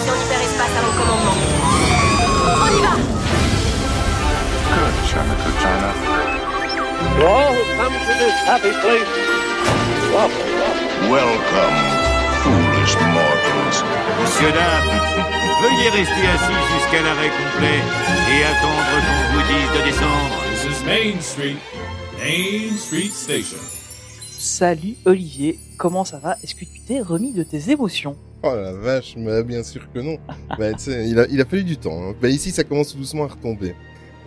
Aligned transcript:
station 0.00 0.14
hyperespace 0.14 0.74
à 0.76 0.82
mon 0.82 0.92
commandement. 0.98 1.36
On 2.62 2.68
y 2.68 2.80
va 2.80 2.94
Good, 4.70 4.94
China, 5.08 5.34
good 5.44 5.56
China. 5.60 5.90
To 7.00 7.26
all 7.26 7.52
who 7.52 7.62
come 7.76 7.92
to 7.92 8.12
this 8.18 8.36
happy 8.46 8.72
place, 8.80 9.10
welcome, 10.12 10.52
welcome. 10.56 10.90
Welcome, 11.10 11.76
foolish 12.42 12.94
mortals. 13.12 13.78
Monsieur, 14.20 14.52
dames, 14.52 15.00
veuillez 15.62 15.90
rester 15.90 16.26
assis 16.34 16.62
jusqu'à 16.74 17.02
l'arrêt 17.02 17.30
complet 17.30 17.80
et 18.30 18.44
attendre 18.44 18.84
qu'on 19.04 19.24
vous 19.34 19.44
dise 19.48 19.70
de 19.76 19.82
descendre. 19.84 20.36
This 20.50 20.64
is 20.64 20.84
Main 20.84 21.20
Street, 21.20 21.56
Main 22.18 22.76
Street 22.76 23.10
Station. 23.12 23.58
Salut 24.38 24.96
Olivier, 25.04 25.58
comment 25.78 26.04
ça 26.04 26.18
va? 26.18 26.36
Est-ce 26.42 26.54
que 26.54 26.64
tu 26.64 26.80
t'es 26.80 27.00
remis 27.00 27.32
de 27.32 27.42
tes 27.42 27.70
émotions? 27.70 28.16
Oh 28.42 28.54
la 28.54 28.72
vache, 28.72 29.14
mais 29.16 29.42
bien 29.42 29.62
sûr 29.62 29.82
que 29.92 29.98
non. 30.00 30.16
bah, 30.58 30.70
il 30.86 31.18
a, 31.18 31.26
il 31.28 31.40
a 31.40 31.44
fallu 31.44 31.64
du 31.64 31.76
temps. 31.76 32.02
hein. 32.10 32.14
Bah, 32.20 32.28
ici, 32.28 32.50
ça 32.50 32.64
commence 32.64 32.96
doucement 32.96 33.24
à 33.24 33.28
retomber. 33.28 33.74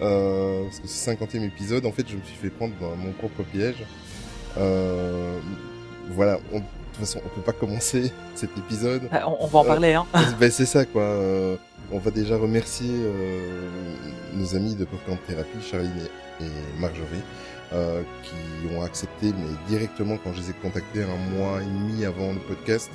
Euh, 0.02 0.64
parce 0.66 0.80
que 0.82 0.88
c'est 0.88 1.12
50e 1.16 1.44
épisode, 1.46 1.86
en 1.86 1.92
fait, 1.92 2.06
je 2.08 2.16
me 2.16 2.22
suis 2.24 2.36
fait 2.36 2.50
prendre 2.50 2.74
dans 2.80 2.96
mon 2.96 3.12
propre 3.12 3.44
piège. 3.44 3.84
Euh, 4.58 5.40
voilà, 6.12 6.40
on- 6.52 6.60
de 6.60 6.64
toute 6.98 7.08
façon, 7.08 7.22
on 7.26 7.30
peut 7.30 7.42
pas 7.42 7.54
commencer 7.54 8.12
cet 8.36 8.56
épisode. 8.58 9.02
Ah, 9.12 9.28
on, 9.28 9.38
on 9.46 9.48
va 9.48 9.60
en 9.60 9.64
Euh, 9.64 9.68
parler, 9.68 9.94
hein 9.94 10.06
ben, 10.40 10.52
c'est 10.52 10.66
ça, 10.68 10.86
quoi. 10.86 11.02
Euh, 11.02 11.56
on 11.92 11.98
va 11.98 12.12
déjà 12.12 12.38
remercier 12.38 12.90
euh, 12.92 13.68
nos 14.36 14.56
amis 14.56 14.76
de 14.76 14.86
Popcorn 14.86 15.18
Therapy, 15.28 15.58
Charline 15.62 15.92
et, 16.40 16.44
et 16.44 16.48
Marjorie, 16.80 17.08
euh, 17.74 18.02
qui 18.24 18.76
ont 18.76 18.84
accepté, 18.84 19.28
mais 19.28 19.56
directement 19.68 20.18
quand 20.24 20.34
je 20.34 20.42
les 20.42 20.50
ai 20.52 20.54
contactés 20.54 21.02
un 21.04 21.36
mois 21.38 21.62
et 21.62 21.66
demi 21.66 22.06
avant 22.06 22.32
le 22.34 22.40
podcast, 22.40 22.92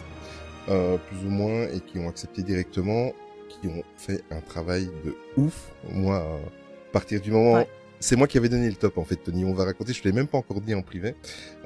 euh, 0.68 0.96
plus 0.96 1.26
ou 1.26 1.30
moins, 1.30 1.64
et 1.64 1.80
qui 1.80 1.98
ont 1.98 2.08
accepté 2.08 2.42
directement, 2.42 3.12
qui 3.48 3.68
ont 3.68 3.82
fait 3.96 4.22
un 4.30 4.40
travail 4.40 4.90
de 5.04 5.16
ouf. 5.36 5.72
Moi, 5.90 6.16
euh, 6.16 6.36
à 6.36 6.92
partir 6.92 7.20
du 7.20 7.30
moment... 7.30 7.54
Ouais. 7.54 7.68
C'est 8.00 8.14
moi 8.14 8.28
qui 8.28 8.38
avais 8.38 8.48
donné 8.48 8.68
le 8.68 8.76
top 8.76 8.96
en 8.96 9.04
fait, 9.04 9.16
Tony. 9.16 9.44
On 9.44 9.54
va 9.54 9.64
raconter. 9.64 9.92
Je 9.92 10.04
l'ai 10.04 10.12
même 10.12 10.28
pas 10.28 10.38
encore 10.38 10.60
dit 10.60 10.72
en 10.72 10.82
privé. 10.82 11.16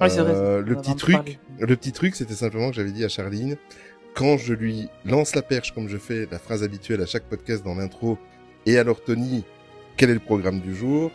C'est 0.01 0.17
vrai, 0.17 0.33
Euh, 0.35 0.63
le 0.63 0.77
petit 0.77 0.97
truc, 0.97 1.39
le 1.59 1.77
petit 1.77 1.93
truc, 1.93 2.17
c'était 2.17 2.33
simplement 2.33 2.71
que 2.71 2.75
j'avais 2.75 2.91
dit 2.91 3.05
à 3.05 3.11
Charline, 3.11 3.59
quand 4.15 4.39
je 4.39 4.55
lui 4.55 4.89
lance 5.05 5.35
la 5.35 5.43
perche 5.43 5.73
comme 5.75 5.89
je 5.89 5.99
fais 5.99 6.27
la 6.31 6.39
phrase 6.39 6.63
habituelle 6.63 7.03
à 7.03 7.07
chaque 7.07 7.25
podcast 7.25 7.63
dans 7.63 7.75
l'intro, 7.75 8.17
et 8.65 8.79
alors 8.79 9.05
Tony, 9.05 9.45
quel 9.99 10.09
est 10.09 10.15
le 10.15 10.21
programme 10.21 10.61
du 10.61 10.75
jour? 10.75 11.11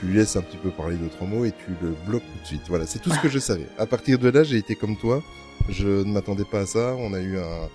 Tu 0.00 0.06
lui 0.06 0.16
laisses 0.16 0.34
un 0.34 0.42
petit 0.42 0.56
peu 0.56 0.70
parler 0.70 0.96
d'autres 0.96 1.24
mots 1.24 1.44
et 1.44 1.52
tu 1.52 1.70
le 1.80 1.94
bloques 2.04 2.24
tout 2.24 2.42
de 2.42 2.46
suite. 2.46 2.62
Voilà, 2.66 2.86
c'est 2.86 2.98
tout 2.98 3.12
ce 3.12 3.20
que 3.20 3.28
je 3.28 3.38
savais. 3.38 3.68
À 3.78 3.86
partir 3.86 4.18
de 4.18 4.28
là, 4.30 4.42
j'ai 4.42 4.56
été 4.56 4.74
comme 4.74 4.96
toi. 4.96 5.22
Je 5.68 5.88
ne 5.88 6.12
m'attendais 6.12 6.44
pas 6.44 6.60
à 6.60 6.66
ça. 6.66 6.94
On 6.98 7.12
a 7.14 7.20
eu 7.20 7.38
un, 7.38 7.68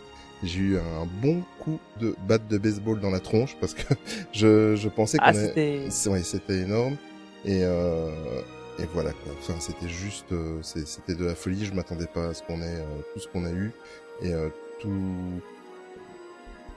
j'ai 0.43 0.59
eu 0.59 0.77
un 0.77 1.05
bon 1.21 1.43
coup 1.59 1.79
de 1.99 2.15
batte 2.27 2.47
de 2.47 2.57
baseball 2.57 2.99
dans 2.99 3.11
la 3.11 3.19
tronche 3.19 3.55
parce 3.59 3.73
que 3.73 3.93
je, 4.33 4.75
je 4.75 4.89
pensais 4.89 5.17
qu'on 5.17 5.25
Ah, 5.25 5.33
c'était... 5.33 5.87
Ouais, 6.07 6.23
c'était 6.23 6.59
énorme. 6.59 6.95
Et, 7.45 7.61
euh, 7.63 8.09
et 8.79 8.85
voilà 8.93 9.11
quoi. 9.11 9.33
Enfin, 9.39 9.55
c'était 9.59 9.89
juste, 9.89 10.31
euh, 10.31 10.59
c'était 10.61 11.15
de 11.15 11.25
la 11.25 11.35
folie. 11.35 11.65
Je 11.65 11.73
m'attendais 11.73 12.07
pas 12.07 12.27
à 12.29 12.33
ce 12.33 12.43
qu'on 12.43 12.61
ait 12.61 12.65
euh, 12.79 12.85
tout 13.13 13.19
ce 13.19 13.27
qu'on 13.27 13.45
a 13.45 13.51
eu 13.51 13.71
et 14.21 14.33
euh, 14.33 14.49
tout, 14.79 15.41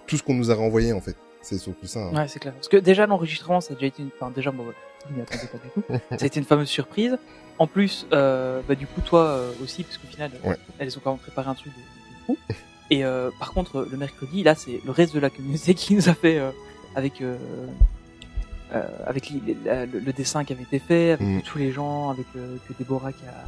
tout 0.07 0.17
ce 0.17 0.23
qu'on 0.23 0.35
nous 0.35 0.51
a 0.51 0.55
renvoyé 0.55 0.93
en 0.93 1.01
fait. 1.01 1.17
C'est 1.43 1.59
surtout 1.59 1.87
ça. 1.87 2.01
hein. 2.01 2.15
Ouais, 2.15 2.29
c'est 2.29 2.39
clair. 2.39 2.55
Parce 2.55 2.69
que 2.69 2.79
déjà, 2.79 3.07
l'enregistrement, 3.07 3.61
ça 3.61 3.73
a 3.73 3.75
déjà 3.75 3.87
été 3.89 4.03
une... 4.03 4.09
Enfin, 4.19 4.33
déjà, 4.35 4.51
bon, 4.51 4.65
je 5.11 5.15
m'y 5.15 5.21
attendais 5.21 5.47
pas 5.47 5.59
du 5.59 5.71
tout. 5.75 5.83
ça 6.17 6.25
a 6.25 6.27
été 6.27 6.41
une 6.41 6.47
fameuse 6.47 6.69
surprise. 6.71 7.19
En 7.59 7.67
plus, 7.67 8.07
euh, 8.13 8.61
bah, 8.69 8.75
du 8.75 8.87
coup, 8.87 9.01
toi 9.01 9.23
euh, 9.27 9.53
aussi, 9.63 9.85
parce 9.85 9.99
qu'au 9.99 10.09
final, 10.09 10.31
Ouais. 10.43 10.57
elles 10.79 10.97
ont 10.99 11.01
quand 11.03 11.11
même 11.13 11.21
préparé 11.21 11.49
un 11.49 11.55
truc 11.55 11.73
de, 11.73 11.79
de 11.79 12.25
fou. 12.27 12.39
Et 12.91 13.05
euh, 13.05 13.31
par 13.39 13.53
contre, 13.53 13.87
le 13.91 13.97
mercredi, 13.97 14.43
là, 14.43 14.55
c'est 14.55 14.81
le 14.85 14.91
reste 14.91 15.15
de 15.15 15.21
la 15.21 15.31
communauté 15.31 15.75
qui 15.81 15.95
nous 15.95 16.09
a 16.09 16.15
fait 16.15 16.39
euh, 16.39 16.51
avec 16.97 17.21
euh, 17.23 17.37
euh, 18.73 18.83
avec 19.07 19.29
li- 19.31 19.57
la- 19.65 19.87
le, 19.87 20.01
le 20.01 20.13
dessin 20.13 20.45
qui 20.45 20.53
avait 20.53 20.65
été 20.65 20.79
fait, 20.81 21.13
avec 21.13 21.27
Mm. 21.27 21.43
tous 21.43 21.59
les 21.59 21.71
gens, 21.73 22.11
avec 22.11 22.27
euh, 22.37 22.57
que 22.69 22.73
Déborah 22.75 23.13
qui 23.13 23.25
a 23.27 23.45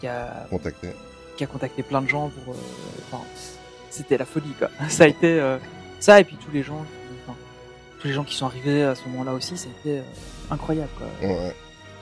qui 0.00 0.06
a 0.08 0.46
Contacté. 0.50 0.88
qui 1.36 1.44
a 1.44 1.46
contacté 1.46 1.82
plein 1.82 2.00
de 2.02 2.08
gens 2.08 2.28
pour. 2.30 2.54
euh, 2.54 2.58
Enfin, 3.10 3.22
c'était 3.90 4.16
la 4.16 4.24
folie 4.24 4.52
quoi. 4.58 4.68
Ça 4.88 5.04
a 5.04 5.08
été 5.08 5.38
euh, 5.38 5.58
ça 6.00 6.18
et 6.20 6.24
puis 6.24 6.36
tous 6.36 6.50
les 6.50 6.62
gens, 6.62 6.84
tous 8.00 8.08
les 8.08 8.14
gens 8.14 8.24
qui 8.24 8.34
sont 8.34 8.46
arrivés 8.46 8.82
à 8.82 8.94
ce 8.94 9.06
moment-là 9.08 9.32
aussi, 9.34 9.56
ça 9.56 9.68
a 9.68 9.78
été 9.88 10.02
incroyable 10.50 10.88
quoi. 10.98 11.06
Ouais. 11.28 11.54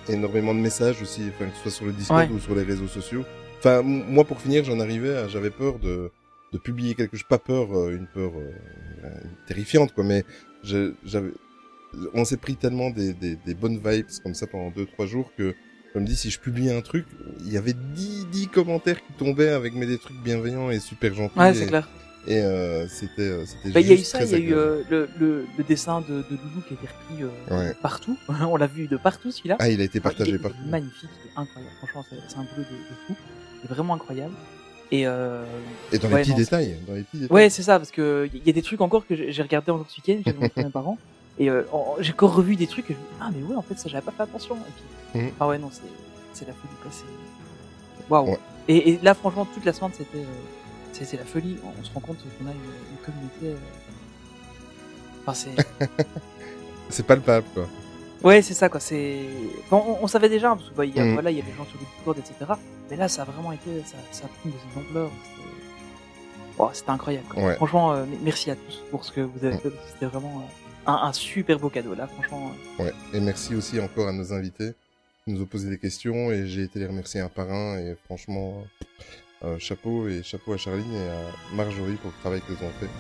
Énormément 0.09 0.55
de 0.55 0.61
messages 0.61 1.01
aussi, 1.03 1.23
enfin, 1.29 1.49
que 1.51 1.57
ce 1.57 1.63
soit 1.63 1.71
sur 1.71 1.87
le 1.87 1.93
Discord 1.93 2.29
Ouais. 2.29 2.35
ou 2.35 2.39
sur 2.41 2.55
les 2.55 2.63
réseaux 2.63 2.89
sociaux. 2.89 3.25
Enfin, 3.59 3.83
moi, 3.83 4.25
pour 4.25 4.41
finir, 4.41 4.65
j'en 4.65 4.81
arrivais 4.81 5.15
à, 5.17 5.29
j'avais 5.29 5.51
peur 5.51 5.79
de, 5.79 6.11
de 6.53 6.59
publier 6.59 6.95
quelque 6.95 7.17
chose, 7.17 7.27
pas 7.29 7.39
peur, 7.39 7.73
euh, 7.77 7.95
une 7.97 8.07
peur 8.07 8.33
euh, 8.37 8.51
euh, 9.05 9.09
terrifiante, 9.47 9.93
quoi, 9.93 10.03
mais 10.05 10.25
j'avais, 10.63 11.31
on 12.15 12.25
s'est 12.25 12.37
pris 12.39 12.57
tellement 12.57 12.91
des, 12.91 13.13
des, 13.13 13.37
des 13.37 13.55
bonnes 13.55 13.79
vibes 13.85 14.07
comme 14.23 14.35
ça 14.35 14.47
pendant 14.47 14.71
deux, 14.71 14.87
trois 14.87 15.07
jours 15.07 15.31
que, 15.37 15.55
je 15.95 15.99
me 16.01 16.07
dis, 16.07 16.17
si 16.17 16.31
je 16.31 16.39
publie 16.39 16.71
un 16.71 16.81
truc, 16.83 17.05
il 17.41 17.53
y 17.53 17.57
avait 17.57 17.75
dix, 17.95 18.25
dix 18.31 18.47
commentaires 18.47 19.05
qui 19.05 19.13
tombaient 19.15 19.49
avec 19.49 19.75
mais 19.75 19.87
des 19.87 19.99
trucs 19.99 20.17
bienveillants 20.23 20.71
et 20.71 20.79
super 20.79 21.13
gentils. 21.15 21.39
Ouais, 21.39 21.53
c'est 21.53 21.67
clair. 21.67 21.89
Et 22.27 22.37
euh, 22.39 22.87
c'était, 22.89 23.23
euh, 23.23 23.45
c'était 23.47 23.71
Bah, 23.71 23.81
il 23.81 23.87
y 23.89 23.93
a 23.93 23.95
eu 23.95 23.99
ça, 24.05 24.23
il 24.23 24.31
y 24.31 24.35
a 24.35 24.39
eu 24.39 24.53
euh, 24.53 24.83
le, 24.91 25.09
le, 25.19 25.47
le 25.57 25.65
dessin 25.65 26.03
de, 26.03 26.17
de 26.17 26.37
Loulou 26.37 26.61
qui 26.69 26.75
a 26.75 26.77
été 26.77 26.87
repris 26.87 27.23
euh, 27.25 27.57
Ouais. 27.69 27.75
partout. 27.83 28.17
On 28.29 28.57
l'a 28.57 28.67
vu 28.67 28.89
de 28.89 28.97
partout 28.99 29.31
celui-là. 29.31 29.57
Ah, 29.59 29.69
il 29.71 29.81
a 29.81 29.85
été 29.85 30.01
partagé 30.01 30.39
partout. 30.39 30.57
Magnifique, 30.67 31.09
incroyable. 31.35 31.75
Franchement, 31.79 32.05
c'est 32.11 32.17
c'est 32.29 32.37
un 32.37 32.43
boulot 32.43 32.57
de, 32.59 32.77
de 32.77 32.97
fou. 33.07 33.17
Vraiment 33.69 33.95
incroyable. 33.95 34.35
Et, 34.93 35.07
euh, 35.07 35.45
Et 35.93 35.99
dans 35.99 36.09
ouais, 36.09 36.17
les 36.17 36.21
petits 36.23 36.31
non, 36.33 36.37
détails, 36.37 36.77
dans 36.87 36.95
les 36.95 37.03
petits 37.05 37.19
détails. 37.21 37.35
Ouais, 37.35 37.49
c'est 37.51 37.63
ça, 37.63 37.79
parce 37.79 37.91
que 37.91 38.29
il 38.35 38.45
y 38.47 38.51
a 38.51 38.53
des 38.53 38.63
trucs 38.63 38.81
encore 38.81 39.07
que 39.07 39.15
j'ai 39.15 39.43
regardé 39.43 39.71
encore 39.71 39.89
ce 39.89 39.97
week-end, 40.01 40.21
j'ai 40.27 40.33
montré 40.33 40.61
à 40.61 40.65
mes 40.65 40.71
parents, 40.71 40.99
et 41.39 41.49
euh, 41.49 41.63
en- 41.73 41.95
j'ai 42.01 42.13
encore 42.13 42.35
revu 42.35 42.57
des 42.57 42.67
trucs, 42.67 42.91
et 42.91 42.95
je 42.95 42.99
me 42.99 43.03
dis, 43.05 43.11
ah 43.21 43.31
mais 43.35 43.43
ouais, 43.45 43.55
en 43.57 43.63
fait, 43.63 43.79
ça, 43.79 43.89
j'avais 43.89 44.05
pas 44.05 44.11
fait 44.11 44.25
attention. 44.25 44.57
Et 44.57 44.73
puis, 45.15 45.23
Mhm. 45.23 45.31
ah 45.39 45.47
ouais, 45.49 45.59
non, 45.59 45.69
c'est 45.73 45.83
c'est 46.33 46.47
la 46.47 46.53
folie, 46.55 46.75
quoi, 46.83 46.91
c'est... 46.93 47.05
Waouh 48.13 48.31
Ouais. 48.33 48.39
et, 48.69 48.91
et 48.91 48.99
là, 49.03 49.15
franchement, 49.15 49.47
toute 49.55 49.65
la 49.65 49.73
semaine, 49.73 49.93
c'était 49.97 50.19
euh, 50.19 50.25
c'est 51.05 51.17
la 51.17 51.25
folie. 51.25 51.59
On, 51.65 51.69
on 51.81 51.85
se 51.85 51.93
rend 51.93 52.01
compte 52.01 52.19
qu'on 52.39 52.47
a 52.47 52.53
une, 52.53 52.59
une 52.59 53.05
communauté... 53.05 53.45
euh, 53.45 53.57
Enfin, 55.27 55.35
c'est... 55.35 55.87
C'est 56.89 57.07
palpable, 57.07 57.47
quoi. 57.55 57.69
Ouais, 58.25 58.43
c'est 58.43 58.53
ça, 58.55 58.69
quoi. 58.69 58.81
C'est. 58.81 59.21
Bon, 59.71 59.77
on, 59.87 60.05
on 60.05 60.07
savait 60.09 60.29
déjà, 60.29 60.51
hein, 60.51 60.57
parce 60.57 60.71
que 60.71 60.75
bah, 60.75 60.85
il 60.85 60.95
y 60.95 60.99
a, 60.99 61.05
Mhm. 61.05 61.13
voilà, 61.13 61.31
il 61.31 61.37
y 61.37 61.41
a 61.41 61.45
des 61.45 61.53
gens 61.53 61.65
sur 61.67 61.79
le 61.79 61.87
Discord, 61.87 62.19
etc. 62.19 62.53
Mais 62.91 62.97
là, 62.97 63.07
ça 63.09 63.23
a 63.23 63.25
vraiment 63.27 63.53
été, 63.53 63.81
ça, 63.87 63.97
ça 64.11 64.25
a 64.25 64.29
pris 64.29 64.39
une 64.47 64.51
deuxième 64.51 64.79
ampleur. 64.87 65.11
C'était- 65.23 65.41
Oh, 66.59 66.71
c'était 66.73 66.91
incroyable. 66.91 67.27
quoi. 67.29 67.43
Ouais. 67.45 67.55
Franchement, 67.55 67.93
euh, 67.93 68.05
merci 68.23 68.51
à 68.51 68.57
tous 68.57 68.83
pour 68.91 69.05
ce 69.05 69.13
que 69.13 69.21
vous 69.21 69.45
avez 69.47 69.57
fait. 69.57 69.71
C'était 69.93 70.07
vraiment 70.07 70.43
euh, 70.45 70.91
un, 70.91 70.95
un 71.09 71.13
super 71.13 71.59
beau 71.61 71.71
cadeau 71.71 71.95
là, 71.95 72.07
franchement. 72.09 72.51
euh. 72.81 72.85
Ouais. 72.85 72.93
Et 73.15 73.21
merci 73.21 73.55
aussi 73.55 73.79
encore 73.81 74.09
à 74.09 74.13
nos 74.13 74.33
invités 74.33 74.73
qui 75.25 75.33
nous 75.33 75.41
ont 75.43 75.47
posé 75.47 75.71
des 75.71 75.79
questions 75.79 76.31
et 76.33 76.47
j'ai 76.49 76.65
été 76.65 76.81
les 76.81 76.87
remercier 76.87 77.21
un 77.21 77.29
par 77.29 77.51
un 77.51 77.79
et 77.79 77.97
franchement, 78.07 78.65
euh, 79.45 79.59
chapeau 79.59 80.09
et 80.09 80.23
chapeau 80.23 80.53
à 80.53 80.57
Charline 80.57 80.93
et 80.95 81.09
à 81.09 81.55
Marjorie 81.57 81.95
pour 81.95 82.11
le 82.15 82.21
travail 82.21 82.41
qu'elles 82.43 82.67
ont 82.67 82.73
fait. 82.81 82.91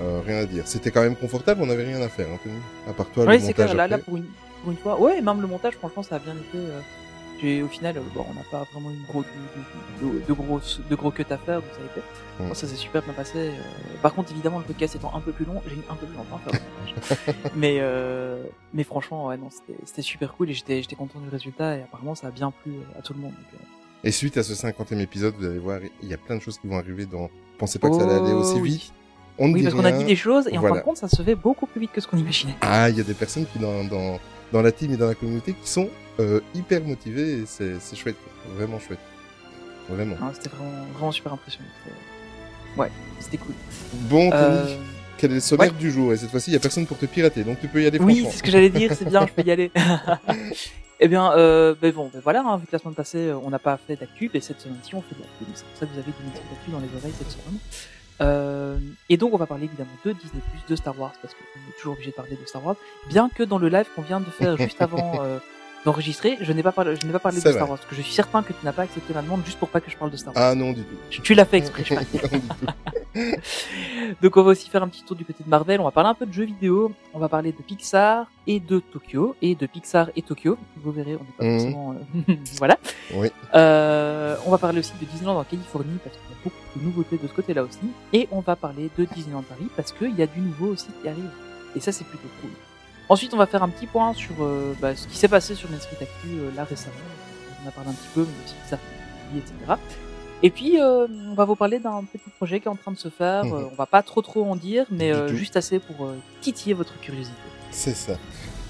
Euh, 0.00 0.20
rien 0.24 0.38
à 0.38 0.46
dire. 0.46 0.66
C'était 0.66 0.90
quand 0.90 1.02
même 1.02 1.16
confortable, 1.16 1.60
on 1.62 1.66
n'avait 1.66 1.84
rien 1.84 2.00
à 2.00 2.08
faire, 2.08 2.28
hein, 2.30 2.38
Tony. 2.42 2.54
À 2.88 2.92
part 2.92 3.06
toi, 3.10 3.24
Ouais, 3.24 3.34
le 3.34 3.40
c'est 3.40 3.46
montage 3.48 3.64
clair. 3.72 3.74
Là, 3.76 3.88
là, 3.88 3.98
pour 3.98 4.16
une, 4.16 4.26
pour 4.62 4.70
une 4.70 4.76
fois, 4.78 5.00
ouais, 5.00 5.20
même 5.20 5.40
le 5.40 5.46
montage, 5.48 5.74
franchement, 5.74 6.02
ça 6.02 6.16
a 6.16 6.18
bien 6.20 6.34
été. 6.34 6.56
euh, 6.56 6.80
j'ai, 7.40 7.62
au 7.62 7.68
final, 7.68 7.96
euh, 7.96 8.00
bon, 8.14 8.24
on 8.28 8.34
n'a 8.34 8.42
pas 8.50 8.64
vraiment 8.72 8.90
eu 8.90 8.98
gros, 9.08 9.22
de, 9.22 10.06
de, 10.06 10.24
de, 10.26 10.32
gros, 10.32 10.60
de 10.90 10.94
gros 10.96 11.10
cuts 11.12 11.24
à 11.30 11.36
faire, 11.38 11.60
donc 11.62 11.70
ça 11.72 11.80
a 11.82 11.84
été. 11.84 12.00
Mm. 12.40 12.48
Bon, 12.48 12.54
ça 12.54 12.66
s'est 12.68 12.76
super 12.76 13.02
bien 13.02 13.12
passé. 13.12 13.38
euh. 13.38 13.52
Par 14.02 14.14
contre, 14.14 14.30
évidemment, 14.32 14.58
le 14.58 14.64
podcast 14.64 14.94
étant 14.96 15.12
un 15.14 15.20
peu 15.20 15.32
plus 15.32 15.44
long, 15.44 15.60
j'ai 15.68 15.74
mis 15.76 15.82
un 15.90 15.94
peu 15.94 16.06
plus 16.06 16.16
longtemps 16.16 16.36
à 16.44 16.50
faire 16.50 16.60
le 16.60 17.00
montage. 17.00 17.52
mais, 17.56 17.78
euh, 17.80 18.42
mais 18.74 18.84
franchement, 18.84 19.26
ouais, 19.26 19.36
non, 19.36 19.50
c'était, 19.50 19.78
c'était 19.84 20.02
super 20.02 20.32
cool 20.34 20.50
et 20.50 20.54
j'étais, 20.54 20.80
j'étais 20.82 20.96
content 20.96 21.18
du 21.20 21.28
résultat 21.28 21.76
et 21.76 21.82
apparemment, 21.82 22.14
ça 22.14 22.28
a 22.28 22.30
bien 22.30 22.52
plu 22.52 22.74
à 22.98 23.02
tout 23.02 23.14
le 23.14 23.20
monde. 23.20 23.32
donc. 23.32 23.60
Et 24.04 24.12
suite 24.12 24.36
à 24.36 24.42
ce 24.42 24.52
50e 24.52 25.00
épisode, 25.00 25.34
vous 25.38 25.46
allez 25.46 25.58
voir, 25.58 25.80
il 26.02 26.08
y 26.08 26.14
a 26.14 26.18
plein 26.18 26.36
de 26.36 26.40
choses 26.40 26.58
qui 26.58 26.66
vont 26.68 26.78
arriver 26.78 27.04
dans. 27.06 27.30
Pensez 27.58 27.78
pas 27.78 27.88
que 27.90 27.96
ça 27.96 28.02
allait 28.04 28.14
aller 28.14 28.32
aussi 28.32 28.54
Oh, 28.56 28.60
oui. 28.60 28.70
vite. 28.70 28.92
On 29.40 29.52
Oui, 29.52 29.62
parce 29.62 29.74
qu'on 29.74 29.84
a 29.84 29.92
dit 29.92 30.04
des 30.04 30.16
choses 30.16 30.48
et 30.50 30.58
en 30.58 30.62
fin 30.62 30.74
de 30.74 30.80
compte, 30.80 30.96
ça 30.96 31.08
se 31.08 31.22
fait 31.22 31.34
beaucoup 31.36 31.66
plus 31.66 31.80
vite 31.80 31.92
que 31.92 32.00
ce 32.00 32.06
qu'on 32.08 32.16
imaginait. 32.16 32.54
Ah, 32.60 32.90
il 32.90 32.96
y 32.96 33.00
a 33.00 33.04
des 33.04 33.14
personnes 33.14 33.46
qui 33.52 33.58
dans, 33.60 33.84
dans, 33.84 34.18
dans 34.52 34.62
la 34.62 34.72
team 34.72 34.92
et 34.92 34.96
dans 34.96 35.06
la 35.06 35.14
communauté 35.14 35.52
qui 35.52 35.68
sont 35.68 35.88
euh, 36.18 36.40
hyper 36.54 36.82
motivées 36.82 37.40
et 37.40 37.44
c'est 37.46 37.78
chouette, 37.96 38.16
vraiment 38.56 38.80
chouette. 38.80 38.98
Vraiment. 39.88 40.16
Hein, 40.20 40.32
c'était 40.34 40.48
vraiment, 40.50 40.72
vraiment 40.94 41.12
super 41.12 41.32
impressionnant. 41.34 41.68
C'était- 41.84 42.80
Ouais, 42.80 42.90
c'était 43.20 43.38
cool. 43.38 43.54
Bon, 44.10 44.30
Tony, 44.30 44.42
Euh, 44.42 44.76
quel 45.16 45.30
est 45.32 45.34
le 45.34 45.40
sommaire 45.40 45.72
du 45.72 45.90
jour? 45.90 46.12
Et 46.12 46.16
cette 46.16 46.30
fois-ci, 46.30 46.50
il 46.50 46.54
y 46.54 46.56
a 46.56 46.60
personne 46.60 46.86
pour 46.86 46.98
te 46.98 47.06
pirater, 47.06 47.42
donc 47.44 47.60
tu 47.60 47.66
peux 47.68 47.82
y 47.82 47.86
aller 47.86 47.98
Oui, 47.98 48.26
c'est 48.30 48.38
ce 48.38 48.42
que 48.42 48.50
j'allais 48.50 48.70
dire, 48.70 48.92
c'est 48.94 49.08
bien, 49.08 49.26
je 49.26 49.32
peux 49.32 49.42
y 49.48 49.50
aller. 49.50 49.70
eh 51.00 51.08
bien, 51.08 51.32
euh, 51.32 51.74
ben 51.80 51.92
bon, 51.92 52.10
ben 52.12 52.20
voilà, 52.22 52.42
hein, 52.42 52.56
vu 52.56 52.66
que 52.66 52.72
la 52.72 52.78
semaine 52.78 52.94
passée, 52.94 53.28
euh, 53.28 53.38
on 53.38 53.50
n'a 53.50 53.58
pas 53.58 53.76
fait 53.76 53.96
d'actu, 53.96 54.30
et 54.34 54.40
cette 54.40 54.60
semaine-ci, 54.60 54.94
on 54.94 55.02
fait 55.02 55.14
de 55.14 55.20
l'actu. 55.20 55.44
C'est 55.54 55.64
pour 55.64 55.76
ça 55.76 55.86
que 55.86 55.92
vous 55.92 55.98
avez 55.98 56.12
du 56.12 56.24
métier 56.24 56.42
d'actu 56.50 56.70
dans 56.70 56.80
les 56.80 56.88
oreilles 56.96 57.14
cette 57.16 57.30
semaine. 57.30 57.58
Euh, 58.20 58.78
et 59.08 59.16
donc, 59.16 59.32
on 59.32 59.36
va 59.36 59.46
parler 59.46 59.64
évidemment 59.64 59.90
de 60.04 60.12
Disney+, 60.12 60.42
de 60.68 60.76
Star 60.76 60.98
Wars, 60.98 61.12
parce 61.22 61.34
qu'on 61.34 61.70
est 61.70 61.76
toujours 61.78 61.92
obligé 61.94 62.10
de 62.10 62.16
parler 62.16 62.36
de 62.36 62.46
Star 62.46 62.64
Wars, 62.66 62.76
bien 63.08 63.28
que 63.28 63.44
dans 63.44 63.58
le 63.58 63.68
live 63.68 63.86
qu'on 63.94 64.02
vient 64.02 64.20
de 64.20 64.30
faire 64.30 64.56
juste 64.58 64.82
avant, 64.82 65.22
euh, 65.22 65.38
d'enregistrer, 65.84 66.36
je 66.40 66.52
n'ai 66.52 66.62
pas 66.62 66.72
parlé, 66.72 66.96
je 67.00 67.06
n'ai 67.06 67.12
pas 67.12 67.18
parlé 67.18 67.36
de 67.40 67.40
Star. 67.48 67.68
Wars, 67.68 67.78
parce 67.78 67.84
que 67.88 67.94
je 67.96 68.02
suis 68.02 68.12
certain 68.12 68.42
que 68.42 68.52
tu 68.52 68.64
n'as 68.64 68.72
pas 68.72 68.82
accepté 68.82 69.14
ma 69.14 69.22
demande 69.22 69.42
juste 69.44 69.58
pour 69.58 69.68
pas 69.68 69.80
que 69.80 69.90
je 69.90 69.96
parle 69.96 70.10
de 70.10 70.16
Star 70.16 70.34
Wars. 70.34 70.44
Ah 70.44 70.54
non, 70.54 70.72
du 70.72 70.82
tout. 70.82 70.96
Tu- 71.10 71.22
Tu 71.22 71.34
l'as 71.34 71.44
fait 71.44 71.58
exprès, 71.58 71.84
je. 71.84 71.94
Donc 74.22 74.36
on 74.36 74.42
va 74.42 74.50
aussi 74.50 74.68
faire 74.68 74.82
un 74.82 74.88
petit 74.88 75.02
tour 75.02 75.16
du 75.16 75.24
côté 75.24 75.42
de 75.44 75.48
Marvel, 75.48 75.80
on 75.80 75.84
va 75.84 75.90
parler 75.90 76.10
un 76.10 76.14
peu 76.14 76.26
de 76.26 76.32
jeux 76.32 76.44
vidéo, 76.44 76.92
on 77.14 77.18
va 77.18 77.28
parler 77.28 77.52
de 77.52 77.62
Pixar 77.62 78.26
et 78.46 78.60
de 78.60 78.78
Tokyo, 78.80 79.34
et 79.42 79.54
de 79.54 79.66
Pixar 79.66 80.10
et 80.16 80.22
Tokyo, 80.22 80.56
vous 80.76 80.92
verrez, 80.92 81.16
on 81.16 81.24
n'est 81.24 81.36
pas 81.38 81.44
Mhm. 81.44 81.58
forcément... 81.58 81.94
euh, 82.28 82.34
voilà. 82.58 82.78
Oui. 83.14 83.28
Euh, 83.54 84.36
on 84.46 84.50
va 84.50 84.58
parler 84.58 84.80
aussi 84.80 84.92
de 85.00 85.04
Disneyland 85.06 85.36
en 85.38 85.44
Californie, 85.44 85.98
parce 86.04 86.16
qu'il 86.16 86.30
y 86.30 86.32
a 86.32 86.36
beaucoup 86.44 86.78
de 86.78 86.84
nouveautés 86.84 87.18
de 87.22 87.26
ce 87.26 87.32
côté-là 87.32 87.62
aussi, 87.64 87.78
et 88.12 88.28
on 88.30 88.40
va 88.40 88.56
parler 88.56 88.90
de 88.98 89.04
Disneyland 89.04 89.42
Paris, 89.42 89.68
parce 89.76 89.92
qu'il 89.92 90.14
y 90.16 90.22
a 90.22 90.26
du 90.26 90.40
nouveau 90.40 90.66
aussi 90.68 90.88
qui 91.02 91.08
arrive, 91.08 91.30
et 91.76 91.80
ça 91.80 91.92
c'est 91.92 92.04
plutôt 92.04 92.28
cool. 92.40 92.50
Ensuite 93.08 93.32
on 93.34 93.36
va 93.36 93.46
faire 93.46 93.62
un 93.62 93.68
petit 93.68 93.86
point 93.86 94.12
sur 94.12 94.34
euh, 94.40 94.74
bah, 94.80 94.94
ce 94.94 95.06
qui 95.06 95.16
s'est 95.16 95.28
passé 95.28 95.54
sur 95.54 95.70
Netflix 95.70 96.02
Actu 96.02 96.28
euh, 96.28 96.50
là 96.54 96.64
récemment, 96.64 96.94
on 97.60 97.66
en 97.66 97.68
a 97.68 97.72
parlé 97.72 97.90
un 97.90 97.94
petit 97.94 98.08
peu, 98.14 98.20
mais 98.20 98.44
aussi 98.44 98.54
Pixar, 98.62 98.78
etc. 99.36 99.80
Et 100.42 100.50
puis, 100.50 100.80
euh, 100.80 101.08
on 101.28 101.34
va 101.34 101.44
vous 101.44 101.56
parler 101.56 101.80
d'un 101.80 102.04
petit 102.04 102.30
projet 102.36 102.60
qui 102.60 102.66
est 102.66 102.70
en 102.70 102.76
train 102.76 102.92
de 102.92 102.98
se 102.98 103.08
faire. 103.08 103.44
Euh, 103.44 103.68
on 103.72 103.74
va 103.74 103.86
pas 103.86 104.02
trop 104.02 104.22
trop 104.22 104.44
en 104.44 104.54
dire, 104.54 104.86
mais 104.90 105.12
euh, 105.12 105.34
juste 105.34 105.56
assez 105.56 105.80
pour 105.80 106.06
euh, 106.06 106.16
titiller 106.40 106.74
votre 106.74 106.98
curiosité. 107.00 107.36
C'est 107.72 107.96
ça. 107.96 108.16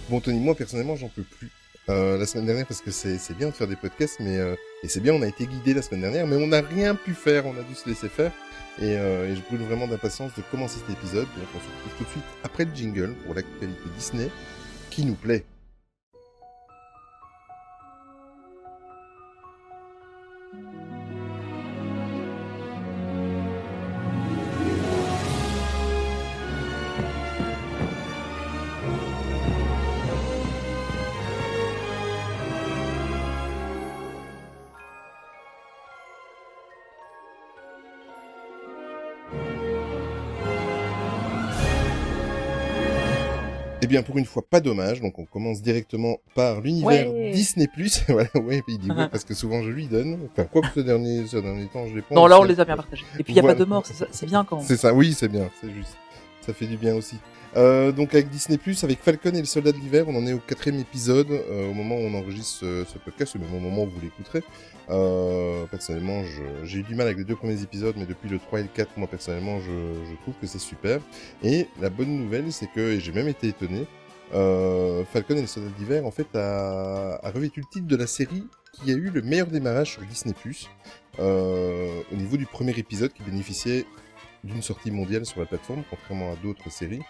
Bon, 0.09 0.21
Tony, 0.21 0.39
moi, 0.39 0.55
personnellement, 0.55 0.97
j'en 0.97 1.09
peux 1.09 1.25
plus. 1.25 1.51
Euh, 1.91 2.19
la 2.19 2.27
semaine 2.27 2.47
dernière, 2.47 2.67
parce 2.67 2.81
que 2.81 2.91
c'est 2.91 3.17
c'est 3.19 3.37
bien 3.37 3.49
de 3.49 3.53
faire 3.53 3.67
des 3.67 3.77
podcasts, 3.77 4.21
mais 4.21 4.37
euh, 4.37 4.55
et 4.83 4.89
c'est 4.89 5.01
bien, 5.01 5.15
on 5.15 5.23
a 5.23 5.27
été 5.27 5.47
guidé 5.47 5.73
la 5.73 5.81
semaine 5.81 6.03
dernière, 6.03 6.27
mais 6.27 6.37
on 6.37 6.47
n'a 6.47 6.61
rien 6.61 6.95
pu 6.95 7.15
faire, 7.15 7.47
on 7.47 7.53
a 7.53 7.63
dû 7.63 7.75
se 7.75 7.89
laisser 7.89 8.09
faire. 8.11 8.31
Et, 8.81 8.97
euh, 8.97 9.35
je 9.35 9.41
brûle 9.43 9.67
vraiment 9.67 9.87
d'impatience 9.87 10.33
de 10.37 10.43
commencer 10.51 10.79
cet 10.79 10.97
épisode. 10.97 11.27
Donc, 11.37 11.49
on 11.55 11.59
se 11.59 11.65
retrouve 11.65 11.99
tout 11.99 12.05
de 12.05 12.09
suite 12.11 12.25
après 12.45 12.65
le 12.65 12.75
jingle 12.75 13.15
pour 13.25 13.35
l'actualité 13.35 13.83
Disney 13.97 14.31
qui 14.91 15.05
nous 15.05 15.15
plaît. 15.15 15.45
Eh 43.81 43.87
bien, 43.87 44.03
pour 44.03 44.19
une 44.19 44.25
fois, 44.25 44.43
pas 44.49 44.61
dommage. 44.61 45.01
Donc, 45.01 45.19
on 45.19 45.25
commence 45.25 45.63
directement 45.63 46.17
par 46.35 46.61
l'univers 46.61 47.13
Ouais. 47.13 47.31
Disney+. 47.33 47.69
voilà, 48.09 48.29
ouais, 48.43 48.63
il 48.67 48.79
dit 48.79 48.91
ouais, 48.91 49.09
parce 49.09 49.25
que 49.25 49.35
souvent 49.35 49.63
je 49.63 49.71
lui 49.71 49.87
donne. 49.87 50.19
Enfin, 50.33 50.45
quoi 50.45 50.63
que 50.63 50.69
ce 50.75 50.81
dernier, 50.81 51.27
ce 51.27 51.37
dernier 51.37 51.67
temps, 51.67 51.87
je 51.87 51.95
les 51.95 52.03
prends. 52.03 52.15
non, 52.17 52.27
là, 52.27 52.41
on 52.41 52.45
les 52.45 52.59
a 52.59 52.65
bien 52.65 52.77
partagés. 52.77 53.05
Et 53.19 53.23
puis, 53.23 53.33
il 53.35 53.37
y 53.37 53.39
a 53.39 53.43
Voilà. 53.43 53.55
pas 53.57 53.61
de 53.65 53.69
mort, 53.69 53.87
c'est 53.87 53.95
ça- 53.95 54.09
c'est 54.11 54.27
bien 54.27 54.45
quand 54.45 54.57
même. 54.57 54.67
C'est 54.67 54.77
ça, 54.77 54.93
oui, 54.93 55.15
c'est 55.17 55.29
bien, 55.29 55.49
c'est 55.61 55.71
juste. 55.73 55.97
Ça 56.49 56.55
fait 56.55 56.67
du 56.67 56.79
bien 56.79 56.95
aussi. 56.95 57.17
Euh, 57.59 57.93
donc 57.93 58.15
avec 58.15 58.31
Disney+, 58.31 58.59
avec 58.83 59.01
Falcon 59.01 59.35
et 59.35 59.41
le 59.41 59.45
Soldat 59.45 59.71
de 59.71 59.77
l'hiver, 59.77 60.07
on 60.09 60.17
en 60.17 60.27
est 60.27 60.33
au 60.33 60.39
quatrième 60.39 60.81
épisode, 60.81 61.31
euh, 61.31 61.69
au 61.69 61.75
moment 61.75 61.97
où 61.97 61.99
on 61.99 62.15
enregistre 62.15 62.61
ce, 62.61 62.85
ce 62.87 62.97
podcast, 62.97 63.35
ou 63.35 63.39
même 63.39 63.55
au 63.55 63.59
moment 63.61 63.83
où 63.83 63.91
vous 63.91 64.01
l'écouterez. 64.01 64.43
Euh, 64.89 65.67
personnellement, 65.67 66.23
j'ai 66.65 66.79
eu 66.79 66.83
du 66.85 66.95
mal 66.95 67.07
avec 67.07 67.19
les 67.19 67.25
deux 67.25 67.37
premiers 67.37 67.63
épisodes, 67.63 67.97
mais 67.99 68.07
depuis 68.07 68.31
le 68.31 68.39
3 68.39 68.61
et 68.61 68.63
le 68.63 68.71
4, 68.73 68.93
moi 68.97 69.09
personnellement, 69.09 69.61
je, 69.61 70.15
trouve 70.23 70.33
que 70.41 70.47
c'est 70.47 70.59
super. 70.59 71.01
Et 71.43 71.67
la 71.83 71.91
bonne 71.91 72.17
nouvelle, 72.17 72.51
c'est 72.51 72.71
que, 72.75 72.81
et 72.81 72.99
j'ai 72.99 73.13
même 73.13 73.29
été 73.29 73.49
étonné, 73.49 73.87
euh, 74.33 75.05
Falcon 75.05 75.37
et 75.37 75.43
le 75.43 75.47
Soldat 75.47 75.69
de 75.69 75.79
l'hiver, 75.79 76.07
en 76.07 76.11
fait, 76.11 76.35
a, 76.35 77.31
revêtu 77.35 77.61
le 77.61 77.67
titre 77.71 77.87
de 77.87 77.97
la 77.97 78.07
série 78.07 78.47
qui 78.73 78.91
a 78.91 78.95
eu 78.95 79.11
le 79.11 79.21
meilleur 79.21 79.49
démarrage 79.49 79.93
sur 79.93 80.03
Disney+, 80.03 80.35
euh, 81.19 82.01
au 82.11 82.17
niveau 82.17 82.39
du 82.39 82.47
premier 82.47 82.73
épisode 82.79 83.13
qui 83.13 83.23
bénéficiait 83.23 83.85
d'une 84.45 84.63
sortie 84.63 84.91
mondiale 84.91 85.27
sur 85.27 85.41
la 85.41 85.47
plateforme, 85.47 85.83
contrairement 85.91 86.33
à 86.33 86.37
d'autres 86.43 86.71
séries. 86.71 87.03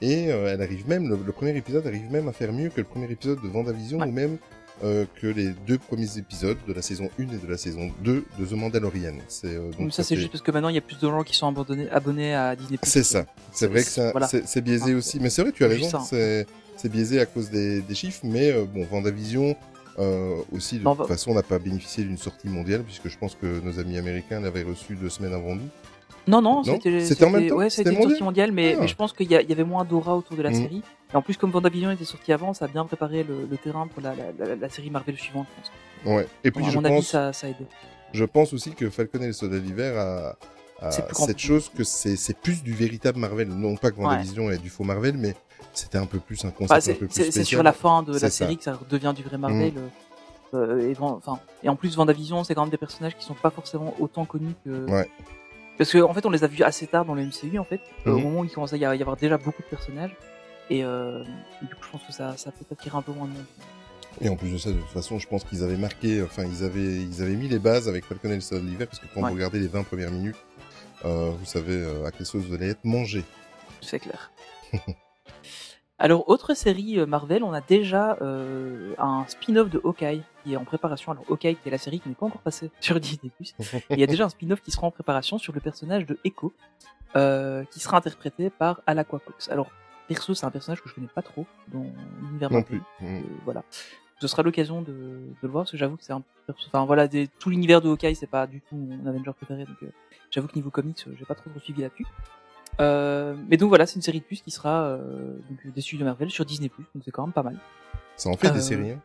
Et 0.00 0.30
euh, 0.30 0.52
elle 0.52 0.62
arrive 0.62 0.88
même, 0.88 1.08
le, 1.08 1.18
le 1.24 1.32
premier 1.32 1.56
épisode 1.56 1.86
arrive 1.86 2.10
même 2.10 2.28
à 2.28 2.32
faire 2.32 2.52
mieux 2.52 2.68
que 2.68 2.78
le 2.80 2.84
premier 2.86 3.10
épisode 3.10 3.40
de 3.42 3.48
Vendavision 3.48 3.98
Ouais. 3.98 4.08
ou 4.08 4.12
même 4.12 4.38
euh, 4.84 5.06
que 5.20 5.26
les 5.26 5.52
deux 5.66 5.78
premiers 5.78 6.18
épisodes 6.18 6.58
de 6.68 6.72
la 6.74 6.82
saison 6.82 7.08
1 7.18 7.22
et 7.22 7.26
de 7.38 7.46
la 7.50 7.56
saison 7.56 7.90
2 8.04 8.24
de 8.38 8.44
The 8.44 8.52
Mandalorian. 8.52 9.14
C'est 9.26 9.56
euh, 9.56 9.70
donc 9.78 9.92
ça, 9.94 10.02
c'est 10.02 10.14
fait- 10.14 10.20
juste 10.20 10.32
parce 10.32 10.42
que 10.42 10.50
maintenant, 10.50 10.68
il 10.68 10.74
y 10.74 10.78
a 10.78 10.82
plus 10.82 10.98
de 10.98 11.08
gens 11.08 11.22
qui 11.22 11.34
sont 11.34 11.46
abonnés 11.90 12.34
à 12.34 12.54
Disney+. 12.54 12.78
C'est 12.82 13.02
ça. 13.02 13.24
C'est 13.52 13.68
vrai 13.68 13.82
que 13.82 13.88
c'est 13.88 14.10
voilà. 14.12 14.28
c'est- 14.28 14.60
biaisé 14.60 14.92
Ah, 14.92 14.96
aussi. 14.98 15.18
Mais 15.18 15.30
c'est 15.30 15.40
vrai, 15.42 15.52
tu 15.52 15.64
as 15.64 15.68
raison. 15.68 15.88
ça. 15.88 16.44
C'est 16.78 16.90
biaisé 16.90 17.18
à 17.20 17.24
cause 17.26 17.48
des, 17.48 17.80
des 17.80 17.94
chiffres. 17.94 18.20
Mais 18.24 18.52
euh, 18.52 18.66
bon, 18.66 18.84
Vendavision 18.84 19.56
euh, 19.98 20.36
aussi, 20.52 20.78
de 20.78 20.84
Non, 20.84 20.90
toute 20.94 21.06
va- 21.08 21.08
façon, 21.08 21.32
n'a 21.32 21.42
pas 21.42 21.58
bénéficié 21.58 22.04
d'une 22.04 22.18
sortie 22.18 22.48
mondiale 22.48 22.82
puisque 22.82 23.08
je 23.08 23.16
pense 23.16 23.34
que 23.34 23.60
nos 23.60 23.78
amis 23.80 23.96
américains 23.96 24.40
l'avaient 24.40 24.62
reçu 24.62 24.94
deux 24.94 25.08
semaines 25.08 25.32
avant 25.32 25.54
nous. 25.54 25.68
Non, 26.26 26.42
non, 26.42 26.62
c'était 26.64 27.24
en 27.24 27.30
même 27.30 27.48
temps 27.48 27.54
Ouais, 27.56 27.70
C'était 27.70 27.90
une 27.90 27.96
sortie 27.96 28.22
mondial 28.22 28.24
mondiale, 28.24 28.52
mais, 28.52 28.74
Ah. 28.76 28.80
mais 28.80 28.88
je 28.88 28.96
pense 28.96 29.12
qu'il 29.12 29.30
y, 29.30 29.34
avait 29.36 29.64
moins 29.64 29.84
d'aura 29.84 30.16
autour 30.16 30.36
de 30.36 30.42
la 30.42 30.50
Mhm. 30.50 30.56
série. 30.62 30.82
Et 31.12 31.16
en 31.16 31.22
plus, 31.22 31.36
comme 31.36 31.50
Vendavision 31.52 31.90
était 31.92 32.04
sorti 32.04 32.32
avant, 32.32 32.52
ça 32.52 32.64
a 32.64 32.68
bien 32.68 32.84
préparé 32.84 33.22
le, 33.22 33.46
le 33.48 33.56
terrain 33.56 33.86
pour 33.86 34.02
la, 34.02 34.12
la, 34.14 34.46
la, 34.46 34.56
la 34.56 34.68
série 34.68 34.90
Marvel 34.90 35.16
suivante. 35.16 35.46
je 35.56 35.62
pense. 36.10 36.14
Ouais. 36.16 36.26
Et 36.44 36.50
puis 36.50 36.64
à 36.64 36.70
je 36.70 36.76
mon 36.78 36.84
avis, 36.84 36.96
pense, 36.96 37.06
ça, 37.08 37.32
ça 37.32 37.46
a 37.46 37.50
aidé. 37.50 37.64
je 38.12 38.24
pense 38.24 38.52
aussi 38.52 38.72
que 38.72 38.90
Falcon 38.90 39.20
et 39.22 39.28
le 39.28 39.32
Soldat 39.32 39.58
d'hiver 39.60 39.96
a, 39.98 40.36
cette 40.90 41.38
chose 41.38 41.70
que 41.74 41.84
c'est 41.84 42.36
plus 42.38 42.62
du 42.62 42.72
véritable 42.72 43.18
Marvel. 43.18 43.48
Non 43.48 43.76
pas 43.76 43.90
que 43.92 43.96
Vendavision 43.96 44.50
est 44.50 44.58
du 44.58 44.68
faux 44.68 44.84
Marvel, 44.84 45.16
mais 45.16 45.34
c'était 45.72 45.98
un 45.98 46.06
peu 46.06 46.18
plus 46.18 46.44
un 46.44 46.50
concept 46.50 46.68
Bah, 46.70 46.76
un 46.76 46.80
c'est 46.80 46.94
peu 46.94 47.06
plus 47.06 47.30
c'est- 47.30 47.44
sur 47.44 47.62
la 47.62 47.72
fin 47.72 48.02
de 48.02 48.12
la 48.12 48.18
ça. 48.18 48.30
série 48.30 48.56
que 48.56 48.64
ça 48.64 48.74
redevient 48.74 49.12
du 49.16 49.22
vrai 49.22 49.38
Marvel. 49.38 49.72
euh, 49.76 49.88
euh, 50.54 50.90
et, 50.90 50.96
enfin, 51.00 51.38
et 51.62 51.68
en 51.68 51.76
plus, 51.76 51.96
Vendavision, 51.96 52.44
c'est 52.44 52.54
quand 52.54 52.62
même 52.62 52.70
des 52.70 52.76
personnages 52.76 53.16
qui 53.16 53.24
sont 53.24 53.34
pas 53.34 53.50
forcément 53.50 53.94
autant 54.00 54.24
connus 54.24 54.54
que. 54.64 54.88
Ouais. 54.90 55.08
Parce 55.78 55.92
qu'en 55.92 56.08
en 56.10 56.14
fait, 56.14 56.24
on 56.26 56.30
les 56.30 56.42
a 56.44 56.46
vus 56.46 56.62
assez 56.62 56.86
tard 56.86 57.04
dans 57.04 57.14
le 57.14 57.22
MCU, 57.24 57.58
en 57.58 57.64
fait, 57.64 57.80
euh, 58.06 58.12
au 58.12 58.16
Mhm. 58.18 58.22
moment 58.24 58.40
où 58.40 58.44
il 58.44 58.50
commençait 58.50 58.76
à 58.84 58.94
y 58.94 59.00
avoir 59.02 59.16
déjà 59.16 59.36
beaucoup 59.38 59.62
de 59.62 59.68
personnages. 59.68 60.14
Et 60.70 60.84
euh, 60.84 61.22
du 61.62 61.68
coup, 61.74 61.82
je 61.84 61.90
pense 61.90 62.02
que 62.04 62.12
ça, 62.12 62.36
ça 62.36 62.50
peut 62.50 62.64
attirer 62.72 62.96
un 62.96 63.02
peu 63.02 63.12
moins 63.12 63.26
de 63.28 63.32
monde. 63.32 63.44
Et 64.20 64.28
en 64.30 64.36
plus 64.36 64.50
de 64.50 64.56
ça, 64.58 64.70
de 64.70 64.78
toute 64.78 64.88
façon, 64.90 65.18
je 65.18 65.28
pense 65.28 65.44
qu'ils 65.44 65.62
avaient 65.62 65.76
marqué, 65.76 66.22
enfin, 66.22 66.44
ils 66.44 66.64
avaient, 66.64 66.80
ils 67.02 67.22
avaient 67.22 67.36
mis 67.36 67.48
les 67.48 67.58
bases 67.58 67.88
avec 67.88 68.04
Falcon 68.04 68.30
et 68.30 68.36
le 68.36 68.40
Soldat 68.40 68.64
de 68.64 68.70
l'hiver, 68.70 68.86
parce 68.88 68.98
que 68.98 69.06
quand 69.14 69.20
Ouais. 69.20 69.28
vous 69.28 69.34
regardez 69.34 69.58
les 69.60 69.68
20 69.68 69.82
premières 69.84 70.10
minutes, 70.10 70.36
euh, 71.04 71.30
vous 71.38 71.44
savez 71.44 71.74
euh, 71.74 72.06
à 72.06 72.10
quelle 72.10 72.24
sauce 72.26 72.44
vous 72.44 72.54
allez 72.54 72.70
être 72.70 72.84
mangé. 72.84 73.24
C'est 73.82 73.98
clair. 74.00 74.32
Alors, 75.98 76.28
autre 76.28 76.52
série 76.54 76.98
euh, 76.98 77.06
Marvel, 77.06 77.42
on 77.42 77.52
a 77.54 77.62
déjà 77.62 78.18
euh, 78.20 78.94
un 78.98 79.24
spin-off 79.28 79.70
de 79.70 79.80
Hawkeye 79.82 80.22
qui 80.44 80.52
est 80.52 80.56
en 80.56 80.64
préparation. 80.64 81.12
Alors, 81.12 81.24
Hawkeye, 81.30 81.56
qui 81.56 81.68
est 81.68 81.70
la 81.70 81.78
série 81.78 82.00
qui 82.00 82.08
n'est 82.10 82.14
pas 82.14 82.26
encore 82.26 82.42
passée 82.42 82.70
sur 82.80 83.00
Disney+. 83.00 83.30
Il 83.90 83.98
y 83.98 84.02
a 84.02 84.06
déjà 84.06 84.24
un 84.26 84.28
spin-off 84.28 84.60
qui 84.60 84.70
sera 84.70 84.86
en 84.86 84.90
préparation 84.90 85.38
sur 85.38 85.54
le 85.54 85.60
personnage 85.60 86.04
de 86.04 86.18
Echo, 86.24 86.52
euh, 87.16 87.64
qui 87.70 87.80
sera 87.80 87.96
interprété 87.96 88.50
par 88.50 88.82
Alaqua 88.86 89.20
Cox. 89.20 89.48
Alors, 89.48 89.70
perso, 90.06 90.34
c'est 90.34 90.44
un 90.44 90.50
personnage 90.50 90.82
que 90.82 90.88
je 90.90 90.94
connais 90.94 91.06
pas 91.08 91.22
trop 91.22 91.46
dans 91.68 91.86
l'univers 92.20 92.50
non 92.50 92.62
plus. 92.62 92.82
Euh, 93.02 93.22
voilà. 93.46 93.62
Ce 94.20 94.28
sera 94.28 94.42
l'occasion 94.42 94.82
de, 94.82 94.92
de 94.92 95.34
le 95.42 95.48
voir, 95.48 95.64
parce 95.64 95.72
que 95.72 95.76
j'avoue 95.78 95.96
que 95.96 96.04
c'est 96.04 96.12
un 96.12 96.22
perso... 96.46 96.64
Enfin, 96.68 96.84
voilà, 96.84 97.08
des- 97.08 97.28
tout 97.38 97.48
l'univers 97.50 97.80
de 97.80 97.88
Hawkeye, 97.88 98.14
c'est 98.14 98.26
pas 98.26 98.46
du 98.46 98.60
tout 98.60 98.76
mon 98.76 99.06
Avenger 99.06 99.32
préféré, 99.34 99.64
donc 99.64 99.76
j'avoue 100.30 100.48
que 100.48 100.54
niveau 100.54 100.70
comics, 100.70 101.04
j'ai 101.18 101.24
pas 101.26 101.34
trop, 101.34 101.48
trop 101.50 101.60
suivi 101.60 101.82
là-dessus. 101.82 102.06
Euh, 102.80 103.34
mais 103.48 103.56
donc 103.56 103.68
voilà, 103.70 103.86
c'est 103.86 103.96
une 103.96 104.02
série 104.02 104.20
de 104.20 104.24
plus 104.24 104.40
qui 104.42 104.50
sera 104.50 104.82
euh, 104.84 105.36
donc, 105.48 105.72
des 105.74 105.80
studios 105.80 106.04
Marvel 106.04 106.30
sur 106.30 106.44
Disney+, 106.44 106.70
donc 106.94 107.02
c'est 107.04 107.10
quand 107.10 107.24
même 107.24 107.32
pas 107.32 107.42
mal. 107.42 107.56
Ça 108.16 108.28
en 108.28 108.36
fait 108.36 108.48
Euh, 108.48 108.52
des 108.52 108.60
séries. 108.60 108.90
Hein. 108.92 108.98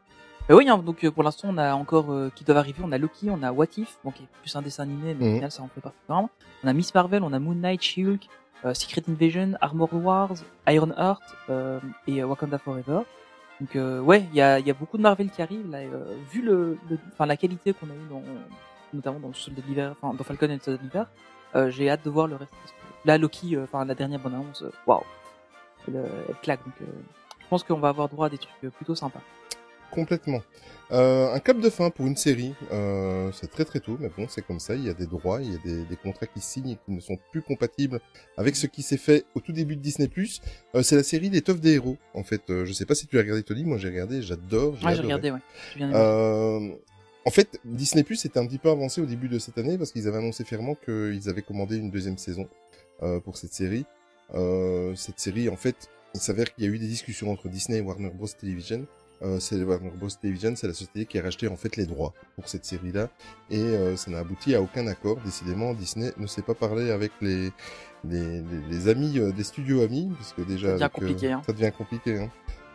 Bah 0.50 0.56
oui, 0.56 0.68
hein, 0.68 0.78
donc 0.80 1.04
euh, 1.04 1.12
pour 1.12 1.24
l'instant, 1.24 1.48
on 1.52 1.58
a 1.58 1.74
encore 1.74 2.12
euh, 2.12 2.32
qui 2.36 2.44
doivent 2.44 2.58
arriver. 2.58 2.80
On 2.84 2.92
a 2.92 2.98
Loki, 2.98 3.30
on 3.30 3.42
a 3.44 3.52
What 3.52 3.68
If, 3.78 3.98
bon, 4.04 4.12
qui 4.12 4.24
est 4.24 4.28
plus 4.42 4.54
un 4.56 4.62
dessin 4.62 4.84
animé, 4.84 5.14
mais 5.18 5.26
au 5.26 5.30
Mhm. 5.30 5.36
final, 5.36 5.52
ça 5.52 5.64
en 5.64 5.68
fait 5.70 5.80
partie 5.82 5.98
vraiment. 6.10 6.30
On 6.64 6.68
a 6.68 6.74
Miss 6.74 6.94
Marvel, 6.94 7.24
on 7.24 7.32
a 7.32 7.40
Moon 7.40 7.56
Knight, 7.56 7.82
She-Hulk, 7.82 8.28
euh, 8.66 8.74
Secret 8.74 9.04
Invasion, 9.08 9.54
Armor 9.62 9.90
Wars, 9.94 10.34
Iron 10.68 10.92
Heart 10.98 11.22
euh, 11.50 11.80
et 12.08 12.22
euh, 12.22 12.26
Wakanda 12.28 12.58
Forever. 12.58 13.02
Donc 13.62 13.76
euh, 13.76 14.00
ouais, 14.02 14.26
il 14.32 14.36
y 14.36 14.42
a, 14.42 14.60
y 14.60 14.70
a 14.72 14.74
beaucoup 14.74 14.98
de 14.98 15.04
Marvel 15.04 15.30
qui 15.30 15.42
arrivent. 15.42 15.70
Là, 15.70 15.78
euh, 15.78 16.16
vu 16.32 16.42
le, 16.42 16.78
le- 16.90 16.98
enfin 17.14 17.26
la 17.28 17.38
qualité 17.38 17.74
qu'on 17.74 17.86
a 17.88 17.94
eu 17.94 18.08
dans, 18.10 18.24
notamment 18.94 19.20
dans 19.20 19.28
le 19.30 19.34
Soldat 19.36 19.62
de 19.62 19.68
l'hiver, 19.68 19.96
enfin 20.02 20.14
dans 20.16 20.24
Falcon 20.24 20.48
et 20.48 20.56
le 20.56 20.60
Soldat 20.60 20.80
de 20.80 20.84
l'hiver, 20.84 21.06
euh, 21.56 21.70
j'ai 21.70 21.90
hâte 21.90 22.04
de 22.04 22.10
voir 22.10 22.28
le 22.28 22.36
reste. 22.36 22.52
Là, 23.06 23.18
Loki, 23.18 23.56
euh, 23.56 23.64
enfin 23.64 23.86
la 23.86 23.96
dernière 23.96 24.20
bonne 24.20 24.36
annonce, 24.36 24.62
euh, 24.62 24.72
waouh, 24.86 25.02
elle, 25.88 25.96
euh, 25.98 26.08
elle 26.30 26.36
claque. 26.42 26.64
Donc 26.66 26.76
euh, 26.82 26.86
je 27.40 27.48
pense 27.48 27.64
qu'on 27.64 27.80
va 27.80 27.90
avoir 27.90 28.10
droit 28.10 28.28
à 28.28 28.30
des 28.30 28.38
trucs 28.38 28.72
plutôt 28.74 28.96
sympas. 28.96 29.22
Complètement. 29.92 30.42
Euh, 30.94 31.34
un 31.34 31.40
cap 31.40 31.58
de 31.60 31.70
fin 31.70 31.90
pour 31.90 32.06
une 32.08 32.16
série, 32.16 32.54
euh, 32.72 33.30
c'est 33.34 33.50
très 33.52 33.66
très 33.66 33.80
tôt, 33.80 33.98
mais 34.00 34.10
bon, 34.18 34.26
c'est 34.30 34.42
comme 34.46 34.60
ça, 34.60 34.76
il 34.76 34.86
y 34.86 34.90
a 34.90 34.94
des 34.94 35.06
droits, 35.06 35.42
il 35.42 35.52
y 35.52 35.56
a 35.56 35.60
des, 35.60 35.84
des 35.84 35.96
contrats 35.98 36.28
qui 36.28 36.40
signent 36.40 36.72
et 36.72 36.78
qui 36.86 36.92
ne 36.92 37.00
sont 37.02 37.18
plus 37.32 37.42
compatibles 37.42 38.00
avec 38.38 38.56
ce 38.56 38.68
qui 38.68 38.84
s'est 38.84 38.98
fait 38.98 39.26
au 39.36 39.42
tout 39.42 39.52
début 39.52 39.76
de 39.76 39.82
Disney+. 39.82 40.10
Euh, 40.76 40.82
c'est 40.82 40.96
la 40.96 41.04
série 41.04 41.30
L'étoffe 41.30 41.60
des 41.60 41.74
héros, 41.74 41.98
en 42.14 42.24
fait. 42.24 42.50
Euh, 42.50 42.66
je 42.66 42.72
sais 42.74 42.86
pas 42.86 42.96
si 42.96 43.08
tu 43.08 43.18
as 43.18 43.22
regardé 43.22 43.44
Tony, 43.44 43.66
moi 43.66 43.78
j'ai 43.78 43.90
regardé, 43.90 44.22
j'adore. 44.22 44.76
J'ai 44.78 44.88
adoré. 44.88 45.04
regardé, 45.04 45.32
ouais. 45.32 46.78
En 47.24 47.30
fait, 47.30 47.60
Disney 47.64 48.04
Plus 48.04 48.26
était 48.26 48.40
un 48.40 48.48
petit 48.48 48.58
peu 48.58 48.70
avancé 48.70 49.00
au 49.00 49.06
début 49.06 49.28
de 49.28 49.38
cette 49.40 49.58
année 49.58 49.78
parce 49.78 49.92
qu'ils 49.92 50.08
avaient 50.08 50.18
annoncé 50.18 50.44
fièrement 50.44 50.76
qu'ils 50.76 51.30
avaient 51.30 51.44
commandé 51.44 51.78
une 51.78 51.92
deuxième 51.92 52.18
saison 52.18 52.48
pour 53.24 53.38
cette 53.38 53.54
série. 53.54 53.86
Euh, 54.34 54.96
cette 54.96 55.20
série, 55.20 55.50
en 55.50 55.58
fait, 55.58 55.90
il 56.14 56.20
s'avère 56.20 56.54
qu'il 56.54 56.64
y 56.64 56.68
a 56.68 56.70
eu 56.70 56.80
des 56.80 56.88
discussions 56.88 57.32
entre 57.32 57.50
Disney 57.50 57.80
et 57.80 57.82
Warner 57.82 58.10
Bros 58.10 58.28
Television 58.28 58.86
euh, 59.24 59.40
c'est 59.40 59.62
Warner 59.62 59.92
Bros 59.96 60.10
Television, 60.10 60.56
c'est 60.56 60.68
la 60.68 60.74
société 60.74 61.06
qui 61.06 61.20
a 61.20 61.22
racheté 61.22 61.48
en 61.48 61.56
fait 61.56 61.76
les 61.76 61.86
droits 61.86 62.14
pour 62.36 62.50
cette 62.50 62.66
série-là, 62.66 63.10
et 63.52 63.60
euh, 63.60 63.96
ça 63.96 64.10
n'a 64.10 64.20
abouti 64.20 64.56
à 64.56 64.62
aucun 64.62 64.88
accord. 64.88 65.18
Décidément, 65.24 65.74
Disney 65.74 66.12
ne 66.18 66.26
sait 66.26 66.42
pas 66.42 66.56
parler 66.56 66.90
avec 66.92 67.12
les 67.22 67.52
les, 68.04 68.42
les, 68.42 68.62
les 68.68 68.88
amis 68.88 69.20
euh, 69.20 69.32
des 69.32 69.44
studios 69.44 69.82
amis, 69.82 70.12
parce 70.18 70.34
que 70.34 70.42
déjà 70.42 70.70
Ça 70.70 70.74
devient 70.74 70.84
avec, 70.84 70.94
compliqué, 70.94 71.32
hein. 71.32 71.42
ça 71.46 71.54
devient 71.54 71.72
compliqué. 71.78 72.20
Hein. 72.20 72.30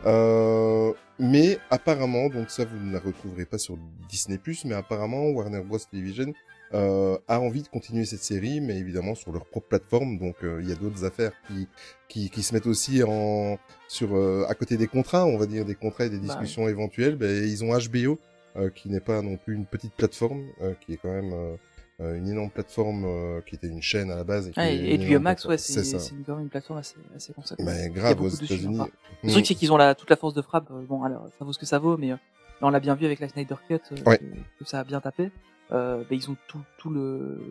Euh, 0.05 0.93
mais 1.19 1.57
apparemment, 1.69 2.29
donc 2.29 2.49
ça 2.49 2.63
vous 2.63 2.77
ne 2.79 2.93
la 2.93 2.99
retrouverez 2.99 3.45
pas 3.45 3.57
sur 3.57 3.77
Disney+, 4.07 4.39
mais 4.63 4.75
apparemment 4.75 5.25
Warner 5.31 5.61
Bros 5.61 5.79
Television 5.79 6.31
euh, 6.73 7.17
a 7.27 7.39
envie 7.39 7.61
de 7.61 7.67
continuer 7.67 8.05
cette 8.05 8.23
série, 8.23 8.59
mais 8.59 8.77
évidemment 8.77 9.15
sur 9.15 9.31
leur 9.31 9.45
propre 9.45 9.67
plateforme. 9.67 10.17
Donc 10.17 10.35
euh, 10.43 10.59
il 10.61 10.69
y 10.69 10.71
a 10.71 10.75
d'autres 10.75 11.05
affaires 11.05 11.31
qui, 11.47 11.67
qui 12.07 12.29
qui 12.29 12.43
se 12.43 12.53
mettent 12.53 12.67
aussi 12.67 13.03
en 13.03 13.57
sur 13.87 14.15
euh, 14.15 14.45
à 14.47 14.53
côté 14.55 14.77
des 14.77 14.87
contrats, 14.87 15.25
on 15.25 15.37
va 15.37 15.45
dire 15.45 15.65
des 15.65 15.75
contrats 15.75 16.05
et 16.05 16.09
des 16.09 16.17
Bah 16.17 16.23
discussions 16.23 16.67
éventuelles. 16.67 17.15
Ben, 17.15 17.43
ils 17.43 17.63
ont 17.63 17.77
HBO 17.77 18.19
euh, 18.57 18.69
qui 18.69 18.89
n'est 18.89 18.99
pas 18.99 19.21
non 19.21 19.37
plus 19.37 19.55
une 19.55 19.65
petite 19.65 19.93
plateforme, 19.93 20.45
euh, 20.61 20.73
qui 20.81 20.93
est 20.93 20.97
quand 20.97 21.11
même 21.11 21.57
une 21.99 22.27
énorme 22.27 22.51
plateforme 22.51 23.05
euh, 23.05 23.41
qui 23.41 23.55
était 23.55 23.67
une 23.67 23.81
chaîne 23.81 24.11
à 24.11 24.15
la 24.15 24.23
base. 24.23 24.51
Et, 24.55 24.59
est 24.59 24.93
et, 24.93 24.97
HBO 24.97 25.19
Max, 25.19 25.45
ouais, 25.45 25.57
c'est 25.57 25.81
quand 26.25 26.35
même 26.35 26.43
une 26.43 26.49
plateforme 26.49 26.79
assez, 26.79 26.95
assez 27.15 27.33
conséquente. 27.33 27.65
Mais 27.65 27.83
a 27.83 27.89
grave 27.89 28.21
aux 28.21 28.29
États-Unis. 28.29 28.79
enfin. 28.79 28.89
Le 29.23 29.31
truc, 29.31 29.47
c'est 29.47 29.55
qu'ils 29.55 29.71
ont 29.71 29.77
la, 29.77 29.95
toute 29.95 30.09
la 30.09 30.15
force 30.15 30.35
de 30.35 30.41
frappe. 30.41 30.71
Bon, 30.87 31.03
alors, 31.03 31.27
ça 31.37 31.45
vaut 31.45 31.53
ce 31.53 31.59
que 31.59 31.65
ça 31.65 31.79
vaut, 31.79 31.97
mais 31.97 32.11
euh, 32.11 32.17
on 32.61 32.69
l'a 32.69 32.79
bien 32.79 32.95
vu 32.95 33.05
avec 33.05 33.19
la 33.19 33.29
Snyder 33.29 33.55
Cut, 33.67 33.75
euh, 33.91 33.95
Ouais. 34.05 34.17
que, 34.17 34.23
que 34.59 34.65
ça 34.65 34.79
a 34.79 34.83
bien 34.83 34.99
tapé. 35.01 35.31
Euh, 35.71 35.99
bah, 36.01 36.07
ils 36.15 36.29
ont 36.31 36.37
tout, 36.47 36.61
tout 36.77 36.89
le 36.89 37.41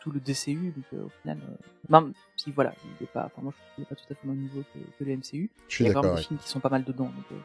tout 0.00 0.10
le 0.10 0.18
DCU, 0.18 0.72
donc 0.76 0.84
euh, 0.94 1.04
au 1.04 1.10
final, 1.22 1.38
euh, 1.48 1.54
même 1.88 2.12
si 2.36 2.50
voilà, 2.50 2.74
il 3.00 3.04
est 3.04 3.08
pas, 3.08 3.26
enfin 3.26 3.40
moi 3.40 3.52
je 3.56 3.62
trouve 3.62 3.74
qu'il 3.76 3.82
est 3.84 3.86
pas 3.86 3.94
tout 3.94 4.04
à 4.10 4.14
fait 4.16 4.20
au 4.24 4.30
même 4.30 4.40
niveau 4.40 4.64
que, 4.74 4.78
que 4.98 5.04
le 5.08 5.16
MCU. 5.16 5.48
Je 5.68 5.74
suis 5.74 5.84
il 5.84 5.86
y 5.86 5.90
a 5.90 5.94
quand 5.94 6.02
même 6.02 6.10
des 6.10 6.16
ouais. 6.18 6.22
films 6.24 6.40
qui 6.40 6.48
sont 6.48 6.58
pas 6.58 6.68
mal 6.70 6.82
dedans. 6.82 7.04
Donc, 7.04 7.24
euh, 7.30 7.36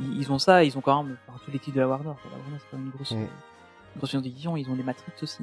ils, 0.00 0.18
ils 0.22 0.32
ont 0.32 0.38
ça, 0.40 0.64
ils 0.64 0.76
ont 0.76 0.80
quand 0.80 1.04
même 1.04 1.16
enfin, 1.28 1.38
tous 1.44 1.52
les 1.52 1.60
titres 1.60 1.76
de 1.76 1.80
la 1.82 1.88
Warner. 1.88 2.04
quoi. 2.20 2.30
La 2.32 2.38
Warner 2.38 2.56
c'est 2.58 2.64
quand 2.72 2.76
même 2.78 2.86
une 2.86 2.92
grosse, 2.92 3.12
Mm. 3.12 3.14
euh, 3.22 3.26
une 3.94 3.98
grosse. 4.00 4.12
Ils 4.14 4.48
ont 4.70 4.74
les 4.74 4.82
Matrix 4.82 5.12
aussi. 5.22 5.42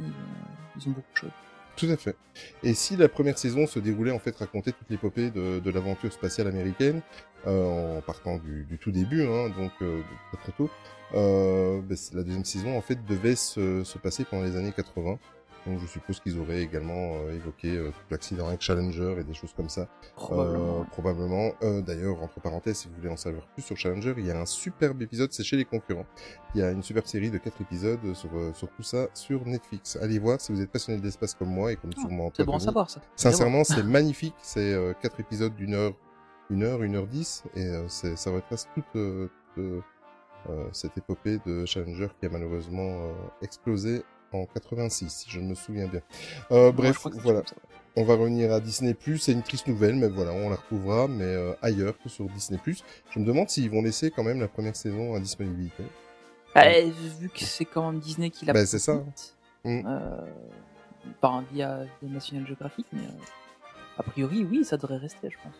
Ils 0.75 0.88
ont 0.89 0.91
beaucoup 0.91 1.12
de 1.13 1.17
choses. 1.17 1.31
Tout 1.75 1.88
à 1.88 1.98
fait. 1.98 2.15
Et 2.62 2.74
si 2.74 2.96
la 2.98 3.10
première 3.10 3.38
saison 3.38 3.65
se 3.65 3.80
déroulait 3.80 4.12
en 4.12 4.20
fait 4.20 4.36
raconter 4.36 4.72
toute 4.74 4.89
l'épopée 4.89 5.32
de, 5.32 5.70
l'aventure 5.72 6.13
spatiale 6.13 6.48
américaine, 6.48 7.01
euh, 7.48 7.98
en 7.98 8.01
partant 8.01 8.38
du, 8.38 8.77
tout 8.80 8.92
début, 8.92 9.24
hein, 9.24 9.50
donc 9.58 9.72
euh, 9.82 10.01
de 10.34 10.38
très 10.38 10.51
tôt, 10.51 10.70
la 11.13 12.24
deuxième 12.24 12.46
saison 12.46 12.77
en 12.77 12.82
fait 12.82 13.03
devait 13.06 13.36
se, 13.36 13.84
se 13.84 13.98
passer 13.98 14.24
pendant 14.24 14.44
les 14.44 14.56
années 14.56 14.74
80. 14.75 15.18
Donc 15.65 15.79
je 15.79 15.88
suppose 15.88 16.20
qu'ils 16.20 16.38
auraient 16.39 16.62
également 16.62 17.15
euh, 17.15 17.36
évoqué 17.36 17.77
euh, 17.77 17.91
l'accident 18.12 18.48
avec 18.48 18.62
Challenger 18.62 19.15
et 19.20 19.24
des 19.24 19.34
choses 19.34 19.53
comme 19.55 19.70
ça. 19.70 19.88
Probablement. 20.15 20.82
Euh, 20.82 20.84
probablement. 20.91 21.51
Euh, 21.62 21.82
D'ailleurs, 21.82 22.22
entre 22.22 22.39
parenthèses, 22.41 22.77
si 22.77 22.88
vous 22.88 22.96
voulez 22.96 23.10
en 23.10 23.17
savoir 23.17 23.46
plus 23.48 23.62
sur 23.62 23.77
Challenger, 23.77 24.13
il 24.17 24.25
y 24.25 24.32
a 24.32 24.39
un 24.39 24.46
superbe 24.46 25.01
épisode, 25.01 25.32
c'est 25.32 25.43
chez 25.43 25.55
les 25.58 25.65
concurrents. 25.65 26.05
Il 26.53 26.62
y 26.62 26.63
a 26.63 26.72
une 26.72 26.84
superbe 26.84 27.05
série 27.05 27.32
de 27.32 27.38
quatre 27.38 27.62
épisodes 27.62 28.13
sur, 28.13 28.29
euh, 28.36 28.51
sur 28.53 28.70
tout 28.70 28.84
ça 28.84 29.08
sur 29.13 29.46
Netflix. 29.46 29.98
Allez 30.01 30.20
voir 30.20 30.41
si 30.41 30.51
vous 30.51 30.62
êtes 30.62 30.72
passionné 30.72 31.00
de 31.00 31.05
l'espace 31.05 31.34
comme 31.34 31.50
moi 31.50 31.72
et 31.72 31.75
comme 31.77 31.93
sûrement 31.93 32.32
C'est 32.36 32.43
bon 32.43 32.55
à 32.55 32.60
savoir 32.60 32.89
ça. 32.89 33.01
Sincèrement, 33.15 33.63
c'est 33.63 33.84
magnifique. 33.84 34.36
C'est 34.41 34.74
euh, 34.74 34.93
quatre 35.01 35.20
épisodes 35.20 35.55
d'une 35.55 35.74
heure, 35.74 35.93
une 36.50 36.63
heure, 36.63 36.84
une 36.84 36.96
heure 36.96 37.08
dix, 37.08 37.43
et 37.55 37.65
euh, 37.65 37.88
ça 37.88 38.32
retrace 38.32 38.67
toute, 38.75 38.84
toute, 38.91 39.32
euh, 39.58 39.82
euh, 40.50 40.67
cette 40.74 40.98
épopée 40.98 41.39
de 41.46 41.65
Challenger 41.65 42.10
qui 42.20 42.25
a 42.25 42.29
malheureusement 42.29 42.82
euh, 42.82 43.13
explosé 43.41 44.03
en 44.34 44.46
86, 44.46 45.10
si 45.10 45.30
je 45.30 45.40
me 45.40 45.56
souviens 45.56 45.88
bien. 45.88 46.02
Euh, 46.52 46.72
bref, 46.72 47.06
voilà. 47.24 47.42
On 47.96 48.04
va 48.06 48.16
revenir 48.16 48.52
à 48.52 48.60
Disney+. 48.60 48.96
C'est 49.20 49.32
une 49.34 49.44
triste 49.44 49.68
nouvelle, 49.68 49.96
mais 49.96 50.08
voilà, 50.10 50.32
on 50.32 50.50
la 50.50 50.56
retrouvera, 50.56 51.08
mais 51.08 51.25
euh, 51.25 51.54
ailleurs 51.62 51.94
que 52.02 52.10
sur 52.10 52.25
Disney+. 52.25 52.60
Je 53.12 53.20
me 53.20 53.25
demande 53.25 53.50
s'ils 53.50 53.70
vont 53.70 53.82
laisser 53.84 54.10
quand 54.12 54.24
même 54.24 54.40
la 54.40 54.48
première 54.48 54.75
saison 54.75 55.13
à 55.13 55.20
disponibilité. 55.20 55.84
Bah, 56.56 56.63
vu 57.20 57.30
que 57.30 57.40
c'est 57.44 57.66
quand 57.66 57.92
même 57.92 58.00
Disney 58.00 58.30
qui 58.30 58.46
l'a 58.46 58.54
Bah, 58.54 58.66
c'est 58.66 58.80
ça. 58.80 58.94
produite, 58.94 59.36
Mm. 59.66 59.82
euh, 59.88 60.18
par 61.22 61.42
via, 61.54 61.86
National 62.02 62.46
Geographic, 62.48 62.86
mais 62.92 63.02
euh, 63.04 63.98
a 63.98 64.04
priori, 64.04 64.44
oui, 64.50 64.66
ça 64.66 64.75
devrait 64.78 64.98
rester, 64.98 65.30
je 65.30 65.38
pense. 65.44 65.56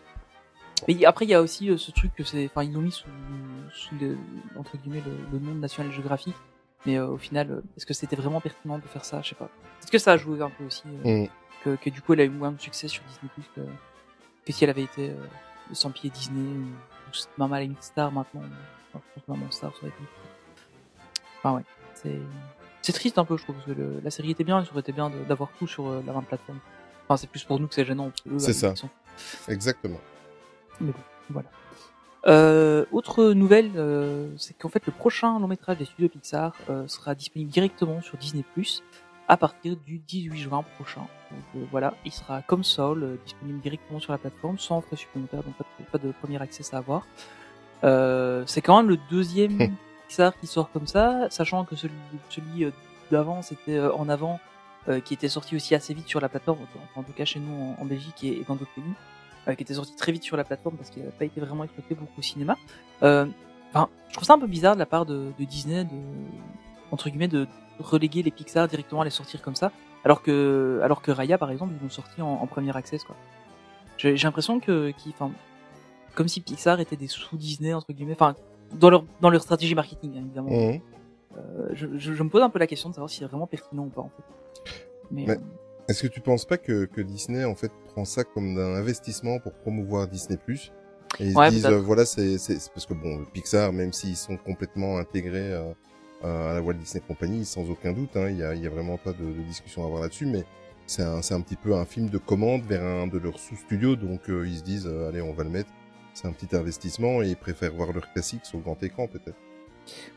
Mais 0.88 1.04
après, 1.06 1.24
il 1.24 1.30
y 1.30 1.34
a 1.34 1.40
aussi 1.40 1.70
ce 1.78 1.90
truc 1.92 2.14
que 2.14 2.24
c'est, 2.24 2.46
enfin, 2.46 2.64
ils 2.64 2.72
l'ont 2.72 2.82
mis 2.82 2.90
sous, 2.92 3.06
sous 3.72 3.94
le, 3.94 4.18
entre 4.58 4.76
guillemets, 4.76 5.02
le, 5.06 5.12
le 5.32 5.38
nom 5.38 5.54
de 5.54 5.60
National 5.60 5.90
Geographic, 5.92 6.34
mais 6.86 6.96
euh, 6.96 7.06
au 7.08 7.18
final, 7.18 7.50
euh, 7.50 7.60
est-ce 7.76 7.86
que 7.86 7.94
c'était 7.94 8.16
vraiment 8.16 8.40
pertinent 8.40 8.78
de 8.78 8.82
faire 8.86 9.04
ça? 9.04 9.20
Je 9.22 9.30
sais 9.30 9.34
pas. 9.34 9.48
Est-ce 9.82 9.90
que 9.90 9.98
ça 9.98 10.12
a 10.12 10.16
joué 10.16 10.40
un 10.42 10.50
peu 10.50 10.64
aussi 10.64 10.82
euh, 11.04 11.24
Mm. 11.24 11.28
que, 11.64 11.76
que 11.76 11.90
du 11.90 12.02
coup, 12.02 12.12
elle 12.14 12.20
a 12.20 12.24
eu 12.24 12.28
moins 12.30 12.52
de 12.52 12.60
succès 12.60 12.88
sur 12.88 13.02
Disney 13.04 13.30
que, 13.54 13.60
que 14.46 14.52
si 14.52 14.64
elle 14.64 14.70
avait 14.70 14.82
été 14.84 15.12
sans 15.72 15.90
pied 15.90 16.10
Disney 16.10 16.46
ou, 17.38 17.42
même 17.46 17.52
à 17.52 17.82
Star 17.82 18.12
maintenant. 18.12 18.42
Enfin, 18.92 19.04
vraiment 19.26 19.50
Star, 19.50 19.72
ça 19.72 19.78
aurait 19.78 19.88
été. 19.88 19.98
Enfin, 21.38 21.56
ouais. 21.56 21.62
C'est, 21.94 22.18
c'est 22.82 22.92
triste 22.92 23.16
un 23.18 23.24
peu, 23.24 23.36
je 23.38 23.44
trouve, 23.44 23.54
parce 23.56 23.66
que 23.66 23.72
le- 23.72 24.00
la 24.02 24.10
série 24.10 24.30
était 24.32 24.44
bien, 24.44 24.62
ça 24.64 24.70
aurait 24.72 24.80
été 24.80 24.92
bien 24.92 25.10
d'avoir 25.28 25.50
tout 25.58 25.66
sur 25.66 25.86
euh, 25.88 26.02
la 26.06 26.12
même 26.12 26.24
plateforme. 26.24 26.58
Enfin, 27.08 27.16
c'est 27.16 27.28
plus 27.30 27.44
pour 27.44 27.58
nous 27.60 27.66
que 27.68 27.74
c'est 27.74 27.84
gênant. 27.84 28.10
C'est 28.38 28.52
ça. 28.52 28.74
Exactement. 29.48 30.00
Mais 30.80 30.90
bon, 30.92 30.98
voilà. 31.30 31.48
Euh, 32.26 32.86
autre 32.90 33.32
nouvelle, 33.32 33.72
euh, 33.76 34.28
c'est 34.38 34.56
qu'en 34.56 34.70
fait 34.70 34.86
le 34.86 34.92
prochain 34.92 35.38
long 35.38 35.46
métrage 35.46 35.76
des 35.76 35.84
studios 35.84 36.08
Pixar 36.08 36.54
euh, 36.70 36.86
sera 36.88 37.14
disponible 37.14 37.50
directement 37.50 38.00
sur 38.00 38.16
Disney 38.16 38.44
Plus 38.54 38.82
à 39.28 39.36
partir 39.36 39.76
du 39.76 39.98
18 39.98 40.36
juin 40.36 40.64
prochain. 40.76 41.02
Donc 41.30 41.40
euh, 41.56 41.66
voilà, 41.70 41.94
il 42.04 42.12
sera 42.12 42.42
comme 42.42 42.64
Soul, 42.64 43.02
euh, 43.02 43.16
disponible 43.24 43.60
directement 43.60 44.00
sur 44.00 44.12
la 44.12 44.18
plateforme 44.18 44.58
sans 44.58 44.80
frais 44.80 44.96
supplémentaires, 44.96 45.42
donc 45.42 45.54
pas 45.56 45.64
de, 45.64 45.84
pas 45.84 45.98
de 45.98 46.12
premier 46.12 46.40
accès 46.40 46.74
à 46.74 46.78
avoir. 46.78 47.06
Euh, 47.82 48.44
c'est 48.46 48.62
quand 48.62 48.76
même 48.78 48.88
le 48.88 48.98
deuxième 49.10 49.58
Pixar 50.08 50.38
qui 50.38 50.46
sort 50.46 50.70
comme 50.70 50.86
ça, 50.86 51.28
sachant 51.30 51.64
que 51.64 51.76
celui, 51.76 51.94
celui 52.30 52.72
d'avant 53.10 53.42
c'était 53.42 53.80
en 53.80 54.08
avant, 54.08 54.40
euh, 54.88 55.00
qui 55.00 55.14
était 55.14 55.28
sorti 55.28 55.56
aussi 55.56 55.74
assez 55.74 55.92
vite 55.94 56.08
sur 56.08 56.20
la 56.20 56.28
plateforme, 56.28 56.58
en 56.94 57.02
tout 57.02 57.12
cas 57.12 57.24
chez 57.24 57.40
nous 57.40 57.54
en, 57.78 57.82
en 57.82 57.84
Belgique 57.84 58.22
et, 58.24 58.40
et 58.40 58.44
dans 58.46 58.54
d'autres 58.54 58.74
pays 58.74 58.84
qui 59.56 59.62
était 59.62 59.74
sorti 59.74 59.94
très 59.96 60.12
vite 60.12 60.22
sur 60.22 60.36
la 60.36 60.44
plateforme 60.44 60.76
parce 60.76 60.90
qu'il 60.90 61.02
n'avait 61.02 61.14
pas 61.16 61.24
été 61.26 61.40
vraiment 61.40 61.64
exploité 61.64 61.94
beaucoup 61.94 62.18
au 62.18 62.22
cinéma. 62.22 62.56
Euh, 63.02 63.26
Enfin, 63.76 63.88
je 64.08 64.14
trouve 64.14 64.24
ça 64.24 64.34
un 64.34 64.38
peu 64.38 64.46
bizarre 64.46 64.74
de 64.74 64.78
la 64.78 64.86
part 64.86 65.04
de, 65.04 65.32
de 65.36 65.44
Disney 65.44 65.82
de 65.82 65.90
entre 66.92 67.08
guillemets 67.10 67.26
de 67.26 67.48
reléguer 67.80 68.22
les 68.22 68.30
Pixar 68.30 68.68
directement 68.68 69.00
à 69.00 69.04
les 69.04 69.10
sortir 69.10 69.42
comme 69.42 69.56
ça, 69.56 69.72
alors 70.04 70.22
que 70.22 70.78
alors 70.84 71.02
que 71.02 71.10
Raya 71.10 71.38
par 71.38 71.50
exemple 71.50 71.72
ils 71.76 71.82
l'ont 71.82 71.90
sorti 71.90 72.22
en, 72.22 72.28
en 72.34 72.46
premier 72.46 72.76
access 72.76 73.02
quoi. 73.02 73.16
J'ai 73.98 74.14
l'impression 74.16 74.60
que 74.60 74.92
qu'ils- 74.92 75.10
enfin 75.18 75.32
comme 76.14 76.28
si 76.28 76.40
Pixar 76.40 76.78
était 76.78 76.94
des 76.94 77.08
sous 77.08 77.36
Disney 77.36 77.74
entre 77.74 77.92
guillemets, 77.92 78.12
enfin 78.12 78.36
dans 78.78 78.90
leur 78.90 79.04
dans 79.20 79.28
leur 79.30 79.42
stratégie 79.42 79.74
marketing 79.74 80.12
hein, 80.18 80.22
évidemment. 80.24 80.50
Mhm. 80.50 80.80
Euh, 81.36 81.68
je, 81.72 81.88
je, 81.98 82.12
je 82.14 82.22
me 82.22 82.28
pose 82.28 82.42
un 82.42 82.50
peu 82.50 82.60
la 82.60 82.68
question 82.68 82.90
de 82.90 82.94
savoir 82.94 83.10
si 83.10 83.18
c'est 83.18 83.24
vraiment 83.24 83.48
pertinent 83.48 83.86
ou 83.86 83.90
pas 83.90 84.02
en 84.02 84.10
fait. 84.16 84.70
Mais, 85.10 85.24
Mais- 85.26 85.34
euh, 85.34 85.38
Est-ce 85.88 86.02
que 86.02 86.08
tu 86.08 86.20
penses 86.20 86.44
pas 86.46 86.58
que, 86.58 86.86
que 86.86 87.00
Disney 87.00 87.44
en 87.44 87.54
fait 87.54 87.72
prend 87.86 88.04
ça 88.04 88.24
comme 88.24 88.58
un 88.58 88.74
investissement 88.76 89.38
pour 89.40 89.52
promouvoir 89.54 90.08
Disney 90.08 90.38
Plus? 90.38 90.72
Et 91.18 91.28
ils 91.28 91.36
Ouais, 91.36 91.50
se 91.50 91.50
disent 91.50 91.66
euh, 91.66 91.80
voilà 91.80 92.04
c'est 92.06 92.36
parce 92.74 92.86
que 92.86 92.94
bon 92.94 93.18
le 93.18 93.26
Pixar 93.26 93.72
même 93.72 93.92
s'ils 93.92 94.16
sont 94.16 94.36
complètement 94.36 94.98
intégrés 94.98 95.52
euh, 95.52 95.72
euh, 96.24 96.50
à 96.50 96.54
la 96.54 96.62
Walt 96.62 96.74
Disney 96.74 97.02
Company 97.06 97.44
sans 97.44 97.68
aucun 97.70 97.92
doute 97.92 98.16
hein, 98.16 98.28
il 98.30 98.38
y 98.38 98.42
a 98.42 98.54
il 98.54 98.62
y 98.62 98.66
a 98.66 98.70
vraiment 98.70 98.98
pas 98.98 99.12
de, 99.12 99.24
de 99.24 99.42
discussion 99.42 99.82
à 99.84 99.86
avoir 99.86 100.02
là-dessus 100.02 100.26
mais 100.26 100.44
c'est 100.86 101.02
un 101.02 101.22
c'est 101.22 101.34
un 101.34 101.40
petit 101.40 101.56
peu 101.56 101.74
un 101.74 101.84
film 101.84 102.08
de 102.10 102.18
commande 102.18 102.62
vers 102.64 102.82
un 102.82 103.06
de 103.06 103.18
leurs 103.18 103.38
sous-studios 103.38 103.96
donc 103.96 104.28
euh, 104.28 104.46
ils 104.46 104.58
se 104.58 104.62
disent 104.64 104.86
euh, 104.86 105.08
allez 105.08 105.22
on 105.22 105.32
va 105.32 105.44
le 105.44 105.50
mettre. 105.50 105.70
C'est 106.14 106.28
un 106.28 106.32
petit 106.32 106.54
investissement 106.56 107.22
et 107.22 107.28
ils 107.30 107.36
préfèrent 107.36 107.74
voir 107.74 107.92
leur 107.92 108.12
classique 108.12 108.46
sur 108.46 108.60
grand 108.60 108.80
écran 108.84 109.08
peut-être 109.08 109.36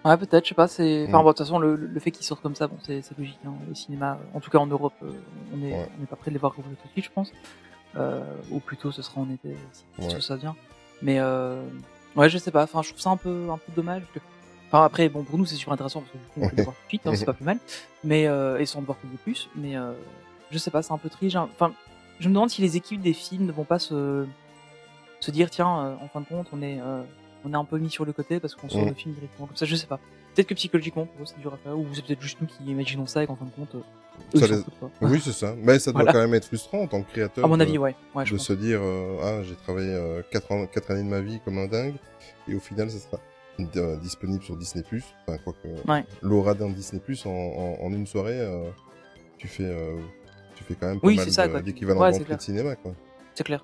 Ouais, 0.05 0.17
peut-être, 0.17 0.43
je 0.45 0.49
sais 0.49 0.55
pas. 0.55 0.67
C'est, 0.67 1.05
enfin, 1.07 1.19
Mm. 1.19 1.23
bon, 1.23 1.27
de 1.29 1.33
toute 1.33 1.45
façon, 1.45 1.59
le, 1.59 1.75
le 1.75 1.99
fait 1.99 2.11
qu'ils 2.11 2.25
sortent 2.25 2.41
comme 2.41 2.55
ça, 2.55 2.67
bon, 2.67 2.77
c'est, 2.83 3.01
c'est 3.01 3.17
logique. 3.17 3.39
Hein. 3.45 3.53
Les 3.67 3.75
cinémas, 3.75 4.17
en 4.33 4.39
tout 4.39 4.49
cas 4.49 4.57
en 4.59 4.67
Europe, 4.67 4.93
euh, 5.03 5.11
on 5.53 5.61
est, 5.63 5.71
Ouais. 5.73 5.89
on 5.99 6.03
est 6.03 6.07
pas 6.07 6.15
prêt 6.15 6.31
de 6.31 6.35
les 6.35 6.39
voir 6.39 6.53
rouvrir 6.55 6.75
tout 6.81 6.87
de 6.87 6.91
suite, 6.93 7.05
je 7.05 7.11
pense. 7.11 7.31
Euh, 7.95 8.21
ou 8.51 8.59
plutôt, 8.59 8.91
ce 8.91 9.01
sera 9.01 9.21
en 9.21 9.29
été 9.29 9.55
si, 9.71 9.83
Ouais. 10.07 10.13
tout 10.13 10.21
ça 10.21 10.35
vient. 10.35 10.55
Mais 11.01 11.19
euh, 11.19 11.61
ouais, 12.15 12.29
je 12.29 12.37
sais 12.37 12.51
pas. 12.51 12.63
Enfin, 12.63 12.81
je 12.81 12.89
trouve 12.89 13.01
ça 13.01 13.09
un 13.09 13.17
peu, 13.17 13.49
un 13.49 13.57
peu 13.57 13.71
dommage. 13.75 14.03
que- 14.13 14.19
Enfin, 14.67 14.83
après, 14.83 15.07
bon, 15.09 15.23
pour 15.23 15.37
nous, 15.37 15.45
c'est 15.45 15.55
super 15.55 15.73
intéressant 15.73 16.01
parce 16.01 16.11
que 16.11 16.17
du 16.17 16.23
coup, 16.25 16.41
on 16.41 16.49
peut 16.49 16.55
les 16.57 16.63
voir 16.63 16.75
tout 16.75 16.81
de 16.83 16.87
suite, 16.89 17.07
hein, 17.07 17.15
c'est 17.15 17.25
pas 17.25 17.33
plus 17.33 17.45
mal. 17.45 17.57
Mais 18.03 18.27
euh, 18.27 18.57
et 18.59 18.65
sans 18.65 18.81
devoir 18.81 18.97
payer 18.97 19.17
plus. 19.23 19.49
Mais 19.55 19.77
euh, 19.77 19.93
je 20.51 20.57
sais 20.57 20.71
pas, 20.71 20.81
c'est 20.81 20.91
un 20.93 20.97
peu 20.97 21.09
triste. 21.09 21.37
Enfin, 21.37 21.71
je 22.19 22.27
me 22.27 22.33
demande 22.33 22.49
si 22.49 22.61
les 22.61 22.75
équipes 22.77 23.01
des 23.01 23.13
films 23.13 23.45
ne 23.45 23.51
vont 23.51 23.63
pas 23.63 23.79
se 23.79 24.25
se 25.19 25.31
dire, 25.31 25.49
tiens, 25.49 25.79
euh, 25.79 25.95
en 26.03 26.07
fin 26.09 26.19
de 26.21 26.25
compte, 26.25 26.47
on 26.53 26.61
est 26.61 26.79
on 27.47 27.53
est 27.53 27.55
un 27.57 27.65
peu 27.65 27.77
mis 27.77 27.89
sur 27.89 28.05
le 28.05 28.13
côté 28.13 28.39
parce 28.39 28.55
qu'on 28.55 28.69
sort 28.69 28.83
Mm. 28.85 28.89
le 28.89 28.93
film 28.93 29.13
directement 29.15 29.47
comme 29.47 29.55
ça. 29.57 29.65
Je 29.65 29.75
sais 29.75 29.87
pas. 29.87 29.99
Peut-être 30.35 30.47
que 30.49 30.53
psychologiquement, 30.53 31.05
pour 31.05 31.21
eux, 31.23 31.25
c'est 31.25 31.39
dur 31.39 31.53
à 31.53 31.57
faire, 31.57 31.77
ou 31.77 31.85
c'est 31.93 32.05
peut-être 32.05 32.21
juste 32.21 32.37
nous 32.41 32.47
qui 32.47 32.63
imaginons 32.65 33.07
ça 33.07 33.23
et 33.23 33.27
qu'en 33.27 33.35
fin 33.35 33.45
de 33.45 33.51
compte, 33.51 33.73
euh, 33.75 33.79
eux, 34.35 34.39
Ça 34.39 34.47
les- 34.47 34.61
quoi. 34.79 34.89
oui 35.01 35.21
c'est 35.23 35.31
ça 35.31 35.55
mais 35.57 35.77
ça 35.79 35.91
doit 35.91 36.01
Voilà. 36.01 36.13
quand 36.13 36.19
même 36.21 36.33
être 36.33 36.45
frustrant 36.45 36.81
en 36.81 36.87
tant 36.87 37.01
que 37.03 37.09
créateur 37.11 37.45
À 37.45 37.47
mon 37.47 37.57
de- 37.57 37.61
avis, 37.63 37.77
ouais. 37.77 37.95
ouais 38.15 38.25
je 38.25 38.31
de 38.33 38.37
pense. 38.37 38.47
se 38.47 38.53
dire 38.53 38.79
euh, 38.81 39.17
ah 39.23 39.43
j'ai 39.43 39.55
travaillé 39.55 39.89
euh, 39.93 40.21
quatre 40.31 40.51
ans 40.51 40.65
quatre 40.65 40.89
années 40.91 41.03
de 41.03 41.07
ma 41.09 41.21
vie 41.21 41.39
comme 41.45 41.57
un 41.59 41.67
dingue 41.67 41.93
et 42.47 42.55
au 42.55 42.59
final 42.59 42.89
ça 42.89 42.97
sera 42.97 43.19
euh, 43.75 43.95
disponible 43.97 44.43
sur 44.43 44.55
Disney 44.57 44.83
Plus 44.83 45.03
enfin 45.27 45.37
quoi 45.43 45.53
que 45.61 45.67
Ouais. 45.91 46.03
l'aura 46.23 46.55
d'un 46.55 46.69
Disney 46.71 46.99
Plus 46.99 47.25
en, 47.27 47.29
en, 47.31 47.77
en 47.79 47.93
une 47.93 48.07
soirée 48.07 48.39
euh, 48.39 48.69
tu 49.37 49.47
fais 49.47 49.65
euh, 49.65 49.97
tu 50.55 50.63
fais 50.63 50.73
quand 50.73 50.87
même 50.87 50.99
pas 50.99 51.07
Oui, 51.07 51.15
mal 51.17 51.31
ça, 51.31 51.47
de- 51.47 51.59
d'équivalent 51.59 52.01
Ouais, 52.01 52.17
de 52.17 52.39
cinéma 52.41 52.75
quoi 52.75 52.93
C'est 53.35 53.43
clair. 53.43 53.63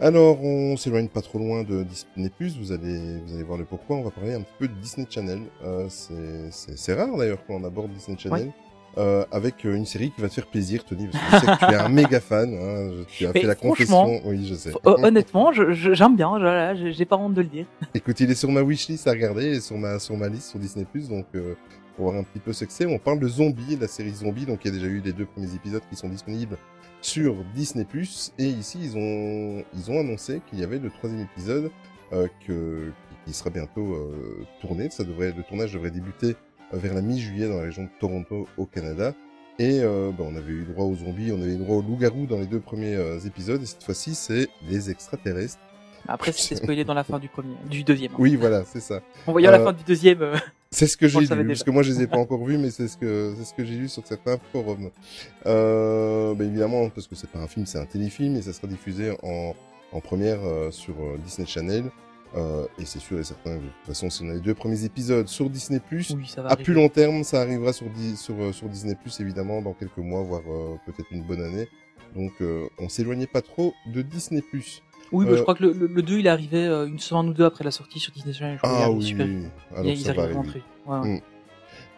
Alors, 0.00 0.42
on 0.42 0.76
s'éloigne 0.76 1.08
pas 1.08 1.22
trop 1.22 1.38
loin 1.38 1.62
de 1.62 1.84
Disney+, 1.84 2.30
vous 2.58 2.72
allez, 2.72 3.20
vous 3.26 3.34
allez 3.34 3.42
voir 3.44 3.58
le 3.58 3.64
pourquoi, 3.64 3.96
on 3.96 4.02
va 4.02 4.10
parler 4.10 4.34
un 4.34 4.40
petit 4.40 4.54
peu 4.58 4.68
de 4.68 4.74
Disney 4.74 5.06
Channel. 5.08 5.40
Euh, 5.64 5.86
c'est- 5.88 6.94
rare 6.94 7.16
d'ailleurs 7.16 7.44
qu'on 7.46 7.62
aborde 7.64 7.92
Disney 7.92 8.18
Channel. 8.18 8.50
Euh, 8.96 9.24
avec 9.32 9.66
euh, 9.66 9.74
une 9.74 9.86
série 9.86 10.12
qui 10.12 10.20
va 10.20 10.28
te 10.28 10.34
faire 10.34 10.46
plaisir, 10.46 10.84
Tony, 10.84 11.08
parce 11.08 11.24
que 11.24 11.30
je 11.32 11.40
sais 11.40 11.52
que 11.58 11.66
tu 11.66 11.72
es 11.72 11.76
un 11.76 11.88
méga 11.88 12.20
fan. 12.20 12.54
Hein, 12.54 13.04
tu 13.08 13.26
as 13.26 13.32
Mais 13.32 13.40
fait 13.40 13.46
la 13.46 13.56
confession. 13.56 14.20
Oui, 14.24 14.46
je 14.46 14.54
sais. 14.54 14.72
Honnêtement, 14.84 15.52
j'aime 15.52 16.14
bien, 16.14 16.74
j'ai 16.92 17.04
pas 17.04 17.16
honte 17.16 17.34
de 17.34 17.40
le 17.42 17.48
dire. 17.48 17.66
Écoute, 17.94 18.20
il 18.20 18.30
est 18.30 18.36
sur 18.36 18.50
ma 18.52 18.62
wishlist 18.62 19.08
à 19.08 19.10
regarder 19.10 19.56
et 19.56 19.60
sur 19.60 19.76
ma, 19.76 19.98
sur 19.98 20.16
ma 20.16 20.28
liste 20.28 20.50
sur 20.50 20.60
Disney+. 20.60 20.86
Donc, 21.10 21.26
euh, 21.34 21.54
pour 21.96 22.04
voir 22.10 22.20
un 22.20 22.22
petit 22.22 22.38
peu 22.38 22.52
ce 22.52 22.64
que 22.66 22.72
c'est, 22.72 22.86
on 22.86 22.98
parle 22.98 23.18
de 23.18 23.26
Zombie, 23.26 23.76
la 23.80 23.88
série 23.88 24.12
Zombie. 24.14 24.46
Donc, 24.46 24.60
il 24.64 24.68
y 24.68 24.70
a 24.70 24.74
déjà 24.78 24.86
eu 24.86 25.00
les 25.04 25.12
deux 25.12 25.26
premiers 25.26 25.52
épisodes 25.52 25.82
qui 25.90 25.96
sont 25.96 26.08
disponibles 26.08 26.56
sur 27.04 27.36
Disney+. 27.54 27.86
Et 28.38 28.46
ici, 28.46 28.78
ils 28.82 28.96
ont, 28.96 29.64
ils 29.74 29.90
ont 29.90 30.00
annoncé 30.00 30.40
qu'il 30.48 30.58
y 30.58 30.64
avait 30.64 30.78
le 30.78 30.90
troisième 30.90 31.20
épisode 31.20 31.70
euh, 32.12 32.28
que, 32.46 32.92
qui 33.26 33.32
sera 33.32 33.50
bientôt 33.50 33.94
euh, 33.94 34.46
tourné. 34.60 34.88
Ça 34.90 35.04
devrait, 35.04 35.32
le 35.36 35.42
tournage 35.42 35.72
devrait 35.72 35.90
débuter 35.90 36.34
euh, 36.72 36.78
vers 36.78 36.94
la 36.94 37.02
mi-juillet 37.02 37.48
dans 37.48 37.56
la 37.56 37.64
région 37.64 37.84
de 37.84 37.90
Toronto 38.00 38.48
au 38.56 38.64
Canada. 38.64 39.14
Et 39.58 39.80
euh, 39.80 40.10
bah, 40.16 40.24
on 40.26 40.34
avait 40.34 40.52
eu 40.52 40.64
droit 40.64 40.86
aux 40.86 40.96
zombies, 40.96 41.30
on 41.30 41.40
avait 41.40 41.54
eu 41.54 41.58
droit 41.58 41.76
aux 41.76 41.82
loups-garous 41.82 42.26
dans 42.26 42.38
les 42.38 42.46
deux 42.46 42.60
premiers 42.60 42.96
épisodes. 43.26 43.62
Et 43.62 43.66
cette 43.66 43.84
fois-ci, 43.84 44.14
c'est 44.14 44.48
les 44.68 44.90
extraterrestres. 44.90 45.58
Après, 46.06 46.32
c'était 46.32 46.56
spoilé 46.56 46.84
dans 46.84 46.94
la 46.94 47.04
fin 47.04 47.18
du 47.18 47.28
premier, 47.28 47.54
du 47.70 47.82
deuxième. 47.84 48.12
hein. 48.12 48.16
Oui, 48.18 48.36
voilà, 48.36 48.64
c'est 48.64 48.80
ça. 48.80 49.00
En 49.26 49.32
voyant 49.32 49.50
la 49.50 49.60
Euh, 49.60 49.64
fin 49.64 49.72
du 49.72 49.84
deuxième, 49.84 50.20
euh, 50.22 50.36
C'est 50.70 50.86
ce 50.86 50.96
que 50.96 51.06
j'ai 51.08 51.20
lu, 51.20 51.26
parce 51.46 51.62
que 51.62 51.70
moi 51.70 51.82
je 51.82 51.92
les 51.92 52.02
ai 52.02 52.06
pas 52.08 52.16
encore 52.18 52.44
vus, 52.44 52.58
mais 52.58 52.70
c'est 52.70 52.88
ce 52.88 52.96
que 52.96 53.34
c'est 53.38 53.44
ce 53.44 53.54
que 53.54 53.64
j'ai 53.64 53.76
lu 53.76 53.88
sur 53.88 54.04
certains 54.06 54.38
forums. 54.52 54.90
Euh, 55.46 56.34
bah, 56.34 56.44
évidemment, 56.44 56.88
parce 56.90 57.06
que 57.06 57.14
c'est 57.14 57.30
pas 57.30 57.38
un 57.38 57.46
film, 57.46 57.66
c'est 57.66 57.78
un 57.78 57.86
téléfilm 57.86 58.36
et 58.36 58.42
ça 58.42 58.52
sera 58.52 58.66
diffusé 58.66 59.12
en, 59.22 59.54
en 59.92 60.00
première 60.00 60.40
euh, 60.44 60.70
sur 60.70 60.94
Disney 61.24 61.46
Channel. 61.46 61.84
Euh, 62.36 62.66
et 62.80 62.84
c'est 62.84 62.98
sûr 62.98 63.20
et 63.20 63.22
certain, 63.22 63.54
de 63.54 63.60
toute 63.60 63.86
façon, 63.86 64.10
si 64.10 64.24
on 64.24 64.30
a 64.30 64.34
les 64.34 64.40
deux 64.40 64.54
premiers 64.54 64.84
épisodes 64.84 65.28
sur 65.28 65.48
Disney+, 65.48 65.80
oui, 65.92 66.02
ça 66.26 66.42
va 66.42 66.48
à 66.48 66.52
arriver. 66.52 66.64
plus 66.64 66.74
long 66.74 66.88
terme, 66.88 67.22
ça 67.22 67.40
arrivera 67.40 67.72
sur, 67.72 67.86
sur, 68.16 68.52
sur 68.52 68.68
Disney+, 68.68 68.96
évidemment, 69.20 69.62
dans 69.62 69.72
quelques 69.72 69.98
mois, 69.98 70.22
voire 70.22 70.42
peut-être 70.84 71.06
une 71.12 71.22
bonne 71.22 71.42
année. 71.44 71.68
Donc, 72.16 72.32
euh, 72.40 72.66
on 72.80 72.88
s'éloignait 72.88 73.28
pas 73.28 73.40
trop 73.42 73.72
de 73.86 74.02
Disney+. 74.02 74.42
Oui, 75.12 75.26
bah, 75.26 75.32
Euh, 75.32 75.36
je 75.36 75.42
crois 75.42 75.54
que 75.54 75.62
le, 75.64 75.72
le, 75.72 75.86
le 75.86 76.02
2, 76.02 76.18
il 76.18 76.26
est 76.26 76.30
arrivé 76.30 76.64
euh, 76.66 76.86
une 76.86 76.98
semaine 76.98 77.28
ou 77.28 77.34
deux 77.34 77.44
après 77.44 77.64
la 77.64 77.70
sortie 77.70 78.00
sur 78.00 78.12
Disney 78.12 78.32
Channel. 78.34 78.58
Ah 78.62 78.90
oui, 78.90 79.02
super. 79.04 79.26
Alors, 79.74 79.84
ils 79.86 79.98
ça 80.00 80.12
va 80.12 80.22
vraiment 80.24 80.40
arriver. 80.40 80.62
très. 80.86 80.92
Ouais, 80.92 80.98
ouais. 81.00 81.16
Mm. 81.16 81.20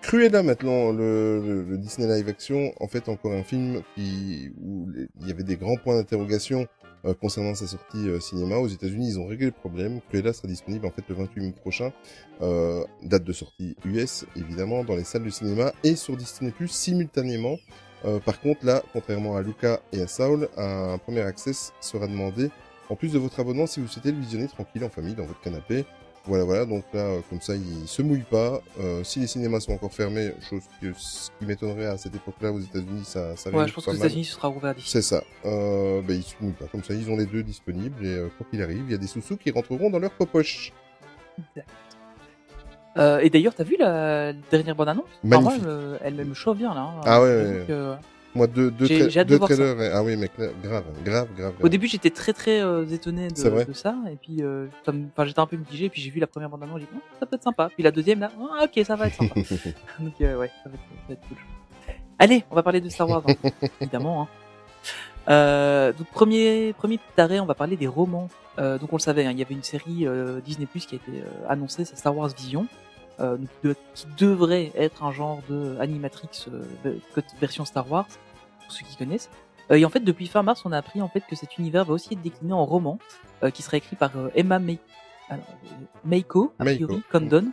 Cruella 0.02 0.42
maintenant, 0.42 0.92
le, 0.92 1.40
le, 1.40 1.62
le 1.64 1.78
Disney 1.78 2.06
live 2.06 2.28
action, 2.28 2.72
en 2.80 2.86
fait 2.86 3.08
encore 3.08 3.32
un 3.32 3.42
film 3.42 3.82
qui 3.94 4.52
où 4.62 4.88
il 5.20 5.26
y 5.26 5.30
avait 5.32 5.42
des 5.42 5.56
grands 5.56 5.76
points 5.76 5.96
d'interrogation 5.96 6.66
euh, 7.04 7.14
concernant 7.14 7.54
sa 7.54 7.66
sortie 7.66 8.08
euh, 8.08 8.20
cinéma. 8.20 8.56
Aux 8.58 8.68
États-Unis, 8.68 9.08
ils 9.08 9.18
ont 9.18 9.26
réglé 9.26 9.46
le 9.46 9.52
problème. 9.52 10.00
Cruella 10.08 10.32
sera 10.32 10.46
disponible 10.48 10.86
en 10.86 10.90
fait 10.90 11.02
le 11.08 11.14
28 11.16 11.40
mai 11.40 11.52
prochain, 11.52 11.92
euh, 12.40 12.84
date 13.02 13.24
de 13.24 13.32
sortie 13.32 13.76
US 13.84 14.26
évidemment 14.36 14.84
dans 14.84 14.94
les 14.94 15.04
salles 15.04 15.24
de 15.24 15.30
cinéma 15.30 15.72
et 15.82 15.96
sur 15.96 16.16
Disney 16.16 16.52
Plus 16.52 16.68
simultanément. 16.68 17.56
Euh, 18.04 18.20
par 18.20 18.40
contre 18.40 18.64
là, 18.64 18.82
contrairement 18.92 19.36
à 19.36 19.42
Luca 19.42 19.80
et 19.92 20.02
à 20.02 20.06
Saul, 20.06 20.48
un 20.56 20.98
premier 20.98 21.22
access 21.22 21.72
sera 21.80 22.06
demandé 22.06 22.50
en 22.90 22.96
plus 22.96 23.12
de 23.12 23.18
votre 23.18 23.38
abonnement 23.40 23.66
si 23.66 23.80
vous 23.80 23.88
souhaitez 23.88 24.12
le 24.12 24.18
visionner 24.18 24.48
tranquille 24.48 24.84
en 24.84 24.88
famille 24.90 25.14
dans 25.14 25.24
votre 25.26 25.40
canapé. 25.40 25.84
Voilà, 26.28 26.42
voilà, 26.42 26.64
donc 26.66 26.82
là, 26.92 27.02
euh, 27.02 27.20
comme 27.30 27.40
ça, 27.40 27.54
il 27.54 27.86
se 27.86 28.02
mouille 28.02 28.24
pas. 28.28 28.60
Euh, 28.80 29.04
si 29.04 29.20
les 29.20 29.28
cinémas 29.28 29.60
sont 29.60 29.72
encore 29.72 29.92
fermés, 29.92 30.32
chose 30.50 30.62
que, 30.82 30.92
ce 30.96 31.30
qui 31.38 31.46
m'étonnerait 31.46 31.86
à 31.86 31.96
cette 31.96 32.16
époque-là 32.16 32.50
aux 32.50 32.58
États-Unis, 32.58 33.04
ça, 33.04 33.36
ça 33.36 33.50
Ouais, 33.50 33.68
je 33.68 33.72
pense 33.72 33.84
que 33.84 33.90
aux. 33.90 33.94
États-Unis, 33.94 34.24
ce 34.24 34.32
sera 34.32 34.48
ouvert 34.48 34.74
d'ici. 34.74 34.90
C'est 34.90 35.02
ça. 35.02 35.22
Euh, 35.44 36.02
bah, 36.02 36.14
ils 36.14 36.24
se 36.24 36.34
mouillent 36.40 36.50
pas. 36.52 36.64
Comme 36.66 36.82
ça, 36.82 36.94
ils 36.94 37.08
ont 37.08 37.16
les 37.16 37.26
deux 37.26 37.44
disponibles 37.44 38.04
et 38.04 38.08
euh, 38.16 38.28
quoi 38.36 38.44
qu'il 38.50 38.60
arrive, 38.60 38.82
il 38.88 38.90
y 38.90 38.94
a 38.94 38.98
des 38.98 39.06
sous-sous 39.06 39.36
qui 39.36 39.52
rentreront 39.52 39.88
dans 39.88 40.00
leur 40.00 40.10
poche. 40.10 40.72
Euh, 42.96 43.18
et 43.18 43.28
d'ailleurs, 43.30 43.54
t'as 43.54 43.64
vu 43.64 43.76
la 43.78 44.32
dernière 44.50 44.74
bande-annonce? 44.74 45.04
Enfin, 45.24 45.40
moi, 45.40 45.52
Magnifique. 45.52 45.62
elle, 45.64 46.14
me- 46.14 46.20
elle, 46.20 46.24
me 46.26 46.34
chauffe 46.34 46.56
bien, 46.56 46.74
là. 46.74 46.80
hein. 46.80 47.00
Ah 47.04 47.20
ouais, 47.22 47.28
ouais, 47.28 47.64
que- 47.68 47.94
Moi, 48.36 48.46
deux, 48.46 48.70
deux, 48.70 48.86
tra- 48.86 49.24
deux 49.24 49.38
trailers. 49.56 49.80
et- 49.82 49.90
Ah 49.92 50.02
oui, 50.04 50.16
mais 50.16 50.30
grave, 50.36 50.52
grave, 50.62 50.84
grave, 51.04 51.28
grave. 51.36 51.54
Au 51.62 51.68
début, 51.68 51.86
j'étais 51.88 52.10
très 52.10 52.32
très 52.32 52.60
euh, 52.60 52.84
étonné 52.86 53.28
de, 53.28 53.34
de 53.64 53.72
ça, 53.72 53.96
et 54.10 54.16
puis 54.16 54.42
euh, 54.42 54.66
j'étais 55.24 55.40
un 55.40 55.46
peu 55.46 55.56
mitigé, 55.56 55.88
puis 55.88 56.00
j'ai 56.02 56.10
vu 56.10 56.20
la 56.20 56.26
première 56.26 56.48
bande-annonce, 56.48 56.80
j'ai 56.80 56.86
dit 56.86 57.00
Ah, 57.12 57.16
ça 57.20 57.26
peut 57.26 57.36
être 57.36 57.42
sympa. 57.42 57.68
Puis 57.74 57.82
la 57.82 57.90
deuxième, 57.90 58.20
là, 58.20 58.30
ah, 58.58 58.64
ok, 58.64 58.84
ça 58.84 58.94
va 58.96 59.06
être 59.08 59.14
sympa. 59.16 59.34
Donc 60.00 60.12
euh, 60.20 60.38
ouais, 60.38 60.50
ça 60.62 60.68
va, 60.70 60.74
être, 60.74 60.82
ça 60.82 61.08
va 61.08 61.14
être 61.14 61.28
cool. 61.28 61.38
Allez, 62.18 62.44
on 62.50 62.54
va 62.54 62.62
parler 62.62 62.80
de 62.80 62.88
Star 62.88 63.08
Wars, 63.08 63.22
hein, 63.28 63.50
évidemment. 63.80 64.22
Hein. 64.22 64.28
Euh, 65.28 65.92
donc 65.92 66.06
premier 66.08 66.72
premier 66.74 66.98
petit 66.98 67.20
arrêt, 67.20 67.40
on 67.40 67.46
va 67.46 67.54
parler 67.54 67.76
des 67.76 67.88
romans. 67.88 68.28
Euh, 68.58 68.78
donc 68.78 68.92
on 68.92 68.96
le 68.96 69.00
savait, 69.02 69.26
hein, 69.26 69.32
il 69.32 69.38
y 69.38 69.42
avait 69.42 69.54
une 69.54 69.62
série 69.64 70.06
euh, 70.06 70.40
Disney 70.40 70.66
Plus 70.66 70.86
qui 70.86 70.94
a 70.94 70.98
été 70.98 71.22
annoncée, 71.48 71.84
c'est 71.84 71.96
Star 71.98 72.16
Wars 72.16 72.30
Vision, 72.36 72.66
donc, 73.18 73.38
de- 73.64 73.74
qui 73.94 74.06
devrait 74.18 74.70
être 74.76 75.02
un 75.02 75.10
genre 75.10 75.40
de 75.50 75.76
animatrix 75.80 76.28
ve- 76.84 77.00
version 77.40 77.64
Star 77.64 77.90
Wars 77.90 78.06
pour 78.66 78.72
ceux 78.72 78.84
qui 78.84 78.96
connaissent. 78.96 79.30
Euh, 79.70 79.76
et 79.76 79.84
en 79.84 79.90
fait, 79.90 80.00
depuis 80.00 80.26
fin 80.26 80.42
mars, 80.42 80.62
on 80.64 80.72
a 80.72 80.78
appris 80.78 81.00
en 81.02 81.08
fait 81.08 81.22
que 81.28 81.34
cet 81.36 81.58
univers 81.58 81.84
va 81.84 81.94
aussi 81.94 82.14
être 82.14 82.22
décliné 82.22 82.52
en 82.52 82.64
roman, 82.64 82.98
euh, 83.42 83.50
qui 83.50 83.62
sera 83.62 83.76
écrit 83.76 83.96
par 83.96 84.10
euh, 84.16 84.30
Emma 84.34 84.58
May... 84.58 84.78
alors, 85.28 85.44
Meiko, 86.04 86.52
a 86.58 86.64
priori, 86.74 87.02
Condon, 87.10 87.46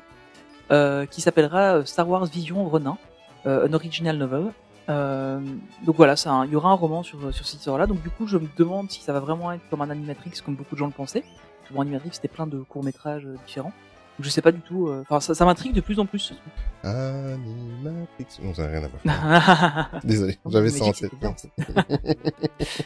euh, 0.71 1.05
qui 1.05 1.21
s'appellera 1.21 1.85
Star 1.85 2.07
Wars 2.09 2.25
Vision 2.25 2.67
Ronin, 2.69 2.97
euh, 3.45 3.67
un 3.67 3.73
original 3.73 4.17
novel. 4.17 4.51
Euh, 4.89 5.39
donc 5.85 5.95
voilà, 5.95 6.15
un- 6.25 6.45
il 6.45 6.51
y 6.51 6.55
aura 6.55 6.69
un 6.69 6.73
roman 6.75 7.03
sur, 7.03 7.33
sur 7.33 7.45
cette 7.47 7.59
histoire-là. 7.59 7.87
Donc 7.87 8.01
du 8.01 8.09
coup, 8.09 8.27
je 8.27 8.37
me 8.37 8.47
demande 8.57 8.91
si 8.91 9.01
ça 9.01 9.13
va 9.13 9.19
vraiment 9.19 9.51
être 9.51 9.67
comme 9.69 9.81
un 9.81 9.89
animatrix, 9.89 10.31
comme 10.45 10.55
beaucoup 10.55 10.75
de 10.75 10.79
gens 10.79 10.87
le 10.87 10.91
pensaient. 10.91 11.21
Parce 11.21 11.69
que 11.69 11.73
Bon, 11.73 11.81
animatrix, 11.81 12.09
c'était 12.13 12.27
plein 12.27 12.45
de 12.47 12.59
courts-métrages 12.59 13.25
différents. 13.45 13.71
Je 14.19 14.29
sais 14.29 14.41
pas 14.41 14.51
du 14.51 14.61
tout. 14.61 14.87
euh, 14.87 15.01
Enfin, 15.01 15.19
ça, 15.19 15.33
ça 15.33 15.43
m'intrigue 15.45 15.73
de 15.73 15.81
plus 15.81 15.99
en 15.99 16.05
plus. 16.05 16.19
ce 16.19 16.33
truc. 16.33 16.53
Animatrix. 16.83 18.25
Non, 18.43 18.53
ça 18.53 18.63
n'a 18.63 18.79
rien 18.79 18.83
à 18.83 18.89
voir. 19.03 19.89
Désolé, 20.03 20.37
j'avais 20.45 20.69
ça 20.69 20.85
en 20.85 20.91
tête. 20.91 21.11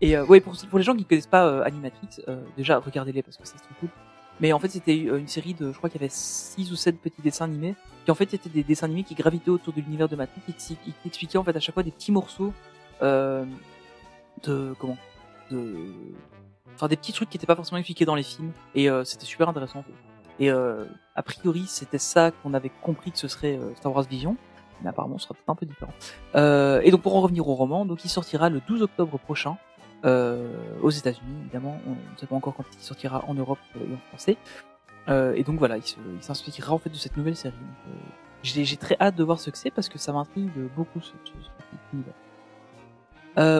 Et 0.00 0.16
euh, 0.16 0.24
ouais, 0.26 0.40
pour, 0.40 0.54
pour 0.70 0.78
les 0.78 0.84
gens 0.84 0.94
qui 0.94 1.04
connaissent 1.04 1.26
pas 1.26 1.46
euh, 1.46 1.64
Animatrix, 1.64 2.08
euh, 2.28 2.40
déjà 2.56 2.78
regardez-les 2.78 3.22
parce 3.22 3.36
que 3.36 3.44
c'est 3.46 3.56
trop 3.56 3.74
cool. 3.80 3.88
Mais 4.40 4.52
en 4.52 4.60
fait, 4.60 4.68
c'était 4.68 5.06
euh, 5.08 5.18
une 5.18 5.26
série 5.26 5.54
de, 5.54 5.72
je 5.72 5.76
crois 5.76 5.90
qu'il 5.90 6.00
y 6.00 6.04
avait 6.04 6.12
6 6.12 6.70
ou 6.70 6.76
7 6.76 7.00
petits 7.00 7.20
dessins 7.22 7.46
animés, 7.46 7.74
qui 8.04 8.10
en 8.12 8.14
fait 8.14 8.32
étaient 8.32 8.48
des 8.48 8.62
dessins 8.62 8.86
animés 8.86 9.02
qui 9.02 9.16
gravitaient 9.16 9.50
autour 9.50 9.72
de 9.72 9.80
l'univers 9.80 10.08
de 10.08 10.14
Matrix 10.14 10.42
et 10.48 10.52
qui, 10.52 10.76
qui 10.76 10.94
expliquaient 11.08 11.38
en 11.38 11.44
fait 11.44 11.56
à 11.56 11.60
chaque 11.60 11.74
fois 11.74 11.82
des 11.82 11.90
petits 11.90 12.12
morceaux 12.12 12.52
euh, 13.02 13.44
de 14.44 14.74
comment, 14.78 14.96
de, 15.50 15.74
enfin 16.76 16.86
des 16.86 16.96
petits 16.96 17.12
trucs 17.12 17.28
qui 17.30 17.36
n'étaient 17.36 17.46
pas 17.48 17.56
forcément 17.56 17.78
expliqués 17.78 18.04
dans 18.04 18.14
les 18.14 18.22
films. 18.22 18.52
Et 18.76 18.88
euh, 18.88 19.02
c'était 19.02 19.26
super 19.26 19.48
intéressant. 19.48 19.80
en 19.80 19.82
fait. 19.82 19.90
Et 20.38 20.50
euh, 20.50 20.84
a 21.14 21.22
priori, 21.22 21.64
c'était 21.66 21.98
ça 21.98 22.30
qu'on 22.30 22.54
avait 22.54 22.70
compris 22.82 23.12
que 23.12 23.18
ce 23.18 23.28
serait 23.28 23.58
euh, 23.58 23.74
Star 23.76 23.92
Wars 23.92 24.04
Vision. 24.04 24.36
Mais 24.82 24.90
apparemment, 24.90 25.18
ce 25.18 25.24
sera 25.24 25.34
peut-être 25.34 25.50
un 25.50 25.54
peu 25.54 25.66
différent. 25.66 25.92
Euh, 26.36 26.80
et 26.84 26.90
donc 26.90 27.02
pour 27.02 27.16
en 27.16 27.20
revenir 27.20 27.48
au 27.48 27.54
roman, 27.54 27.84
donc 27.84 28.04
il 28.04 28.08
sortira 28.08 28.48
le 28.48 28.60
12 28.68 28.82
octobre 28.82 29.18
prochain 29.18 29.56
euh, 30.04 30.46
aux 30.82 30.90
États-Unis, 30.90 31.34
évidemment. 31.42 31.80
On 31.86 31.90
ne 31.90 32.16
sait 32.16 32.26
pas 32.26 32.36
encore 32.36 32.54
quand 32.54 32.64
il 32.72 32.80
sortira 32.80 33.24
en 33.26 33.34
Europe 33.34 33.58
euh, 33.76 33.80
et 33.80 33.94
en 33.94 33.98
français. 34.08 34.36
Euh, 35.08 35.34
et 35.34 35.42
donc 35.42 35.58
voilà, 35.58 35.78
il 35.78 35.82
s'inspirera 36.20 36.72
en 36.74 36.78
fait 36.78 36.90
de 36.90 36.96
cette 36.96 37.16
nouvelle 37.16 37.36
série. 37.36 37.54
J'ai 38.42 38.76
très 38.76 38.96
hâte 39.00 39.16
de 39.16 39.24
voir 39.24 39.40
ce 39.40 39.50
que 39.50 39.58
c'est 39.58 39.70
parce 39.70 39.88
que 39.88 39.98
ça 39.98 40.12
m'intrigue 40.12 40.50
beaucoup 40.76 41.00
ce, 41.00 41.12
ce, 41.24 41.32
ce 41.42 41.50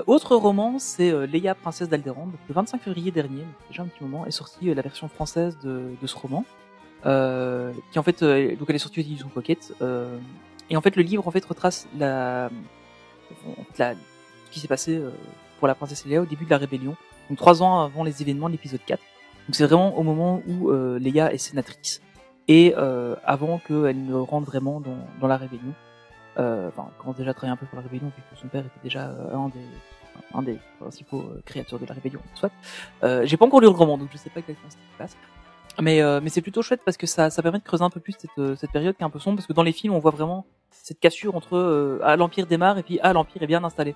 autre 0.06 0.36
roman, 0.36 0.78
c'est 0.78 1.26
Leia, 1.26 1.54
princesse 1.54 1.88
d'Alderaan. 1.88 2.26
Donc, 2.26 2.40
Le 2.48 2.54
25 2.54 2.82
février 2.82 3.10
dernier, 3.10 3.44
déjà 3.68 3.82
un 3.82 3.86
petit 3.86 4.02
moment, 4.02 4.26
est 4.26 4.30
sortie 4.30 4.72
la 4.72 4.82
version 4.82 5.08
française 5.08 5.58
de, 5.62 5.94
de 6.00 6.06
ce 6.06 6.16
roman, 6.16 6.44
euh, 7.06 7.72
qui 7.92 7.98
en 7.98 8.02
fait, 8.02 8.22
euh, 8.22 8.56
donc 8.56 8.68
elle 8.68 8.76
est 8.76 8.80
sortie 8.80 9.00
aux 9.00 9.02
éditions 9.02 9.28
Pocket. 9.28 9.72
Euh, 9.82 10.18
et 10.70 10.76
en 10.76 10.80
fait, 10.80 10.96
le 10.96 11.02
livre 11.02 11.26
en 11.26 11.30
fait 11.30 11.44
retrace 11.44 11.88
la, 11.98 12.50
la 13.78 13.94
ce 13.94 14.50
qui 14.50 14.60
s'est 14.60 14.68
passé 14.68 14.96
euh, 14.96 15.10
pour 15.58 15.68
la 15.68 15.74
princesse 15.74 16.04
Leia 16.06 16.20
au 16.20 16.26
début 16.26 16.44
de 16.44 16.50
la 16.50 16.58
rébellion, 16.58 16.96
donc 17.28 17.38
trois 17.38 17.62
ans 17.62 17.80
avant 17.82 18.04
les 18.04 18.22
événements 18.22 18.48
de 18.48 18.52
l'épisode 18.52 18.80
4. 18.86 19.00
Donc 19.48 19.54
c'est 19.54 19.64
vraiment 19.64 19.96
au 19.96 20.02
moment 20.02 20.42
où 20.46 20.70
euh, 20.70 20.98
Leia 20.98 21.32
est 21.32 21.38
sénatrice 21.38 22.02
et 22.50 22.74
avant 23.24 23.58
qu'elle 23.58 24.06
ne 24.06 24.14
rentre 24.14 24.46
vraiment 24.46 24.80
dans, 24.80 24.96
dans 25.20 25.26
la 25.26 25.36
rébellion. 25.36 25.74
Enfin, 26.36 26.88
commence 26.98 27.16
déjà 27.16 27.32
à 27.32 27.34
travailler 27.34 27.52
un 27.52 27.56
peu 27.56 27.66
pour 27.66 27.76
la 27.76 27.82
rébellion 27.82 28.06
vu 28.06 28.22
que 28.30 28.40
son 28.40 28.48
père 28.48 28.64
était 28.64 28.80
déjà 28.82 29.10
un 29.34 29.48
des 29.48 29.60
un 30.34 30.42
des 30.42 30.58
principaux 30.80 31.24
créateurs 31.44 31.78
de 31.78 31.86
la 31.86 31.94
rébellion. 31.94 32.20
Soit. 32.34 32.50
Euh, 33.02 33.24
J'ai 33.24 33.36
pas 33.36 33.46
encore 33.46 33.60
lu 33.60 33.66
le 33.66 33.72
roman, 33.72 33.98
donc 33.98 34.08
je 34.12 34.18
sais 34.18 34.30
pas 34.30 34.40
exactement 34.40 34.70
ce 34.70 34.76
qui 34.76 34.92
se 34.92 34.98
passe. 34.98 35.16
Mais, 35.80 36.00
euh, 36.02 36.20
mais 36.22 36.28
c'est 36.28 36.42
plutôt 36.42 36.60
chouette 36.62 36.80
parce 36.84 36.96
que 36.96 37.06
ça, 37.06 37.30
ça 37.30 37.40
permet 37.42 37.58
de 37.58 37.64
creuser 37.64 37.84
un 37.84 37.90
peu 37.90 38.00
plus 38.00 38.14
cette, 38.18 38.30
euh, 38.38 38.56
cette 38.56 38.72
période 38.72 38.96
qui 38.96 39.02
est 39.02 39.06
un 39.06 39.10
peu 39.10 39.20
sombre 39.20 39.36
parce 39.36 39.46
que 39.46 39.52
dans 39.52 39.62
les 39.62 39.72
films 39.72 39.94
on 39.94 40.00
voit 40.00 40.10
vraiment 40.10 40.44
cette 40.70 40.98
cassure 40.98 41.36
entre 41.36 41.56
euh, 41.56 42.00
ah, 42.02 42.16
l'empire 42.16 42.46
démarre 42.46 42.78
et 42.78 42.82
puis 42.82 42.98
ah 43.02 43.12
l'empire 43.12 43.42
est 43.42 43.46
bien 43.46 43.62
installé. 43.62 43.94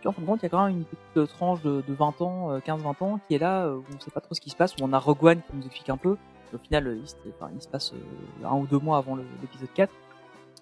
Puis 0.00 0.08
en 0.08 0.12
fin 0.12 0.22
de 0.22 0.26
compte 0.26 0.40
il 0.40 0.44
y 0.44 0.46
a 0.46 0.48
quand 0.48 0.66
même 0.66 0.78
une 0.78 0.84
petite 0.84 1.16
euh, 1.18 1.26
tranche 1.26 1.62
de, 1.62 1.84
de 1.86 1.94
20 1.94 2.20
ans, 2.22 2.50
euh, 2.52 2.58
15-20 2.58 3.04
ans 3.04 3.20
qui 3.28 3.34
est 3.34 3.38
là 3.38 3.66
euh, 3.66 3.76
où 3.76 3.84
on 3.96 4.00
sait 4.00 4.10
pas 4.10 4.20
trop 4.20 4.34
ce 4.34 4.40
qui 4.40 4.50
se 4.50 4.56
passe 4.56 4.72
où 4.74 4.78
on 4.82 4.92
a 4.92 4.98
Rogue 4.98 5.22
One 5.24 5.40
qui 5.48 5.56
nous 5.56 5.64
explique 5.66 5.88
un 5.90 5.96
peu. 5.96 6.16
Au 6.52 6.58
final 6.58 6.88
euh, 6.88 6.96
il, 7.00 7.06
se- 7.08 7.14
enfin, 7.38 7.50
il 7.54 7.62
se 7.62 7.68
passe 7.68 7.92
euh, 7.92 8.46
un 8.46 8.56
ou 8.56 8.66
deux 8.66 8.78
mois 8.80 8.98
avant 8.98 9.16
l'épisode 9.40 9.72
4. 9.72 9.92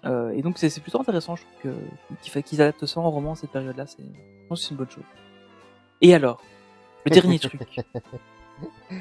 Euh, 0.05 0.29
et 0.31 0.41
donc 0.43 0.59
c'est 0.59 0.79
plutôt 0.81 1.01
intéressant 1.01 1.35
je 1.35 1.41
trouve 1.71 2.43
qu'ils 2.43 2.61
adaptent 2.61 2.85
ça 2.85 2.99
en 2.99 3.09
roman 3.09 3.33
cette 3.33 3.49
période-là. 3.51 3.87
C'est 3.87 4.03
je 4.03 4.47
pense 4.47 4.59
que 4.61 4.65
c'est 4.65 4.71
une 4.71 4.77
bonne 4.77 4.89
chose. 4.91 5.03
Et 6.01 6.13
alors? 6.13 6.39
Le 7.05 7.11
dernier 7.21 7.39
truc. 7.39 7.59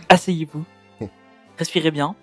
Asseyez-vous. 0.08 0.64
Respirez 1.58 1.90
bien. 1.90 2.14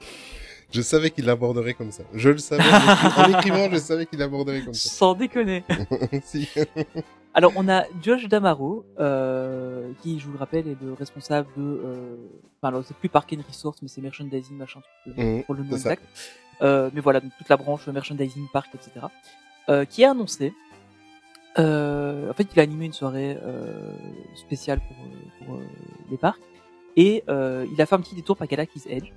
Je 0.72 0.82
savais 0.82 1.10
qu'il 1.10 1.26
l'aborderait 1.26 1.74
comme 1.74 1.92
ça. 1.92 2.04
Je 2.14 2.30
le 2.30 2.38
savais. 2.38 2.64
en 2.64 3.30
écrivant, 3.40 3.70
je 3.72 3.78
savais 3.78 4.06
qu'il 4.06 4.20
l'aborderait 4.20 4.62
comme 4.62 4.74
ça. 4.74 4.90
Sans 4.90 5.14
déconner. 5.14 5.64
si. 6.24 6.50
Alors, 7.34 7.52
on 7.58 7.68
a 7.68 7.84
Josh 8.02 8.28
Damaro, 8.30 8.86
euh, 8.98 9.92
qui, 10.02 10.20
je 10.20 10.26
vous 10.26 10.32
le 10.32 10.38
rappelle, 10.38 10.68
est 10.70 10.78
le 10.82 10.94
responsable 10.94 11.50
de... 11.58 11.62
Euh, 11.64 12.16
enfin, 12.58 12.70
alors, 12.70 12.84
c'est 12.86 12.96
plus 12.96 13.10
Park 13.10 13.34
and 13.34 13.42
Resource, 13.46 13.82
mais 13.82 13.90
c'est 13.90 14.00
merchandising, 14.00 14.56
machin, 14.56 14.80
truc, 15.04 15.18
Mhm, 15.18 15.44
pour 15.44 15.54
le 15.54 15.64
nom 15.64 15.76
exact. 15.76 16.02
Euh, 16.62 16.90
mais 16.94 17.02
voilà, 17.02 17.20
donc 17.20 17.34
toute 17.38 17.50
la 17.50 17.58
branche 17.58 17.86
merchandising, 17.88 18.48
parc, 18.54 18.74
etc. 18.74 19.08
Euh, 19.68 19.84
qui 19.84 20.06
a 20.06 20.12
annoncé... 20.12 20.54
En 21.58 22.34
fait, 22.34 22.48
il 22.54 22.60
a 22.60 22.64
animé 22.64 22.86
une 22.86 22.94
soirée 22.94 23.38
spéciale 24.36 24.80
pour, 24.80 25.48
pour 25.48 25.60
les 26.12 26.18
parcs. 26.18 26.42
Et 26.98 27.24
il 27.28 27.82
a 27.82 27.86
fait 27.86 27.96
un 27.96 28.02
petit 28.02 28.16
détour 28.16 28.36
par 28.38 28.48
Galaxy's 28.48 28.86
Edge. 28.88 29.12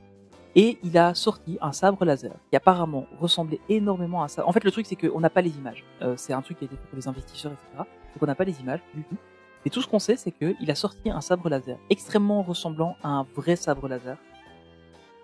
Et 0.56 0.78
il 0.82 0.96
a 0.98 1.14
sorti 1.14 1.58
un 1.60 1.72
sabre 1.72 2.04
laser 2.04 2.32
qui 2.50 2.56
apparemment 2.56 3.06
ressemblait 3.20 3.60
énormément 3.68 4.22
à 4.22 4.28
ça. 4.28 4.46
En 4.46 4.52
fait, 4.52 4.64
le 4.64 4.70
truc, 4.70 4.86
c'est 4.86 4.96
qu'on 4.96 5.20
n'a 5.20 5.30
pas 5.30 5.42
les 5.42 5.56
images. 5.56 5.84
Euh, 6.02 6.14
c'est 6.16 6.32
un 6.32 6.42
truc 6.42 6.58
qui 6.58 6.64
a 6.64 6.66
été 6.66 6.76
fait 6.76 6.86
pour 6.88 6.96
les 6.96 7.06
investisseurs, 7.08 7.52
etc. 7.52 7.84
Donc 8.14 8.22
on 8.22 8.26
n'a 8.26 8.34
pas 8.34 8.44
les 8.44 8.60
images 8.60 8.80
du 8.94 9.02
tout. 9.04 9.16
Et 9.64 9.70
tout 9.70 9.82
ce 9.82 9.86
qu'on 9.86 9.98
sait, 9.98 10.16
c'est 10.16 10.32
qu'il 10.32 10.70
a 10.70 10.74
sorti 10.74 11.10
un 11.10 11.20
sabre 11.20 11.48
laser 11.48 11.76
extrêmement 11.90 12.42
ressemblant 12.42 12.96
à 13.02 13.08
un 13.08 13.26
vrai 13.34 13.56
sabre 13.56 13.88
laser. 13.88 14.16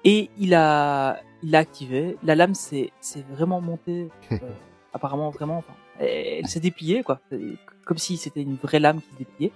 Et 0.05 0.29
il 0.39 0.55
a, 0.55 1.21
il 1.43 1.51
l'a 1.53 1.61
activé. 1.61 2.17
La 2.23 2.35
lame 2.35 2.55
s'est, 2.55 2.93
vraiment 3.31 3.61
montée. 3.61 4.11
euh, 4.33 4.37
apparemment, 4.93 5.31
vraiment, 5.31 5.59
enfin, 5.59 5.73
elle, 5.99 6.47
s'est 6.47 6.61
dépliée, 6.61 7.03
quoi. 7.03 7.21
Comme 7.87 7.99
si 7.99 8.17
c'était 8.17 8.43
une 8.43 8.57
vraie 8.57 8.81
lame 8.81 9.01
qui 9.01 9.11
se 9.13 9.19
dépliait. 9.19 9.53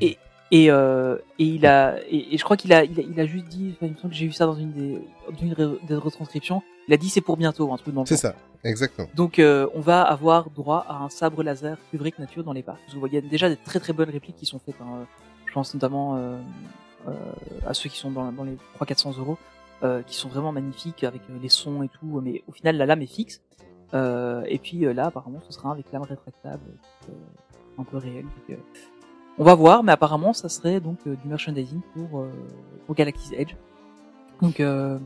Et- 0.00 0.18
Et, 0.52 0.70
euh, 0.70 1.16
et 1.38 1.44
il 1.44 1.66
a, 1.66 1.98
et, 2.08 2.34
et 2.34 2.38
je 2.38 2.44
crois 2.44 2.56
qu'il 2.56 2.72
a, 2.72 2.84
il 2.84 2.98
a, 3.00 3.02
il 3.02 3.18
a 3.18 3.26
juste 3.26 3.46
dit, 3.46 3.72
enfin, 3.74 3.86
il 3.86 3.92
me 3.92 3.96
semble 3.96 4.10
que 4.12 4.16
j'ai 4.18 4.26
vu 4.26 4.32
ça 4.32 4.46
dans 4.46 4.54
une 4.54 4.72
des, 4.72 5.02
une 5.42 5.78
des 5.88 5.94
retranscriptions. 5.96 6.62
Il 6.86 6.94
a 6.94 6.96
dit 6.96 7.08
c'est 7.08 7.20
pour 7.20 7.36
bientôt, 7.36 7.72
un 7.72 7.76
truc 7.76 7.94
dans 7.94 8.02
le 8.02 8.06
C'est 8.06 8.16
ça, 8.16 8.34
exactement. 8.62 9.08
Donc 9.14 9.40
euh, 9.40 9.66
on 9.74 9.80
va 9.80 10.02
avoir 10.02 10.50
droit 10.50 10.84
à 10.88 10.98
un 11.02 11.08
sabre 11.08 11.42
laser 11.42 11.78
que 11.90 12.20
nature 12.20 12.44
dans 12.44 12.52
les 12.52 12.62
parcs. 12.62 12.80
Vous 12.92 13.00
voyez, 13.00 13.18
il 13.18 13.24
y 13.24 13.26
a 13.26 13.30
déjà 13.30 13.48
des 13.48 13.56
très 13.56 13.80
très 13.80 13.92
bonnes 13.92 14.10
répliques 14.10 14.36
qui 14.36 14.46
sont 14.46 14.60
faites. 14.60 14.80
hein. 14.80 15.06
Je 15.46 15.52
pense 15.52 15.74
notamment 15.74 16.16
euh, 16.16 16.38
euh, 17.08 17.12
à 17.66 17.74
ceux 17.74 17.88
qui 17.88 17.98
sont 17.98 18.12
dans, 18.12 18.30
dans 18.30 18.44
les 18.44 18.56
300-400 18.78 19.18
euros, 19.18 19.38
euh, 19.82 20.02
qui 20.02 20.14
sont 20.14 20.28
vraiment 20.28 20.52
magnifiques 20.52 21.02
avec 21.02 21.22
euh, 21.28 21.38
les 21.42 21.48
sons 21.48 21.82
et 21.82 21.88
tout. 21.88 22.20
Mais 22.22 22.44
au 22.46 22.52
final, 22.52 22.76
la 22.76 22.86
lame 22.86 23.02
est 23.02 23.06
fixe. 23.06 23.40
Euh, 23.94 24.42
et 24.46 24.58
puis 24.58 24.80
là, 24.94 25.06
apparemment, 25.06 25.40
ce 25.46 25.52
sera 25.52 25.72
avec 25.72 25.90
lame 25.92 26.02
rétractable, 26.02 26.62
euh, 27.08 27.12
un 27.78 27.84
peu 27.84 27.96
réel. 27.96 28.24
Donc, 28.24 28.50
euh, 28.50 28.56
on 29.38 29.44
va 29.44 29.54
voir, 29.54 29.82
mais 29.82 29.92
apparemment, 29.92 30.32
ça 30.32 30.48
serait 30.48 30.80
donc 30.80 30.98
euh, 31.06 31.14
du 31.16 31.28
merchandising 31.28 31.80
pour, 31.94 32.20
euh, 32.20 32.30
pour 32.86 32.94
Galaxy's 32.94 33.32
Edge. 33.32 33.54
Donc, 34.42 34.60
euh, 34.60 34.98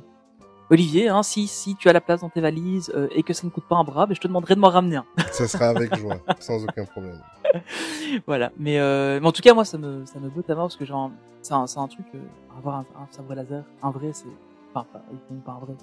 Olivier, 0.70 1.08
hein, 1.08 1.22
si, 1.24 1.46
si 1.48 1.74
tu 1.74 1.88
as 1.88 1.92
la 1.92 2.00
place 2.00 2.20
dans 2.20 2.28
tes 2.28 2.40
valises 2.40 2.92
euh, 2.94 3.08
et 3.12 3.22
que 3.24 3.32
ça 3.32 3.44
ne 3.46 3.50
coûte 3.50 3.64
pas 3.68 3.76
un 3.76 3.82
bras, 3.84 4.06
ben, 4.06 4.14
je 4.14 4.20
te 4.20 4.28
demanderai 4.28 4.54
de 4.54 4.60
m'en 4.60 4.68
ramener 4.68 4.96
un. 4.96 5.04
Ça 5.32 5.48
sera 5.48 5.66
avec 5.68 5.96
joie, 5.96 6.20
sans 6.38 6.62
aucun 6.64 6.84
problème. 6.84 7.20
voilà. 8.26 8.52
Mais, 8.56 8.78
euh, 8.78 9.18
mais 9.20 9.26
en 9.26 9.32
tout 9.32 9.42
cas, 9.42 9.52
moi, 9.54 9.64
ça 9.64 9.78
me, 9.78 10.04
ça 10.06 10.18
me 10.20 10.28
botte 10.28 10.48
à 10.50 10.54
mort 10.54 10.64
parce 10.66 10.76
que 10.76 10.84
genre, 10.84 11.10
c'est 11.42 11.54
un, 11.54 11.66
c'est 11.66 11.78
un 11.80 11.88
truc, 11.88 12.06
euh, 12.14 12.18
avoir 12.56 12.76
un, 12.76 12.84
un 13.00 13.06
sabre 13.10 13.34
laser, 13.34 13.64
un 13.82 13.90
vrai, 13.90 14.10
c'est, 14.12 14.26
enfin, 14.74 14.86
pas, 14.92 15.02
pas 15.44 15.52
un 15.52 15.58
vrai, 15.64 15.74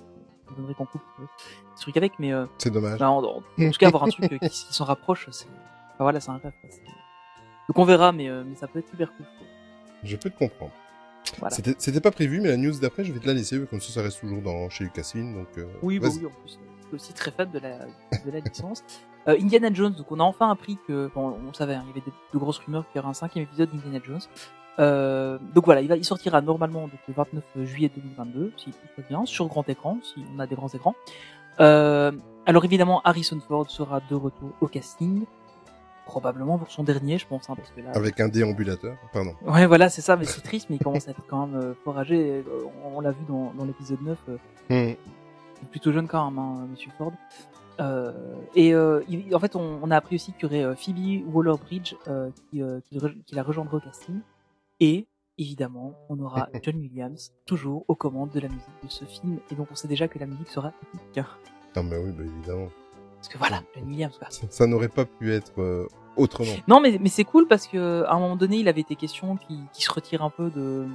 ça 0.48 0.56
donnerait 0.56 0.74
qu'on 0.74 0.86
coupe 0.86 1.02
euh, 1.20 1.24
ce 1.76 1.82
truc 1.82 1.98
avec, 1.98 2.14
mais, 2.20 2.32
euh, 2.32 2.46
C'est 2.58 2.70
dommage. 2.72 2.98
bah, 3.00 3.10
en, 3.12 3.22
en- 3.24 3.28
en 3.38 3.42
tout 3.72 3.78
cas, 3.80 3.88
avoir 3.88 4.04
un 4.04 4.08
truc 4.08 4.30
qui, 4.30 4.40
qui 4.40 4.74
s'en 4.74 4.86
rapproche, 4.86 5.28
c'est, 5.32 5.46
enfin, 5.96 6.04
voilà, 6.06 6.22
c'est 6.22 6.32
un 6.32 6.38
rêve. 6.38 6.54
quoi. 6.62 6.70
Donc 7.68 7.80
on 7.80 7.84
verra, 7.84 8.12
mais, 8.12 8.30
euh, 8.30 8.44
mais 8.46 8.56
ça 8.56 8.68
peut 8.68 8.80
être 8.80 8.90
super 8.90 9.12
cool. 9.16 9.26
Je 10.04 10.16
peux 10.16 10.30
te 10.30 10.38
comprendre. 10.38 10.72
Voilà. 11.40 11.56
C'était 11.78 12.02
pas 12.02 12.12
prévu, 12.12 12.40
mais 12.40 12.50
la 12.50 12.58
news 12.58 12.80
d'après, 12.80 13.04
je 13.04 13.12
vais 13.12 13.20
te 13.20 13.28
la 13.28 13.34
laisser, 13.34 13.60
comme 13.70 13.82
ça, 13.82 13.92
ça 13.92 14.02
reste 14.02 14.22
toujours 14.22 14.42
dans, 14.42 14.70
chez 14.70 14.86
Lucasfilm, 14.86 15.34
donc 15.34 15.48
euh, 15.58 15.66
Oui, 15.82 16.00
bah 16.00 16.08
oui, 16.10 16.26
en 16.26 16.30
plus, 16.30 16.54
euh, 16.56 16.68
je 16.80 16.86
suis 16.88 16.96
aussi 16.96 17.14
très 17.14 17.32
fan 17.32 17.52
de 17.52 17.60
la, 17.60 17.80
de 17.80 18.32
la 18.32 18.40
licence. 18.40 18.84
Euh, 19.28 19.36
Indiana 19.42 19.70
Jones, 19.74 19.94
donc 19.94 20.10
on 20.12 20.20
a 20.20 20.24
enfin 20.24 20.50
appris 20.50 20.78
que, 20.88 21.12
bon, 21.14 21.38
on 21.48 21.54
savait, 21.54 21.76
hein, 21.76 21.84
il 21.86 21.90
y 21.90 21.92
avait 21.92 22.04
de 22.34 22.40
grosses 22.40 22.60
rumeurs 22.60 22.86
qu'il 22.88 22.98
y 22.98 23.00
aurait 23.00 23.10
un 23.10 23.14
cinquième 23.14 23.44
épisode 23.44 23.70
d'Indiana 23.72 24.00
Jones. 24.04 24.22
Euh, 24.80 25.38
donc 25.54 25.66
voilà, 25.66 25.82
il, 25.82 25.88
va, 25.88 25.98
il 25.98 26.06
sortira 26.06 26.40
normalement 26.40 26.82
donc, 26.84 27.00
le 27.08 27.14
29 27.14 27.44
juillet 27.66 27.92
2022, 27.94 28.54
si 28.58 28.66
tout 28.66 28.72
se 28.72 29.02
passe 29.02 29.10
bien, 29.10 29.26
sur 29.26 29.48
grand 29.48 29.68
écran, 29.68 29.98
si 30.04 30.24
on 30.36 30.40
a 30.40 30.48
des 30.48 30.56
grands 30.56 30.70
écrans. 30.70 30.96
Euh, 31.60 32.12
alors 32.46 32.64
évidemment, 32.64 33.02
Harrison 33.04 33.40
Ford 33.46 33.70
sera 33.70 34.00
de 34.10 34.16
retour 34.16 34.52
au 34.62 34.68
casting, 34.68 35.26
probablement 36.08 36.58
pour 36.58 36.72
son 36.72 36.84
dernier, 36.84 37.18
je 37.20 37.28
pense, 37.28 37.50
hein, 37.50 37.56
parce 37.56 37.70
que 37.72 37.82
là, 37.82 37.92
Avec 37.94 38.20
un 38.20 38.28
déambulateur, 38.30 38.96
pardon. 39.14 39.36
Ouais, 39.46 39.66
voilà, 39.68 39.90
c'est 39.90 40.02
ça, 40.02 40.16
mais 40.18 40.26
c'est 40.26 40.42
triste, 40.42 40.68
mais 40.70 40.78
il 40.78 40.84
commence 40.84 41.08
à 41.08 41.12
être 41.12 41.22
quand 41.28 41.46
même 41.46 41.56
euh. 41.62 41.74
Euh, 41.86 42.44
On, 42.86 42.98
on 42.98 43.00
l'a 43.02 43.12
vu 43.12 43.24
dans, 43.28 43.54
dans 43.54 43.66
l'épisode 43.66 44.02
9, 44.02 44.18
euh, 44.30 44.38
est 44.72 44.98
plutôt 45.70 45.92
jeune 45.92 46.08
quand 46.08 46.30
même, 46.32 46.40
hein, 46.40 46.68
Monsieur 46.72 46.92
Ford. 46.98 47.14
Euh, 47.80 48.12
et 48.56 48.74
euh, 48.74 49.04
il- 49.08 49.36
en 49.36 49.40
fait, 49.40 49.56
on, 49.56 49.80
on 49.84 49.92
a 49.92 49.96
appris 49.98 50.16
aussi 50.16 50.32
qu'il 50.34 50.44
y 50.44 50.46
aurait 50.46 50.64
euh, 50.64 50.76
Phoebe 50.76 51.24
Waller-Bridge 51.32 51.94
qui, 52.50 52.64
la 53.36 53.44
rejoindra 53.44 53.78
au 53.78 53.80
casting. 53.80 54.20
Et 54.80 55.06
évidemment, 55.38 55.94
on 56.10 56.20
aura 56.20 56.50
John 56.64 56.78
Williams 56.78 57.32
toujours 57.46 57.86
aux 57.88 57.96
commandes 57.96 58.32
de 58.32 58.40
la 58.40 58.48
musique 58.48 58.66
de 58.84 58.90
ce 58.90 59.06
film. 59.06 59.38
Et 59.52 59.56
donc, 59.56 59.68
on 59.72 59.76
sait 59.76 59.88
déjà 59.88 60.08
que 60.08 60.18
la 60.18 60.26
musique 60.26 60.50
sera 60.50 60.72
épique. 60.94 61.20
Ah, 61.76 61.84
bah 61.84 61.98
oui, 62.04 62.12
bah 62.12 62.24
évidemment. 62.24 62.70
Parce 63.18 63.28
que 63.30 63.38
voilà, 63.38 63.62
John 63.76 63.86
Williams, 63.88 64.18
quoi. 64.18 64.30
Ça, 64.30 64.48
ça 64.50 64.68
n'aurait 64.68 64.90
pas 64.90 65.06
pu 65.06 65.34
être 65.34 65.60
euh, 65.60 65.88
autrement. 66.16 66.54
Non, 66.68 66.80
mais, 66.80 66.98
mais 67.02 67.10
c'est 67.10 67.24
cool 67.24 67.48
parce 67.48 67.68
que 67.68 68.04
à 68.08 68.14
un 68.14 68.20
moment 68.20 68.36
donné, 68.36 68.58
il 68.58 68.68
avait 68.68 68.82
été 68.82 68.96
question 68.96 69.38
qu'il 69.38 69.66
qu'il 69.74 69.84
se 69.84 69.92
retire 69.92 70.22
un 70.24 70.30
peu 70.30 70.50
de 70.50 70.86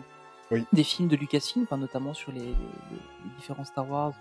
Oui. 0.51 0.65
des 0.73 0.85
films 0.85 1.09
de 1.09 1.17
Lucasfilm, 1.17 1.65
enfin 1.65 1.77
notamment 1.79 2.15
sur 2.15 2.31
les, 2.33 2.41
les- 2.41 2.47
les 2.47 3.31
différents 3.37 3.65
Star 3.65 3.89
Wars. 3.91 4.13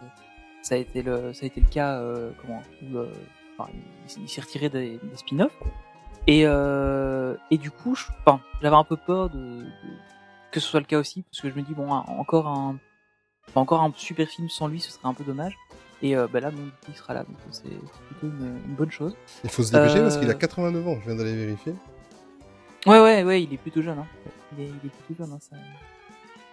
Ça 0.63 0.75
a 0.75 0.77
été 0.77 1.01
le 1.03 1.33
ça 1.33 1.43
a 1.43 1.47
été 1.47 1.59
le 1.61 1.67
cas 1.67 1.99
euh, 1.99 2.31
comment 2.41 2.61
où, 2.83 2.97
euh, 2.97 3.11
enfin, 3.57 3.69
il, 3.73 4.23
il 4.23 4.29
s'est 4.29 4.41
retiré 4.41 4.69
des, 4.69 4.99
des 5.01 5.15
spin-offs 5.17 5.57
et 6.27 6.43
euh, 6.45 7.35
et 7.49 7.57
du 7.57 7.71
coup, 7.71 7.95
je- 7.95 8.05
enfin, 8.25 8.41
j'avais 8.61 8.75
un 8.75 8.83
peu 8.83 8.95
peur 8.97 9.29
de, 9.29 9.37
de- 9.37 9.65
que 10.51 10.59
ce 10.59 10.67
soit 10.67 10.79
le 10.79 10.85
cas 10.85 10.99
aussi 10.99 11.21
parce 11.23 11.41
que 11.41 11.49
je 11.49 11.55
me 11.55 11.61
dis 11.61 11.73
bon, 11.73 11.91
un- 11.93 12.05
encore 12.19 12.47
un 12.47 12.77
encore 13.55 13.81
un 13.81 13.91
super 13.95 14.27
film 14.27 14.49
sans 14.49 14.67
lui, 14.67 14.79
ce 14.79 14.91
serait 14.91 15.07
un 15.07 15.13
peu 15.13 15.23
dommage. 15.23 15.57
Et 16.03 16.15
euh, 16.17 16.27
bah 16.31 16.39
là, 16.39 16.49
coup, 16.51 16.57
il 16.89 16.95
sera 16.95 17.13
là, 17.13 17.23
donc 17.23 17.35
c'est 17.51 17.63
c'est 17.69 18.03
plutôt 18.07 18.27
une, 18.27 18.59
une 18.67 18.75
bonne 18.75 18.89
chose. 18.91 19.15
Il 19.43 19.49
faut 19.49 19.61
se 19.63 19.71
dépêcher 19.71 19.99
Euh, 19.99 20.03
parce 20.03 20.17
qu'il 20.17 20.29
a 20.29 20.33
89 20.33 20.87
ans, 20.87 20.97
je 20.99 21.05
viens 21.05 21.15
d'aller 21.15 21.35
vérifier. 21.35 21.73
Ouais, 22.87 22.99
ouais, 22.99 23.23
ouais, 23.23 23.43
il 23.43 23.53
est 23.53 23.57
plutôt 23.57 23.81
jeune. 23.83 23.99
Hein. 23.99 24.07
Il, 24.57 24.63
est, 24.63 24.67
il 24.67 24.87
est 24.87 24.89
plutôt 25.05 25.23
jeune. 25.23 25.31
Hein, 25.33 25.39
ça... 25.39 25.55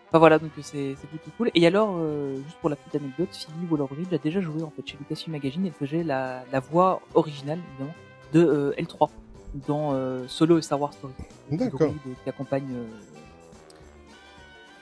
Enfin 0.08 0.18
voilà, 0.18 0.38
donc 0.38 0.50
c'est 0.62 0.94
c'est 1.00 1.06
plutôt 1.08 1.30
cool. 1.38 1.50
Et 1.54 1.66
alors, 1.66 1.94
euh, 1.98 2.36
juste 2.44 2.56
pour 2.60 2.68
la 2.70 2.76
petite 2.76 2.94
anecdote, 3.00 3.28
Phoebe 3.32 3.72
Waller-Bridge 3.72 4.12
a 4.12 4.18
déjà 4.18 4.40
joué 4.40 4.62
en 4.62 4.70
fait 4.70 4.86
chez 4.86 4.96
Lucasfilm 4.98 5.32
Magazine. 5.32 5.64
Elle 5.66 5.72
faisait 5.72 6.02
la, 6.02 6.44
la 6.52 6.60
voix 6.60 7.00
originale, 7.14 7.58
évidemment, 7.70 7.94
de 8.34 8.44
euh, 8.44 8.72
L3 8.78 9.08
dans 9.66 9.92
euh, 9.94 10.26
Solo 10.28 10.58
et 10.58 10.62
Star 10.62 10.78
Wars 10.80 10.92
Story. 10.92 11.12
D'accord. 11.50 11.90
Qui 12.22 12.28
accompagne... 12.28 12.68
euh, 12.74 12.84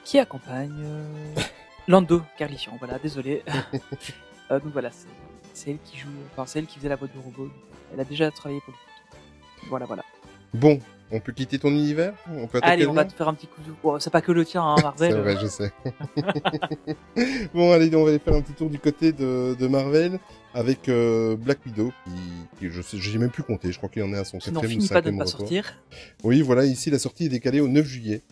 Qui 0.04 0.18
accompagne... 0.18 0.74
euh, 0.82 1.40
Lando 1.88 2.22
Carlissian, 2.36 2.72
voilà, 2.80 2.98
désolé. 2.98 3.44
Euh, 4.50 4.60
donc 4.60 4.72
voilà, 4.72 4.90
c'est 4.90 5.08
c'est 5.56 5.70
elle 5.70 5.78
qui 5.84 5.96
joue... 5.96 6.08
Enfin, 6.32 6.44
c'est 6.46 6.58
elle 6.58 6.66
qui 6.66 6.76
faisait 6.76 6.90
la 6.90 6.96
voix 6.96 7.08
du 7.08 7.18
robot. 7.18 7.50
Elle 7.92 8.00
a 8.00 8.04
déjà 8.04 8.30
travaillé 8.30 8.60
pour 8.60 8.74
le... 8.74 9.68
Voilà, 9.70 9.86
voilà. 9.86 10.04
Bon, 10.52 10.78
on 11.10 11.18
peut 11.18 11.32
quitter 11.32 11.58
ton 11.58 11.70
univers 11.70 12.12
On 12.28 12.46
peut 12.46 12.60
Allez, 12.62 12.82
le 12.82 12.90
on 12.90 12.92
va 12.92 13.06
te 13.06 13.14
faire 13.14 13.26
un 13.26 13.32
petit 13.32 13.46
coup 13.46 13.62
de... 13.62 13.72
Bon, 13.82 13.98
c'est 13.98 14.10
pas 14.10 14.20
que 14.20 14.32
le 14.32 14.44
tien, 14.44 14.62
hein, 14.62 14.76
C'est 14.76 14.82
Marvel. 15.12 15.14
vrai, 15.14 15.36
je 15.40 15.46
sais. 15.46 15.72
bon, 17.54 17.72
allez, 17.72 17.94
on 17.96 18.04
va 18.04 18.10
aller 18.10 18.18
faire 18.18 18.34
un 18.34 18.42
petit 18.42 18.52
tour 18.52 18.68
du 18.68 18.78
côté 18.78 19.12
de, 19.12 19.56
de 19.58 19.66
Marvel 19.66 20.18
avec 20.52 20.90
euh, 20.90 21.36
Black 21.36 21.64
Widow, 21.64 21.90
qui, 22.04 22.10
qui 22.58 22.70
je 22.70 22.82
sais, 22.82 22.98
j'ai 22.98 23.18
même 23.18 23.30
plus 23.30 23.42
compté. 23.42 23.72
Je 23.72 23.78
crois 23.78 23.88
qu'il 23.88 24.02
en 24.02 24.12
est 24.12 24.18
à 24.18 24.24
son 24.24 24.38
quatrième 24.38 24.64
ou 24.64 24.68
finit 24.68 24.88
pas 24.88 25.00
de 25.00 25.06
cinquième 25.06 25.18
pas 25.18 25.26
sortir. 25.26 25.74
Oui, 26.22 26.42
voilà, 26.42 26.66
ici 26.66 26.90
la 26.90 26.98
sortie 26.98 27.26
est 27.26 27.30
décalée 27.30 27.60
au 27.60 27.68
9 27.68 27.86
juillet. 27.86 28.22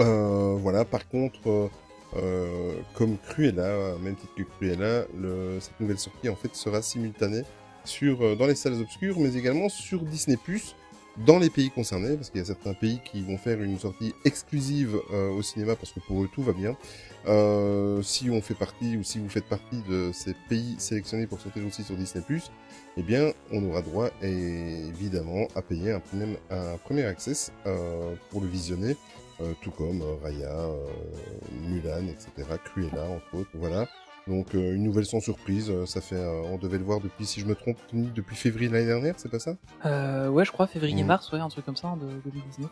Euh, 0.00 0.54
voilà, 0.58 0.84
par 0.84 1.08
contre, 1.08 1.70
euh, 2.16 2.74
comme 2.94 3.16
Cruella, 3.18 3.96
même 4.02 4.16
titre 4.16 4.34
que 4.36 4.42
Cruella, 4.42 5.04
le, 5.18 5.58
cette 5.60 5.78
nouvelle 5.80 5.98
sortie 5.98 6.28
en 6.28 6.36
fait 6.36 6.54
sera 6.54 6.82
simultanée 6.82 7.44
sur, 7.84 8.22
euh, 8.22 8.36
dans 8.36 8.46
les 8.46 8.54
salles 8.54 8.80
obscures, 8.80 9.18
mais 9.18 9.34
également 9.34 9.68
sur 9.68 10.00
Disney+, 10.02 10.38
dans 11.26 11.38
les 11.38 11.50
pays 11.50 11.70
concernés, 11.70 12.16
parce 12.16 12.30
qu'il 12.30 12.38
y 12.38 12.42
a 12.42 12.46
certains 12.46 12.72
pays 12.72 13.00
qui 13.04 13.22
vont 13.22 13.36
faire 13.36 13.60
une 13.62 13.78
sortie 13.78 14.14
exclusive 14.24 14.96
euh, 15.12 15.30
au 15.30 15.42
cinéma, 15.42 15.76
parce 15.76 15.92
que 15.92 16.00
pour 16.00 16.22
eux 16.22 16.28
tout 16.32 16.42
va 16.42 16.52
bien. 16.52 16.76
Euh, 17.26 18.00
si 18.02 18.30
on 18.30 18.40
fait 18.40 18.54
partie, 18.54 18.96
ou 18.96 19.02
si 19.02 19.18
vous 19.18 19.28
faites 19.28 19.44
partie 19.44 19.82
de 19.88 20.10
ces 20.14 20.34
pays 20.48 20.76
sélectionnés 20.78 21.26
pour 21.26 21.40
sortir 21.40 21.66
aussi 21.66 21.82
sur 21.82 21.96
Disney+, 21.96 22.24
eh 22.96 23.02
bien, 23.02 23.32
on 23.52 23.64
aura 23.68 23.82
droit 23.82 24.10
évidemment 24.22 25.46
à 25.54 25.62
payer 25.62 25.92
un 25.92 26.00
premier, 26.00 26.36
un 26.50 26.76
premier 26.78 27.04
access 27.04 27.52
pour 28.30 28.40
le 28.40 28.48
visionner, 28.48 28.96
tout 29.62 29.70
comme 29.70 30.02
euh, 30.02 30.14
Raya, 30.22 30.48
euh, 30.50 30.86
Mulan, 31.68 32.06
etc., 32.08 32.48
Cruella, 32.64 33.04
entre 33.04 33.40
autres, 33.40 33.50
voilà. 33.54 33.86
Donc 34.26 34.54
euh, 34.54 34.74
une 34.74 34.82
nouvelle 34.84 35.06
sans 35.06 35.20
surprise, 35.20 35.70
euh, 35.70 35.86
ça 35.86 36.00
fait, 36.00 36.14
euh, 36.14 36.42
on 36.52 36.58
devait 36.58 36.78
le 36.78 36.84
voir 36.84 37.00
depuis, 37.00 37.24
si 37.26 37.40
je 37.40 37.46
me 37.46 37.54
trompe, 37.54 37.78
depuis 37.92 38.36
février 38.36 38.68
de 38.68 38.74
l'année 38.74 38.86
dernière, 38.86 39.14
c'est 39.16 39.30
pas 39.30 39.38
ça? 39.38 39.56
Euh, 39.86 40.28
ouais, 40.28 40.44
je 40.44 40.52
crois 40.52 40.66
Mm. 40.66 40.68
février-mars, 40.68 41.32
ouais, 41.32 41.38
un 41.40 41.48
truc 41.48 41.64
comme 41.64 41.76
ça, 41.76 41.88
hein, 41.88 41.96
de 41.96 42.06
2019. 42.30 42.70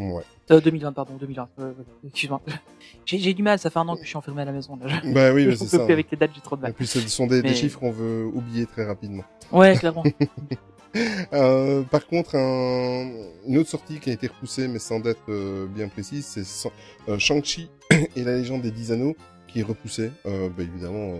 Ouais. 0.00 0.22
Euh, 0.52 0.60
2020, 0.60 0.92
pardon, 0.92 1.14
2020. 1.18 1.48
euh, 1.60 1.72
Excuse-moi. 2.06 2.40
J'ai 3.06 3.34
du 3.34 3.42
mal, 3.42 3.58
ça 3.58 3.68
fait 3.70 3.78
un 3.80 3.88
an 3.88 3.96
que 3.96 4.02
je 4.02 4.08
suis 4.08 4.16
enfermé 4.16 4.42
à 4.42 4.44
la 4.44 4.52
maison. 4.52 4.76
Là. 4.76 5.00
Bah 5.12 5.32
oui, 5.32 5.44
je 5.50 5.56
c'est 5.56 5.66
ça. 5.66 5.84
plus 5.84 5.92
avec 5.92 6.10
les 6.10 6.16
dates, 6.16 6.30
j'ai 6.34 6.40
trop 6.40 6.56
de 6.56 6.60
Et 6.60 6.64
mal. 6.64 6.74
puis 6.74 6.86
ce 6.86 7.00
sont 7.00 7.26
des, 7.26 7.42
chiffres 7.54 7.78
qu'on 7.80 7.90
veut 7.90 8.24
oublier 8.26 8.66
très 8.66 8.84
rapidement. 8.84 9.24
Ouais, 9.50 9.76
clairement. 9.76 10.04
Euh, 11.34 11.82
par 11.82 12.06
contre, 12.06 12.36
un... 12.36 13.10
une 13.46 13.58
autre 13.58 13.68
sortie 13.68 14.00
qui 14.00 14.08
a 14.10 14.12
été 14.14 14.26
repoussée, 14.28 14.66
mais 14.66 14.78
sans 14.78 14.98
date 14.98 15.18
euh, 15.28 15.66
bien 15.66 15.88
précise, 15.88 16.24
c'est 16.24 16.70
euh, 17.08 17.18
Shang-Chi 17.18 17.70
et 18.16 18.24
la 18.24 18.36
légende 18.36 18.62
des 18.62 18.70
Dix 18.70 18.92
Anneaux 18.92 19.14
qui 19.46 19.60
est 19.60 19.62
repoussée. 19.62 20.10
Bah, 20.24 20.30
évidemment, 20.58 21.14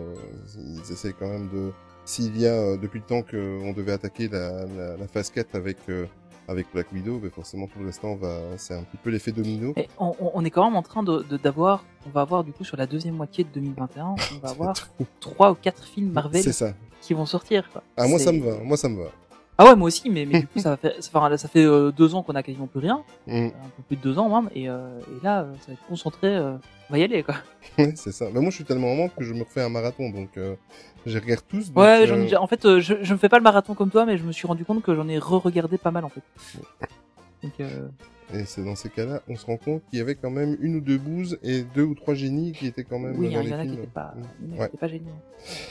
ils 0.59 0.92
essaient 0.92 1.14
quand 1.18 1.28
même 1.28 1.48
de... 1.48 1.72
S'il 2.04 2.38
y 2.38 2.46
a, 2.46 2.76
depuis 2.76 3.00
le 3.00 3.04
temps 3.04 3.22
qu'on 3.22 3.72
devait 3.72 3.92
attaquer 3.92 4.28
la, 4.28 4.64
la, 4.64 4.96
la 4.96 5.09
phase 5.09 5.31
4 5.31 5.54
avec, 5.54 5.76
avec 6.48 6.66
Black 6.72 6.90
Widow, 6.92 7.18
bah, 7.18 7.28
forcément 7.35 7.68
restant, 7.85 8.16
va... 8.16 8.38
c'est 8.57 8.74
un 8.74 8.83
petit 8.83 8.96
peu 8.96 9.11
l'effet 9.11 9.33
domino. 9.33 9.74
Et 9.76 9.88
on, 9.98 10.44
est 10.44 10.50
quand 10.50 10.64
même 10.64 10.76
en 10.76 10.83
train 10.83 11.02
de 11.02 11.22
d'avoir, 11.42 11.85
on 12.07 12.11
va 12.11 12.22
avoir 12.22 12.44
du 12.44 12.52
coup 12.52 12.64
sur 12.64 12.76
la 12.76 12.87
deuxième 12.87 13.14
moitié 13.14 13.44
de 13.44 13.50
2021, 13.50 14.07
on 14.07 14.38
va 14.40 14.48
avoir 14.50 14.74
trois 15.20 15.52
ou 15.52 15.54
quatre 15.54 15.85
films 15.85 16.12
Marvel 16.12 16.42
C'est 16.42 16.52
ça. 16.52 16.72
qui 17.00 17.12
vont 17.14 17.26
sortir. 17.26 17.70
quoi. 17.70 17.83
Ah, 17.96 18.07
moi 18.09 18.18
ça 18.18 18.33
me 18.33 18.40
va, 18.40 18.59
moi 18.64 18.76
ça 18.76 18.88
me 18.88 19.02
va. 19.02 19.11
Ah 19.61 19.64
ouais, 19.64 19.75
moi 19.77 19.88
aussi, 19.88 20.09
mais, 20.09 20.25
mais 20.25 20.40
du 20.40 20.47
coup, 20.49 20.61
ça 20.61 20.77
faire, 20.77 20.92
ça, 21.01 21.49
fait 21.49 21.64
euh, 21.64 21.90
deux 21.90 22.14
ans 22.14 22.23
qu'on 22.23 22.35
a 22.37 22.42
quasiment 22.44 22.66
plus 22.68 22.79
rien, 22.81 23.03
Mm. 23.27 23.47
un 23.47 23.51
peu 23.77 23.83
plus 23.88 23.97
de 23.97 24.03
deux 24.03 24.18
ans 24.18 24.29
même, 24.29 24.49
et, 24.55 24.68
euh, 24.68 24.99
et 25.01 25.25
là, 25.25 25.40
euh, 25.42 25.53
ça 25.61 25.66
va 25.68 25.73
être 25.75 25.87
concentré, 25.88 26.29
euh, 26.37 26.53
on 26.88 26.92
va 26.92 26.99
y 26.99 27.03
aller, 27.03 27.23
quoi. 27.25 27.35
Ouais, 27.79 27.92
c'est 27.97 28.12
ça. 28.12 28.27
Mais 28.33 28.40
moi 28.40 28.51
je 28.51 28.55
suis 28.57 28.64
tellement 28.64 28.92
en 28.92 28.97
manque 28.97 29.14
que 29.16 29.25
je 29.25 29.35
me 29.35 29.42
refais 29.42 29.61
un 29.62 29.68
marathon, 29.68 30.11
donc 30.11 30.31
euh, 30.37 30.55
je 31.07 31.18
regarde 31.18 31.42
tous. 31.49 31.68
donc, 31.73 31.77
Ouais, 31.79 32.03
euh, 32.03 32.07
j'en 32.07 32.16
ai 32.16 32.23
déjà- 32.23 32.40
en 32.40 32.47
fait, 32.47 32.64
euh, 32.64 32.81
je, 32.81 32.94
je 33.03 33.12
me 33.12 33.18
fais 33.18 33.29
pas 33.29 33.38
le 33.38 33.42
marathon 33.42 33.75
comme 33.75 33.90
toi, 33.90 34.07
mais 34.07 34.16
je 34.16 34.25
me 34.25 34.33
suis 34.33 34.47
rendu 34.47 34.64
compte 34.64 34.83
que 34.83 34.94
j'en 34.94 35.09
ai 35.09 35.18
re-regardé 35.18 35.77
pas 35.77 35.90
mal, 35.90 36.05
en 36.05 36.09
fait. 36.09 36.23
Donc, 37.42 37.53
euh, 37.61 37.88
Et 38.35 38.44
c'est 38.44 38.62
dans 38.64 38.75
ces 38.77 38.90
cas-là, 38.90 39.23
on 39.29 39.35
se 39.37 39.47
rend 39.47 39.57
compte 39.57 39.83
qu'il 39.90 39.99
y 39.99 40.03
avait 40.03 40.14
quand 40.16 40.31
même 40.31 40.57
une 40.61 40.77
ou 40.77 40.81
deux 40.81 40.99
bouses 40.99 41.38
et 41.42 41.62
deux 41.62 41.83
ou 41.85 41.94
trois 41.94 42.14
génies 42.14 42.53
qui 42.53 42.66
étaient 42.66 42.85
quand 42.85 42.99
même 42.99 43.16
oui, 43.18 43.33
dans 43.35 43.40
il 43.40 43.49
y 43.49 43.55
en 43.55 43.59
a 43.59 43.62
qui 43.62 43.68
films. 43.71 43.83
étaient 43.83 43.87
pas, 43.92 44.14
Mm. 44.40 44.59
Ouais. 44.59 44.68
pas 44.79 44.87
géniaux. 44.88 45.12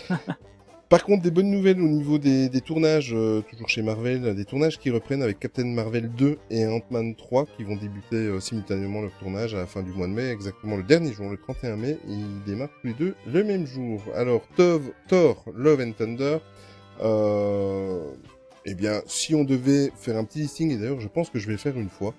Par 0.89 1.03
contre, 1.03 1.21
des 1.21 1.31
bonnes 1.31 1.51
nouvelles 1.51 1.81
au 1.81 1.87
niveau 1.87 2.17
des, 2.17 2.49
tournages, 2.61 3.13
euh, 3.13 3.41
toujours 3.41 3.67
chez 3.67 3.81
Marvel, 3.81 4.33
des 4.35 4.45
tournages 4.45 4.79
qui 4.79 4.89
reprennent 4.89 5.21
avec 5.21 5.37
Captain 5.37 5.65
Marvel 5.65 6.09
2 6.09 6.37
et 6.49 6.65
Ant-Man 6.65 7.13
3 7.15 7.45
qui 7.57 7.65
vont 7.65 7.75
débuter 7.75 8.15
euh, 8.15 8.39
simultanément 8.39 9.01
leur 9.01 9.11
tournage 9.19 9.53
à 9.53 9.57
la 9.57 9.65
fin 9.65 9.83
du 9.83 9.91
mois 9.91 10.07
de 10.07 10.13
mai, 10.13 10.29
exactement 10.29 10.77
le 10.77 10.83
dernier 10.83 11.11
jour, 11.11 11.29
le 11.29 11.35
31 11.35 11.75
mai, 11.75 11.97
et 12.07 12.13
ils 12.13 12.43
démarrent 12.45 12.69
tous 12.79 12.87
les 12.87 12.93
deux 12.93 13.15
le 13.25 13.43
même 13.43 13.67
jour. 13.67 14.01
Alors, 14.15 14.43
Thor, 14.55 15.43
Love 15.53 15.81
and 15.81 15.91
Thunder, 15.91 16.37
euh, 17.01 18.13
eh 18.65 18.73
bien, 18.73 19.01
si 19.07 19.35
on 19.35 19.43
devait 19.43 19.91
faire 19.97 20.15
un 20.15 20.23
petit 20.23 20.39
listing, 20.39 20.71
et 20.71 20.77
d'ailleurs 20.77 21.01
je 21.01 21.09
pense 21.09 21.29
que 21.29 21.37
je 21.37 21.47
vais 21.47 21.53
le 21.53 21.57
faire 21.59 21.77
une 21.77 21.89
fois, 21.89 22.13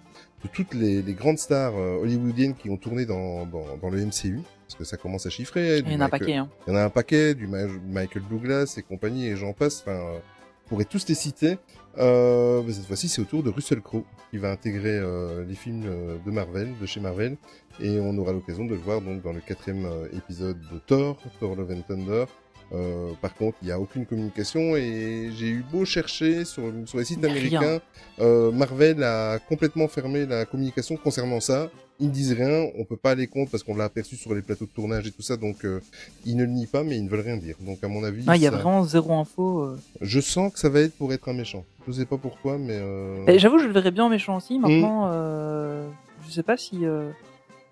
de 0.44 0.48
toutes 0.48 0.74
les, 0.74 1.02
grandes 1.14 1.38
stars 1.38 1.74
hollywoodiennes 1.74 2.54
qui 2.54 2.68
ont 2.68 2.76
tourné 2.76 3.06
dans 3.06 3.48
le 3.90 4.04
MCU, 4.04 4.40
parce 4.68 4.78
que 4.78 4.84
ça 4.84 4.98
commence 4.98 5.24
à 5.24 5.30
chiffrer. 5.30 5.78
Il 5.78 5.92
y 5.92 5.96
en 5.96 6.00
a 6.00 6.04
un 6.04 6.08
paquet, 6.10 6.36
hein. 6.36 6.48
Il 6.66 6.70
y 6.70 6.76
en 6.76 6.78
a 6.78 6.84
un 6.84 6.90
paquet, 6.90 7.34
du 7.34 7.46
Ma- 7.46 7.66
Michael 7.66 8.22
Douglas 8.28 8.74
et 8.76 8.82
compagnie, 8.82 9.26
et 9.26 9.34
j'en 9.36 9.54
passe. 9.54 9.80
Enfin, 9.80 9.96
euh, 9.96 10.18
on 10.66 10.68
pourrait 10.68 10.84
tous 10.84 11.08
les 11.08 11.14
citer. 11.14 11.56
Euh, 11.96 12.62
mais 12.66 12.72
cette 12.74 12.84
fois-ci, 12.84 13.08
c'est 13.08 13.22
au 13.22 13.24
tour 13.24 13.42
de 13.42 13.48
Russell 13.50 13.80
Crowe 13.80 14.04
qui 14.30 14.36
va 14.36 14.50
intégrer 14.52 14.98
euh, 14.98 15.44
les 15.46 15.54
films 15.54 15.84
euh, 15.86 16.18
de 16.24 16.30
Marvel, 16.30 16.74
de 16.80 16.86
chez 16.86 17.00
Marvel, 17.00 17.36
et 17.80 17.98
on 17.98 18.16
aura 18.18 18.32
l'occasion 18.32 18.66
de 18.66 18.72
le 18.74 18.80
voir 18.80 19.00
donc 19.00 19.22
dans 19.22 19.32
le 19.32 19.40
quatrième 19.40 19.86
euh, 19.86 20.06
épisode 20.12 20.60
de 20.70 20.78
Thor, 20.86 21.16
Thor 21.40 21.56
Love 21.56 21.72
and 21.72 21.82
Thunder. 21.88 22.24
Euh, 22.72 23.12
par 23.22 23.34
contre, 23.34 23.56
il 23.62 23.66
n'y 23.66 23.72
a 23.72 23.80
aucune 23.80 24.04
communication 24.04 24.76
et 24.76 25.30
j'ai 25.36 25.48
eu 25.48 25.64
beau 25.72 25.84
chercher 25.86 26.44
sur, 26.44 26.64
sur 26.86 26.98
les 26.98 27.04
sites 27.04 27.24
américains, 27.24 27.80
euh, 28.20 28.50
Marvel 28.52 29.02
a 29.02 29.38
complètement 29.38 29.88
fermé 29.88 30.26
la 30.26 30.44
communication 30.44 30.96
concernant 30.96 31.40
ça. 31.40 31.70
Ils 32.00 32.08
ne 32.08 32.12
disent 32.12 32.32
rien, 32.34 32.66
on 32.78 32.84
peut 32.84 32.96
pas 32.96 33.10
aller 33.12 33.26
contre 33.26 33.50
parce 33.50 33.64
qu'on 33.64 33.74
l'a 33.74 33.84
aperçu 33.84 34.14
sur 34.16 34.32
les 34.32 34.42
plateaux 34.42 34.66
de 34.66 34.70
tournage 34.70 35.06
et 35.08 35.10
tout 35.10 35.22
ça, 35.22 35.36
donc 35.36 35.64
euh, 35.64 35.80
ils 36.24 36.36
ne 36.36 36.44
le 36.44 36.50
nient 36.50 36.66
pas, 36.70 36.84
mais 36.84 36.96
ils 36.96 37.04
ne 37.04 37.08
veulent 37.08 37.22
rien 37.26 37.36
dire. 37.38 37.56
Donc 37.60 37.82
à 37.82 37.88
mon 37.88 38.04
avis, 38.04 38.22
Ah, 38.28 38.36
il 38.36 38.42
y 38.42 38.46
a 38.46 38.50
ça- 38.50 38.56
vraiment 38.58 38.84
zéro 38.84 39.14
info. 39.14 39.62
euh. 39.62 39.78
je 40.00 40.20
sens 40.20 40.52
que 40.52 40.58
ça 40.60 40.68
va 40.68 40.80
être 40.80 40.94
pour 40.96 41.12
être 41.12 41.28
un 41.28 41.32
méchant. 41.32 41.64
Je 41.88 41.92
sais 41.92 42.04
pas 42.06 42.16
pourquoi, 42.18 42.56
mais 42.58 42.78
euh... 42.80 43.24
Et 43.26 43.38
J'avoue, 43.40 43.58
je 43.58 43.66
le 43.66 43.72
verrais 43.72 43.90
bien 43.90 44.04
en 44.04 44.08
méchant 44.10 44.36
aussi. 44.36 44.58
Maintenant, 44.60 45.08
euh, 45.10 45.88
je 46.26 46.30
sais 46.32 46.42
pas 46.44 46.56
si. 46.56 46.84
euh, 46.84 47.10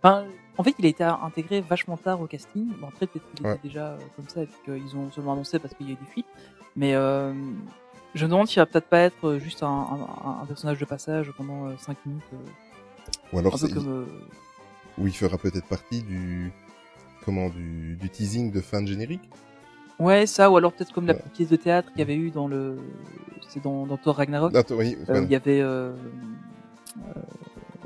Enfin, 0.03 0.25
en 0.59 0.63
fait, 0.63 0.75
il 0.79 0.87
a 0.87 0.89
été 0.89 1.05
intégré 1.05 1.61
vachement 1.61 1.97
tard 1.97 2.21
au 2.21 2.27
casting. 2.27 2.67
Bon, 2.81 2.89
après, 2.89 3.07
peut-être 3.07 3.25
qu'il 3.35 3.47
Ouais. 3.47 3.55
était 3.55 3.69
déjà 3.69 3.89
euh, 3.89 3.99
comme 4.17 4.29
ça 4.29 4.43
et 4.43 4.49
qu'ils 4.65 4.97
ont 4.97 5.11
seulement 5.11 5.33
annoncé 5.35 5.59
parce 5.59 5.75
qu'il 5.75 5.87
y 5.87 5.91
a 5.91 5.93
eu 5.93 5.97
des 5.97 6.11
fuites. 6.11 6.27
Mais 6.77 6.95
euh, 6.95 7.33
je 8.15 8.25
me 8.25 8.31
demande 8.31 8.49
s'il 8.49 8.61
va 8.61 8.67
peut-être 8.67 8.89
pas 8.89 9.01
être 9.01 9.27
euh, 9.29 9.39
juste 9.39 9.63
un, 9.63 9.67
un, 9.69 10.41
un 10.43 10.47
personnage 10.47 10.79
de 10.79 10.85
passage 10.85 11.31
pendant 11.37 11.77
5 11.79 11.97
minutes. 12.07 12.23
euh, 12.33 12.37
ou 13.33 13.39
alors 13.39 13.59
c'est- 13.59 13.73
comme. 13.73 13.89
euh, 13.89 14.05
ou 14.99 15.07
il 15.07 15.13
fera 15.15 15.37
peut-être 15.37 15.67
partie 15.67 16.03
du 16.03 16.53
comment 17.25 17.49
du, 17.51 17.97
du 17.97 18.09
teasing 18.09 18.51
de 18.51 18.61
fin 18.61 18.81
de 18.83 18.87
générique? 18.89 19.29
Ouais, 19.99 20.27
ça, 20.27 20.51
ou 20.51 20.57
alors 20.57 20.73
peut-être 20.73 20.93
comme 20.93 21.07
la 21.07 21.15
Ouais. 21.15 21.23
pièce 21.35 21.49
de 21.49 21.57
théâtre 21.57 21.91
qu'il 21.91 21.99
y 22.01 22.03
avait 22.03 22.17
eu 22.17 22.31
dans 22.31 22.49
le. 22.49 22.79
C'est 23.49 23.63
dans, 23.63 23.87
dans 23.87 23.97
Thor 23.97 24.17
Ragnarok. 24.17 24.55
Attends, 24.55 24.75
oui, 24.77 24.97
euh, 25.09 25.23
il 25.23 25.31
y 25.31 25.35
avait. 25.37 25.61
Euh, 25.61 25.93
euh, 27.15 27.21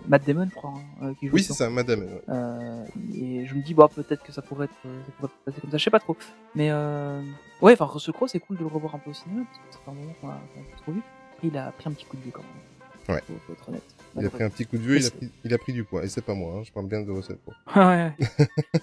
Matt 0.09 0.27
Damon, 0.27 0.47
je 0.51 0.55
crois, 0.55 0.71
hein, 0.77 1.07
euh, 1.07 1.15
qui 1.15 1.27
jouait 1.29 1.35
oui, 1.37 1.43
c'est 1.43 1.53
ça, 1.53 1.69
madame. 1.71 2.01
ouais. 2.01 2.23
Euh, 2.29 2.85
et 3.15 3.47
je 3.47 3.55
me 3.55 3.63
dis, 3.63 3.75
bah, 3.75 3.89
peut-être 3.95 4.23
que 4.23 4.33
ça 4.33 4.43
pourrait 4.43 4.67
être, 4.67 4.75
euh, 4.87 5.01
ça 5.07 5.13
pourrait 5.19 5.33
passer 5.45 5.61
comme 5.61 5.71
ça, 5.71 5.77
je 5.79 5.85
sais 5.85 5.91
pas 5.91 6.01
trop. 6.01 6.17
Mais, 6.55 6.69
euh, 6.71 7.23
ouais, 7.63 7.73
enfin, 7.73 7.87
Russell 7.87 8.15
Crowe, 8.15 8.29
c'est 8.29 8.41
cool 8.41 8.57
de 8.57 8.63
le 8.63 8.69
revoir 8.69 8.95
un 8.95 8.99
peu 8.99 9.11
au 9.11 9.15
cinéma, 9.15 9.45
parce 9.45 9.59
que 9.77 9.85
fait 9.85 9.91
un 9.91 9.95
moment 9.95 10.13
qu'on 10.21 10.27
qu'on 10.29 10.33
l'a 10.33 10.71
pas 10.77 10.83
trop 10.83 10.93
vu. 10.93 11.03
Il 11.43 11.57
a 11.57 11.71
pris 11.73 11.89
un 11.89 11.93
petit 11.93 12.05
coup 12.05 12.17
de 12.17 12.23
vieux 12.23 12.33
quand 12.33 12.43
même. 12.43 13.17
Ouais. 13.17 13.23
Faut, 13.27 13.33
faut 13.47 13.53
être 13.55 13.69
honnête. 13.69 13.83
Il 14.17 14.27
a 14.27 14.31
pris 14.31 14.43
un 14.45 14.51
petit 14.51 14.67
coup 14.67 14.77
de 14.77 14.83
vieux, 14.83 14.97
il 14.99 15.07
a 15.07 15.11
pris, 15.11 15.31
il 15.45 15.55
a 15.55 15.59
pris 15.59 15.73
du 15.73 15.85
poids. 15.85 16.05
Et 16.05 16.09
c'est 16.09 16.21
pas 16.23 16.35
moi, 16.35 16.57
hein, 16.59 16.63
je 16.65 16.71
parle 16.73 16.87
bien 16.87 17.01
de 17.01 17.11
Russell 17.11 17.39
Crowe. 17.39 17.55
ouais, 17.77 18.13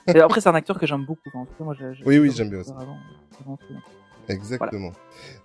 ouais. 0.08 0.22
Après, 0.22 0.42
c'est 0.42 0.50
un 0.50 0.56
acteur 0.56 0.80
que 0.80 0.86
j'aime 0.88 1.06
beaucoup. 1.06 1.22
Enfin, 1.28 1.40
en 1.40 1.46
tout 1.46 1.54
cas, 1.58 1.64
moi, 1.64 1.76
j'ai, 1.80 1.94
j'ai- 1.94 2.04
Oui, 2.06 2.18
oui, 2.18 2.30
j'ai 2.32 2.38
j'aime 2.38 2.50
bien 2.50 2.60
avant, 2.60 2.98
c'est 3.32 3.44
vraiment 3.44 3.58
cool. 3.68 3.78
Exactement. 4.30 4.92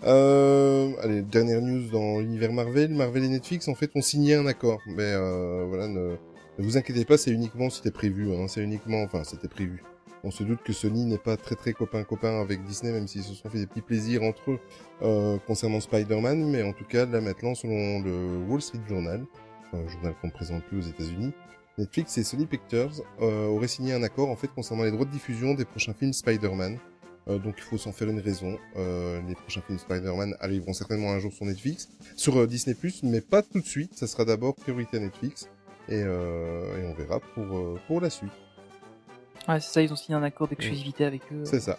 Euh, 0.05 0.91
allez, 1.03 1.23
dernière 1.23 1.61
news 1.61 1.89
dans 1.91 2.19
l'univers 2.19 2.53
Marvel. 2.53 2.93
Marvel 2.93 3.25
et 3.25 3.29
Netflix, 3.29 3.69
en 3.69 3.75
fait, 3.75 3.91
ont 3.95 4.03
signé 4.03 4.35
un 4.35 4.47
accord. 4.47 4.81
Mais 4.87 5.03
euh, 5.03 5.65
voilà, 5.69 5.89
ne, 5.89 6.17
ne 6.59 6.65
vous 6.65 6.77
inquiétez 6.77 7.05
pas, 7.05 7.17
c'est 7.17 7.31
uniquement, 7.31 7.71
c'était 7.71 7.91
prévu. 7.91 8.33
Hein, 8.35 8.47
c'est 8.49 8.63
uniquement, 8.63 9.03
enfin, 9.03 9.25
c'était 9.25 9.49
prévu. 9.49 9.83
On 10.25 10.31
se 10.31 10.45
doute 10.45 10.63
que 10.63 10.73
Sony 10.73 11.05
n'est 11.05 11.19
pas 11.19 11.37
très 11.37 11.57
très 11.57 11.73
copain-copain 11.73 12.41
avec 12.41 12.63
Disney, 12.65 12.93
même 12.93 13.09
s'ils 13.09 13.25
se 13.25 13.35
sont 13.35 13.49
fait 13.49 13.59
des 13.59 13.67
petits 13.67 13.81
plaisirs 13.81 14.23
entre 14.23 14.53
eux 14.53 14.59
euh, 15.03 15.39
concernant 15.47 15.81
Spider-Man. 15.81 16.49
Mais 16.49 16.63
en 16.63 16.73
tout 16.73 16.85
cas, 16.85 17.07
là 17.07 17.21
maintenant, 17.21 17.55
selon 17.55 18.01
le 18.01 18.39
Wall 18.49 18.63
Street 18.63 18.81
Journal, 18.89 19.25
un 19.73 19.89
journal 19.89 20.15
qu'on 20.21 20.29
ne 20.29 20.33
présente 20.33 20.63
plus 20.65 20.79
aux 20.79 20.89
États-Unis, 20.89 21.33
Netflix 21.79 22.19
et 22.19 22.23
Sony 22.23 22.47
Pictures 22.47 22.93
euh, 23.21 23.49
auraient 23.49 23.67
signé 23.67 23.95
un 23.95 24.03
accord 24.03 24.29
en 24.29 24.37
fait 24.37 24.49
concernant 24.49 24.85
les 24.85 24.91
droits 24.91 25.07
de 25.07 25.11
diffusion 25.11 25.55
des 25.55 25.65
prochains 25.65 25.95
films 25.95 26.13
Spider-Man. 26.13 26.79
Euh, 27.29 27.39
donc 27.39 27.55
il 27.59 27.63
faut 27.63 27.79
s'en 27.79 27.93
faire 27.93 28.09
une 28.09 28.21
raison. 28.21 28.59
Euh, 28.77 29.21
les 29.29 29.35
prochains 29.35 29.63
films 29.63 29.79
Spider-Man 29.79 30.35
arriveront 30.41 30.73
certainement 30.73 31.13
un 31.13 31.21
jour 31.21 31.33
sur 31.33 31.45
Netflix, 31.47 31.89
sur 32.17 32.37
euh, 32.37 32.47
Disney+, 32.47 32.77
mais 33.05 33.21
pas 33.21 33.43
tout 33.43 33.61
de 33.61 33.67
suite. 33.67 33.95
Ça 33.95 34.07
sera 34.07 34.25
d'abord 34.25 34.55
priorité 34.55 34.97
à 34.97 35.01
Netflix 35.01 35.49
et, 35.89 36.03
euh, 36.03 36.83
et 36.83 36.87
on 36.87 36.95
verra 36.95 37.21
pour 37.21 37.57
euh, 37.57 37.79
pour 37.87 38.01
la 38.01 38.11
suite. 38.11 38.33
Ouais, 39.49 39.61
c'est 39.61 39.73
ça, 39.73 39.83
ils 39.83 39.93
ont 39.93 39.97
signé 39.97 40.17
un 40.17 40.23
accord 40.23 40.49
d'exclusivité 40.49 41.05
avec 41.05 41.23
eux. 41.33 41.45
C'est 41.45 41.61
ça. 41.61 41.79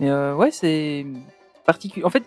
Mais 0.00 0.10
euh, 0.10 0.34
ouais, 0.34 0.50
c'est 0.50 1.06
particulier. 1.64 2.04
En 2.04 2.10
fait, 2.10 2.24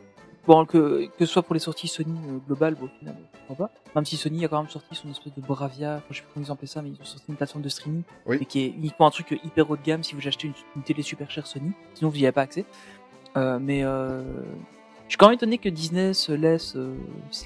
bon, 0.50 0.66
que, 0.66 1.06
que 1.18 1.26
ce 1.26 1.32
soit 1.32 1.44
pour 1.44 1.54
les 1.54 1.60
sorties 1.60 1.88
Sony 1.88 2.18
euh, 2.28 2.40
globales, 2.46 2.76
bon, 2.76 2.86
au 2.88 3.00
final, 3.00 3.16
pourquoi 3.48 3.68
pas. 3.68 3.74
Même 3.96 4.06
si 4.06 4.18
Sony 4.18 4.44
a 4.44 4.48
quand 4.48 4.62
même 4.62 4.70
sorti 4.70 4.94
son 4.96 5.10
espèce 5.10 5.34
de 5.34 5.42
Bravia, 5.42 5.96
enfin, 5.98 6.06
je 6.10 6.16
sais 6.18 6.22
plus 6.24 6.30
comment 6.34 6.46
ils 6.46 6.50
ont 6.52 6.54
appelé 6.56 6.68
ça, 6.68 6.82
mais 6.82 6.90
ils 6.90 7.00
ont 7.02 7.06
sorti 7.06 7.26
une 7.30 7.36
plateforme 7.36 7.64
de 7.64 7.70
streaming, 7.70 8.04
Oui. 8.26 8.46
qui 8.46 8.62
est 8.66 8.68
uniquement 8.70 9.08
un 9.08 9.12
truc 9.12 9.40
hyper 9.44 9.70
haut 9.70 9.78
de 9.78 9.82
gamme 9.84 10.04
si 10.04 10.16
vous 10.16 10.28
achetez 10.28 10.48
une, 10.48 10.54
une 10.76 10.82
télé 10.84 11.02
super 11.04 11.30
chère 11.32 11.48
Sony, 11.48 11.72
sinon 11.94 12.10
vous 12.10 12.18
n'y 12.18 12.24
avez 12.26 12.32
pas 12.34 12.42
accès. 12.42 12.66
Euh, 13.38 13.60
mais 13.60 13.84
euh, 13.84 14.24
je 15.06 15.10
suis 15.10 15.18
quand 15.18 15.28
même 15.28 15.36
étonné 15.36 15.58
que 15.60 15.70
Disney 15.70 16.14
se 16.14 16.32
laisse, 16.32 16.76
euh, 16.76 16.96
se, 17.32 17.46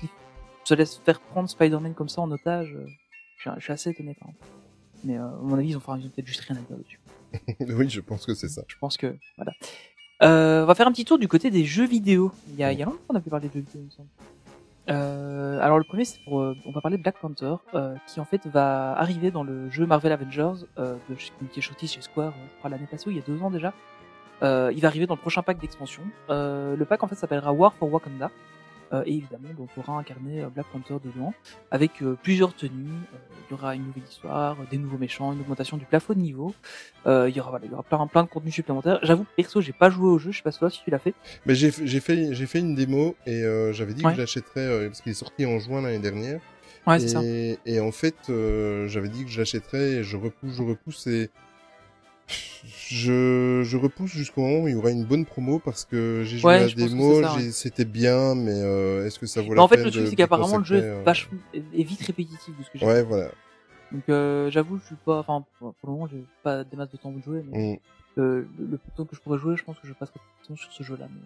se 0.64 0.74
laisse 0.74 0.98
faire 1.06 1.20
prendre 1.20 1.50
Spider-Man 1.50 1.94
comme 1.94 2.10
ça 2.10 2.22
en 2.22 2.32
otage. 2.32 2.74
euh, 2.74 2.86
Je 3.38 3.42
suis, 3.42 3.52
je 3.58 3.64
suis 3.64 3.74
assez 3.74 3.90
étonné 3.90 4.16
quand 4.20 4.28
même. 4.28 4.36
Mais 5.04 5.18
euh, 5.18 5.28
à 5.28 5.40
mon 5.42 5.58
avis, 5.58 5.70
ils 5.72 5.78
ont, 5.78 5.82
ils 5.98 6.06
ont 6.06 6.10
peut-être 6.10 6.26
juste 6.28 6.40
rien 6.42 6.56
à 6.56 6.60
dire 6.62 6.78
dessus. 6.78 7.00
oui, 7.78 7.90
je 7.90 8.00
pense 8.00 8.26
que 8.26 8.34
c'est 8.34 8.48
ça. 8.48 8.64
Je 8.68 8.78
pense 8.78 8.96
que 8.96 9.18
voilà. 9.36 9.52
Euh, 10.24 10.64
on 10.64 10.66
va 10.66 10.76
faire 10.76 10.88
un 10.88 10.92
petit 10.92 11.06
tour 11.06 11.20
du 11.20 11.28
côté 11.28 11.52
des 11.52 11.66
jeux 11.66 11.86
vidéo. 11.86 12.32
Il 12.50 12.56
y 12.56 12.64
a, 12.64 12.72
il 12.72 12.80
y 12.80 12.82
a 12.82 12.86
longtemps 12.86 12.98
qu'on 13.08 13.16
a 13.16 13.20
pu 13.20 13.30
parler 13.30 13.50
de 13.50 13.54
jeux 13.54 13.60
vidéo, 13.60 13.82
il 13.82 13.86
me 13.86 13.92
semble. 13.92 14.08
Euh, 14.90 15.60
alors 15.62 15.78
le 15.78 15.84
premier, 15.84 16.06
c'est 16.06 16.20
pour, 16.26 16.42
euh, 16.42 16.56
on 16.66 16.72
va 16.72 16.82
parler 16.82 16.98
de 16.98 17.04
Black 17.04 17.18
Panther, 17.20 17.56
euh, 17.74 17.96
qui 18.08 18.20
en 18.20 18.26
fait 18.26 18.46
va 18.48 18.94
arriver 18.94 19.32
dans 19.32 19.44
le 19.44 19.70
jeu 19.70 19.86
Marvel 19.86 20.12
Avengers, 20.12 20.66
euh, 20.78 20.96
de, 21.10 21.16
qui 21.16 21.60
est 21.60 21.62
sorti 21.62 21.88
chez 21.88 22.02
Square, 22.02 22.34
euh, 22.34 22.48
je 22.54 22.58
crois 22.60 22.70
l'année 22.70 22.88
passée, 22.90 23.10
il 23.10 23.16
y 23.16 23.20
a 23.20 23.24
deux 23.24 23.42
ans 23.42 23.52
déjà. 23.52 23.74
Il 24.42 24.82
va 24.82 24.90
arriver 24.90 25.06
dans 25.06 25.16
le 25.16 25.22
prochain 25.22 25.42
pack 25.42 25.58
d'expansion. 25.58 26.04
Le 26.28 26.84
pack 26.84 27.02
en 27.02 27.08
fait 27.08 27.16
s'appellera 27.16 27.54
War 27.54 27.74
for 27.76 27.90
Wakanda. 27.94 28.30
Euh, 28.92 29.04
et 29.06 29.14
évidemment, 29.14 29.50
donc, 29.58 29.70
on 29.78 29.82
aura 29.82 30.00
incarné 30.00 30.44
euh, 30.44 30.50
Black 30.50 30.68
Panther 30.72 30.96
dedans, 31.04 31.34
avec 31.72 32.02
euh, 32.02 32.18
plusieurs 32.22 32.56
tenues. 32.56 33.00
Il 33.50 33.52
y 33.52 33.54
aura 33.54 33.76
une 33.76 33.86
nouvelle 33.86 34.04
histoire, 34.04 34.58
des 34.70 34.78
nouveaux 34.78 34.98
méchants, 34.98 35.34
une 35.34 35.42
augmentation 35.42 35.78
du 35.78 35.86
plafond 35.86 36.14
de 36.14 36.20
niveau. 36.20 36.54
Il 37.06 37.30
y 37.36 37.40
aura, 37.40 37.50
voilà, 37.52 37.66
il 37.66 37.72
y 37.72 37.74
aura 37.74 37.84
plein, 37.84 38.08
plein 38.08 38.24
de 38.24 38.30
contenus 38.30 38.54
supplémentaires. 38.54 39.00
J'avoue, 39.04 39.26
perso, 39.36 39.62
j'ai 39.62 39.74
pas 39.74 39.90
joué 39.90 40.08
au 40.08 40.18
jeu. 40.18 40.32
Je 40.32 40.38
sais 40.38 40.44
pas 40.44 40.52
toi 40.52 40.70
si 40.70 40.82
tu 40.84 40.90
l'as 40.90 41.00
fait. 41.00 41.14
Mais 41.46 41.56
j'ai 41.56 41.72
fait 41.72 42.34
j'ai 42.34 42.46
fait 42.46 42.60
une 42.60 42.76
démo 42.76 43.16
et 43.26 43.44
j'avais 43.74 43.94
dit 43.94 44.04
Ouais. 44.04 44.12
que 44.12 44.16
je 44.18 44.22
l'achèterais 44.22 44.62
euh, 44.62 44.88
parce 44.88 45.02
qu'il 45.02 45.12
est 45.12 45.16
sorti 45.16 45.46
en 45.46 45.60
juin 45.60 45.82
l'année 45.82 46.00
dernière. 46.00 46.40
Ouais, 46.86 47.00
c'est 47.00 47.08
ça. 47.08 47.22
Et, 47.24 47.60
et 47.66 47.80
en 47.80 47.92
fait, 47.92 48.16
euh, 48.30 48.88
j'avais 48.88 49.08
dit 49.10 49.24
que 49.24 49.30
je 49.32 49.40
l'achèterais 49.40 49.92
et 49.92 50.04
je 50.04 50.18
repousse, 50.18 50.56
je 50.56 50.64
repousse 50.64 51.08
et 51.08 51.30
je, 52.66 53.62
je 53.64 53.78
repousse 53.78 54.12
jusqu'au 54.12 54.42
moment 54.42 54.64
où 54.64 54.68
il 54.68 54.74
y 54.74 54.76
aura 54.76 54.92
une 54.92 55.06
bonne 55.06 55.26
promo 55.26 55.60
parce 55.60 55.86
que 55.86 56.24
j'ai 56.26 56.38
joué 56.38 56.50
Ouais, 56.52 56.58
à 56.58 56.68
la 56.68 56.72
démo, 56.74 57.22
ouais. 57.22 57.52
c'était 57.52 57.86
bien, 57.86 58.36
mais 58.36 58.54
euh, 58.54 59.06
est-ce 59.06 59.20
que 59.20 59.26
ça 59.26 59.42
vaut 59.42 59.50
Mais 59.50 59.56
la 59.56 59.62
en 59.64 59.68
fait, 59.68 59.76
peine 59.78 59.86
le 59.86 59.92
truc, 59.92 60.08
c'est 60.08 60.16
qu'apparemment, 60.16 60.58
le 60.58 60.64
jeu 60.64 60.78
est, 60.78 60.84
euh, 60.84 61.04
vachement, 61.04 61.38
est 61.54 61.84
vite 61.84 62.02
répétitif 62.02 62.58
de 62.58 62.64
ce 62.64 62.70
que 62.70 62.78
j'ai 62.80 62.86
Ouais, 62.86 63.04
voilà. 63.04 63.30
Donc, 63.92 64.04
euh, 64.10 64.50
j'avoue, 64.50 64.80
je 64.80 64.86
suis 64.86 64.96
pas, 64.96 65.20
enfin, 65.20 65.44
pour 65.60 65.74
le 65.84 65.92
moment, 65.92 66.08
j'ai 66.08 66.24
pas 66.42 66.64
des 66.64 66.76
masses 66.78 66.92
de 66.92 66.98
temps 66.98 67.12
de 67.12 67.22
jouer, 67.22 67.44
mais 67.52 67.74
Mm. 67.76 67.78
le 68.18 68.48
peu 68.56 68.78
de 68.92 68.96
temps 68.96 69.06
que 69.06 69.16
je 69.16 69.22
pourrais 69.22 69.40
jouer, 69.40 69.56
je 69.58 69.64
pense 69.64 69.78
que 69.80 69.88
je 69.88 69.94
passerai 69.94 70.20
plus 70.20 70.44
de 70.44 70.48
temps 70.56 70.62
sur 70.62 70.72
ce 70.72 70.84
jeu-là. 70.84 71.08
mais- 71.12 71.22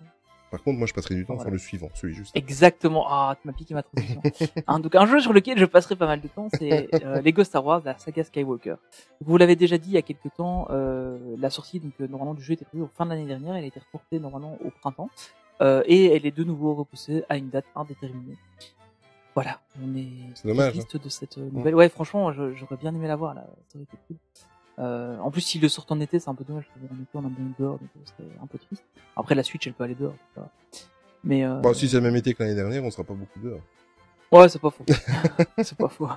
Par 0.50 0.64
contre, 0.64 0.78
moi, 0.78 0.88
je 0.88 0.94
passerai 0.94 1.16
du 1.16 1.26
temps 1.26 1.34
Voilà. 1.34 1.44
sur 1.50 1.52
le 1.52 1.58
suivant, 1.58 1.90
celui 1.94 2.14
juste. 2.16 2.36
Exactement. 2.36 3.06
Ah, 3.10 3.36
tu 3.42 3.48
m'as 3.48 3.54
piqué 3.54 3.74
ma 3.74 3.84
transition. 3.84 4.22
Hein, 4.68 4.80
donc 4.80 4.96
un 4.96 5.06
jeu 5.06 5.20
sur 5.20 5.34
lequel 5.34 5.58
je 5.58 5.66
passerai 5.66 5.96
pas 5.96 6.08
mal 6.08 6.22
de 6.22 6.28
temps, 6.28 6.48
c'est 6.58 6.90
euh, 7.04 7.22
Lego 7.22 7.44
Star 7.44 7.66
Wars, 7.66 7.82
la 7.84 7.98
saga 7.98 8.24
Skywalker. 8.24 8.76
Vous 9.22 9.38
l'avez 9.38 9.56
déjà 9.56 9.78
dit 9.78 9.90
il 9.90 9.94
y 9.94 9.98
a 9.98 10.02
quelques 10.02 10.34
temps, 10.36 10.68
euh, 10.70 11.18
la 11.38 11.50
sortie 11.50 11.80
donc 11.80 11.94
euh, 12.02 12.08
normalement 12.08 12.34
du 12.34 12.42
jeu 12.44 12.54
était 12.54 12.66
prévue 12.66 12.84
en 12.84 12.90
fin 12.96 13.06
de 13.06 13.12
l'année 13.12 13.26
dernière, 13.26 13.56
elle 13.56 13.64
a 13.64 13.68
été 13.68 13.80
reportée 13.80 14.20
normalement 14.20 14.58
au 14.66 14.70
printemps, 14.72 15.10
euh, 15.62 15.84
et 15.86 16.06
elle 16.16 16.26
est 16.26 16.36
de 16.36 16.44
nouveau 16.44 16.74
repoussée 16.76 17.24
à 17.30 17.38
une 17.38 17.50
date 17.50 17.66
indéterminée. 17.76 18.38
Voilà, 19.36 19.60
on 19.84 19.96
est 19.96 20.08
C'est 20.34 20.48
dommage, 20.48 20.72
triste 20.74 20.98
de 20.98 21.10
cette 21.10 21.38
nouvelle. 21.38 21.76
Ouais, 21.76 21.90
franchement, 21.90 22.32
j'aurais 22.32 22.78
bien 22.78 22.94
aimé 22.96 23.08
la 23.08 23.16
voir 23.16 23.34
là, 23.36 23.46
ça 23.68 23.76
aurait 23.78 23.84
été 23.84 23.98
cool. 24.08 24.18
Euh, 24.80 25.18
en 25.20 25.32
plus, 25.32 25.42
s'ils 25.42 25.62
le 25.62 25.70
sortent 25.70 25.92
en 25.92 26.00
été, 26.00 26.20
c'est 26.20 26.30
un 26.30 26.36
peu 26.36 26.44
dommage. 26.44 26.66
parce 26.68 26.80
qu'en 26.80 27.02
été, 27.02 27.10
on 27.16 27.20
a 27.20 27.30
bien 27.30 27.52
dehors, 27.58 27.80
donc 27.80 27.90
euh, 27.96 28.00
c'est 28.06 28.42
un 28.42 28.46
peu 28.46 28.58
triste. 28.58 28.84
Après, 29.16 29.36
la 29.36 29.44
Switch, 29.44 29.66
elle 29.66 29.74
peut 29.74 29.84
aller 29.84 29.96
dehors. 29.96 30.16
Mais 31.24 31.46
euh, 31.46 31.60
Bon, 31.60 31.74
si 31.74 31.90
c'est 31.90 31.98
le 31.98 32.04
même 32.04 32.16
été 32.16 32.34
que 32.34 32.44
l'année 32.44 32.56
dernière, 32.56 32.84
on 32.84 32.92
sera 32.92 33.04
pas 33.04 33.16
beaucoup 33.16 33.40
dehors. 33.40 33.62
Ouais, 34.32 34.50
c'est 34.50 34.60
pas 34.60 34.70
faux. 34.70 34.86
c'est 35.63 35.78
pas 35.78 35.88
faux. 35.88 36.08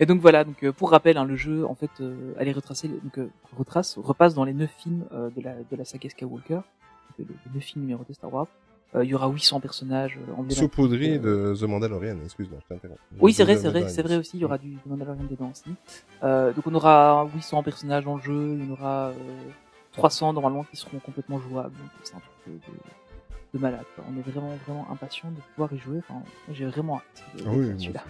Et 0.00 0.06
donc 0.06 0.20
voilà, 0.20 0.44
donc 0.44 0.62
euh, 0.64 0.72
pour 0.72 0.90
rappel, 0.90 1.16
hein, 1.16 1.24
le 1.24 1.36
jeu 1.36 1.64
en 1.66 1.74
fait, 1.74 1.90
allait 2.38 2.52
retracer, 2.52 2.88
donc 2.88 3.28
retrace, 3.56 3.98
repasse 3.98 4.34
dans 4.34 4.44
les 4.44 4.54
neuf 4.54 4.70
films 4.78 5.04
de 5.12 5.42
la 5.42 5.54
de 5.54 5.76
la 5.76 5.84
saga 5.84 6.08
Skywalker, 6.08 6.60
donc, 7.18 7.28
les 7.28 7.54
neuf 7.54 7.64
films 7.64 7.84
numérotés 7.84 8.14
Star 8.14 8.32
Wars. 8.32 8.48
Euh, 8.94 9.04
Il 9.04 9.10
y 9.10 9.14
aura 9.14 9.28
800 9.28 9.60
personnages 9.60 10.18
euh. 10.28 10.50
Saupoudrerie 10.50 11.18
euh, 11.24 11.52
de 11.52 11.56
The 11.56 11.62
Mandalorian, 11.62 12.16
excuse-moi, 12.24 12.58
je 12.62 12.74
t'interromps. 12.74 13.00
Oui, 13.20 13.32
c'est 13.32 13.44
vrai, 13.44 13.56
The 13.56 13.60
c'est 13.60 13.68
vrai, 13.68 13.88
c'est 13.88 14.02
vrai 14.02 14.16
aussi. 14.16 14.32
Il 14.34 14.40
y 14.40 14.44
aura 14.44 14.58
du, 14.58 14.70
du 14.70 14.80
Mandalorian 14.86 15.24
dedans 15.30 15.50
aussi. 15.52 15.70
Donc 16.22 16.66
on 16.66 16.74
aura 16.74 17.28
800 17.34 17.62
personnages 17.62 18.04
dans 18.04 18.16
le 18.16 18.22
jeu, 18.22 18.56
il 18.58 18.64
y 18.66 18.68
en 18.68 18.72
aura 18.72 19.08
euh, 19.08 19.14
300 19.92 20.32
normalement 20.32 20.64
qui 20.64 20.76
seront 20.76 20.98
complètement 20.98 21.38
jouables. 21.40 21.74
C'est 22.02 22.14
un 22.14 22.18
truc 22.18 22.30
de, 22.46 22.52
de, 22.52 22.78
de 23.54 23.58
malade. 23.58 23.84
On 23.98 24.18
est 24.18 24.28
vraiment 24.28 24.56
vraiment 24.66 24.86
impatient 24.90 25.30
de 25.30 25.40
pouvoir 25.54 25.72
y 25.72 25.78
jouer. 25.78 25.98
Enfin, 26.08 26.22
j'ai 26.52 26.66
vraiment 26.66 26.96
hâte 26.98 27.24
de, 27.38 27.44
Ah 27.46 27.50
oui, 27.52 27.74
celui-là. 27.78 28.04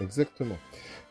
Exactement. 0.00 0.56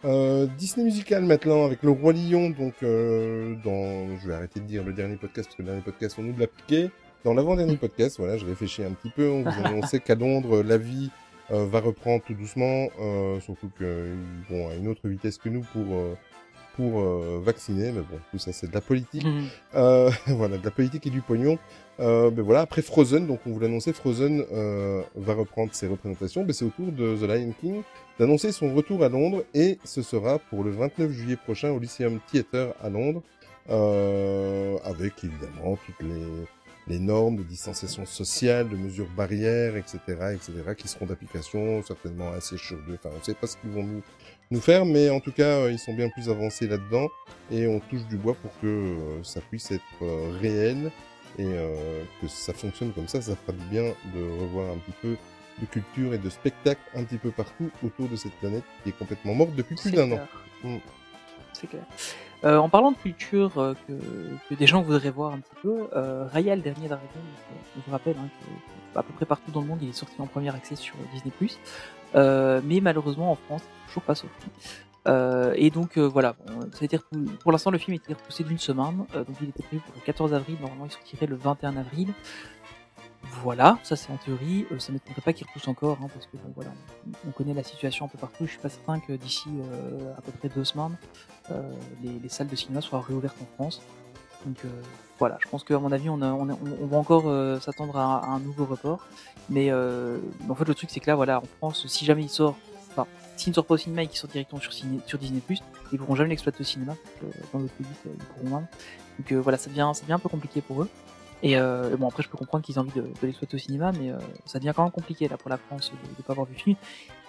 Euh, 0.04 0.46
Disney 0.58 0.86
musical 0.86 1.24
maintenant 1.24 1.66
avec 1.66 1.82
le 1.82 1.90
roi 1.90 2.14
lion. 2.14 2.52
Donc 2.52 2.76
euh, 2.84 3.56
dans, 3.64 4.16
je 4.20 4.28
vais 4.28 4.36
arrêter 4.36 4.60
de 4.60 4.66
dire 4.66 4.84
le 4.84 4.94
dernier 4.94 5.16
podcast 5.16 5.48
parce 5.48 5.56
que 5.56 5.62
le 5.64 5.68
dernier 5.70 5.82
podcast 5.82 6.16
on 6.20 6.24
nous 6.24 6.38
l'a 6.38 6.48
piqué. 6.48 6.92
Dans 7.26 7.34
l'avant-dernier 7.34 7.76
podcast, 7.76 8.18
voilà, 8.20 8.38
je 8.38 8.46
réfléchis 8.46 8.84
un 8.84 8.92
petit 8.92 9.10
peu. 9.10 9.28
On 9.28 9.42
vous 9.42 9.66
annonçait 9.66 10.00
qu'à 10.00 10.14
Londres, 10.14 10.62
la 10.62 10.78
vie 10.78 11.10
euh, 11.50 11.66
va 11.66 11.80
reprendre 11.80 12.24
tout 12.24 12.36
doucement, 12.36 12.88
euh, 13.02 13.40
surtout 13.40 13.72
qu'ils 13.76 14.16
vont 14.48 14.70
à 14.70 14.76
une 14.76 14.88
autre 14.88 15.08
vitesse 15.08 15.40
que 15.40 15.50
nous 15.50 15.66
pour 15.74 15.86
euh, 15.90 16.14
pour 16.76 17.02
euh, 17.02 17.42
vacciner. 17.44 17.92
Mais 17.92 18.02
bon, 18.02 18.20
tout 18.30 18.38
ça 18.38 18.54
c'est 18.54 18.68
de 18.68 18.74
la 18.76 18.82
politique. 18.82 19.26
Mhm. 19.26 19.48
Euh, 19.74 20.12
voilà, 20.28 20.60
de 20.60 20.64
la 20.64 20.70
politique 20.70 21.08
et 21.08 21.10
du 21.10 21.22
pognon. 21.22 21.58
Euh, 22.00 22.30
ben 22.30 22.44
voilà, 22.44 22.62
après 22.62 22.84
Frozen, 22.84 23.26
donc 23.26 23.40
on 23.48 23.54
vous 23.54 23.60
l'annonçait, 23.60 23.94
Frozen 23.94 24.46
euh, 24.54 25.02
va 25.16 25.34
reprendre 25.34 25.74
ses 25.74 25.88
représentations. 25.88 26.44
Ben 26.44 26.54
c'est 26.54 26.66
au 26.66 26.70
tour 26.70 26.92
de 26.92 27.16
The 27.16 27.28
Lion 27.28 27.54
King 27.60 27.82
d'annoncer 28.20 28.52
son 28.52 28.72
retour 28.72 29.04
à 29.04 29.10
Londres 29.10 29.44
et 29.56 29.80
ce 29.84 30.04
sera 30.04 30.38
pour 30.38 30.64
le 30.64 30.70
29 30.70 31.10
juillet 31.10 31.38
prochain 31.38 31.72
au 31.72 31.80
Lyceum 31.80 32.20
Theatre 32.32 32.76
à 32.84 32.90
Londres, 32.92 33.24
euh, 33.72 34.78
avec 34.84 35.24
évidemment 35.24 35.80
toutes 35.88 36.08
les, 36.08 36.46
les 36.88 37.00
normes 37.00 37.38
de 37.38 37.44
distanciation 37.44 38.06
sociale, 38.06 38.70
de 38.70 38.76
mesures 38.76 39.10
barrières, 39.16 39.76
etc., 39.76 40.00
etc., 40.34 40.54
qui 40.78 40.88
seront 40.88 41.06
d'application 41.06 41.82
certainement 41.84 42.32
assez 42.32 42.58
chaudes. 42.58 42.80
Enfin, 42.94 43.10
on 43.14 43.20
ne 43.20 43.24
sait 43.24 43.34
pas 43.34 43.48
ce 43.48 43.58
qu'ils 43.58 43.72
vont 43.72 43.84
nous, 43.84 44.04
nous 44.52 44.62
faire, 44.62 44.86
mais 44.86 45.10
en 45.10 45.20
tout 45.20 45.32
cas, 45.32 45.62
euh, 45.62 45.72
ils 45.72 45.80
sont 45.80 45.94
bien 45.94 46.10
plus 46.10 46.30
avancés 46.30 46.68
là-dedans 46.68 47.10
et 47.52 47.68
on 47.68 47.80
touche 47.80 48.06
du 48.06 48.18
bois 48.18 48.36
pour 48.36 48.52
que 48.62 48.68
euh, 48.68 49.24
ça 49.24 49.42
puisse 49.42 49.72
être 49.72 49.84
euh, 50.02 50.38
réel 50.40 50.92
et 51.38 51.52
que 52.22 52.30
ça 52.30 52.54
fonctionne 52.54 52.94
comme 52.94 53.10
ça, 53.10 53.22
ça 53.22 53.36
fera 53.36 53.52
du 53.52 53.66
bien 53.66 53.84
de 53.84 54.40
revoir 54.40 54.72
un 54.72 54.78
petit 54.78 54.94
peu 55.02 55.18
de 55.60 55.66
culture 55.66 56.14
et 56.14 56.18
de 56.18 56.30
spectacle 56.30 56.80
un 56.96 57.04
petit 57.04 57.18
peu 57.18 57.30
partout 57.32 57.70
autour 57.84 58.08
de 58.08 58.16
cette 58.16 58.32
planète 58.36 58.64
qui 58.82 58.90
est 58.92 58.98
complètement 58.98 59.36
morte 59.36 59.54
depuis 59.54 59.76
plus 59.76 59.92
d'un 59.92 60.14
an. 60.14 60.20
C'est 61.56 61.68
clair. 61.68 61.84
Euh, 62.44 62.58
en 62.58 62.68
parlant 62.68 62.92
de 62.92 62.98
culture 62.98 63.58
euh, 63.58 63.74
que, 63.88 64.56
des 64.56 64.68
gens 64.68 64.82
voudraient 64.82 65.10
voir 65.10 65.34
un 65.34 65.40
petit 65.40 65.56
peu, 65.62 65.88
euh, 65.96 66.28
Raya 66.32 66.56
le 66.56 66.62
dernier 66.62 66.88
dragon, 66.88 67.02
je 67.76 67.82
vous 67.86 67.92
rappelle 67.92 68.16
hein, 68.20 68.28
que 68.28 69.00
à 69.00 69.04
peu 69.04 69.14
près 69.14 69.26
partout 69.26 69.52
dans 69.52 69.62
le 69.62 69.68
monde 69.68 69.80
il 69.82 69.90
est 69.90 69.94
sorti 69.94 70.16
en 70.20 70.28
premier 70.28 70.54
accès 70.54 70.76
sur 70.76 70.96
Disney+, 71.14 71.32
mais 72.14 72.82
malheureusement 72.82 73.32
en 73.32 73.36
France 73.36 73.64
toujours 73.88 74.04
pas 74.04 74.16
sorti. 74.16 74.48
Et 75.58 75.70
donc 75.70 75.98
voilà, 75.98 76.36
pour 77.42 77.52
l'instant 77.52 77.72
le 77.72 77.78
film 77.78 77.98
a 77.98 78.14
repoussé 78.14 78.44
d'une 78.44 78.58
semaine, 78.58 79.06
donc 79.14 79.36
il 79.42 79.50
était 79.50 79.64
prévu 79.64 79.82
pour 79.82 79.96
le 79.96 80.02
14 80.02 80.34
avril, 80.34 80.58
normalement 80.62 80.86
il 80.86 80.92
sortirait 80.92 81.28
le 81.28 81.36
21 81.36 81.78
avril. 81.78 82.14
Voilà, 83.32 83.80
ça 83.84 83.96
c'est 83.96 84.12
en 84.12 84.18
théorie, 84.18 84.66
euh, 84.72 84.80
ça 84.80 84.90
ne 84.92 84.96
m'étonnerait 84.96 85.22
pas 85.22 85.34
qu'il 85.34 85.48
repousse 85.48 85.68
encore, 85.68 85.98
hein, 86.02 86.08
parce 86.14 86.28
que 86.28 86.38
on, 86.58 87.28
on 87.28 87.32
connaît 87.32 87.54
la 87.54 87.64
situation 87.64 88.06
un 88.06 88.08
peu 88.08 88.18
partout, 88.18 88.46
je 88.46 88.52
suis 88.52 88.60
pas 88.60 88.70
certain 88.70 89.00
que 89.00 89.14
d'ici 89.14 89.50
euh, 89.50 90.14
à 90.18 90.22
peu 90.22 90.32
près 90.32 90.50
deux 90.50 90.64
semaines, 90.64 90.96
euh, 91.52 91.62
les, 92.04 92.20
les 92.20 92.30
salles 92.30 92.48
de 92.48 92.56
cinéma 92.56 92.82
soient 92.82 93.02
réouvertes 93.02 93.38
en 93.42 93.56
France. 93.56 93.82
Donc 94.46 94.58
voilà, 95.18 95.40
je 95.42 95.50
pense 95.50 95.64
qu'à 95.64 95.80
mon 95.80 95.92
avis, 95.92 96.08
on, 96.08 96.18
va 96.18 96.98
encore 96.98 97.24
s'attendre 97.64 97.98
à, 97.98 98.28
un 98.28 98.40
nouveau 98.40 98.66
report. 98.66 99.08
Mais 99.50 99.74
en 99.74 100.56
fait, 100.56 100.66
le 100.66 100.76
truc, 100.76 100.92
c'est 100.92 101.00
que 101.00 101.10
là, 101.10 101.16
voilà, 101.16 101.40
en 101.40 101.46
France, 101.58 101.88
si 101.88 102.06
jamais 102.06 102.22
il 102.22 102.30
sort, 102.30 102.56
enfin, 102.92 103.08
s'il 103.36 103.50
ne 103.50 103.56
sort 103.56 103.66
pas 103.66 103.74
au 103.74 103.78
cinéma 103.78 104.04
et 104.04 104.08
qu'il 104.08 104.20
sort 104.20 104.30
directement 104.30 104.62
sur, 104.62 105.18
Disney+, 105.18 105.42
ils 105.92 105.98
pourront 105.98 106.14
jamais 106.14 106.30
l'exploiter 106.30 106.62
au 106.62 106.64
cinéma. 106.64 106.94
dans 107.52 107.60
d'autres 107.60 107.74
pays, 107.74 107.88
ils 108.06 108.24
pourront 108.24 108.50
moins. 108.50 108.68
Donc 109.18 109.34
voilà, 109.42 109.58
ça 109.58 109.72
devient 109.72 110.14
un 110.14 110.20
peu 110.20 110.30
compliqué 110.30 110.62
pour 110.62 110.84
eux. 110.84 110.90
Et 111.46 111.58
euh, 111.58 111.96
bon, 111.96 112.08
après, 112.08 112.24
je 112.24 112.30
peux 112.30 112.40
comprendre 112.40 112.66
qu'ils 112.66 112.74
aient 112.74 112.80
envie 112.80 112.92
de, 112.96 113.02
de 113.02 113.08
l'exploiter 113.22 113.54
au 113.54 113.60
cinéma, 113.60 113.92
mais 113.92 114.10
euh, 114.10 114.18
ça 114.46 114.58
devient 114.58 114.74
quand 114.76 114.82
même 114.82 114.92
compliqué 114.92 115.28
là 115.28 115.38
pour 115.38 115.52
la 115.52 115.58
France 115.58 115.92
de 115.92 116.10
ne 116.10 116.24
pas 116.24 116.34
avoir 116.34 116.48
vu 116.48 116.54
le 116.54 116.60
film. 116.60 116.76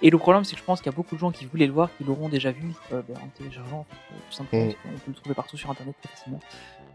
Et 0.01 0.09
le 0.09 0.17
problème, 0.17 0.43
c'est 0.43 0.55
que 0.55 0.59
je 0.59 0.65
pense 0.65 0.81
qu'il 0.81 0.91
y 0.91 0.95
a 0.95 0.97
beaucoup 0.97 1.17
de 1.17 1.21
gens 1.21 1.31
qui 1.31 1.45
voulaient 1.45 1.67
le 1.67 1.75
voir, 1.75 1.91
qui 1.99 2.05
l'auront 2.05 2.31
déjà 2.31 2.51
vu 2.51 2.73
euh, 2.95 3.03
ben, 3.07 3.15
en 3.23 3.29
téléchargeant, 3.37 3.85
euh, 3.91 4.17
tout 4.31 4.35
simplement. 4.35 4.65
Mm. 4.65 4.73
qu'on 4.73 4.89
peut 4.89 5.09
le 5.09 5.15
trouver 5.15 5.35
partout 5.35 5.59
sur 5.59 5.71
Internet 5.71 5.95
très 6.01 6.09
facilement. 6.09 6.41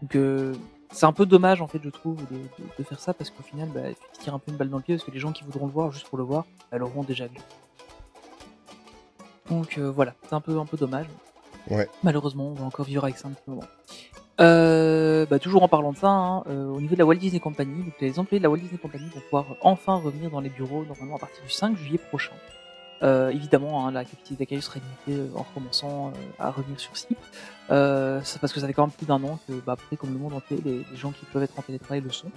Donc 0.02 0.56
c'est 0.90 1.06
un 1.06 1.12
peu 1.12 1.24
dommage 1.24 1.62
en 1.62 1.68
fait, 1.68 1.78
je 1.80 1.90
trouve, 1.90 2.16
de, 2.26 2.34
de, 2.34 2.64
de 2.76 2.82
faire 2.82 2.98
ça 2.98 3.14
parce 3.14 3.30
qu'au 3.30 3.44
final, 3.44 3.68
bah, 3.68 3.82
tu 4.14 4.18
tires 4.18 4.34
un 4.34 4.40
peu 4.40 4.50
une 4.50 4.58
balle 4.58 4.68
dans 4.68 4.78
le 4.78 4.82
pied 4.82 4.96
parce 4.96 5.04
que 5.04 5.12
les 5.12 5.20
gens 5.20 5.30
qui 5.30 5.44
voudront 5.44 5.66
le 5.66 5.72
voir 5.72 5.92
juste 5.92 6.08
pour 6.08 6.18
le 6.18 6.24
voir, 6.24 6.44
bah, 6.72 6.78
l'auront 6.78 7.04
déjà 7.04 7.28
vu. 7.28 7.36
Donc 9.48 9.78
voilà, 9.78 10.14
c'est 10.28 10.34
un 10.34 10.40
peu 10.40 10.58
un 10.58 10.66
peu 10.66 10.76
dommage. 10.76 11.06
Ouais. 11.70 11.88
Malheureusement, 12.02 12.48
on 12.48 12.54
va 12.54 12.64
encore 12.64 12.84
vivre 12.84 13.04
avec 13.04 13.16
ça 13.16 13.28
un 13.28 13.30
petit 13.30 13.48
moment. 13.48 13.62
Euh, 14.40 15.26
bah, 15.26 15.38
toujours 15.38 15.62
en 15.62 15.68
parlant 15.68 15.92
de 15.92 15.96
ça, 15.98 16.08
hein, 16.08 16.42
euh, 16.48 16.66
au 16.68 16.80
niveau 16.80 16.94
de 16.94 16.98
la 16.98 17.06
Walt 17.06 17.16
Disney 17.16 17.38
Company, 17.40 17.84
donc 17.84 17.94
les 18.00 18.18
employés 18.18 18.40
de 18.40 18.42
la 18.44 18.50
Walt 18.50 18.58
Disney 18.60 18.78
Company 18.78 19.04
vont 19.14 19.20
pouvoir 19.20 19.44
enfin 19.60 19.96
revenir 19.96 20.30
dans 20.30 20.40
les 20.40 20.48
bureaux 20.48 20.84
normalement 20.84 21.16
à 21.16 21.18
partir 21.18 21.42
du 21.44 21.50
5 21.50 21.76
juillet 21.76 21.98
prochain. 21.98 22.32
Euh, 23.02 23.30
évidemment, 23.30 23.86
hein, 23.86 23.90
la 23.92 24.04
capacité 24.04 24.36
d'accueil 24.36 24.62
sera 24.62 24.78
limitée 25.06 25.22
euh, 25.22 25.36
en 25.38 25.42
recommençant 25.42 26.08
euh, 26.08 26.10
à 26.38 26.50
revenir 26.50 26.78
sur 26.78 26.96
site. 26.96 27.18
Euh, 27.70 28.20
c'est 28.22 28.40
parce 28.40 28.52
que 28.52 28.60
ça 28.60 28.66
fait 28.66 28.72
quand 28.72 28.86
même 28.86 28.92
plus 28.92 29.06
d'un 29.06 29.22
an 29.24 29.38
que, 29.46 29.52
bah, 29.54 29.72
après, 29.72 29.96
comme 29.96 30.12
le 30.12 30.18
monde 30.18 30.34
entier, 30.34 30.58
les, 30.64 30.84
les 30.90 30.96
gens 30.96 31.10
qui 31.10 31.24
peuvent 31.26 31.42
être 31.42 31.58
en 31.58 31.62
télétravail 31.62 32.00
le 32.00 32.10
sont. 32.10 32.30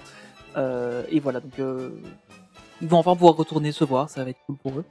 Euh, 0.58 1.04
et 1.10 1.20
voilà, 1.20 1.40
donc 1.40 1.58
euh, 1.60 1.92
ils 2.82 2.88
vont 2.88 2.98
enfin 2.98 3.14
pouvoir 3.16 3.36
retourner 3.36 3.72
se 3.72 3.84
voir, 3.84 4.10
ça 4.10 4.24
va 4.24 4.32
être 4.32 4.40
cool 4.48 4.58
pour 4.58 4.80
eux. 4.80 4.86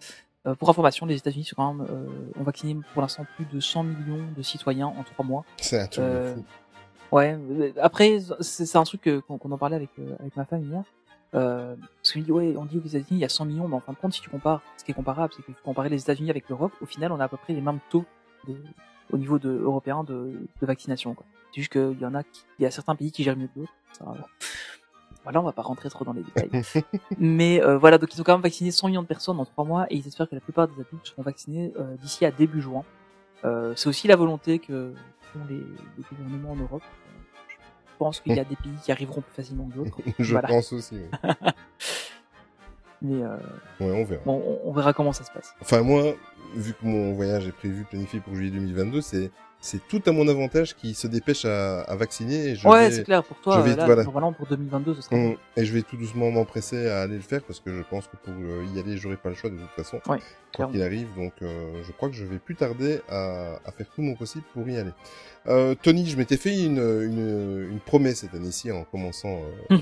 Euh, 0.46 0.54
pour 0.54 0.68
information, 0.70 1.06
les 1.06 1.16
États-Unis 1.16 1.44
sont 1.46 1.56
quand 1.56 1.74
même, 1.74 1.86
euh, 1.90 2.06
ont 2.38 2.44
vacciné 2.44 2.76
pour 2.92 3.02
l'instant 3.02 3.24
plus 3.34 3.46
de 3.46 3.60
100 3.60 3.82
millions 3.84 4.24
de 4.36 4.42
citoyens 4.42 4.88
en 4.88 5.02
trois 5.02 5.24
mois. 5.24 5.44
C'est 5.56 5.80
un 5.80 5.86
truc 5.86 6.04
Euh, 6.04 6.30
de 6.30 6.36
fou. 6.36 6.44
Ouais, 7.12 7.36
euh, 7.38 7.72
après, 7.80 8.18
c'est 8.40 8.76
un 8.76 8.84
truc 8.84 9.08
qu'on 9.26 9.38
qu'on 9.38 9.52
en 9.52 9.58
parlait 9.58 9.76
avec, 9.76 9.90
euh, 9.98 10.16
avec 10.20 10.36
ma 10.36 10.44
femme 10.44 10.64
hier. 10.64 10.82
Euh, 11.34 11.74
parce 11.96 12.12
qu'on 12.12 12.20
dit, 12.20 12.30
ouais, 12.30 12.54
on 12.56 12.64
dit 12.64 12.78
aux 12.78 12.86
États-Unis, 12.86 13.06
il 13.10 13.18
y 13.18 13.24
a 13.24 13.28
100 13.28 13.46
millions, 13.46 13.66
mais 13.66 13.74
en 13.74 13.80
fin 13.80 13.92
de 13.92 13.98
compte, 13.98 14.12
si 14.12 14.20
tu 14.20 14.30
compares, 14.30 14.62
ce 14.76 14.84
qui 14.84 14.92
est 14.92 14.94
comparable, 14.94 15.32
c'est 15.34 15.42
que 15.42 15.50
tu 15.50 15.62
comparer 15.64 15.88
les 15.88 16.00
États-Unis 16.00 16.30
avec 16.30 16.48
l'Europe, 16.48 16.72
au 16.80 16.86
final, 16.86 17.10
on 17.10 17.18
a 17.18 17.24
à 17.24 17.28
peu 17.28 17.36
près 17.36 17.52
les 17.52 17.60
mêmes 17.60 17.80
taux 17.90 18.04
de, 18.46 18.54
au 19.12 19.18
niveau 19.18 19.38
de, 19.38 19.50
européen 19.50 20.04
de, 20.04 20.32
de 20.60 20.66
vaccination. 20.66 21.16
C'est 21.52 21.60
juste 21.60 21.72
qu'il 21.72 21.98
y 22.00 22.06
en 22.06 22.14
a, 22.14 22.22
qui, 22.22 22.44
il 22.58 22.62
y 22.62 22.66
a 22.66 22.70
certains 22.70 22.94
pays 22.94 23.10
qui 23.10 23.24
gèrent 23.24 23.36
mieux 23.36 23.48
que 23.48 23.60
d'autres. 23.60 23.72
Ça, 23.92 24.04
voilà, 25.24 25.40
on 25.40 25.44
va 25.44 25.52
pas 25.52 25.62
rentrer 25.62 25.88
trop 25.88 26.04
dans 26.04 26.12
les 26.12 26.22
détails. 26.22 26.84
mais 27.18 27.62
euh, 27.62 27.78
voilà, 27.78 27.98
donc 27.98 28.14
ils 28.14 28.20
ont 28.20 28.24
quand 28.24 28.34
même 28.34 28.42
vacciné 28.42 28.70
100 28.70 28.88
millions 28.88 29.02
de 29.02 29.06
personnes 29.06 29.40
en 29.40 29.44
trois 29.44 29.64
mois, 29.64 29.86
et 29.90 29.96
ils 29.96 30.06
espèrent 30.06 30.28
que 30.28 30.34
la 30.34 30.40
plupart 30.40 30.68
des 30.68 30.74
adultes 30.74 31.06
seront 31.06 31.22
vaccinés 31.22 31.72
euh, 31.78 31.96
d'ici 31.96 32.24
à 32.24 32.30
début 32.30 32.60
juin. 32.60 32.84
Euh, 33.44 33.72
c'est 33.76 33.88
aussi 33.88 34.08
la 34.08 34.16
volonté 34.16 34.58
que 34.58 34.92
font 35.32 35.40
les, 35.48 35.56
les 35.56 36.04
gouvernements 36.10 36.52
en 36.52 36.56
Europe. 36.56 36.82
Je 37.48 37.98
pense 37.98 38.20
qu'il 38.20 38.34
y 38.34 38.40
a 38.40 38.44
des 38.44 38.56
pays 38.56 38.72
qui 38.82 38.90
arriveront 38.92 39.20
plus 39.20 39.34
facilement 39.34 39.66
que 39.68 39.74
d'autres. 39.76 39.98
Je 40.18 40.32
voilà. 40.32 40.48
pense 40.48 40.72
aussi. 40.72 40.96
oui. 41.22 41.28
Mais 43.02 43.22
euh, 43.22 43.36
Ouais, 43.80 43.90
on 43.92 44.04
verra. 44.04 44.22
bon, 44.24 44.60
on, 44.64 44.72
verra 44.72 44.92
comment 44.94 45.12
ça 45.12 45.24
se 45.24 45.30
passe. 45.30 45.54
Enfin, 45.60 45.82
moi, 45.82 46.14
vu 46.56 46.72
que 46.72 46.86
mon 46.86 47.12
voyage 47.12 47.46
est 47.46 47.52
prévu, 47.52 47.84
planifié 47.84 48.20
pour 48.20 48.34
juillet 48.34 48.50
2022, 48.50 49.00
c'est 49.02 49.30
c'est 49.60 49.86
tout 49.88 50.02
à 50.06 50.12
mon 50.12 50.28
avantage 50.28 50.74
qui 50.74 50.92
se 50.94 51.06
dépêche 51.06 51.44
à, 51.46 51.80
à 51.82 51.96
vacciner. 51.96 52.48
Et 52.50 52.54
je 52.54 52.66
ouais, 52.68 52.88
vais- 52.88 52.94
c'est 52.96 53.04
clair. 53.04 53.22
Pour 53.24 53.38
toi, 53.40 53.56
je 53.64 53.70
vais- 53.70 53.76
là, 53.76 53.84
voilà. 53.86 54.04
pour 54.32 54.46
2022, 54.46 54.94
ce 54.94 55.02
sera. 55.02 55.16
Hum, 55.16 55.36
Et 55.56 55.64
je 55.64 55.72
vais 55.74 55.82
tout 55.82 55.96
doucement 55.96 56.30
m'empresser 56.30 56.88
à 56.88 57.02
aller 57.02 57.16
le 57.16 57.20
faire 57.22 57.42
parce 57.42 57.60
que 57.60 57.74
je 57.74 57.82
pense 57.82 58.06
que 58.06 58.16
pour 58.16 58.32
euh, 58.34 58.64
y 58.74 58.78
aller, 58.78 58.96
j'aurai 58.96 59.16
pas 59.16 59.28
le 59.30 59.34
choix 59.34 59.50
de 59.50 59.56
toute 59.56 59.70
façon. 59.70 60.00
Ouais, 60.06 60.18
quoi 60.56 60.66
qu'il 60.66 60.82
arrive. 60.82 61.08
Donc, 61.16 61.32
euh, 61.42 61.82
je 61.86 61.92
crois 61.92 62.08
que 62.08 62.14
je 62.14 62.24
vais 62.24 62.38
plus 62.38 62.56
tarder 62.56 63.00
à, 63.08 63.58
à 63.64 63.72
faire 63.72 63.86
tout 63.94 64.02
mon 64.02 64.14
possible 64.14 64.44
pour 64.52 64.68
y 64.68 64.76
aller. 64.76 64.90
Euh, 65.46 65.74
Tony, 65.74 66.06
je 66.06 66.16
m'étais 66.16 66.38
fait 66.38 66.58
une, 66.64 66.78
une, 66.78 67.68
une 67.72 67.80
promesse 67.80 68.20
cette 68.20 68.34
année-ci 68.34 68.72
en 68.72 68.84
commençant, 68.84 69.40
euh, 69.70 69.76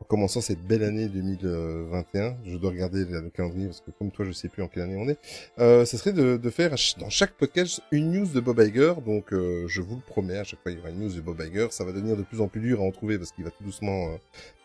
en 0.00 0.04
commençant 0.08 0.40
cette 0.40 0.62
belle 0.66 0.82
année 0.82 1.08
2021. 1.08 2.36
Je 2.44 2.56
dois 2.56 2.70
regarder 2.70 3.04
le 3.04 3.20
le 3.20 3.30
calendrier 3.30 3.66
parce 3.66 3.80
que 3.82 3.90
comme 3.92 4.10
toi, 4.10 4.24
je 4.24 4.32
sais 4.32 4.48
plus 4.48 4.62
en 4.62 4.68
quelle 4.68 4.82
année 4.84 4.96
on 4.96 5.08
est. 5.08 5.18
Euh, 5.58 5.84
ça 5.84 5.96
serait 5.98 6.12
de, 6.12 6.36
de 6.36 6.50
faire 6.50 6.74
dans 6.98 7.10
chaque 7.10 7.32
podcast 7.34 7.82
une 7.92 8.10
news 8.12 8.26
de 8.26 8.40
Bob 8.40 8.58
Iger. 8.60 8.94
Donc, 9.06 9.32
euh, 9.32 9.66
je 9.68 9.80
vous 9.80 9.96
le 9.96 10.00
promets, 10.02 10.38
à 10.38 10.44
chaque 10.44 10.60
fois 10.62 10.72
il 10.72 10.78
y 10.78 10.80
aura 10.80 10.90
une 10.90 10.98
news 11.00 11.12
de 11.12 11.20
Bob 11.20 11.40
Iger. 11.40 11.68
Ça 11.70 11.84
va 11.84 11.92
devenir 11.92 12.16
de 12.16 12.22
plus 12.22 12.40
en 12.40 12.48
plus 12.48 12.60
dur 12.60 12.80
à 12.80 12.84
en 12.84 12.90
trouver 12.90 13.18
parce 13.18 13.30
qu'il 13.32 13.44
va 13.44 13.50
tout 13.50 13.62
doucement 13.62 14.08
euh, 14.08 14.16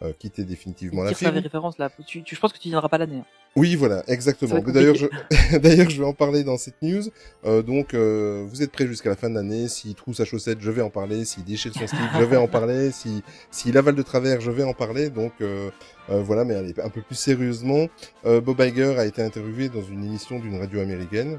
euh, 0.07 0.13
quitter 0.17 0.43
définitivement 0.43 1.03
la 1.03 1.09
Tire 1.09 1.19
sa 1.19 1.31
firme. 1.31 1.43
référence 1.43 1.77
là. 1.77 1.91
Tu, 2.07 2.23
tu, 2.23 2.33
je 2.35 2.39
pense 2.39 2.51
que 2.53 2.57
tu 2.59 2.69
viendras 2.69 2.89
pas 2.89 2.97
l'année. 2.97 3.17
hein. 3.17 3.25
Oui, 3.57 3.75
voilà, 3.75 4.03
exactement. 4.07 4.59
D'ailleurs, 4.59 4.95
je... 4.95 5.07
d'ailleurs, 5.59 5.89
je 5.89 5.97
vais 5.97 6.07
en 6.07 6.13
parler 6.13 6.43
dans 6.43 6.57
cette 6.57 6.81
news. 6.81 7.03
Euh, 7.45 7.61
donc, 7.61 7.93
euh, 7.93 8.45
vous 8.49 8.61
êtes 8.61 8.71
prêts 8.71 8.85
jusqu'à 8.85 9.09
la 9.09 9.15
fin 9.15 9.29
de 9.29 9.35
l'année. 9.35 9.69
S'il 9.69 9.95
trouve 9.95 10.13
sa 10.13 10.25
chaussette, 10.25 10.59
je 10.59 10.71
vais 10.71 10.81
en 10.81 10.89
parler. 10.89 11.23
S'il 11.23 11.45
déchire 11.45 11.73
son 11.73 11.87
slip, 11.87 12.01
je 12.19 12.23
vais 12.23 12.37
en 12.37 12.47
parler. 12.47 12.91
Si 12.91 13.23
s'il 13.51 13.77
avale 13.77 13.95
de 13.95 14.01
travers, 14.01 14.41
je 14.41 14.51
vais 14.51 14.63
en 14.63 14.73
parler. 14.73 15.09
Donc, 15.09 15.33
euh, 15.41 15.69
euh, 16.09 16.21
voilà. 16.21 16.43
Mais 16.43 16.55
allez, 16.55 16.73
un 16.83 16.89
peu 16.89 17.01
plus 17.01 17.15
sérieusement, 17.15 17.87
euh, 18.25 18.41
Bob 18.41 18.59
Iger 18.59 18.97
a 18.97 19.05
été 19.05 19.21
interviewé 19.21 19.69
dans 19.69 19.83
une 19.83 20.03
émission 20.03 20.39
d'une 20.39 20.59
radio 20.59 20.81
américaine 20.81 21.37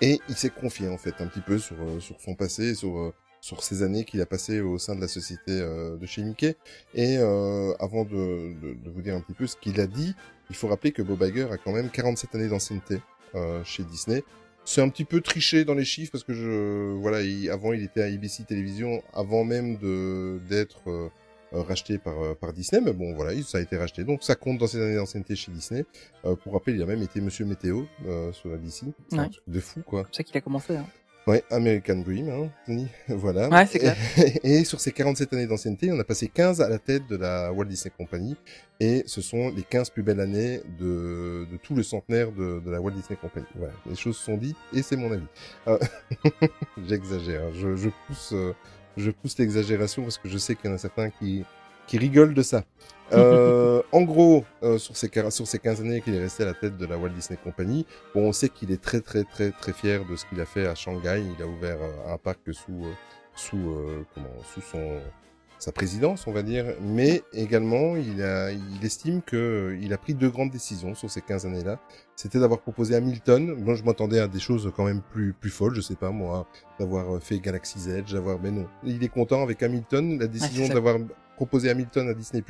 et 0.00 0.20
il 0.28 0.36
s'est 0.36 0.50
confié 0.50 0.88
en 0.88 0.98
fait 0.98 1.14
un 1.20 1.26
petit 1.26 1.40
peu 1.40 1.58
sur 1.58 1.76
euh, 1.80 2.00
sur 2.00 2.20
son 2.20 2.34
passé, 2.34 2.74
sur 2.74 3.12
sur 3.40 3.62
ces 3.62 3.82
années 3.82 4.04
qu'il 4.04 4.20
a 4.20 4.26
passées 4.26 4.60
au 4.60 4.78
sein 4.78 4.94
de 4.94 5.00
la 5.00 5.08
société 5.08 5.52
euh, 5.52 5.96
de 5.96 6.06
chez 6.06 6.22
Mickey. 6.22 6.56
Et 6.94 7.16
euh, 7.18 7.72
avant 7.80 8.04
de, 8.04 8.54
de, 8.60 8.74
de 8.74 8.90
vous 8.90 9.02
dire 9.02 9.14
un 9.14 9.20
petit 9.20 9.34
peu 9.34 9.46
ce 9.46 9.56
qu'il 9.56 9.80
a 9.80 9.86
dit, 9.86 10.14
il 10.50 10.54
faut 10.56 10.68
rappeler 10.68 10.92
que 10.92 11.00
Bob 11.02 11.22
Iger 11.22 11.48
a 11.50 11.56
quand 11.56 11.72
même 11.72 11.88
47 11.88 12.34
années 12.34 12.48
d'ancienneté 12.48 13.00
euh, 13.34 13.64
chez 13.64 13.82
Disney. 13.84 14.22
C'est 14.64 14.82
un 14.82 14.88
petit 14.90 15.06
peu 15.06 15.20
triché 15.22 15.64
dans 15.64 15.74
les 15.74 15.84
chiffres 15.86 16.12
parce 16.12 16.22
que 16.24 16.34
je 16.34 16.92
voilà, 17.00 17.22
il- 17.22 17.48
avant 17.48 17.72
il 17.72 17.82
était 17.82 18.02
à 18.02 18.06
ABC 18.06 18.44
Télévision 18.44 19.02
avant 19.14 19.42
même 19.44 19.78
de 19.78 20.38
d'être 20.50 20.90
euh, 20.90 21.08
euh, 21.54 21.62
racheté 21.62 21.96
par 21.98 22.20
euh, 22.22 22.34
par 22.34 22.52
Disney, 22.52 22.82
mais 22.84 22.92
bon 22.92 23.14
voilà, 23.14 23.32
il- 23.32 23.44
ça 23.44 23.58
a 23.58 23.60
été 23.62 23.76
racheté. 23.76 24.04
Donc 24.04 24.22
ça 24.22 24.34
compte 24.34 24.58
dans 24.58 24.66
ses 24.66 24.80
années 24.82 24.96
d'ancienneté 24.96 25.34
chez 25.34 25.50
Disney. 25.50 25.84
Euh, 26.26 26.36
pour 26.36 26.52
rappel, 26.52 26.76
il 26.76 26.82
a 26.82 26.86
même 26.86 27.02
été 27.02 27.20
Monsieur 27.22 27.46
Météo 27.46 27.84
euh, 28.06 28.32
sur 28.32 28.50
la 28.50 28.58
DC. 28.58 28.82
Un 29.12 29.18
Ouais. 29.18 29.28
truc 29.30 29.42
de 29.46 29.60
fou 29.60 29.80
quoi. 29.82 30.06
C'est 30.12 30.18
ça 30.18 30.24
qu'il 30.24 30.36
a 30.36 30.40
commencé. 30.42 30.76
Hein. 30.76 30.86
Ouais, 31.30 31.44
American 31.52 31.98
Dream, 31.98 32.28
hein, 32.28 32.48
Tony. 32.66 32.88
voilà. 33.08 33.48
Ouais, 33.48 33.64
c'est 33.66 33.78
clair. 33.78 33.96
Et, 34.16 34.40
et 34.60 34.64
sur 34.64 34.80
ces 34.80 34.90
47 34.90 35.32
années 35.32 35.46
d'ancienneté, 35.46 35.92
on 35.92 35.98
a 36.00 36.02
passé 36.04 36.26
15 36.26 36.60
à 36.60 36.68
la 36.68 36.78
tête 36.80 37.06
de 37.08 37.14
la 37.16 37.52
Walt 37.52 37.66
Disney 37.66 37.92
Company. 37.96 38.34
Et 38.80 39.04
ce 39.06 39.20
sont 39.20 39.50
les 39.54 39.62
15 39.62 39.90
plus 39.90 40.02
belles 40.02 40.18
années 40.20 40.60
de, 40.80 41.46
de 41.48 41.56
tout 41.62 41.74
le 41.76 41.84
centenaire 41.84 42.32
de, 42.32 42.58
de 42.58 42.70
la 42.70 42.80
Walt 42.80 42.94
Disney 42.94 43.16
Company. 43.20 43.46
Voilà. 43.54 43.74
Les 43.88 43.94
choses 43.94 44.16
sont 44.16 44.36
dites 44.36 44.56
et 44.72 44.82
c'est 44.82 44.96
mon 44.96 45.12
avis. 45.12 45.26
Euh, 45.68 45.78
J'exagère. 46.88 47.44
hein. 47.44 47.50
Je, 47.54 47.76
je 47.76 47.90
pousse, 48.06 48.30
euh, 48.32 48.52
je 48.96 49.10
pousse 49.12 49.38
l'exagération 49.38 50.02
parce 50.02 50.18
que 50.18 50.28
je 50.28 50.38
sais 50.38 50.56
qu'il 50.56 50.68
y 50.68 50.72
en 50.72 50.76
a 50.76 50.78
certains 50.78 51.10
qui, 51.10 51.44
qui 51.86 51.98
rigolent 51.98 52.34
de 52.34 52.42
ça. 52.42 52.64
Euh, 53.12 53.82
en 53.92 54.02
gros, 54.02 54.44
euh, 54.62 54.78
sur, 54.78 54.96
ces, 54.96 55.10
sur 55.30 55.46
ces 55.46 55.58
15 55.58 55.80
années 55.80 56.00
qu'il 56.00 56.14
est 56.14 56.20
resté 56.20 56.42
à 56.42 56.46
la 56.46 56.54
tête 56.54 56.76
de 56.76 56.86
la 56.86 56.96
Walt 56.96 57.10
Disney 57.10 57.38
Company, 57.42 57.86
bon, 58.14 58.28
on 58.28 58.32
sait 58.32 58.48
qu'il 58.48 58.70
est 58.70 58.80
très 58.80 59.00
très 59.00 59.24
très 59.24 59.50
très 59.50 59.72
fier 59.72 60.04
de 60.04 60.16
ce 60.16 60.24
qu'il 60.26 60.40
a 60.40 60.46
fait 60.46 60.66
à 60.66 60.74
Shanghai. 60.74 61.24
Il 61.36 61.42
a 61.42 61.46
ouvert 61.46 61.78
euh, 61.80 62.14
un 62.14 62.18
parc 62.18 62.40
sous 62.52 62.84
euh, 62.84 62.92
sous 63.34 63.70
euh, 63.70 64.04
comment 64.14 64.28
sous 64.44 64.60
son 64.60 65.00
sa 65.60 65.72
présidence, 65.72 66.26
on 66.26 66.32
va 66.32 66.42
dire, 66.42 66.64
mais 66.80 67.22
également 67.34 67.94
il 67.94 68.22
a 68.22 68.50
il 68.50 68.82
estime 68.82 69.20
que 69.20 69.36
euh, 69.36 69.78
il 69.82 69.92
a 69.92 69.98
pris 69.98 70.14
deux 70.14 70.30
grandes 70.30 70.50
décisions 70.50 70.94
sur 70.94 71.10
ces 71.10 71.20
15 71.20 71.44
années-là. 71.44 71.78
C'était 72.16 72.40
d'avoir 72.40 72.60
proposé 72.60 72.94
Hamilton. 72.94 73.54
Moi, 73.58 73.74
je 73.74 73.82
m'attendais 73.82 74.20
à 74.20 74.26
des 74.26 74.40
choses 74.40 74.72
quand 74.74 74.84
même 74.84 75.02
plus 75.12 75.34
plus 75.34 75.50
folles, 75.50 75.74
je 75.74 75.82
sais 75.82 75.96
pas 75.96 76.10
moi, 76.10 76.46
d'avoir 76.78 77.22
fait 77.22 77.38
Galaxy's 77.40 77.88
Edge, 77.88 78.14
d'avoir 78.14 78.40
mais 78.40 78.50
non. 78.50 78.66
Il 78.84 79.04
est 79.04 79.08
content 79.08 79.42
avec 79.42 79.62
Hamilton, 79.62 80.18
la 80.18 80.26
décision 80.28 80.66
d'avoir 80.68 80.96
proposé 81.40 81.70
Hamilton 81.70 82.06
à 82.10 82.14
Disney+. 82.14 82.44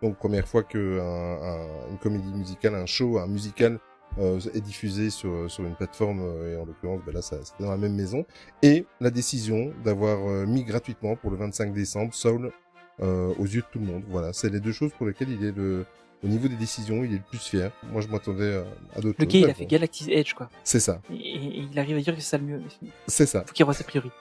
Donc 0.00 0.16
première 0.16 0.48
fois 0.48 0.62
que 0.62 0.98
un- 1.00 1.38
un- 1.52 1.90
une 1.90 1.98
comédie 1.98 2.32
musicale, 2.32 2.74
un 2.74 2.86
show, 2.86 3.18
un 3.18 3.26
musical 3.26 3.78
euh, 4.18 4.38
est 4.54 4.60
diffusé 4.62 5.10
sur, 5.10 5.50
sur 5.50 5.64
une 5.64 5.74
plateforme, 5.74 6.20
euh, 6.22 6.52
et 6.54 6.56
en 6.60 6.64
l'occurrence, 6.66 7.00
ben 7.06 7.12
là, 7.14 7.20
c'était 7.22 7.42
dans 7.64 7.70
la 7.70 7.76
même 7.78 7.94
maison. 7.94 8.24
Et 8.62 8.84
la 9.00 9.10
décision 9.10 9.72
d'avoir 9.84 10.18
euh, 10.28 10.46
mis 10.46 10.64
gratuitement 10.64 11.14
pour 11.16 11.30
le 11.30 11.36
25 11.36 11.72
décembre 11.74 12.12
Soul 12.14 12.52
euh, 13.00 13.32
aux 13.38 13.44
yeux 13.46 13.60
de 13.62 13.66
tout 13.72 13.78
le 13.78 13.86
monde. 13.86 14.02
Voilà, 14.08 14.32
c'est 14.32 14.50
les 14.50 14.60
deux 14.60 14.72
choses 14.72 14.92
pour 14.96 15.06
lesquelles 15.06 15.30
il 15.30 15.42
est 15.44 15.52
le, 15.56 15.86
au 16.22 16.28
niveau 16.28 16.46
des 16.48 16.56
décisions, 16.56 17.04
il 17.04 17.12
est 17.14 17.16
le 17.16 17.22
plus 17.28 17.38
fier. 17.38 17.70
Moi, 17.90 18.00
je 18.02 18.08
m'attendais 18.08 18.54
à, 18.56 18.64
à 18.98 19.00
d'autres 19.00 19.16
Le 19.18 19.24
gars, 19.26 19.38
il 19.38 19.50
a 19.50 19.54
fait 19.54 19.64
Galaxy's 19.66 20.08
Edge, 20.10 20.34
quoi. 20.34 20.48
C'est 20.62 20.80
ça, 20.80 21.00
Et, 21.10 21.14
et 21.16 21.66
il 21.72 21.78
arrive 21.78 21.96
à 21.96 22.00
dire 22.00 22.14
que 22.14 22.20
c'est 22.20 22.28
ça 22.32 22.38
le 22.38 22.44
mieux. 22.44 22.60
Il 22.82 22.88
c'est 23.06 23.26
ça. 23.26 23.44
faut 23.46 23.52
qu'il 23.54 23.64
revoie 23.64 23.74
ses 23.74 23.84
priorités. 23.84 24.14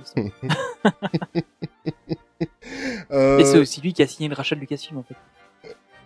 Euh, 3.12 3.40
Et 3.40 3.46
c'est 3.46 3.60
aussi 3.60 3.82
lui 3.82 3.94
qui 3.94 4.02
a 4.04 4.08
signé 4.08 4.30
le 4.30 4.36
rachat 4.36 4.56
de 4.56 4.62
Lucasfilm, 4.62 4.98
en 5.00 5.04
fait. 5.04 5.16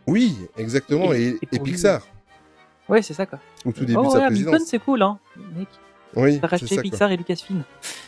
oui, 0.07 0.35
exactement. 0.57 1.13
Et- 1.13 1.17
Et, 1.21 1.27
et 1.29 1.37
et 1.41 1.57
pour 1.57 1.65
lui- 1.65 1.73
Pixar, 1.73 2.01
Ouais, 2.87 3.01
c'est 3.01 3.13
ça, 3.15 3.25
quoi. 3.25 3.39
au 3.65 3.71
tout 3.71 3.81
début 3.85 3.95
oh, 3.97 4.01
de 4.03 4.07
ouais, 4.07 4.11
sa 4.13 4.25
Hamilton, 4.27 4.45
présidence. 4.51 4.69
c'est 4.69 4.79
cool, 4.79 5.01
hein. 5.01 5.17
Mec, 5.57 5.67
Oui, 6.15 6.39
racheté 6.41 6.67
ça. 6.67 6.75
quoi. 6.75 6.83
Pixar 6.83 7.11
et 7.11 7.17
Lucasfilm. 7.17 7.63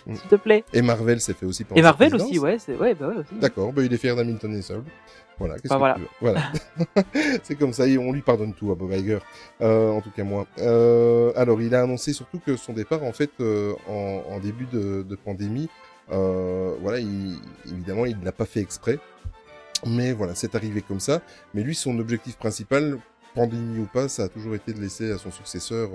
Mm. 0.06 0.16
S'il 0.16 0.30
te 0.30 0.36
plaît. 0.36 0.64
Et 0.74 0.82
Marvel 0.82 1.20
s'est 1.20 1.34
fait 1.34 1.46
aussi 1.48 1.64
pendant 1.64 1.80
Et 1.80 1.82
Marvel 1.82 2.16
aussi, 2.16 2.38
ouais, 2.40 2.58
ouais, 2.80 2.94
bah 2.96 3.08
ouais, 3.08 3.16
aussi. 3.18 3.34
D'accord, 3.40 3.74
bah 3.74 3.82
il 3.84 3.92
est 3.92 3.98
fier 3.98 4.16
d'Hamilton 4.16 4.54
et 4.56 4.62
Soul. 4.62 4.84
Voilà, 5.40 5.56
qu'est-ce 5.60 5.74
que 5.74 5.78
voilà. 5.78 5.96
tu 5.96 6.02
veux. 6.02 6.08
Voilà. 6.22 6.42
c'est 7.44 7.56
comme 7.56 7.74
ça, 7.74 7.88
et 7.88 7.98
on 7.98 8.12
lui 8.12 8.22
pardonne 8.22 8.54
tout 8.54 8.72
à 8.72 8.76
Bob 8.76 8.92
Iger. 8.92 9.20
Euh, 9.62 9.92
en 9.92 10.02
tout 10.02 10.10
cas 10.12 10.24
moi. 10.24 10.48
Euh, 10.60 11.32
alors, 11.36 11.62
il 11.62 11.76
a 11.76 11.82
annoncé 11.84 12.14
surtout 12.14 12.40
que 12.40 12.56
son 12.56 12.74
départ, 12.74 13.04
en 13.04 13.12
fait, 13.14 13.30
euh, 13.40 13.74
en, 13.88 14.24
en 14.32 14.40
début 14.40 14.66
de, 14.66 15.04
de 15.04 15.16
pandémie, 15.16 15.70
euh, 15.70 15.70
voilà, 16.10 17.00
il, 17.00 17.38
évidemment, 17.66 18.06
il 18.06 18.20
ne 18.20 18.26
l'a 18.26 18.32
pas 18.32 18.46
fait 18.46 18.62
exprès. 18.62 19.00
Mais 19.86 20.12
voilà, 20.14 20.34
c'est 20.36 20.56
arrivé 20.56 20.82
comme 20.82 21.00
ça. 21.00 21.22
Mais 21.54 21.62
lui, 21.62 21.76
son 21.76 22.00
objectif 22.00 22.38
principal, 22.38 22.98
pandémie 23.36 23.80
ou 23.80 23.86
pas, 23.86 24.08
ça 24.08 24.24
a 24.24 24.30
toujours 24.30 24.56
été 24.56 24.74
de 24.74 24.82
laisser 24.82 25.12
à 25.12 25.18
son 25.18 25.32
successeur 25.32 25.90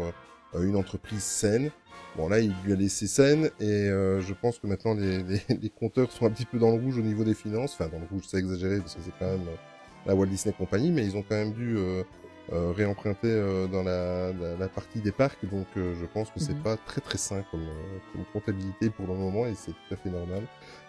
euh, 0.54 0.62
une 0.62 0.76
entreprise 0.76 1.22
saine. 1.22 1.70
Bon 2.16 2.28
là, 2.28 2.40
il 2.40 2.52
lui 2.64 2.74
a 2.74 2.76
laissé 2.76 3.06
saine 3.06 3.50
et 3.58 3.64
euh, 3.64 4.20
je 4.20 4.34
pense 4.34 4.58
que 4.58 4.66
maintenant 4.66 4.94
les, 4.94 5.22
les, 5.22 5.40
les 5.62 5.70
compteurs 5.70 6.12
sont 6.12 6.26
un 6.26 6.30
petit 6.30 6.44
peu 6.44 6.58
dans 6.58 6.70
le 6.70 6.80
rouge 6.80 6.98
au 6.98 7.02
niveau 7.02 7.24
des 7.24 7.34
finances. 7.34 7.72
Enfin, 7.72 7.88
dans 7.88 7.98
le 7.98 8.06
rouge, 8.10 8.24
c'est 8.28 8.38
exagéré 8.38 8.78
parce 8.78 8.94
que 8.94 9.00
c'est 9.02 9.14
quand 9.18 9.30
même 9.30 9.48
euh, 9.48 9.56
la 10.06 10.14
Walt 10.14 10.26
Disney 10.26 10.54
Company, 10.56 10.90
mais 10.90 11.04
ils 11.04 11.16
ont 11.16 11.22
quand 11.22 11.36
même 11.36 11.52
dû 11.52 11.76
euh, 11.76 12.02
euh, 12.52 12.72
réemprunter 12.72 13.28
euh, 13.30 13.66
dans 13.66 13.82
la, 13.82 14.32
la, 14.32 14.56
la 14.56 14.68
partie 14.68 15.00
des 15.00 15.12
parcs. 15.12 15.44
Donc, 15.48 15.66
euh, 15.76 15.94
je 16.00 16.06
pense 16.06 16.30
que 16.30 16.40
c'est 16.40 16.54
Mhm. 16.54 16.62
pas 16.62 16.76
très 16.76 17.00
très 17.00 17.18
sain 17.18 17.44
comme, 17.50 17.60
euh, 17.62 17.98
comme 18.12 18.24
comptabilité 18.32 18.90
pour 18.90 19.06
le 19.06 19.14
moment 19.14 19.46
et 19.46 19.54
c'est 19.54 19.72
tout 19.72 19.94
à 19.94 19.96
fait 19.96 20.10
normal. 20.10 20.42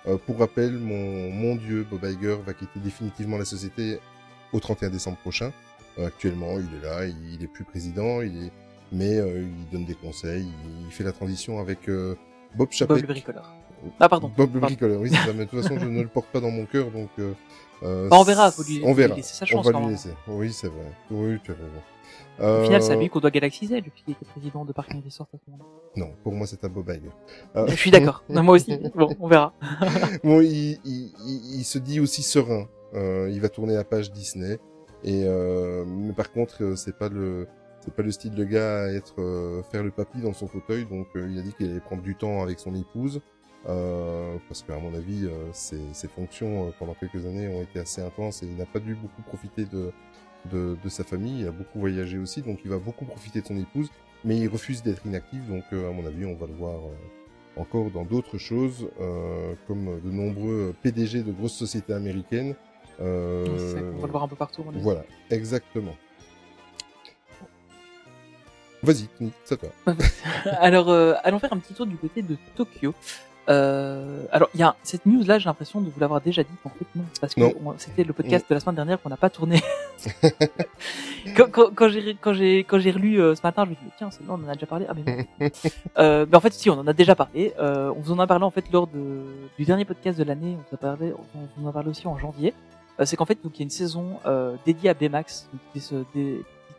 Euh, 0.08 0.18
pour 0.18 0.40
rappel, 0.40 0.72
mon, 0.74 1.30
mon 1.32 1.56
dieu, 1.56 1.86
Bob 1.90 2.04
Iger, 2.04 2.38
va 2.46 2.54
quitter 2.54 2.80
définitivement 2.80 3.38
la 3.38 3.46
société 3.46 4.00
au 4.52 4.60
31 4.60 4.90
décembre 4.90 5.18
prochain. 5.18 5.52
Euh, 6.00 6.08
actuellement, 6.08 6.58
il 6.60 6.76
est 6.78 6.82
là, 6.84 7.06
il, 7.06 7.34
il 7.36 7.44
est 7.44 7.48
plus 7.48 7.64
président, 7.66 8.22
il 8.22 8.46
est, 8.46 8.52
mais 8.92 9.18
euh, 9.20 9.44
il 9.44 9.70
donne 9.72 9.86
des 9.86 9.96
conseils, 9.96 10.48
il, 10.66 10.86
il 10.88 10.92
fait 10.92 11.04
la 11.04 11.12
transition 11.12 11.60
avec 11.60 11.88
euh, 11.88 12.16
Bob 12.56 12.68
Bob 12.68 12.72
Chapek. 12.72 13.02
le 13.02 13.08
bricoleur. 13.08 13.54
Ah, 14.00 14.10
pardon. 14.10 14.32
Bob 14.36 14.54
le 14.54 14.60
bricoleur, 14.60 15.00
oui, 15.02 15.10
c'est 15.10 15.16
ça. 15.28 15.34
Mais 15.34 15.46
de 15.46 15.50
toute 15.50 15.62
façon, 15.62 15.78
je 15.80 15.86
ne 15.88 16.02
le 16.02 16.08
porte 16.08 16.28
pas 16.28 16.40
dans 16.40 16.52
mon 16.52 16.66
cœur, 16.66 16.90
donc. 16.92 17.10
Euh, 17.20 17.34
euh, 17.84 18.10
Bah, 18.10 18.18
on 18.20 18.24
verra, 18.24 18.52
faut 18.52 18.64
lui- 18.64 18.82
on 18.86 18.94
verra. 18.94 19.16
laisser 19.16 19.34
sa 19.36 19.46
on 19.46 19.48
chance, 19.48 19.66
va 19.66 19.72
quand 19.74 19.86
lui 19.86 19.92
laisser. 19.94 20.10
Oui, 20.28 20.52
c'est 20.54 20.68
vrai. 20.68 20.92
Oui, 21.12 21.38
tu 21.44 21.52
as 21.52 21.56
raison. 21.56 21.82
Au 22.40 22.64
final, 22.64 22.82
c'est 22.82 22.92
à 22.92 22.96
Euh, 22.96 23.00
lui 23.00 23.10
qu'on 23.10 23.20
doit 23.20 23.30
Galaxy's 23.30 23.70
Edge, 23.72 23.86
depuis 23.86 24.02
qu'il 24.04 24.14
était 24.14 24.26
président 24.26 24.66
de 24.66 24.74
Parking 24.74 25.04
Resort 25.04 25.28
à 25.34 25.38
ce 25.38 25.52
moment-là. 25.52 25.70
Non, 25.96 26.14
pour 26.24 26.34
moi, 26.34 26.48
c'est 26.48 26.64
à 26.64 26.68
Bob 26.68 26.90
Iger. 26.90 27.10
Euh, 27.56 27.68
Je 27.68 27.76
suis 27.76 27.92
d'accord. 27.92 28.24
Moi 28.30 28.56
aussi. 28.56 28.80
Bon, 28.96 29.10
on 29.20 29.28
verra. 29.28 29.54
bon, 30.24 30.42
il, 30.42 30.80
il, 30.84 31.14
il, 31.26 31.60
il 31.60 31.64
se 31.64 31.78
dit 31.78 32.00
aussi 32.00 32.24
serein. 32.24 32.68
Euh, 32.96 33.30
il 33.32 33.40
va 33.42 33.50
tourner 33.50 33.74
la 33.76 33.84
page 33.84 34.12
Disney. 34.12 34.58
Et 35.04 35.24
euh, 35.26 35.84
mais 35.86 36.14
par 36.14 36.32
contre, 36.32 36.64
euh, 36.64 36.76
c'est 36.76 36.98
pas 36.98 37.10
le 37.10 37.48
c'est 37.82 37.94
pas 37.94 38.02
le 38.04 38.12
style 38.12 38.34
de 38.34 38.46
gars 38.46 38.84
à 38.84 38.88
être 38.94 39.16
euh, 39.20 39.62
faire 39.72 39.84
le 39.84 39.92
papy 39.92 40.20
dans 40.22 40.34
son 40.34 40.48
fauteuil. 40.48 40.86
Donc, 40.86 41.08
euh, 41.16 41.28
il 41.30 41.38
a 41.38 41.42
dit 41.42 41.54
qu'il 41.54 41.70
allait 41.70 41.80
prendre 41.82 42.02
du 42.02 42.16
temps 42.16 42.42
avec 42.42 42.60
son 42.60 42.74
épouse. 42.74 43.20
Euh, 43.70 44.36
parce 44.50 44.62
qu'à 44.62 44.78
mon 44.78 44.94
avis, 44.94 45.26
euh, 45.26 45.32
ses, 45.54 45.80
ses 45.94 46.08
fonctions 46.10 46.68
euh, 46.68 46.72
pendant 46.78 46.94
quelques 46.96 47.26
années 47.26 47.48
ont 47.48 47.62
été 47.62 47.80
assez 47.80 48.02
intenses 48.02 48.44
et 48.44 48.46
il 48.46 48.58
n'a 48.58 48.66
pas 48.66 48.80
dû 48.80 48.94
beaucoup 48.94 49.22
profiter 49.22 49.64
de, 49.66 49.92
de, 50.52 50.78
de 50.84 50.90
sa 50.90 51.04
famille. 51.04 51.42
Il 51.42 51.48
a 51.48 51.52
beaucoup 51.52 51.80
voyagé 51.80 52.18
aussi, 52.18 52.42
donc 52.42 52.60
il 52.66 52.70
va 52.70 52.78
beaucoup 52.78 53.06
profiter 53.06 53.42
de 53.42 53.48
son 53.48 53.58
épouse, 53.58 53.90
mais 54.26 54.38
il 54.38 54.48
refuse 54.48 54.84
d'être 54.84 55.06
inactif. 55.06 55.40
Donc, 55.48 55.64
euh, 55.72 55.90
à 55.90 55.94
mon 55.94 56.06
avis, 56.06 56.26
on 56.26 56.36
va 56.36 56.48
le 56.48 56.54
voir 56.54 56.76
euh, 56.76 57.62
encore 57.62 57.90
dans 57.92 58.04
d'autres 58.04 58.38
choses, 58.38 58.90
euh, 59.00 59.54
comme 59.68 60.02
de 60.02 60.12
nombreux 60.12 60.74
PDG 60.82 61.24
de 61.24 61.32
grosses 61.32 61.54
sociétés 61.54 61.94
américaines. 61.94 62.56
Euh, 63.02 63.46
qu'on 63.46 64.00
va 64.00 64.08
le 64.08 64.12
voir 64.12 64.24
un 64.24 64.28
peu 64.28 64.36
partout. 64.36 64.64
on 64.68 64.72
voilà, 64.80 65.04
exactement. 65.30 65.96
Vas-y, 68.84 69.08
ça 69.46 69.56
toi. 69.56 69.70
Alors, 70.60 70.90
euh, 70.90 71.14
allons 71.24 71.40
faire 71.40 71.54
un 71.54 71.58
petit 71.58 71.74
tour 71.74 71.86
du 71.86 71.96
côté 71.96 72.22
de 72.22 72.36
Tokyo. 72.56 72.94
Euh, 73.50 74.24
alors, 74.32 74.50
il 74.54 74.60
y 74.60 74.64
a 74.64 74.76
cette 74.84 75.06
news 75.06 75.24
là, 75.26 75.38
j'ai 75.40 75.46
l'impression 75.50 75.82
de 75.82 75.90
vous 75.90 76.00
l'avoir 76.00 76.22
déjà 76.22 76.44
dit. 76.44 76.50
En 76.64 76.70
fait, 76.70 76.86
non, 76.96 77.04
parce 77.20 77.34
que 77.36 77.42
c'était 77.78 78.04
le 78.04 78.14
podcast 78.14 78.46
de 78.50 78.54
la 78.54 78.60
semaine 78.62 78.76
dernière 78.76 79.02
qu'on 79.02 79.10
n'a 79.10 79.18
pas 79.18 79.30
tourné. 79.30 79.62
quand 81.36 81.50
quand, 81.52 81.74
quand 81.76 81.90
j'ai 81.90 82.16
quand 82.16 82.34
j'ai 82.34 82.60
quand 82.64 82.80
j'ai 82.80 82.92
relu 82.92 83.22
euh, 83.22 83.36
ce 83.36 83.42
matin, 83.44 83.66
je 83.66 83.70
me 83.72 83.76
suis 83.76 83.86
dit 83.86 83.92
tiens, 83.98 84.10
non, 84.28 84.40
on 84.42 84.46
en 84.46 84.50
a 84.50 84.54
déjà 84.54 84.66
parlé. 84.66 84.86
Ah 84.90 84.94
mais 84.96 85.28
non. 85.40 85.50
euh, 85.98 86.26
mais 86.30 86.38
en 86.38 86.40
fait, 86.40 86.54
si, 86.54 86.70
on 86.70 86.80
en 86.80 86.88
a 86.88 86.94
déjà 86.94 87.16
parlé. 87.16 87.54
Euh, 87.60 87.94
on 87.96 88.00
vous 88.00 88.12
en 88.12 88.20
a 88.20 88.28
parlé 88.28 88.44
en 88.46 88.52
fait 88.52 88.66
lors 88.72 88.88
de, 88.88 89.22
du 89.58 89.66
dernier 89.66 89.86
podcast 89.86 90.18
de 90.18 90.24
l'année. 90.24 90.56
On 90.58 90.64
vous 90.70 90.76
a 90.76 90.78
parlé, 90.78 91.14
on 91.36 91.40
vous 91.62 91.66
en 91.68 91.70
a 91.70 91.74
parlé 91.74 91.90
aussi 91.90 92.08
en 92.08 92.18
janvier. 92.18 92.54
Euh, 93.00 93.06
c'est 93.06 93.16
qu'en 93.16 93.26
fait, 93.26 93.44
donc 93.44 93.58
il 93.58 93.60
y 93.60 93.64
a 93.64 93.66
une 93.66 93.70
saison 93.70 94.20
euh, 94.26 94.56
dédiée 94.66 94.90
à 94.90 94.94
Baymax 94.94 95.50
donc, 95.52 95.62
qui, 95.74 95.80
se- 95.80 96.04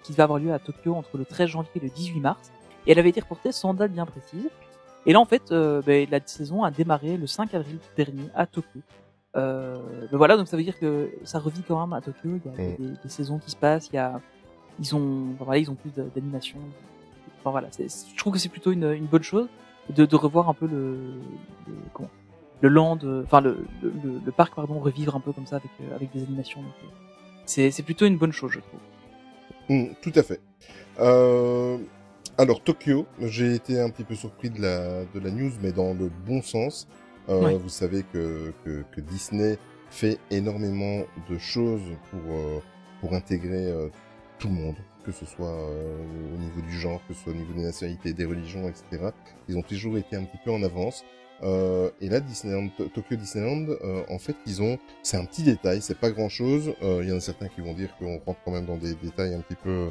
qui 0.03 0.12
va 0.12 0.25
avoir 0.25 0.39
lieu 0.39 0.53
à 0.53 0.59
Tokyo 0.59 0.95
entre 0.95 1.17
le 1.19 1.25
13 1.25 1.49
janvier 1.49 1.71
et 1.77 1.81
le 1.81 1.89
18 1.89 2.21
mars. 2.21 2.51
Et 2.87 2.93
elle 2.93 2.99
avait 2.99 3.09
été 3.09 3.21
reportée 3.21 3.51
sans 3.53 3.73
date 3.75 3.93
bien 3.93 4.05
précise. 4.07 4.49
Et 5.07 5.13
là, 5.13 5.21
en 5.21 5.25
fait, 5.27 5.53
euh, 5.53 5.83
ben, 5.85 6.07
la 6.11 6.21
saison 6.25 6.63
a 6.63 6.71
démarré 6.71 7.17
le 7.17 7.27
5 7.27 7.53
avril 7.55 7.79
dernier 7.97 8.29
à 8.35 8.47
Tokyo. 8.47 8.81
Euh, 9.37 9.77
ben 10.11 10.17
voilà, 10.17 10.37
donc 10.37 10.47
ça 10.49 10.57
veut 10.57 10.63
dire 10.63 10.79
que 10.79 11.11
ça 11.25 11.39
revit 11.39 11.63
quand 11.67 11.81
même 11.85 11.93
à 11.93 12.01
Tokyo. 12.01 12.39
Il 12.45 12.51
y 12.51 12.55
a, 12.55 12.77
des, 12.77 12.85
des 13.03 13.09
saisons 13.09 13.39
qui 13.39 13.51
se 13.51 13.57
passent. 13.57 13.89
Il 13.93 13.97
y 13.97 13.99
a, 13.99 14.21
ils 14.79 14.95
ont, 14.95 15.35
voilà, 15.39 15.59
ils 15.59 15.71
ont 15.71 15.75
plus 15.75 15.91
d'animation. 16.15 16.59
Enfin 17.41 17.51
voilà, 17.51 17.69
je 17.79 18.17
trouve 18.17 18.33
que 18.33 18.39
c'est 18.39 18.49
plutôt 18.49 18.73
une, 18.73 18.91
une 18.93 19.07
bonne 19.07 19.23
chose 19.23 19.49
de, 19.95 20.07
de 20.07 20.17
revoir 20.17 20.49
un 20.49 20.55
peu 20.55 20.67
le, 20.67 20.95
le- 21.67 21.75
comment, 21.93 22.09
le 22.63 22.69
land, 22.71 22.99
euh, 23.05 23.23
enfin 23.25 23.43
le, 23.43 23.67
le, 23.83 24.33
parc 24.33 24.55
pardon, 24.55 24.79
revivre 24.79 25.15
un 25.15 25.21
peu 25.21 25.33
comme 25.33 25.47
ça 25.47 25.57
avec 25.57 25.71
euh, 25.83 25.95
avec 25.95 26.11
des 26.13 26.23
animations. 26.23 26.63
C'est 27.45 27.83
plutôt 27.85 28.07
une 28.07 28.17
bonne 28.17 28.33
chose, 28.33 28.53
je 28.53 28.61
trouve. 28.61 28.81
Mm, 29.69 29.95
tout 30.01 30.13
à 30.15 30.23
fait. 30.23 30.41
Euh, 31.01 31.77
alors 32.39 32.62
Tokyo, 32.62 33.07
j'ai 33.20 33.55
été 33.55 33.80
un 33.80 33.91
petit 33.91 34.05
peu 34.05 34.14
surpris 34.14 34.51
de 34.51 34.61
la 34.61 35.05
de 35.05 35.20
la 35.20 35.30
news, 35.30 35.53
mais 35.62 35.72
dans 35.72 35.95
le 35.95 36.09
bon 36.26 36.43
sens. 36.43 36.89
Euh, 37.28 37.41
Ouais. 37.41 37.55
Vous 37.57 37.68
savez 37.70 38.03
que, 38.12 38.53
que 38.64 38.85
que 38.93 39.01
Disney 39.01 39.59
fait 39.91 40.18
énormément 40.30 41.05
de 41.30 41.39
choses 41.39 41.82
pour 42.11 42.20
euh, 42.30 42.59
pour 43.01 43.14
intégrer 43.14 43.66
euh, 43.70 43.89
tout 44.39 44.49
le 44.49 44.55
monde, 44.55 44.76
que 45.05 45.12
ce 45.12 45.24
soit 45.26 45.49
euh, 45.53 45.97
au 46.35 46.37
niveau 46.39 46.61
du 46.62 46.72
genre, 46.78 47.01
que 47.09 47.14
ce 47.14 47.22
soit 47.22 47.32
au 47.32 47.37
niveau 47.37 47.53
des 47.55 47.62
nationalités, 47.62 48.12
des 48.12 48.24
religions, 48.26 48.68
etc. 48.68 49.11
Ils 49.49 49.57
ont 49.57 49.62
toujours 49.62 49.97
été 49.99 50.16
un 50.16 50.24
petit 50.24 50.39
peu 50.45 50.51
en 50.51 50.62
avance. 50.62 51.05
Euh, 51.43 51.91
et 52.01 52.09
là, 52.09 52.20
Disneyland, 52.20 52.68
Tokyo 52.95 53.16
Disneyland, 53.16 53.66
euh, 53.82 54.03
en 54.09 54.18
fait, 54.18 54.37
ils 54.47 54.62
ont, 54.62 54.78
c'est 55.03 55.16
un 55.16 55.24
petit 55.24 55.43
détail, 55.43 55.82
c'est 55.82 55.99
pas 55.99 56.11
grand 56.11 56.28
chose. 56.28 56.74
Il 56.82 57.09
y 57.09 57.12
en 57.12 57.16
a 57.16 57.20
certains 57.20 57.49
qui 57.49 57.61
vont 57.61 57.74
dire 57.74 57.95
qu'on 57.99 58.18
rentre 58.24 58.41
quand 58.45 58.53
même 58.53 58.66
dans 58.66 58.76
des 58.76 58.95
détails 58.95 59.35
un 59.35 59.41
petit 59.41 59.57
peu 59.57 59.91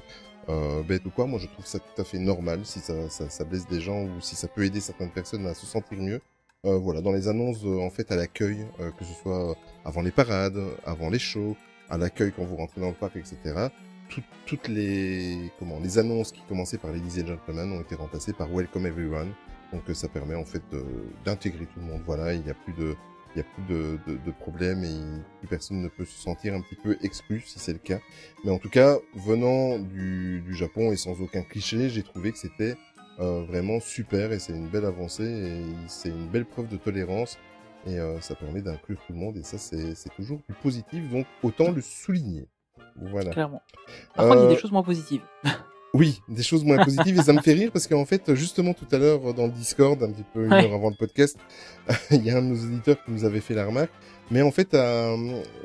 euh, 0.49 0.83
bêtes 0.83 1.05
ou 1.05 1.09
quoi. 1.09 1.25
Moi, 1.25 1.39
je 1.39 1.47
trouve 1.47 1.65
ça 1.65 1.79
tout 1.79 2.01
à 2.01 2.03
fait 2.03 2.19
normal 2.19 2.61
si 2.63 2.79
ça, 2.79 3.09
ça, 3.09 3.29
ça 3.29 3.43
blesse 3.43 3.67
des 3.67 3.81
gens 3.81 4.03
ou 4.03 4.21
si 4.21 4.35
ça 4.35 4.47
peut 4.47 4.63
aider 4.65 4.79
certaines 4.81 5.11
personnes 5.11 5.45
à 5.47 5.53
se 5.53 5.65
sentir 5.65 5.97
mieux. 5.99 6.21
Euh, 6.65 6.77
voilà, 6.77 7.01
dans 7.01 7.11
les 7.11 7.27
annonces, 7.27 7.63
euh, 7.65 7.79
en 7.81 7.89
fait, 7.89 8.11
à 8.11 8.15
l'accueil, 8.15 8.65
euh, 8.79 8.91
que 8.91 9.03
ce 9.03 9.13
soit 9.21 9.55
avant 9.83 10.01
les 10.01 10.11
parades, 10.11 10.57
avant 10.85 11.09
les 11.09 11.19
shows, 11.19 11.57
à 11.89 11.97
l'accueil 11.97 12.31
quand 12.35 12.43
vous 12.45 12.55
rentrez 12.55 12.79
dans 12.81 12.87
le 12.89 12.93
parc, 12.93 13.15
etc. 13.17 13.37
tout- 14.09 14.21
toutes 14.45 14.67
les 14.69 15.51
comment 15.59 15.79
les 15.79 15.97
annonces 15.97 16.31
qui 16.31 16.41
commençaient 16.47 16.77
par 16.77 16.91
Ladies 16.91 17.21
and 17.21 17.27
Gentlemen 17.27 17.71
ont 17.73 17.81
été 17.81 17.95
remplacées 17.95 18.33
par 18.33 18.47
Welcome 18.49 18.85
Everyone. 18.85 19.33
Donc 19.73 19.81
euh, 19.89 19.93
ça 19.93 20.07
permet 20.07 20.35
en 20.35 20.45
fait 20.45 20.61
de- 20.71 20.85
d'intégrer 21.25 21.65
tout 21.65 21.79
le 21.79 21.85
monde. 21.85 22.01
Voilà, 22.05 22.33
il 22.33 22.41
n'y 22.43 22.49
a 22.49 22.53
plus 22.53 22.73
de 22.73 22.95
il 23.35 23.39
y 23.39 23.41
a 23.41 23.43
plus 23.43 23.63
de, 23.73 23.99
de, 24.07 24.17
de 24.17 24.31
problèmes 24.31 24.83
et 24.83 24.99
plus 25.39 25.47
personne 25.47 25.81
ne 25.81 25.87
peut 25.87 26.05
se 26.05 26.19
sentir 26.19 26.53
un 26.53 26.61
petit 26.61 26.75
peu 26.75 26.97
exclu 27.01 27.41
si 27.45 27.59
c'est 27.59 27.73
le 27.73 27.79
cas. 27.79 27.99
Mais 28.43 28.51
en 28.51 28.59
tout 28.59 28.69
cas, 28.69 28.97
venant 29.15 29.79
du, 29.79 30.41
du 30.41 30.55
Japon 30.55 30.91
et 30.91 30.95
sans 30.97 31.19
aucun 31.21 31.41
cliché, 31.43 31.89
j'ai 31.89 32.03
trouvé 32.03 32.31
que 32.31 32.37
c'était 32.37 32.75
euh, 33.19 33.43
vraiment 33.43 33.79
super 33.79 34.31
et 34.31 34.39
c'est 34.39 34.53
une 34.53 34.67
belle 34.69 34.85
avancée 34.85 35.23
et 35.23 35.63
c'est 35.87 36.09
une 36.09 36.27
belle 36.27 36.45
preuve 36.45 36.67
de 36.67 36.77
tolérance 36.77 37.37
et 37.85 37.99
euh, 37.99 38.19
ça 38.21 38.33
permet 38.35 38.61
d'inclure 38.61 38.97
tout 39.05 39.13
le 39.13 39.19
monde 39.19 39.37
et 39.37 39.43
ça 39.43 39.57
c'est 39.57 39.93
c'est 39.93 40.09
toujours 40.15 40.39
du 40.47 40.55
positif 40.55 41.09
donc 41.09 41.25
autant 41.43 41.71
le 41.71 41.81
souligner. 41.81 42.47
Voilà. 42.95 43.31
Clairement. 43.31 43.61
Par 44.15 44.27
contre, 44.27 44.37
il 44.37 44.43
y 44.43 44.45
a 44.45 44.49
Euh, 44.51 44.53
des 44.55 44.59
choses 44.59 44.71
moins 44.71 44.83
positives. 44.83 45.21
Oui, 45.93 46.21
des 46.27 46.41
choses 46.41 46.63
moins 46.63 46.83
positives 46.83 47.19
et 47.19 47.21
ça 47.21 47.33
me 47.33 47.41
fait 47.41 47.53
rire 47.53 47.69
parce 47.71 47.85
qu'en 47.85 48.05
fait, 48.05 48.33
justement 48.33 48.73
tout 48.73 48.87
à 48.91 48.97
l'heure 48.97 49.33
dans 49.35 49.45
le 49.45 49.51
Discord, 49.51 50.01
un 50.01 50.09
petit 50.11 50.23
peu 50.33 50.45
une 50.45 50.51
Ouais. 50.51 50.65
heure 50.65 50.73
avant 50.73 50.89
le 50.89 50.95
podcast, 50.95 51.37
il 52.11 52.23
y 52.25 52.31
a 52.31 52.37
un 52.37 52.41
de 52.41 52.47
nos 52.47 52.55
auditeurs 52.63 52.97
qui 53.05 53.11
nous 53.11 53.25
avait 53.25 53.41
fait 53.41 53.53
la 53.53 53.65
remarque. 53.67 53.91
Mais 54.31 54.41
en 54.41 54.51
fait, 54.51 54.73
euh, 54.73 55.15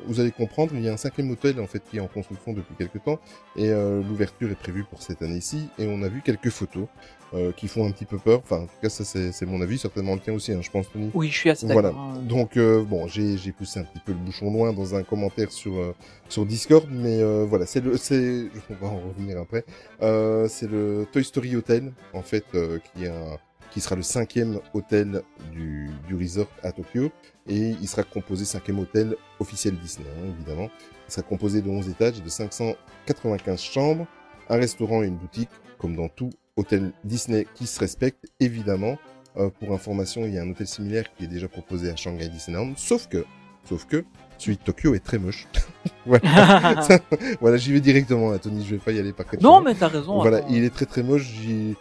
vous 0.05 0.19
allez 0.19 0.31
comprendre, 0.31 0.73
il 0.75 0.81
y 0.83 0.89
a 0.89 0.93
un 0.93 0.97
cinquième 0.97 1.31
hôtel 1.31 1.59
en 1.59 1.65
fait 1.65 1.81
qui 1.89 1.97
est 1.97 2.01
en 2.01 2.07
construction 2.07 2.53
depuis 2.53 2.75
quelques 2.77 3.01
temps 3.03 3.17
et 3.55 3.69
euh, 3.69 4.03
l'ouverture 4.07 4.51
est 4.51 4.55
prévue 4.59 4.83
pour 4.83 5.01
cette 5.01 5.21
année-ci 5.23 5.69
et 5.79 5.87
on 5.87 6.03
a 6.03 6.09
vu 6.09 6.21
quelques 6.23 6.49
photos 6.49 6.85
euh, 7.33 7.51
qui 7.53 7.67
font 7.69 7.87
un 7.87 7.91
petit 7.91 8.05
peu 8.05 8.17
peur. 8.17 8.41
Enfin, 8.43 8.57
en 8.63 8.65
tout 8.65 8.75
cas, 8.81 8.89
ça 8.89 9.03
c'est 9.05 9.45
mon 9.45 9.61
avis, 9.61 9.77
certainement 9.77 10.13
le 10.13 10.19
tien 10.19 10.33
aussi, 10.33 10.51
hein, 10.51 10.59
je 10.61 10.69
pense, 10.69 10.91
Tony. 10.91 11.09
Oui, 11.13 11.29
je 11.29 11.37
suis 11.37 11.49
assez 11.49 11.65
Voilà. 11.67 11.89
d'accord. 11.89 12.01
hein. 12.17 12.21
Donc 12.27 12.57
euh, 12.57 12.83
bon, 12.83 13.07
j'ai 13.07 13.37
j'ai 13.37 13.53
poussé 13.53 13.79
un 13.79 13.83
petit 13.83 14.01
peu 14.05 14.11
le 14.11 14.17
bouchon 14.17 14.51
loin 14.51 14.73
dans 14.73 14.93
un 14.93 15.03
commentaire 15.03 15.51
sur 15.51 15.77
euh, 15.77 15.95
sur 16.27 16.45
Discord, 16.45 16.85
mais 16.91 17.21
euh, 17.21 17.45
voilà, 17.47 17.65
c'est 17.65 17.81
le 17.81 17.95
c'est 17.97 18.49
on 18.81 18.85
va 18.85 18.91
en 18.91 18.99
revenir 19.07 19.39
après. 19.39 19.63
Euh, 20.01 20.18
c'est 20.47 20.69
le 20.69 21.05
Toy 21.11 21.23
Story 21.23 21.55
Hotel 21.55 21.91
en 22.13 22.21
fait 22.21 22.45
euh, 22.55 22.79
qui 23.71 23.81
sera 23.81 23.95
le 23.95 24.01
cinquième 24.01 24.59
hôtel 24.73 25.21
du, 25.51 25.89
resort 26.11 26.49
à 26.63 26.71
Tokyo 26.71 27.11
et 27.47 27.75
il 27.81 27.87
sera 27.87 28.03
composé 28.03 28.45
cinquième 28.45 28.79
hôtel 28.79 29.15
officiel 29.39 29.75
Disney 29.77 30.07
hein, 30.17 30.33
évidemment. 30.35 30.69
Il 31.07 31.11
sera 31.11 31.23
composé 31.23 31.61
de 31.61 31.69
11 31.69 31.89
étages 31.89 32.21
de 32.21 32.29
595 32.29 33.59
chambres, 33.59 34.07
un 34.49 34.57
restaurant 34.57 35.03
et 35.03 35.07
une 35.07 35.17
boutique 35.17 35.49
comme 35.77 35.95
dans 35.95 36.09
tout 36.09 36.29
hôtel 36.55 36.91
Disney 37.03 37.47
qui 37.55 37.67
se 37.67 37.79
respecte 37.79 38.25
évidemment. 38.39 38.97
Euh, 39.37 39.49
pour 39.49 39.73
information, 39.73 40.25
il 40.25 40.33
y 40.33 40.39
a 40.39 40.41
un 40.41 40.49
hôtel 40.49 40.67
similaire 40.67 41.05
qui 41.15 41.25
est 41.25 41.27
déjà 41.27 41.47
proposé 41.47 41.89
à 41.89 41.95
Shanghai 41.95 42.29
Disneyland, 42.29 42.73
sauf 42.75 43.07
que, 43.07 43.25
sauf 43.63 43.85
que, 43.85 44.03
celui 44.39 44.57
de 44.57 44.61
Tokyo 44.63 44.93
est 44.95 44.99
très 45.03 45.17
moche. 45.19 45.47
voilà, 47.41 47.57
j'y 47.57 47.71
vais 47.73 47.79
directement, 47.79 48.31
là, 48.31 48.39
Tony, 48.39 48.65
je 48.65 48.71
vais 48.71 48.77
pas 48.81 48.91
y 48.91 48.99
aller 48.99 49.13
par 49.13 49.25
non, 49.41 49.61
mais 49.61 49.75
t'as 49.75 49.87
raison. 49.87 50.19
Voilà, 50.21 50.37
attends. 50.37 50.47
il 50.49 50.63
est 50.63 50.73
très 50.73 50.85
très 50.85 51.03
moche. 51.03 51.23
j'y- 51.23 51.75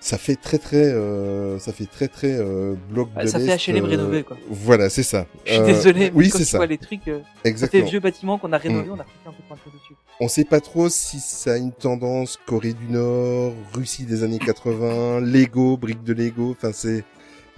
Ça 0.00 0.18
fait 0.18 0.34
très 0.36 0.58
très, 0.58 0.76
euh, 0.92 1.58
ça 1.60 1.72
fait 1.72 1.86
très 1.86 2.08
très 2.08 2.32
euh, 2.32 2.74
bloc 2.90 3.08
de 3.14 3.24
ça 3.26 3.38
fait 3.38 3.56
HLM 3.56 3.84
euh, 3.84 3.88
rénové, 3.88 4.22
quoi. 4.24 4.36
Voilà, 4.50 4.90
c'est 4.90 5.04
ça. 5.04 5.26
Je 5.46 5.52
suis 5.52 5.60
Euh, 5.60 5.66
désolé, 5.66 6.00
mais 6.10 6.12
Oui, 6.14 6.28
c'est 6.30 6.44
ça. 6.44 6.58
vois 6.58 6.66
les 6.66 6.78
trucs, 6.78 7.06
euh, 7.06 7.20
Exactement. 7.44 7.86
vieux 7.86 8.00
bâtiment 8.00 8.36
qu'on 8.38 8.52
a 8.52 8.58
rénové, 8.58 8.88
Mm. 8.88 8.92
on 8.92 9.00
a 9.00 9.04
fait 9.04 9.28
un 9.28 9.30
peu 9.32 9.42
pointure 9.46 9.70
dessus. 9.72 9.94
On 10.20 10.26
sait 10.28 10.44
pas 10.44 10.60
trop 10.60 10.88
si 10.88 11.20
ça 11.20 11.52
a 11.52 11.56
une 11.56 11.70
tendance 11.72 12.36
Corée 12.46 12.72
du 12.74 12.86
Nord, 12.92 13.52
Russie 13.74 14.04
des 14.04 14.24
années 14.24 14.40
80, 14.40 15.20
Lego, 15.20 15.76
briques 15.76 16.02
de 16.04 16.12
Lego. 16.14 16.50
Enfin, 16.50 16.70
c'est 16.72 17.04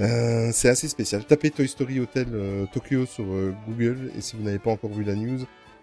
euh, 0.01 0.51
c'est 0.53 0.69
assez 0.69 0.89
spécial. 0.89 1.25
Tapez 1.25 1.51
Toy 1.51 1.69
Story 1.69 2.01
Hotel 2.01 2.27
euh, 2.33 2.67
Tokyo 2.73 3.07
sur 3.07 3.25
euh, 3.25 3.55
Google 3.69 4.11
et 4.17 4.21
si 4.21 4.37
vous 4.37 4.43
n'avez 4.43 4.59
pas 4.59 4.71
encore 4.71 4.91
vu 4.93 5.05
la 5.05 5.15
news, 5.15 5.41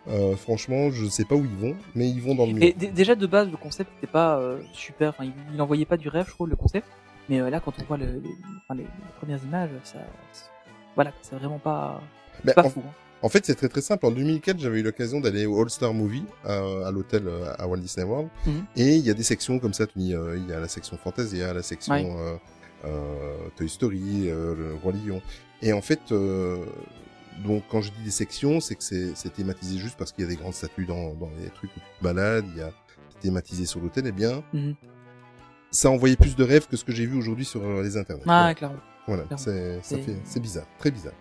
euh, 0.08 0.36
franchement, 0.36 0.90
je 0.92 1.06
sais 1.08 1.26
pas 1.26 1.36
où 1.36 1.46
ils 1.46 1.58
vont, 1.70 1.76
mais 1.96 2.10
ils 2.10 2.22
vont 2.22 2.36
dans 2.36 2.46
le 2.46 2.52
Et 2.64 2.76
mur. 2.80 2.92
déjà 2.94 3.16
de 3.16 3.26
base, 3.28 3.50
le 3.50 3.58
concept 3.58 3.92
n'était 3.96 4.12
pas 4.12 4.38
euh, 4.40 4.60
super. 4.74 5.10
Enfin, 5.12 5.26
il, 5.26 5.34
il 5.54 5.62
envoyait 5.62 5.86
pas 5.86 5.98
du 5.98 6.10
rêve, 6.10 6.26
je 6.28 6.32
trouve, 6.34 6.50
le 6.50 6.56
concept. 6.56 6.88
Mais 7.30 7.40
là, 7.50 7.60
quand 7.60 7.74
on 7.80 7.84
voit 7.86 7.98
le, 7.98 8.22
enfin, 8.64 8.76
les- 8.76 8.84
les 8.84 8.90
premières 9.20 9.42
images, 9.46 9.70
ça, 9.84 10.00
voilà, 10.96 11.14
c'est 11.22 11.36
vraiment 11.36 11.60
pas, 11.60 12.02
Ben, 12.44 12.54
pas 12.54 12.66
en, 12.66 12.70
fou. 12.70 12.82
hein. 12.86 12.92
en 13.22 13.30
fait, 13.30 13.46
c'est 13.46 13.56
très 13.56 13.70
très 13.70 13.82
simple. 13.82 14.06
En 14.08 14.12
2004, 14.12 14.60
j'avais 14.60 14.80
eu 14.80 14.84
l'occasion 14.84 15.22
d'aller 15.22 15.46
au 15.46 15.62
All 15.62 15.70
Star 15.70 15.94
Movie 15.94 16.26
à 16.44 16.90
l'hôtel 16.92 17.30
à 17.60 17.68
Walt 17.68 17.78
Disney 17.78 18.06
World, 18.06 18.28
Mhm. 18.48 18.66
et 18.76 18.96
il 18.96 19.06
y 19.06 19.10
a 19.12 19.14
des 19.14 19.24
sections 19.24 19.60
comme 19.60 19.74
ça. 19.74 19.86
Il 19.96 20.08
y 20.08 20.14
a 20.54 20.60
la 20.60 20.68
section 20.68 20.98
Fantasia, 20.98 21.54
la 21.54 21.62
section 21.64 21.94
Ouais. 21.94 22.40
Euh, 22.86 23.36
Toy 23.56 23.70
Story, 23.70 24.30
euh, 24.30 24.56
le 24.56 24.74
Roi 24.76 24.94
Lion. 24.94 25.22
Et 25.62 25.74
en 25.74 25.82
fait, 25.82 26.12
euh, 26.12 26.64
donc 27.46 27.64
quand 27.70 27.82
je 27.82 27.92
dis 27.92 28.04
des 28.04 28.12
sections, 28.12 28.60
c'est 28.60 28.76
que 28.76 28.84
c'est 28.84 29.34
thématisé 29.34 29.78
juste 29.78 29.98
parce 29.98 30.12
qu'il 30.12 30.24
y 30.24 30.28
a 30.28 30.30
des 30.30 30.36
grandes 30.36 30.54
statues 30.54 30.86
dans, 30.86 31.14
dans 31.14 31.30
les 31.40 31.50
trucs 31.50 31.72
où 31.76 31.80
tu 31.80 31.86
te 32.00 32.04
balades, 32.04 32.46
il 32.54 32.58
y 32.60 32.62
a 32.64 32.72
thématisé 33.20 33.66
sur 33.66 33.80
l'hôtel. 33.80 34.06
Eh 34.08 34.12
bien, 34.12 34.44
Mhm. 34.54 34.76
ça 35.72 35.90
envoyait 35.90 36.16
plus 36.16 36.36
de 36.36 36.44
rêves 36.44 36.68
que 36.68 36.76
ce 36.78 36.84
que 36.84 36.92
j'ai 36.92 37.06
vu 37.06 37.18
aujourd'hui 37.18 37.46
sur 37.46 37.62
les 37.82 37.96
internets. 37.98 38.24
Ah, 38.28 38.54
clairement. 38.56 38.78
voilà. 39.08 39.24
c'est 39.38 40.40
bizarre, 40.42 40.66
très 40.80 40.92
bizarre. 40.92 41.14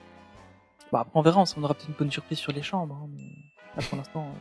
Bah, 0.93 1.01
après, 1.01 1.13
on 1.19 1.23
verra, 1.23 1.45
on 1.57 1.63
aura 1.63 1.75
peut-être 1.75 1.89
une 1.89 1.95
bonne 1.95 2.11
surprise 2.11 2.39
sur 2.39 2.53
les 2.53 2.63
chambres. 2.63 2.97
hein, 3.01 3.09
mais 3.15 3.23
là, 3.77 3.83
pour 3.89 3.97
l'instant, 3.99 4.35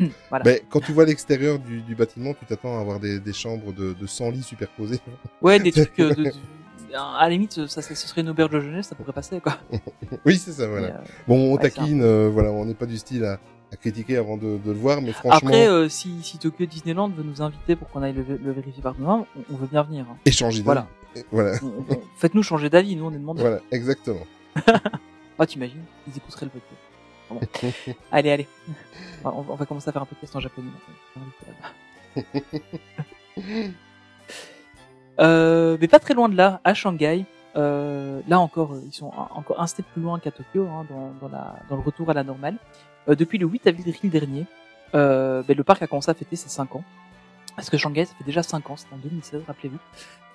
euh, 0.00 0.06
voilà. 0.28 0.44
Ben, 0.44 0.60
quand 0.68 0.80
tu 0.80 0.92
vois 0.92 1.06
l'extérieur 1.06 1.58
du, 1.58 1.80
du 1.80 1.94
bâtiment, 1.94 2.34
tu 2.34 2.44
t'attends 2.44 2.76
à 2.76 2.80
avoir 2.82 3.00
des, 3.00 3.18
des 3.18 3.32
chambres 3.32 3.72
de, 3.72 3.94
de 3.94 4.06
100 4.06 4.30
lits 4.32 4.42
superposés. 4.42 5.00
Ouais, 5.40 5.58
des 5.58 5.72
trucs. 5.72 5.98
euh, 6.00 6.12
de- 6.14 6.32
à 7.02 7.22
la 7.22 7.30
limite, 7.30 7.66
ça, 7.66 7.82
ce 7.82 7.94
serait 7.94 8.20
une 8.22 8.28
auberge 8.30 8.50
de 8.50 8.60
jeunesse, 8.60 8.86
ça 8.88 8.94
pourrait 8.94 9.12
passer, 9.12 9.40
quoi. 9.40 9.58
oui, 10.24 10.36
c'est 10.38 10.52
ça, 10.52 10.66
voilà. 10.66 10.88
Euh, 10.88 11.00
Bon, 11.28 11.52
on 11.52 11.54
ouais, 11.56 11.62
taquine, 11.62 12.02
euh, 12.02 12.28
voilà, 12.32 12.50
on 12.50 12.64
n'est 12.64 12.74
pas 12.74 12.86
du 12.86 12.96
style 12.96 13.24
à, 13.24 13.38
à 13.72 13.76
critiquer 13.76 14.16
avant 14.16 14.36
de, 14.36 14.58
de 14.58 14.70
le 14.72 14.78
voir, 14.78 15.00
mais 15.02 15.12
franchement, 15.12 15.48
Après, 15.48 15.68
euh, 15.68 15.88
si, 15.88 16.22
si 16.22 16.38
Tokyo 16.38 16.66
Disneyland 16.66 17.08
veut 17.08 17.22
nous 17.24 17.42
inviter 17.42 17.76
pour 17.76 17.88
qu'on 17.90 18.02
aille 18.02 18.12
le, 18.14 18.24
le 18.36 18.52
vérifier 18.52 18.82
par 18.82 18.94
nous-mêmes, 18.98 19.24
on, 19.36 19.54
on 19.54 19.56
veut 19.56 19.66
bien 19.66 19.82
venir. 19.82 20.06
hein. 20.10 20.16
échanger 20.24 20.62
d'avis. 20.62 20.64
Voilà. 20.64 20.86
Voilà, 21.32 21.58
Faites-nous 22.18 22.42
changer 22.42 22.68
d'avis, 22.68 22.94
nous 22.94 23.06
on 23.06 23.10
est 23.12 23.18
demandé. 23.18 23.40
voilà, 23.40 23.60
exactement. 23.70 24.26
Ah, 25.38 25.46
t'imagines 25.46 25.82
Ils 26.08 26.16
écouteraient 26.16 26.46
le 26.46 26.50
podcast. 26.50 26.80
Bon. 27.28 27.92
allez, 28.10 28.30
allez. 28.30 28.46
On 29.22 29.28
va, 29.30 29.36
on 29.50 29.54
va 29.54 29.66
commencer 29.66 29.90
à 29.90 29.92
faire 29.92 30.00
un 30.00 30.06
podcast 30.06 30.34
en 30.34 30.40
japonais. 30.40 30.68
maintenant. 31.14 32.26
Euh, 35.20 35.76
mais 35.80 35.88
pas 35.88 35.98
très 35.98 36.14
loin 36.14 36.28
de 36.28 36.36
là, 36.36 36.60
à 36.64 36.74
Shanghai. 36.74 37.24
Euh, 37.56 38.20
là 38.28 38.38
encore, 38.38 38.74
euh, 38.74 38.82
ils 38.84 38.92
sont 38.92 39.12
encore 39.30 39.60
un 39.60 39.66
step 39.66 39.86
plus 39.92 40.02
loin 40.02 40.18
qu'à 40.18 40.30
Tokyo 40.30 40.66
hein, 40.66 40.86
dans, 41.20 41.28
la, 41.28 41.56
dans 41.70 41.76
le 41.76 41.82
retour 41.82 42.10
à 42.10 42.14
la 42.14 42.22
normale. 42.22 42.56
Euh, 43.08 43.14
depuis 43.14 43.38
le 43.38 43.46
8 43.46 43.66
avril 43.66 44.10
dernier, 44.10 44.46
euh, 44.94 45.42
ben, 45.42 45.56
le 45.56 45.64
parc 45.64 45.82
a 45.82 45.86
commencé 45.86 46.10
à 46.10 46.14
fêter 46.14 46.36
ses 46.36 46.48
5 46.48 46.76
ans. 46.76 46.84
Parce 47.54 47.70
que 47.70 47.78
Shanghai, 47.78 48.04
ça 48.04 48.14
fait 48.18 48.24
déjà 48.24 48.42
5 48.42 48.68
ans, 48.68 48.76
c'était 48.76 48.94
en 48.94 48.98
2016, 48.98 49.42
rappelez-vous. 49.46 49.78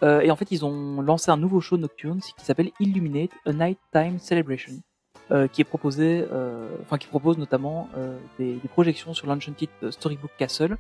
Euh, 0.02 0.22
et 0.22 0.32
en 0.32 0.36
fait, 0.36 0.52
ils 0.52 0.66
ont 0.66 1.02
lancé 1.02 1.30
un 1.30 1.38
nouveau 1.38 1.62
show 1.62 1.78
nocturne 1.78 2.20
qui 2.20 2.44
s'appelle 2.44 2.72
Illuminate, 2.80 3.30
a 3.46 3.54
Nighttime 3.54 4.18
Celebration, 4.18 4.74
qui 5.54 5.62
est 5.62 5.66
proposé, 5.66 6.26
enfin 6.82 6.98
qui 6.98 7.08
propose 7.08 7.38
notamment 7.38 7.88
des, 8.38 8.56
des 8.56 8.68
projections 8.68 9.14
sur 9.14 9.28
l'Enchanted 9.28 9.70
Storybook 9.92 10.32
Castle 10.38 10.78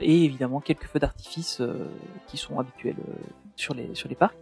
et 0.00 0.24
évidemment 0.24 0.60
quelques 0.60 0.84
feux 0.86 0.98
d'artifice 0.98 1.60
euh, 1.60 1.86
qui 2.28 2.36
sont 2.36 2.58
habituels 2.60 2.96
euh, 3.08 3.12
sur 3.56 3.74
les 3.74 3.94
sur 3.94 4.08
les 4.08 4.14
parcs. 4.14 4.36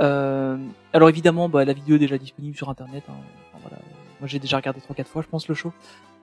Euh, 0.00 0.58
alors 0.92 1.08
évidemment, 1.08 1.48
bah, 1.48 1.64
la 1.64 1.72
vidéo 1.72 1.96
est 1.96 2.00
déjà 2.00 2.18
disponible 2.18 2.56
sur 2.56 2.68
internet. 2.68 3.04
hein. 3.08 3.14
Enfin, 3.52 3.58
voilà. 3.68 3.82
Moi, 4.20 4.28
j'ai 4.28 4.38
déjà 4.38 4.56
regardé 4.56 4.80
trois 4.80 4.94
quatre 4.96 5.08
fois, 5.10 5.22
je 5.22 5.28
pense, 5.28 5.48
le 5.48 5.54
show. 5.54 5.72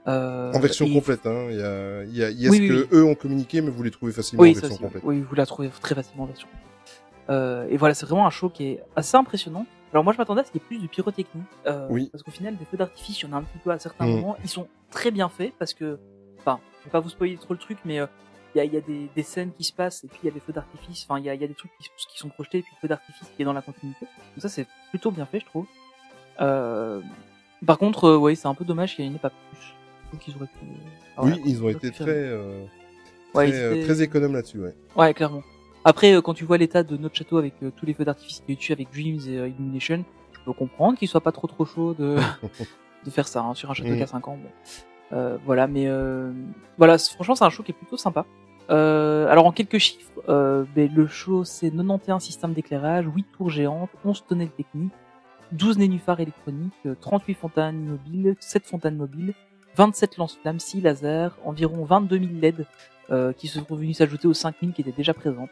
Euh, 0.07 0.51
En 0.53 0.59
version 0.59 0.85
et- 0.85 0.93
complète, 0.93 1.25
hein. 1.25 1.47
Il 1.49 1.57
y 1.57 1.61
a, 1.63 2.03
il 2.03 2.15
y 2.17 2.23
a, 2.23 2.29
il 2.29 2.41
y 2.41 2.47
a 2.47 2.49
Oui, 2.49 2.57
ce 2.57 2.61
oui, 2.63 2.67
que 2.67 2.73
oui. 2.73 2.87
eux 2.91 3.03
ont 3.05 3.15
communiqué, 3.15 3.61
mais 3.61 3.69
vous 3.69 3.83
les 3.83 3.91
trouvez 3.91 4.11
facilement 4.11 4.43
en 4.43 4.45
version 4.51 4.67
aussi, 4.67 4.77
complète. 4.79 5.03
oui, 5.05 5.21
vous 5.21 5.35
la 5.35 5.45
trouvez 5.45 5.69
très 5.81 5.95
facilement 5.95 6.23
en 6.23 6.27
version 6.27 6.47
complète. 6.47 7.01
Euh, 7.29 7.67
et 7.69 7.77
voilà, 7.77 7.93
c'est 7.93 8.05
vraiment 8.05 8.27
un 8.27 8.31
show 8.31 8.49
qui 8.49 8.65
est 8.65 8.83
assez 8.97 9.15
impressionnant. 9.15 9.65
Alors 9.93 10.03
moi, 10.03 10.11
je 10.11 10.17
m'attendais 10.17 10.41
à 10.41 10.43
ce 10.43 10.51
qu'il 10.51 10.59
y 10.59 10.63
ait 10.63 10.67
plus 10.67 10.79
de 10.79 10.87
pyrotechnie, 10.87 11.43
euh, 11.67 11.87
Oui. 11.89 12.09
parce 12.11 12.21
qu'au 12.23 12.31
final, 12.31 12.57
des 12.57 12.65
feux 12.65 12.77
d'artifice, 12.77 13.21
il 13.21 13.27
y 13.27 13.29
en 13.29 13.33
a 13.33 13.37
un 13.39 13.43
petit 13.43 13.59
peu 13.63 13.71
à 13.71 13.79
certains 13.79 14.05
Mm. 14.05 14.11
moments. 14.11 14.35
Ils 14.43 14.49
sont 14.49 14.67
très 14.91 15.09
bien 15.11 15.29
faits 15.29 15.53
parce 15.57 15.73
que, 15.73 15.99
enfin, 16.39 16.59
je 16.81 16.85
vais 16.85 16.91
pas 16.91 16.99
vous 16.99 17.09
spoiler 17.09 17.37
trop 17.37 17.53
le 17.53 17.59
truc, 17.59 17.77
mais 17.85 17.99
euh, 17.99 18.07
il 18.56 18.58
y 18.58 18.62
a, 18.62 18.66
y 18.66 18.78
a 18.78 18.82
des, 18.82 19.10
des 19.16 19.24
scènes 19.24 19.51
qui 19.51 19.64
se 19.64 19.74
passent 19.74 20.04
et 20.04 20.08
puis 20.08 20.20
il 20.24 20.26
y 20.28 20.30
a 20.30 20.34
des 20.34 20.39
feux 20.39 20.54
d'artifice. 20.54 21.06
Enfin, 21.08 21.20
il 21.20 21.26
y 21.26 21.30
a, 21.30 21.36
y 21.36 21.43
a 21.43 21.47
des 21.47 21.54
trucs 21.54 21.72
qui, 21.80 21.89
qui 22.12 22.18
sont 22.20 22.30
projetés 22.30 22.60
et 22.60 22.62
puis 22.62 22.72
le 22.76 22.80
feu 22.82 22.88
d'artifice 22.88 23.28
qui 23.36 23.41
est 23.41 23.45
dans 23.45 23.54
la 23.54 23.62
continuité. 23.62 24.06
Donc 24.06 24.41
ça, 24.41 24.49
c'est 24.49 24.68
plutôt 24.89 25.12
bien 25.12 25.26
fait, 25.26 25.39
je 25.39 25.45
trouve. 25.45 25.66
Euh, 26.41 27.01
par 27.66 27.78
contre, 27.78 28.06
euh, 28.06 28.18
ouais, 28.18 28.36
c'est 28.36 28.47
un 28.47 28.54
peu 28.56 28.66
dommage 28.66 28.95
qu'il 28.95 29.06
n'y 29.06 29.12
en 29.12 29.16
ait 29.16 29.20
pas 29.20 29.30
plus. 29.30 29.74
Trouve 30.10 30.20
qu'ils 30.20 30.36
auraient 30.36 30.47
pu. 30.47 30.66
ah, 31.18 31.22
Oui, 31.24 31.41
ils 31.45 31.64
ont 31.64 31.70
été 31.70 31.91
très, 31.91 32.06
euh, 32.10 32.64
très, 33.34 33.49
ils 33.49 33.56
euh, 33.56 33.84
très 33.86 34.01
économes 34.01 34.34
là-dessus, 34.34 34.60
ouais. 34.60 34.76
Ouais, 34.95 35.14
clairement. 35.14 35.41
Après, 35.86 36.14
euh, 36.14 36.22
quand 36.22 36.34
tu 36.34 36.45
vois 36.45 36.58
l'état 36.58 36.84
de 36.84 36.95
notre 36.97 37.16
château 37.16 37.38
avec 37.38 37.54
euh, 37.64 37.72
tous 37.76 37.86
les 37.86 37.93
feux 37.93 38.06
d'artifice 38.06 38.39
qu'il 38.39 38.49
y 38.49 38.51
a 38.51 38.54
eu 38.54 38.58
dessus 38.58 38.72
avec 38.74 38.91
Dreams 38.91 39.20
et 39.28 39.38
euh, 39.39 39.47
Illumination, 39.49 40.04
je 40.34 40.39
peux 40.45 40.54
comprendre 40.54 40.97
qu'il 40.97 41.08
soit 41.08 41.22
pas 41.22 41.32
trop 41.32 41.47
trop 41.47 41.66
chaud 41.66 41.93
de, 41.93 42.18
de 43.06 43.10
faire 43.10 43.28
ça 43.28 43.41
hein, 43.41 43.54
sur 43.54 43.70
un 43.70 43.74
château 43.74 43.89
Mm. 43.91 43.97
qui 43.97 44.04
a 44.04 44.08
5 44.08 44.28
ans. 44.28 44.38
bon. 44.38 44.49
Euh, 45.12 45.38
voilà, 45.45 45.68
mais 45.68 45.88
euh, 45.88 46.32
voilà, 46.78 46.97
franchement, 46.97 47.36
c'est 47.36 47.43
un 47.45 47.49
show 47.49 47.62
qui 47.64 47.72
est 47.72 47.76
plutôt 47.76 47.97
sympa. 47.97 48.26
Euh, 48.70 49.28
alors 49.28 49.45
en 49.45 49.51
quelques 49.51 49.78
chiffres, 49.78 50.22
euh, 50.30 50.64
ben, 50.76 50.89
le 50.93 51.07
show 51.07 51.43
c'est 51.43 51.70
91 51.70 52.22
systèmes 52.22 52.53
d'éclairage, 52.53 53.05
8 53.14 53.26
tours 53.38 53.49
géantes, 53.49 53.89
11 54.05 54.24
tonnelles 54.28 54.51
techniques, 54.51 54.93
12 55.51 55.78
nénuphars 55.78 56.20
électroniques, 56.20 56.74
euh, 56.86 56.95
38 56.99 57.34
fontaines 57.34 57.86
mobiles, 57.86 58.36
7 58.39 58.66
fontaines 58.66 58.95
mobiles, 58.95 59.34
27 59.76 60.18
lance-flammes, 60.18 60.59
6 60.59 60.82
lasers, 60.82 61.30
environ 61.43 61.84
22 61.84 62.20
000 62.20 62.30
LED 62.41 62.66
euh, 63.11 63.34
qui 63.34 63.47
sont 63.47 63.66
venus 63.70 63.97
s'ajouter 63.97 64.28
aux 64.28 64.34
5 64.34 64.55
000 64.61 64.72
qui 64.72 64.82
étaient 64.82 64.91
déjà 64.91 65.14
présentes. 65.14 65.49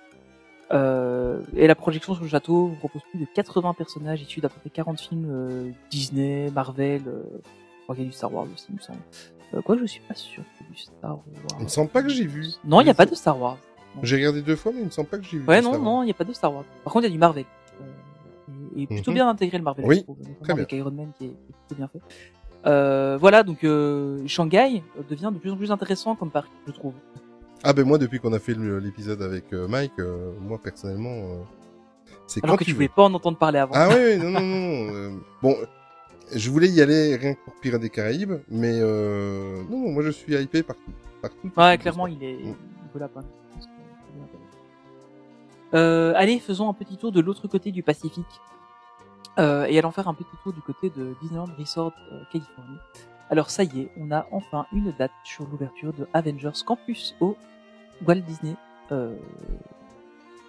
Euh, 0.71 1.41
et 1.57 1.67
la 1.67 1.75
projection 1.75 2.13
sur 2.13 2.23
le 2.23 2.29
château 2.29 2.67
vous 2.67 2.75
propose 2.75 3.01
plus 3.09 3.19
de 3.19 3.25
80 3.25 3.73
personnages 3.73 4.21
issus 4.21 4.39
d'à 4.39 4.47
peu 4.47 4.59
près 4.61 4.69
40 4.69 5.01
films 5.01 5.27
euh, 5.29 5.69
Disney, 5.89 6.49
Marvel, 6.51 7.01
qu'il 7.89 7.99
y 7.99 8.01
a 8.03 8.05
du 8.05 8.13
Star 8.13 8.33
Wars 8.33 8.47
aussi, 8.53 8.67
il 8.69 8.75
me 8.75 8.79
semble. 8.79 8.99
Euh, 9.53 9.61
quoi, 9.61 9.77
je 9.77 9.85
suis 9.85 10.01
pas 10.01 10.13
sûr 10.15 10.43
du 10.69 10.77
Star 10.77 11.11
Wars. 11.11 11.23
Il 11.59 11.63
me 11.65 11.69
semble 11.69 11.89
pas 11.89 12.01
que 12.03 12.09
j'ai 12.09 12.25
vu. 12.25 12.47
Non, 12.63 12.81
il 12.81 12.85
n'y 12.85 12.89
a 12.89 12.93
pas 12.93 13.05
de 13.05 13.15
Star 13.15 13.39
Wars. 13.39 13.57
J'ai 14.03 14.15
regardé 14.15 14.41
deux 14.41 14.55
fois, 14.55 14.71
mais 14.73 14.79
il 14.79 14.85
me 14.85 14.89
semble 14.91 15.09
pas 15.09 15.17
que 15.17 15.23
j'ai 15.25 15.37
vu. 15.37 15.45
Ouais, 15.45 15.61
non, 15.61 15.71
Star 15.73 15.81
non, 15.81 16.03
il 16.03 16.05
n'y 16.05 16.11
a 16.11 16.15
pas 16.15 16.23
de 16.23 16.33
Star 16.33 16.53
Wars. 16.53 16.63
Par 16.83 16.93
contre, 16.93 17.05
il 17.05 17.09
y 17.09 17.11
a 17.11 17.13
du 17.13 17.19
Marvel. 17.19 17.45
Euh, 17.81 18.53
et, 18.77 18.83
et 18.83 18.87
plutôt 18.87 19.11
Mhm. 19.11 19.15
bien 19.15 19.27
intégré 19.29 19.57
le 19.57 19.63
Marvel. 19.63 19.85
Oui, 19.85 19.97
je 19.97 20.01
trouve, 20.03 20.17
notamment 20.19 20.35
très 20.41 20.53
bien. 20.53 20.63
avec 20.63 20.71
Iron 20.73 20.91
Man 20.91 21.11
qui 21.17 21.25
est, 21.25 21.27
qui 21.29 21.33
est 21.33 21.55
plutôt 21.67 21.75
bien 21.75 21.87
fait. 21.89 22.01
Euh, 22.67 23.17
voilà, 23.19 23.43
donc 23.43 23.63
euh, 23.63 24.21
Shanghai 24.27 24.83
euh, 24.97 25.01
devient 25.09 25.31
de 25.33 25.39
plus 25.39 25.51
en 25.51 25.57
plus 25.57 25.71
intéressant 25.71 26.15
comme 26.15 26.29
parc, 26.31 26.47
je 26.67 26.71
trouve. 26.71 26.93
Ah 27.63 27.73
ben 27.73 27.85
moi, 27.85 27.97
depuis 27.97 28.19
qu'on 28.19 28.33
a 28.33 28.39
fait 28.39 28.53
l'épisode 28.55 29.21
avec 29.21 29.51
euh, 29.53 29.67
Mike, 29.67 29.93
euh, 29.99 30.31
moi 30.39 30.59
personnellement, 30.63 31.09
euh, 31.09 31.41
c'est 32.27 32.43
Alors 32.43 32.55
quand 32.55 32.59
que 32.59 32.63
tu 32.63 32.71
veux. 32.71 32.75
voulais 32.75 32.87
pas 32.87 33.03
en 33.03 33.13
entendre 33.13 33.37
parler 33.37 33.59
avant. 33.59 33.73
Ah 33.75 33.89
oui, 33.89 34.17
non, 34.17 34.29
non, 34.29 34.39
non. 34.39 34.93
euh, 34.93 35.11
bon, 35.41 35.55
je 36.33 36.49
voulais 36.49 36.67
y 36.69 36.81
aller 36.81 37.15
rien 37.15 37.33
que 37.33 37.39
pour 37.43 37.53
Pirates 37.55 37.81
des 37.81 37.89
Caraïbes, 37.89 38.33
mais 38.49 38.79
euh, 38.79 39.61
non, 39.69 39.91
moi 39.91 40.03
je 40.03 40.09
suis 40.11 40.33
hypé 40.35 40.63
partout. 40.63 40.91
partout 41.21 41.51
Ouais, 41.57 41.77
clairement, 41.77 42.07
il 42.07 42.23
est, 42.23 42.33
Mm. 42.35 42.55
il 42.85 42.91
vaut 42.93 42.99
la 42.99 43.07
peine. 43.07 43.23
Fait. 45.71 45.77
Euh, 45.77 46.13
allez, 46.15 46.39
faisons 46.39 46.69
un 46.69 46.73
petit 46.73 46.97
tour 46.97 47.11
de 47.11 47.21
l'autre 47.21 47.47
côté 47.47 47.71
du 47.71 47.83
Pacifique. 47.83 48.25
Euh, 49.39 49.65
et 49.65 49.79
allons 49.79 49.91
faire 49.91 50.09
un 50.09 50.13
petit 50.13 50.25
tour 50.43 50.51
du 50.51 50.61
côté 50.61 50.89
de 50.89 51.15
Disneyland 51.21 51.47
Resort 51.57 51.93
euh, 52.11 52.21
Californie. 52.33 52.77
Alors 53.29 53.49
ça 53.49 53.63
y 53.63 53.81
est, 53.81 53.91
on 53.97 54.11
a 54.11 54.27
enfin 54.31 54.65
une 54.73 54.93
date 54.99 55.11
sur 55.23 55.47
l'ouverture 55.49 55.93
de 55.93 56.05
Avengers 56.13 56.51
Campus 56.65 57.15
au 57.21 57.37
Walt 58.05 58.15
Disney. 58.27 58.55
Euh, 58.91 59.15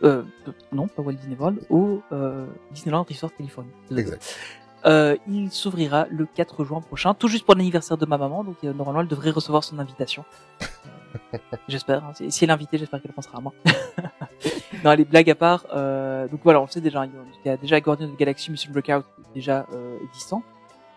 euh, 0.02 0.24
non, 0.72 0.88
pas 0.88 1.00
Walt 1.00 1.12
Disney 1.12 1.36
World, 1.38 1.60
au 1.70 2.02
euh, 2.10 2.44
Disneyland 2.72 3.04
Resort 3.08 3.32
Californie. 3.36 3.70
Exact. 3.96 4.36
Euh, 4.84 5.16
il 5.28 5.50
s'ouvrira 5.52 6.06
le 6.10 6.26
4 6.26 6.64
juin 6.64 6.80
prochain, 6.80 7.14
tout 7.14 7.28
juste 7.28 7.44
pour 7.44 7.54
l'anniversaire 7.54 7.96
de 7.96 8.04
ma 8.06 8.18
maman, 8.18 8.42
donc 8.42 8.56
euh, 8.64 8.72
normalement 8.72 9.00
elle 9.02 9.08
devrait 9.08 9.30
recevoir 9.30 9.62
son 9.62 9.78
invitation. 9.78 10.24
J'espère. 11.68 12.04
hein. 12.04 12.12
Si, 12.14 12.30
si 12.32 12.44
elle 12.44 12.50
est 12.50 12.54
invitée, 12.54 12.78
j'espère 12.78 13.00
qu'elle 13.00 13.12
pensera 13.12 13.38
à 13.38 13.40
moi. 13.40 13.52
non, 14.84 14.92
les 14.92 15.04
blagues 15.04 15.30
à 15.30 15.34
part. 15.34 15.66
Euh, 15.72 16.26
donc 16.28 16.40
voilà, 16.42 16.60
on 16.60 16.64
le 16.64 16.70
sait 16.70 16.80
déjà. 16.80 17.04
Il 17.06 17.12
y 17.44 17.48
a 17.48 17.56
déjà 17.56 17.80
Guardian 17.80 18.06
of 18.08 18.14
the 18.14 18.18
Galaxy 18.18 18.50
Mission 18.50 18.72
Breakout 18.72 19.04
déjà 19.34 19.66
euh, 19.72 19.98
existant, 20.04 20.42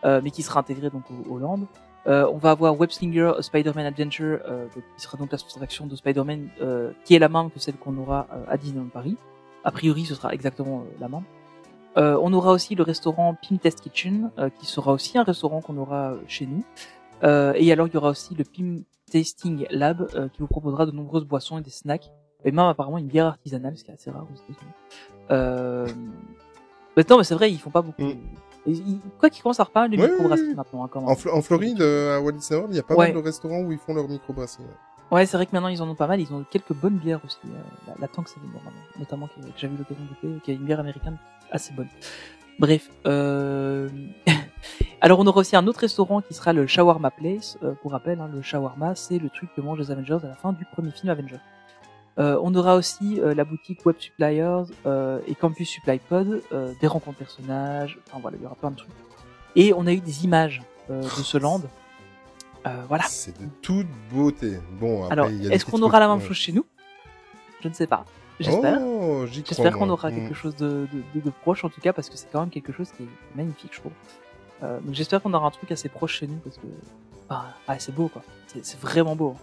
euh, 0.03 0.21
mais 0.23 0.31
qui 0.31 0.41
sera 0.41 0.61
intégré 0.61 0.89
donc 0.89 1.03
au, 1.11 1.35
au 1.35 1.37
Land. 1.39 1.61
Euh, 2.07 2.29
on 2.31 2.37
va 2.37 2.51
avoir 2.51 2.79
Web 2.79 2.91
Slinger 2.91 3.33
a 3.37 3.41
Spider-Man 3.41 3.85
Adventure, 3.85 4.39
euh, 4.47 4.65
donc, 4.73 4.83
qui 4.95 5.01
sera 5.03 5.17
donc 5.17 5.31
la 5.31 5.37
sous-attraction 5.37 5.87
de 5.87 5.95
Spider-Man, 5.95 6.49
euh, 6.61 6.91
qui 7.03 7.15
est 7.15 7.19
la 7.19 7.29
même 7.29 7.49
que 7.49 7.59
celle 7.59 7.75
qu'on 7.75 7.97
aura 7.97 8.27
à 8.47 8.57
Disneyland 8.57 8.89
Paris. 8.89 9.17
A 9.63 9.71
priori, 9.71 10.05
ce 10.05 10.13
sera 10.15 10.31
exactement 10.33 10.83
la 10.99 11.07
même. 11.07 11.23
Euh, 11.97 12.19
on 12.21 12.33
aura 12.33 12.51
aussi 12.51 12.75
le 12.75 12.83
restaurant 12.83 13.35
Pim 13.35 13.57
Test 13.57 13.81
Kitchen, 13.81 14.31
euh, 14.37 14.49
qui 14.49 14.65
sera 14.65 14.91
aussi 14.91 15.17
un 15.17 15.23
restaurant 15.23 15.61
qu'on 15.61 15.77
aura 15.77 16.11
euh, 16.11 16.17
chez 16.27 16.45
nous. 16.45 16.63
Euh, 17.23 17.53
et 17.55 17.71
alors, 17.71 17.87
il 17.87 17.93
y 17.93 17.97
aura 17.97 18.09
aussi 18.09 18.35
le 18.35 18.43
Pim 18.43 18.81
Tasting 19.11 19.65
Lab, 19.69 20.07
euh, 20.15 20.27
qui 20.29 20.39
vous 20.41 20.47
proposera 20.47 20.85
de 20.85 20.91
nombreuses 20.91 21.25
boissons 21.25 21.57
et 21.57 21.61
des 21.61 21.69
snacks, 21.69 22.11
et 22.43 22.51
même 22.51 22.65
apparemment 22.65 22.97
une 22.97 23.07
bière 23.07 23.27
artisanale, 23.27 23.77
ce 23.77 23.83
qui 23.83 23.91
est 23.91 23.93
assez 23.93 24.11
rare 24.11 24.23
aux 24.23 24.35
États-Unis. 24.35 24.71
Euh... 25.31 25.87
Mais 26.97 27.03
non, 27.09 27.17
mais 27.17 27.23
c'est 27.23 27.35
vrai, 27.35 27.51
ils 27.51 27.59
font 27.59 27.69
pas 27.71 27.81
beaucoup. 27.81 28.03
Mm. 28.03 28.15
Ils- 28.67 28.99
quoi 29.19 29.29
qu'ils 29.29 29.43
commencent 29.43 29.59
à 29.59 29.63
reparler 29.65 29.95
de 29.95 30.01
Ouais, 30.01 30.09
microbrasserie 30.09 30.47
ouais. 30.49 30.55
maintenant, 30.55 30.83
hein, 30.83 30.89
quand 30.91 31.01
même. 31.01 31.09
En, 31.09 31.13
Fl- 31.13 31.29
en 31.31 31.41
Floride, 31.41 31.81
euh, 31.81 32.17
à 32.17 32.21
Walt 32.21 32.31
Disney 32.33 32.57
World, 32.59 32.73
il 32.73 32.77
y 32.77 32.79
a 32.79 32.83
pas 32.83 32.95
Ouais. 32.95 33.07
mal 33.11 33.15
de 33.15 33.21
restaurants 33.25 33.59
où 33.61 33.71
ils 33.71 33.77
font 33.77 33.93
leur 33.93 34.07
microbrasserie. 34.07 34.63
Ouais, 35.11 35.25
c'est 35.27 35.37
vrai 35.37 35.45
que 35.45 35.51
maintenant 35.53 35.67
ils 35.67 35.81
en 35.83 35.87
ont 35.89 35.93
pas 35.95 36.07
mal. 36.07 36.19
Ils 36.19 36.33
ont 36.33 36.43
quelques 36.49 36.73
bonnes 36.73 36.97
bières 36.97 37.19
aussi. 37.23 37.37
la, 37.87 37.93
la 37.99 38.07
Tank 38.07 38.27
Seven, 38.27 38.49
normalement, 38.51 38.79
notamment 38.97 39.27
que, 39.27 39.39
que 39.39 39.51
j'avais 39.55 39.75
eu 39.75 39.77
l'occasion 39.77 40.03
de 40.03 40.09
goûter, 40.09 40.41
qui 40.43 40.51
est 40.51 40.55
une 40.55 40.65
bière 40.65 40.79
américaine 40.79 41.17
assez 41.51 41.73
bonne. 41.73 41.89
Bref. 42.59 42.89
Euh... 43.05 43.89
Alors 45.01 45.19
on 45.19 45.27
aura 45.27 45.41
aussi 45.41 45.55
un 45.55 45.67
autre 45.67 45.81
restaurant 45.81 46.21
qui 46.21 46.33
sera 46.33 46.53
le 46.53 46.67
Shawarma 46.67 47.11
Place. 47.11 47.57
Euh, 47.63 47.73
pour 47.81 47.91
rappel, 47.91 48.19
hein, 48.19 48.29
le 48.33 48.41
shawarma, 48.41 48.95
c'est 48.95 49.19
le 49.19 49.29
truc 49.29 49.49
que 49.55 49.61
mangent 49.61 49.79
les 49.79 49.91
Avengers 49.91 50.17
à 50.23 50.27
la 50.27 50.35
fin 50.35 50.53
du 50.53 50.65
premier 50.65 50.91
film 50.91 51.09
Avengers. 51.09 51.39
Euh, 52.17 52.39
on 52.41 52.55
aura 52.55 52.75
aussi 52.75 53.19
euh, 53.19 53.35
la 53.35 53.43
boutique 53.43 53.85
Web 53.85 53.97
Suppliers 53.99 54.63
et 55.27 55.35
Campus 55.35 55.69
Supply 55.69 55.99
Pod, 55.99 56.41
des 56.81 56.87
rencontres 56.87 57.19
personnages. 57.19 57.99
Enfin 58.07 58.19
voilà, 58.21 58.37
il 58.37 58.43
y 58.43 58.45
aura 58.45 58.55
plein 58.55 58.71
de 58.71 58.77
trucs. 58.77 58.89
Et 59.55 59.73
on 59.73 59.85
a 59.85 59.93
eu 59.93 59.99
des 59.99 60.23
images 60.23 60.63
de 60.89 61.01
ce 61.03 61.37
land. 61.37 61.61
Voilà. 62.87 63.03
C'est 63.07 63.39
de 63.39 63.47
toute 63.61 63.87
beauté. 64.11 64.57
Bon, 64.79 65.03
après, 65.03 65.11
Alors, 65.11 65.29
est-ce 65.29 65.65
qu'on 65.65 65.81
aura 65.83 65.99
la 65.99 66.07
même 66.07 66.21
chose 66.21 66.35
chez 66.35 66.51
nous? 66.51 66.65
Je 67.61 67.67
ne 67.67 67.73
sais 67.73 67.87
pas. 67.87 68.05
J'espère. 68.39 68.79
Oh, 68.81 69.25
J'espère 69.27 69.77
qu'on 69.77 69.89
aura 69.89 70.11
quelque 70.11 70.33
chose 70.33 70.55
de, 70.55 70.87
de, 71.13 71.29
proche 71.41 71.63
en 71.63 71.69
tout 71.69 71.81
cas 71.81 71.93
parce 71.93 72.09
que 72.09 72.17
c'est 72.17 72.27
quand 72.31 72.41
même 72.41 72.49
quelque 72.49 72.73
chose 72.73 72.89
qui 72.95 73.03
est 73.03 73.07
magnifique, 73.37 73.71
je 73.73 73.79
trouve. 73.79 73.91
Euh, 74.63 74.79
donc 74.79 74.93
j'espère 74.93 75.21
qu'on 75.21 75.33
aura 75.33 75.47
un 75.47 75.51
truc 75.51 75.71
assez 75.71 75.89
proche 75.89 76.19
chez 76.19 76.27
nous 76.27 76.37
parce 76.37 76.57
que 76.57 76.67
ah, 77.29 77.45
ah, 77.67 77.79
c'est 77.79 77.93
beau 77.93 78.07
quoi. 78.07 78.23
C'est 78.61 78.79
vraiment 78.79 79.15
beau. 79.15 79.35
hein. 79.37 79.41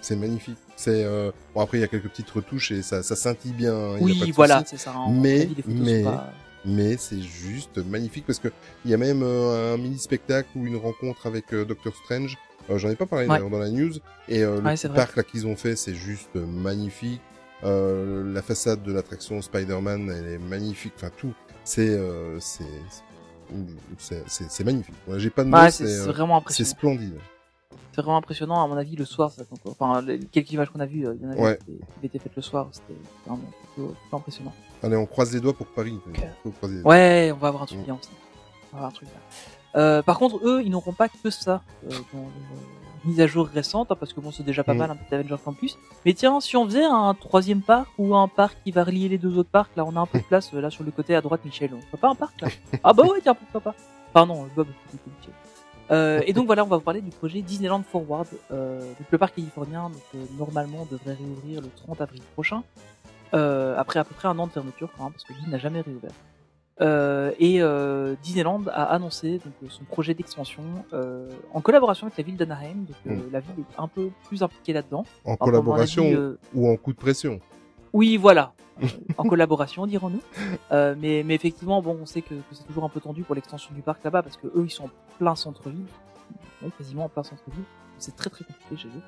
C'est 0.00 0.16
magnifique. 0.16 0.58
C'est 0.76 1.04
euh... 1.04 1.30
bon 1.54 1.60
après 1.60 1.78
il 1.78 1.80
y 1.80 1.84
a 1.84 1.88
quelques 1.88 2.08
petites 2.08 2.30
retouches 2.30 2.70
et 2.72 2.82
ça, 2.82 3.02
ça 3.02 3.14
scintille 3.16 3.52
bien. 3.52 3.74
hein, 3.74 3.96
il 4.00 4.08
y 4.08 4.10
a 4.12 4.14
pas 4.18 4.24
Oui, 4.24 4.28
de 4.30 4.34
voilà, 4.34 4.62
c'est 4.66 4.76
ça. 4.78 4.92
hein. 4.96 5.06
Mais- 5.10 5.48
mais- 5.66 6.02
pas- 6.02 6.30
mais 6.64 6.96
c'est 6.96 7.20
juste 7.20 7.78
magnifique 7.78 8.24
parce 8.26 8.38
que 8.38 8.48
il 8.84 8.90
y 8.90 8.94
a 8.94 8.96
même 8.96 9.22
euh, 9.22 9.74
un 9.74 9.76
mini 9.78 9.98
spectacle 9.98 10.48
ou 10.56 10.66
une 10.66 10.76
rencontre 10.76 11.26
avec 11.26 11.54
Doctor 11.54 11.92
Strange. 12.04 12.36
J'en 12.74 12.88
ai 12.90 12.94
pas 12.96 13.06
parlé 13.06 13.26
Ouais. 13.26 13.34
d'ailleurs 13.36 13.50
dans 13.50 13.58
la 13.58 13.70
news 13.70 13.92
et 14.28 14.40
le 14.42 14.60
Ouais, 14.60 14.74
parc 14.94 15.16
là 15.16 15.22
qu'ils 15.24 15.46
ont 15.46 15.56
fait 15.56 15.76
c'est 15.76 15.94
juste 15.94 16.34
magnifique. 16.36 17.20
Euh, 17.64 18.32
la 18.32 18.42
façade 18.42 18.82
de 18.82 18.92
l'attraction 18.92 19.40
Spider-Man 19.40 20.10
elle 20.10 20.26
est 20.32 20.38
magnifique. 20.38 20.92
Enfin 20.96 21.10
tout 21.16 21.32
c'est 21.64 21.88
euh, 21.90 22.38
c'est 22.40 22.64
c'est- 23.98 24.24
c'est 24.26 24.50
c'est 24.50 24.64
magnifique. 24.64 24.94
J'ai 25.16 25.30
pas 25.30 25.44
de 25.44 25.48
mots. 25.50 25.56
Ouais, 25.58 25.70
c'est 25.70 25.86
c'est 25.86 25.92
c'est 26.02 26.08
euh, 26.08 26.12
vraiment 26.12 26.34
c'est 26.38 26.62
impressionnant. 26.62 26.70
splendide. 26.70 27.18
C'est 27.94 28.00
vraiment 28.00 28.16
impressionnant. 28.16 28.64
À 28.64 28.66
mon 28.66 28.76
avis, 28.78 28.96
le 28.96 29.04
soir, 29.04 29.30
ça, 29.30 29.42
enfin, 29.66 30.00
les 30.00 30.18
quelques 30.18 30.50
images 30.52 30.70
qu'on 30.70 30.80
a 30.80 30.86
vues, 30.86 31.00
il 31.14 31.22
y 31.22 31.26
en 31.26 31.30
avait 31.30 31.40
Ouais. 31.42 31.58
qui, 31.66 31.72
qui 32.00 32.06
étaient 32.06 32.18
faites 32.18 32.34
le 32.34 32.40
soir. 32.40 32.68
C'était 32.72 32.98
vraiment 33.26 33.42
plutôt, 33.74 33.88
plutôt 34.00 34.16
impressionnant. 34.16 34.54
Allez, 34.82 34.96
on 34.96 35.04
croise 35.04 35.32
les 35.34 35.40
doigts 35.40 35.52
pour 35.52 35.66
Paris. 35.66 35.98
Les. 36.64 36.82
Ouais, 36.82 37.30
on 37.34 37.36
va 37.38 37.48
avoir 37.48 37.64
un 37.64 37.66
truc 37.66 37.80
Mm. 37.80 37.84
bien 37.84 37.94
aussi. 38.00 38.08
On 38.72 38.76
va 38.76 38.78
avoir 38.78 38.90
un 38.90 38.94
truc 38.94 39.08
bien. 39.10 39.80
Euh, 39.80 40.02
par 40.02 40.18
contre, 40.18 40.40
eux, 40.42 40.62
ils 40.64 40.70
n'auront 40.70 40.92
pas 40.94 41.08
que 41.10 41.28
ça 41.30 41.62
euh, 41.84 41.90
dans 42.14 42.28
euh, 43.04 43.08
mises 43.08 43.20
à 43.20 43.26
jour 43.26 43.46
récentes, 43.46 43.90
hein, 43.92 43.96
parce 43.98 44.12
que 44.12 44.20
bon, 44.20 44.30
c'est 44.30 44.42
déjà 44.42 44.64
pas 44.64 44.74
Mm. 44.74 44.78
mal 44.78 44.90
un 44.92 44.96
petit 44.96 45.14
Avengers 45.14 45.42
Campus. 45.44 45.78
Mais 46.04 46.14
tiens, 46.14 46.40
si 46.40 46.56
on 46.56 46.64
faisait 46.64 46.84
un 46.84 47.14
troisième 47.14 47.60
parc 47.62 47.88
ou 47.98 48.14
un 48.16 48.28
parc 48.28 48.56
qui 48.64 48.70
va 48.70 48.84
relier 48.84 49.08
les 49.08 49.18
deux 49.18 49.36
autres 49.38 49.50
parcs, 49.50 49.74
là, 49.76 49.84
on 49.84 49.96
a 49.96 50.00
un 50.00 50.06
peu 50.06 50.18
de 50.18 50.24
place 50.28 50.52
euh, 50.54 50.60
là 50.60 50.70
sur 50.70 50.84
le 50.84 50.90
côté 50.90 51.14
à 51.14 51.20
droite, 51.20 51.44
Michel. 51.44 51.70
On 51.74 51.80
ferait 51.80 51.98
pas 52.00 52.10
un 52.10 52.14
parc 52.14 52.40
là? 52.40 52.48
Ah 52.84 52.92
bah 52.92 53.04
ouais, 53.04 53.20
tiens, 53.22 53.34
pourquoi 53.34 53.60
pas? 53.60 53.74
Pardon, 54.12 54.46
Bob. 54.56 54.66
c'était 54.90 55.10
Michel. 55.18 55.34
Euh, 55.90 56.22
et 56.26 56.32
donc 56.32 56.46
voilà, 56.46 56.64
on 56.64 56.68
va 56.68 56.76
vous 56.76 56.82
parler 56.82 57.00
du 57.02 57.10
projet 57.10 57.42
Disneyland 57.42 57.82
Forward. 57.82 58.26
Euh, 58.50 58.80
donc 58.80 59.06
le 59.10 59.18
parc 59.18 59.34
californien, 59.34 59.90
donc, 59.90 60.02
euh, 60.14 60.24
normalement, 60.38 60.86
devrait 60.90 61.14
réouvrir 61.14 61.60
le 61.60 61.68
30 61.84 62.00
avril 62.00 62.22
prochain. 62.34 62.62
Euh, 63.34 63.74
après 63.78 63.98
à 63.98 64.04
peu 64.04 64.14
près 64.14 64.28
un 64.28 64.38
an 64.38 64.46
de 64.46 64.52
fermeture, 64.52 64.90
même, 64.98 65.10
parce 65.10 65.24
que 65.24 65.32
Disney 65.32 65.50
n'a 65.52 65.58
jamais 65.58 65.80
réouvert. 65.80 66.10
Euh, 66.80 67.32
et 67.38 67.60
euh, 67.62 68.14
Disneyland 68.22 68.62
a 68.72 68.84
annoncé 68.84 69.32
donc, 69.38 69.52
euh, 69.62 69.66
son 69.68 69.84
projet 69.84 70.14
d'expansion 70.14 70.62
euh, 70.92 71.28
en 71.52 71.60
collaboration 71.60 72.06
avec 72.06 72.16
la 72.18 72.24
ville 72.24 72.36
d'Anaheim. 72.36 72.86
Donc 72.86 72.96
euh, 73.06 73.20
la 73.30 73.40
ville 73.40 73.54
est 73.60 73.78
un 73.80 73.88
peu 73.88 74.10
plus 74.26 74.42
impliquée 74.42 74.72
là-dedans. 74.72 75.04
En 75.24 75.36
collaboration 75.36 76.04
avis, 76.04 76.14
euh, 76.14 76.38
ou 76.54 76.68
en 76.70 76.76
coup 76.76 76.92
de 76.92 76.98
pression. 76.98 77.40
oui, 77.92 78.16
voilà. 78.16 78.52
En 79.18 79.24
collaboration, 79.24 79.86
dirons-nous. 79.86 80.22
Euh, 80.72 80.94
mais, 80.98 81.22
mais 81.24 81.34
effectivement, 81.34 81.82
bon, 81.82 81.98
on 82.00 82.06
sait 82.06 82.22
que, 82.22 82.34
que 82.34 82.54
c'est 82.54 82.64
toujours 82.64 82.84
un 82.84 82.88
peu 82.88 83.00
tendu 83.00 83.22
pour 83.22 83.34
l'extension 83.34 83.74
du 83.74 83.82
parc 83.82 84.02
là-bas 84.02 84.22
parce 84.22 84.38
que 84.38 84.46
eux, 84.46 84.64
ils 84.64 84.70
sont 84.70 84.84
en 84.86 84.90
plein 85.18 85.34
centre-ville, 85.36 85.84
Ouais, 86.62 86.70
quasiment 86.78 87.04
en 87.04 87.08
plein 87.10 87.22
centre-ville. 87.22 87.64
C'est 87.98 88.16
très 88.16 88.30
très 88.30 88.44
compliqué 88.44 88.76
chez 88.76 88.88
eux. 88.88 89.02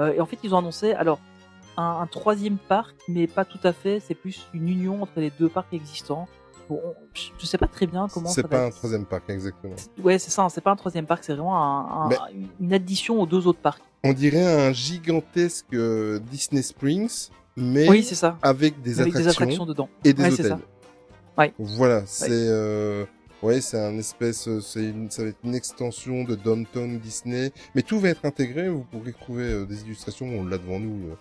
Euh, 0.00 0.12
et 0.12 0.20
en 0.20 0.26
fait, 0.26 0.38
ils 0.42 0.54
ont 0.54 0.58
annoncé 0.58 0.92
alors 0.92 1.20
un, 1.76 2.00
un 2.02 2.06
troisième 2.08 2.58
parc, 2.58 2.96
mais 3.08 3.28
pas 3.28 3.44
tout 3.44 3.60
à 3.62 3.72
fait. 3.72 4.00
C'est 4.00 4.14
plus 4.16 4.48
une 4.52 4.68
union 4.68 5.02
entre 5.02 5.20
les 5.20 5.30
deux 5.38 5.48
parcs 5.48 5.72
existants. 5.72 6.26
Je- 7.14 7.46
sais 7.46 7.58
pas 7.58 7.66
très 7.68 7.86
bien 7.86 8.08
comment. 8.12 8.28
C'est 8.28 8.42
pas 8.42 8.56
va 8.58 8.64
un 8.64 8.66
être. 8.68 8.76
troisième 8.76 9.04
parc, 9.06 9.28
exactement. 9.30 9.74
Ouais, 10.02 10.18
c'est 10.18 10.30
ça. 10.30 10.46
C'est 10.50 10.60
pas 10.60 10.72
un 10.72 10.76
troisième 10.76 11.06
parc. 11.06 11.24
C'est 11.24 11.32
vraiment 11.34 11.56
un- 11.56 12.04
un- 12.04 12.08
Mais- 12.08 12.16
une 12.60 12.72
addition 12.72 13.20
aux 13.20 13.26
deux 13.26 13.46
autres 13.46 13.60
parcs. 13.60 13.82
On 14.04 14.12
dirait 14.12 14.44
un 14.68 14.72
gigantesque 14.72 15.66
euh, 15.74 16.18
Disney 16.30 16.62
Springs, 16.62 17.28
mais 17.56 17.88
Oui, 17.88 18.02
c'est 18.04 18.14
ça. 18.14 18.38
avec 18.42 18.80
des 18.82 19.00
Avec 19.00 19.12
attractions, 19.14 19.24
des 19.24 19.28
attractions 19.30 19.66
dedans. 19.66 19.88
et 20.04 20.12
des 20.12 20.22
Ouais, 20.22 20.32
hôtels. 20.32 20.46
ça. 20.48 20.58
Ouais. 21.38 21.52
Voilà, 21.58 22.02
c'est 22.06 22.28
euh, 22.30 23.04
ouais, 23.42 23.60
c'est 23.60 23.78
un 23.78 23.96
espèce, 23.98 24.48
euh, 24.48 24.60
c'est 24.60 24.92
ça 25.10 25.22
va 25.22 25.28
être 25.28 25.38
une 25.44 25.54
extension 25.54 26.24
de 26.24 26.34
Downtown 26.34 26.98
Disney, 26.98 27.52
mais 27.74 27.82
tout 27.82 27.98
va 28.00 28.08
être 28.10 28.24
intégré. 28.24 28.68
Vous 28.68 28.84
pourrez 28.90 29.12
trouver 29.12 29.44
euh, 29.44 29.66
des 29.66 29.82
illustrations, 29.82 30.26
on 30.26 30.44
l'a 30.46 30.58
devant 30.58 30.78
nous. 30.80 31.08
euh, 31.10 31.16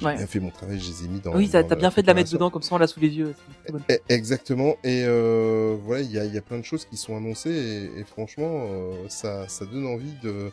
J'ai 0.00 0.06
Ouais. 0.06 0.16
bien 0.16 0.26
fait 0.26 0.40
mon 0.40 0.50
travail, 0.50 0.80
je 0.80 0.90
les 0.90 1.04
ai 1.04 1.08
mis 1.08 1.20
dans. 1.20 1.34
Oui, 1.36 1.48
t'as 1.48 1.62
bien 1.62 1.90
fait 1.90 2.02
de 2.02 2.06
la 2.06 2.14
mettre 2.14 2.32
dedans 2.32 2.50
comme 2.50 2.62
ça, 2.62 2.74
on 2.74 2.78
l'a 2.78 2.86
sous 2.86 3.00
les 3.00 3.08
yeux. 3.10 3.34
bonne. 3.70 3.82
E- 3.90 3.98
Exactement. 4.08 4.76
Et 4.82 5.04
euh, 5.04 5.76
voilà, 5.84 6.00
il 6.02 6.10
y 6.10 6.18
a, 6.18 6.24
il 6.24 6.34
y 6.34 6.38
a 6.38 6.42
plein 6.42 6.58
de 6.58 6.64
choses 6.64 6.84
qui 6.86 6.96
sont 6.96 7.16
annoncées 7.16 7.50
et, 7.94 8.00
et 8.00 8.04
franchement, 8.04 8.64
euh, 8.70 8.94
ça, 9.08 9.46
ça 9.48 9.64
donne 9.66 9.86
envie 9.86 10.14
de 10.22 10.50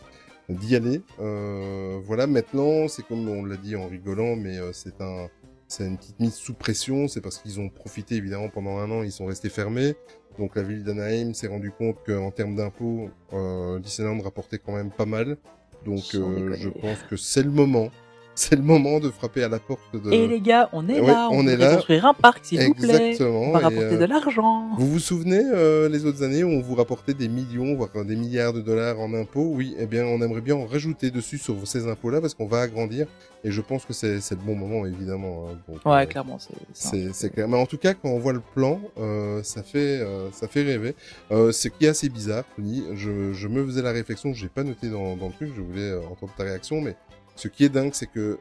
d'y 0.50 0.76
aller. 0.76 1.02
Euh, 1.20 2.00
voilà, 2.06 2.26
maintenant, 2.28 2.88
c'est 2.88 3.06
comme 3.06 3.28
on 3.28 3.44
l'a 3.46 3.58
dit 3.58 3.76
en 3.76 3.88
rigolant, 3.88 4.36
mais 4.38 4.58
euh, 4.58 4.72
c'est 4.74 5.02
un, 5.02 5.28
c'est 5.68 5.86
une 5.86 5.98
petite 5.98 6.20
mise 6.20 6.36
sous 6.36 6.54
pression. 6.54 7.08
C'est 7.08 7.22
parce 7.22 7.38
qu'ils 7.38 7.60
ont 7.60 7.70
profité 7.70 8.16
évidemment 8.16 8.50
pendant 8.50 8.78
un 8.78 8.90
an, 8.92 9.04
ils 9.04 9.12
sont 9.12 9.26
restés 9.26 9.50
fermés. 9.50 9.96
Donc 10.40 10.56
la 10.56 10.62
ville 10.64 10.84
d'Anaheim 10.84 11.34
s'est 11.34 11.48
rendu 11.48 11.72
compte 11.72 11.98
qu'en 12.06 12.32
termes 12.32 12.56
d'impôts, 12.56 13.10
euh, 13.34 13.80
Disneyland 13.80 14.22
rapportait 14.22 14.60
quand 14.60 14.74
même 14.74 14.92
pas 14.92 15.06
mal. 15.06 15.38
Donc 15.86 16.04
euh, 16.16 16.56
je 16.56 16.70
pense 16.70 17.00
que 17.10 17.16
c'est 17.18 17.44
le 17.44 17.50
moment. 17.52 17.90
C'est 18.40 18.56
le 18.56 18.62
moment 18.62 19.00
de 19.00 19.10
frapper 19.10 19.44
à 19.44 19.50
la 19.50 19.58
porte 19.58 19.82
de. 19.94 20.12
Et 20.12 20.28
les 20.28 20.40
gars, 20.40 20.70
on 20.72 20.88
est 20.88 21.00
ouais, 21.02 21.08
là, 21.08 21.28
on 21.32 21.40
on, 21.40 21.48
est 21.48 21.58
là. 21.58 21.74
construire 21.74 22.06
un 22.06 22.14
parc, 22.14 22.46
s'il 22.46 22.62
vous 22.68 22.76
plaît. 22.76 23.10
Exactement. 23.14 23.42
On 23.42 23.52
va 23.52 23.60
rapporter 23.60 23.96
euh, 23.96 23.98
de 23.98 24.06
l'argent. 24.06 24.70
vous 24.78 24.88
vous 24.88 25.00
souvenez 25.00 25.42
euh, 25.44 25.90
les 25.90 26.06
autres 26.06 26.22
années 26.22 26.44
où 26.44 26.50
on 26.50 26.62
vous 26.62 26.76
rapportait 26.76 27.16
des 27.16 27.30
millions, 27.30 27.74
voire 27.76 27.90
des 28.06 28.16
milliards 28.16 28.54
de 28.54 28.62
dollars 28.62 29.00
en 29.00 29.12
impôts? 29.16 29.50
Oui, 29.56 29.76
eh 29.80 29.88
bien, 29.88 30.06
on 30.06 30.22
aimerait 30.22 30.42
bien 30.42 30.56
en 30.56 30.68
rajouter 30.68 31.10
dessus 31.10 31.40
sur 31.40 31.56
ces 31.68 31.88
impôts-là 31.88 32.22
parce 32.22 32.36
qu'on 32.36 32.46
va 32.46 32.62
agrandir. 32.62 33.08
Et 33.44 33.50
je 33.52 33.62
pense 33.62 33.86
que 33.86 33.94
c'est 33.94 34.20
le 34.32 34.36
bon 34.46 34.56
moment, 34.56 34.86
évidemment. 34.86 35.48
hein. 35.50 35.58
Donc, 35.68 35.84
Ouais, 35.86 36.04
euh, 36.04 36.06
clairement, 36.06 36.38
c'est 36.74 36.96
euh, 37.26 37.30
clair. 37.30 37.48
Mais 37.48 37.58
en 37.58 37.66
tout 37.66 37.78
cas, 37.80 37.96
quand 37.96 38.10
on 38.10 38.20
voit 38.20 38.34
le 38.34 38.42
plan, 38.54 38.80
euh, 39.00 39.42
ça 39.42 39.64
fait 39.64 40.00
euh, 40.00 40.30
ça 40.32 40.48
fait 40.48 40.62
rêver. 40.64 40.94
Euh, 41.32 41.52
ce 41.52 41.70
qui 41.70 41.86
est 41.86 41.90
assez 41.90 42.10
bizarre, 42.10 42.44
Tony, 42.56 42.84
je, 42.94 43.34
je 43.34 43.48
me 43.48 43.66
faisais 43.66 43.82
la 43.82 43.92
réflexion, 43.92 44.32
j'ai 44.34 44.48
pas 44.50 44.64
noté 44.64 44.90
dans, 44.90 45.16
dans 45.16 45.28
le 45.28 45.34
truc, 45.34 45.50
je 45.56 45.62
voulais 45.62 45.90
euh, 45.92 46.02
entendre 46.12 46.34
ta 46.38 46.44
réaction, 46.44 46.82
mais 46.82 46.96
ce 47.38 47.48
qui 47.48 47.64
est 47.64 47.70
dingue, 47.70 47.92
c'est 47.94 48.08
que 48.12 48.38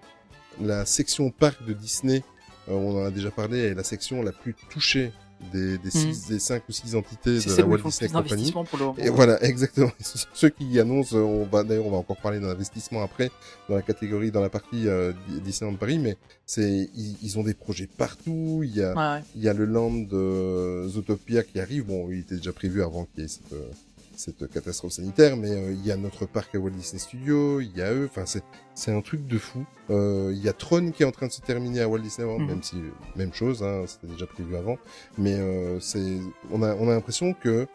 la 0.61 0.85
section 0.87 1.31
parc 1.31 1.65
de 1.65 1.73
Disney, 1.73 2.23
euh, 2.69 2.73
on 2.73 3.01
en 3.03 3.05
a 3.05 3.11
déjà 3.11 3.31
parlé, 3.31 3.59
est 3.61 3.75
la 3.75 3.85
section 3.85 4.23
la 4.23 4.33
plus 4.33 4.55
touchée 4.71 5.13
des, 5.53 5.77
des, 5.77 5.91
six, 5.91 6.29
des 6.29 6.39
cinq 6.39 6.63
ou 6.67 6.73
six 6.73 6.95
entités 6.95 7.33
Mhm. 7.33 7.41
De 7.45 7.57
la 7.61 7.67
Walt 7.67 7.83
Disney 7.85 8.09
Company. 8.11 8.53
pour. 8.53 8.97
Et 8.99 9.11
voilà, 9.11 9.43
exactement. 9.45 9.91
Ceux 10.33 10.49
qui 10.49 10.81
annoncent, 10.81 11.15
on 11.15 11.45
va 11.45 11.63
d'ailleurs, 11.63 11.85
on 11.87 11.91
va 11.91 11.99
encore 11.99 12.17
parler 12.17 12.41
d'investissement 12.41 13.03
après 13.03 13.31
dans 13.69 13.75
la 13.77 13.83
catégorie, 13.83 14.31
dans 14.31 14.41
la 14.41 14.49
partie 14.49 14.89
euh, 14.89 15.13
Di- 15.29 15.41
Disneyland 15.43 15.77
Paris, 15.77 15.99
mais 15.99 16.17
c'est 16.47 16.89
ils, 16.95 17.17
ils 17.23 17.39
ont 17.39 17.43
des 17.43 17.53
projets 17.53 17.87
partout. 17.87 18.63
Il 18.65 18.75
y 18.75 18.83
a 18.83 18.95
Ouais, 18.95 19.19
ouais. 19.19 19.25
il 19.37 19.43
y 19.43 19.49
a 19.51 19.53
le 19.53 19.67
land 19.67 19.93
de 19.93 20.87
Zootopia 20.89 21.43
qui 21.43 21.61
arrive. 21.61 21.85
Bon, 21.85 22.09
il 22.11 22.21
était 22.21 22.37
déjà 22.37 22.55
prévu 22.55 22.83
avant 22.83 23.05
qu'il 23.05 23.25
y 23.25 23.27
ait 23.27 23.29
cette, 23.29 23.53
euh, 23.53 23.69
cette 24.17 24.51
catastrophe 24.51 24.93
sanitaire, 24.93 25.37
mais 25.37 25.51
euh, 25.51 25.73
il 25.73 25.85
y 25.87 25.93
a 25.93 25.97
notre 25.97 26.27
parc 26.27 26.55
à 26.55 26.59
Walt 26.59 26.71
Disney 26.71 26.99
Studios, 26.99 27.61
il 27.61 27.77
y 27.77 27.83
a 27.83 27.93
eux. 27.93 28.09
Enfin, 28.11 28.25
c'est 28.27 28.43
c'est 28.75 28.91
un 28.93 29.01
truc 29.03 29.27
de 29.27 29.39
fou. 29.39 29.65
Euh, 29.91 30.31
Il 30.33 30.43
y 30.43 30.49
a 30.49 30.53
Tron 30.53 30.91
qui 30.91 31.03
est 31.03 31.07
en 31.07 31.13
train 31.13 31.27
de 31.27 31.33
se 31.33 31.41
terminer 31.41 31.81
à 31.81 31.89
Walt 31.89 32.01
Disney 32.01 32.27
World, 32.27 32.43
Mhm. 32.45 32.49
même 32.51 32.63
si 32.63 32.77
même 33.15 33.33
chose, 33.33 33.63
hein, 33.63 33.85
c'était 33.87 34.07
déjà 34.13 34.27
prévu 34.27 34.57
avant. 34.57 34.79
Mais 35.19 35.35
euh, 35.35 35.79
c'est 35.81 36.19
on 36.51 36.63
a 36.63 36.75
on 36.75 36.89
a 36.89 36.95
l'impression 36.95 37.33
que 37.35 37.67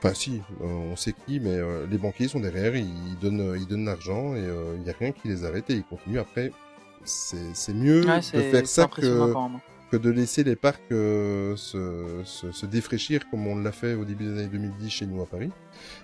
Enfin, 0.00 0.14
si, 0.14 0.40
euh, 0.60 0.64
on 0.64 0.94
sait 0.94 1.12
qui, 1.26 1.40
mais 1.40 1.56
euh, 1.56 1.84
les 1.90 1.98
banquiers 1.98 2.28
sont 2.28 2.38
derrière, 2.38 2.76
ils 2.76 3.18
donnent, 3.20 3.40
euh, 3.40 3.58
ils 3.58 3.66
donnent 3.66 3.84
l'argent 3.86 4.36
et 4.36 4.38
euh, 4.38 4.76
il 4.80 4.86
y 4.86 4.90
a 4.90 4.94
rien 4.96 5.10
qui 5.10 5.26
les 5.26 5.44
arrête 5.44 5.68
et 5.70 5.74
ils 5.74 5.82
continuent. 5.82 6.20
Après, 6.20 6.52
c'est 7.04 7.52
c'est 7.52 7.74
mieux 7.74 8.06
Ouais, 8.06 8.18
de 8.18 8.22
faire 8.22 8.66
ça 8.68 8.82
que. 8.86 9.32
Que 9.90 9.96
de 9.96 10.10
laisser 10.10 10.44
les 10.44 10.56
parcs 10.56 10.80
euh, 10.92 11.56
se, 11.56 12.22
se, 12.24 12.52
se 12.52 12.66
défraîchir 12.66 13.28
comme 13.30 13.46
on 13.46 13.56
l'a 13.56 13.72
fait 13.72 13.94
au 13.94 14.04
début 14.04 14.24
des 14.24 14.32
années 14.40 14.48
2010 14.48 14.90
chez 14.90 15.06
nous 15.06 15.22
à 15.22 15.26
Paris. 15.26 15.50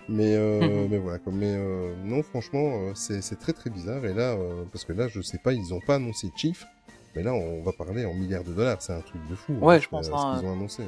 Mais, 0.08 0.34
euh, 0.36 0.60
Mhm. 0.60 0.88
mais 0.90 0.98
voilà, 0.98 1.18
comme, 1.18 1.36
mais 1.36 1.54
euh, 1.56 1.94
non, 2.04 2.22
franchement, 2.22 2.62
euh, 2.64 2.92
c'est 2.94 3.20
c'est 3.22 3.36
très 3.36 3.52
très 3.52 3.70
bizarre. 3.70 4.04
Et 4.06 4.14
là, 4.14 4.32
euh, 4.32 4.64
parce 4.72 4.84
que 4.84 4.92
là, 4.92 5.08
je 5.08 5.20
sais 5.20 5.38
pas, 5.38 5.52
ils 5.52 5.74
ont 5.74 5.80
pas 5.80 5.96
annoncé 5.96 6.28
de 6.28 6.36
chiffres, 6.36 6.66
mais 7.14 7.22
là, 7.22 7.34
on 7.34 7.62
va 7.62 7.72
parler 7.72 8.04
en 8.04 8.14
milliards 8.14 8.44
de 8.44 8.52
dollars. 8.52 8.80
C'est 8.80 8.92
un 8.94 9.00
truc 9.00 9.20
de 9.28 9.34
fou. 9.34 9.52
Ouais, 9.60 9.76
hein, 9.76 9.80
je 9.80 9.88
pense, 9.88 10.06
Ce 10.06 10.12
hein. 10.12 10.36
qu'ils 10.38 10.48
ont 10.48 10.52
annoncé. 10.52 10.82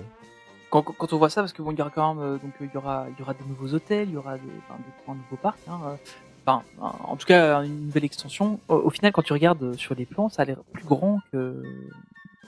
Quand, 0.70 0.82
quand- 0.82 0.94
quand 0.98 1.12
on 1.12 1.18
voit 1.18 1.30
ça, 1.30 1.42
parce 1.42 1.52
que 1.52 1.62
bon, 1.62 1.70
il 1.72 1.78
y 1.78 1.80
aura 1.80 1.90
quand 1.90 2.14
même, 2.14 2.24
euh, 2.24 2.38
donc 2.38 2.52
il 2.60 2.68
y 2.72 2.76
aura, 2.76 3.06
il 3.10 3.18
y 3.18 3.22
aura 3.22 3.34
des 3.34 3.44
nouveaux 3.48 3.72
hôtels, 3.74 4.08
il 4.08 4.14
y 4.14 4.16
aura 4.16 4.36
des, 4.36 4.42
enfin, 4.68 4.78
des 4.78 5.02
trois 5.02 5.14
nouveaux 5.14 5.36
parcs. 5.40 5.58
Hein. 5.68 5.96
Enfin, 6.48 6.62
en 7.04 7.16
tout 7.16 7.26
cas, 7.26 7.62
une 7.64 7.86
nouvelle 7.86 8.04
extension. 8.04 8.60
Au, 8.68 8.74
au 8.76 8.90
final, 8.90 9.10
quand 9.12 9.22
tu 9.22 9.32
regardes 9.32 9.74
sur 9.76 9.94
les 9.96 10.06
plans, 10.06 10.28
ça 10.28 10.42
a 10.42 10.44
l'air 10.44 10.58
plus 10.72 10.84
grand 10.84 11.20
que 11.32 11.62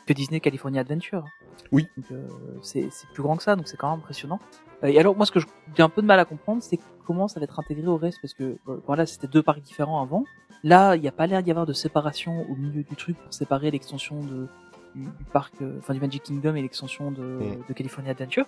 que 0.09 0.13
Disney 0.15 0.41
California 0.41 0.81
Adventure. 0.81 1.25
Oui. 1.71 1.87
Euh, 2.13 2.27
c'est 2.63 2.89
plus 3.13 3.23
grand 3.23 3.37
que 3.37 3.43
ça, 3.43 3.57
donc 3.57 3.69
c'est 3.69 3.77
quand 3.77 3.91
même 3.91 3.99
impressionnant. 4.01 4.41
Euh, 4.83 4.89
Et 4.89 4.99
alors, 4.99 5.15
moi, 5.17 5.27
ce 5.27 5.33
que 5.33 5.41
j'ai 5.77 5.83
un 5.83 5.89
peu 5.91 6.01
de 6.03 6.07
mal 6.07 6.19
à 6.19 6.25
comprendre, 6.25 6.63
c'est 6.63 6.79
comment 7.07 7.29
ça 7.29 7.41
va 7.41 7.45
être 7.45 7.59
intégré 7.61 7.87
au 7.87 7.97
reste, 7.97 8.19
parce 8.23 8.33
que 8.35 8.57
euh, 8.69 8.81
voilà, 8.87 9.05
c'était 9.07 9.27
deux 9.27 9.43
parcs 9.43 9.61
différents 9.61 10.03
avant. 10.03 10.25
Là, 10.65 10.97
il 10.97 11.03
n'y 11.03 11.09
a 11.09 11.13
pas 11.13 11.27
l'air 11.27 11.43
d'y 11.43 11.51
avoir 11.51 11.67
de 11.67 11.73
séparation 11.73 12.45
au 12.51 12.57
milieu 12.57 12.83
du 12.83 12.97
truc 12.97 13.17
pour 13.19 13.33
séparer 13.33 13.71
l'extension 13.71 14.21
de 14.23 14.49
du, 14.95 15.03
du 15.03 15.25
parc, 15.33 15.53
enfin 15.79 15.93
du 15.93 16.01
Magic 16.01 16.23
Kingdom 16.23 16.55
et 16.55 16.63
l'extension 16.63 17.13
de, 17.13 17.23
Mm. 17.23 17.65
de 17.69 17.73
California 17.75 18.11
Adventure. 18.13 18.47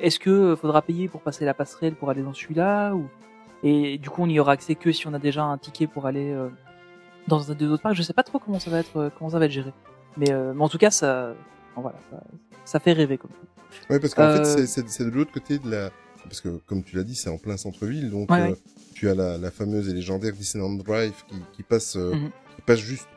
Est-ce 0.00 0.18
que 0.18 0.56
faudra 0.56 0.82
payer 0.82 1.06
pour 1.06 1.20
passer 1.20 1.44
la 1.44 1.54
passerelle 1.54 1.94
pour 1.94 2.10
aller 2.10 2.22
dans 2.22 2.34
celui-là 2.34 2.94
ou 2.94 3.04
et 3.62 3.96
du 3.98 4.10
coup 4.10 4.22
on 4.22 4.28
y 4.28 4.40
aura 4.40 4.52
accès 4.52 4.74
que 4.74 4.90
si 4.90 5.06
on 5.06 5.14
a 5.14 5.20
déjà 5.20 5.44
un 5.44 5.56
ticket 5.58 5.86
pour 5.86 6.06
aller 6.06 6.32
euh, 6.32 6.48
dans 7.28 7.52
un 7.52 7.54
des 7.54 7.66
autres 7.66 7.82
parcs? 7.84 7.94
Je 7.94 8.02
sais 8.02 8.12
pas 8.12 8.24
trop 8.24 8.40
comment 8.40 8.58
ça 8.58 8.70
va 8.70 8.80
être, 8.80 9.12
comment 9.16 9.30
ça 9.30 9.38
va 9.38 9.44
être 9.44 9.52
géré. 9.52 9.72
Mais, 10.16 10.30
euh, 10.32 10.52
mais 10.54 10.62
en 10.62 10.68
tout 10.68 10.78
cas, 10.78 10.90
ça, 10.90 11.34
bon, 11.76 11.82
voilà, 11.82 11.98
ça, 12.10 12.22
ça 12.64 12.80
fait 12.80 12.92
rêver 12.92 13.18
comme. 13.18 13.30
Ouais, 13.88 14.00
parce 14.00 14.14
qu'en 14.14 14.24
Euh, 14.24 14.54
fait, 14.54 14.66
c'est- 14.66 14.88
c'est 14.88 15.04
de 15.04 15.10
l'autre 15.10 15.32
côté 15.32 15.58
de 15.58 15.70
la... 15.70 15.90
Parce 16.24 16.40
que, 16.40 16.48
comme 16.66 16.82
tu 16.82 16.96
l'as 16.96 17.02
dit, 17.04 17.14
c'est 17.14 17.30
en 17.30 17.38
plein 17.38 17.56
centre-ville, 17.56 18.10
donc 18.10 18.30
Ouais, 18.30 18.50
euh, 18.52 18.54
tu 18.94 19.08
as 19.08 19.14
la, 19.14 19.38
la 19.38 19.50
fameuse 19.50 19.88
et 19.88 19.92
légendaire 19.94 20.32
Disneyland 20.32 20.74
Drive 20.74 21.14
qui, 21.28 21.36
qui 21.52 21.62
passe 21.62 21.96
euh, 21.96 22.14
Mhm. 22.14 22.30
qui 22.56 22.62
passe 22.62 22.78
juste... 22.80 23.08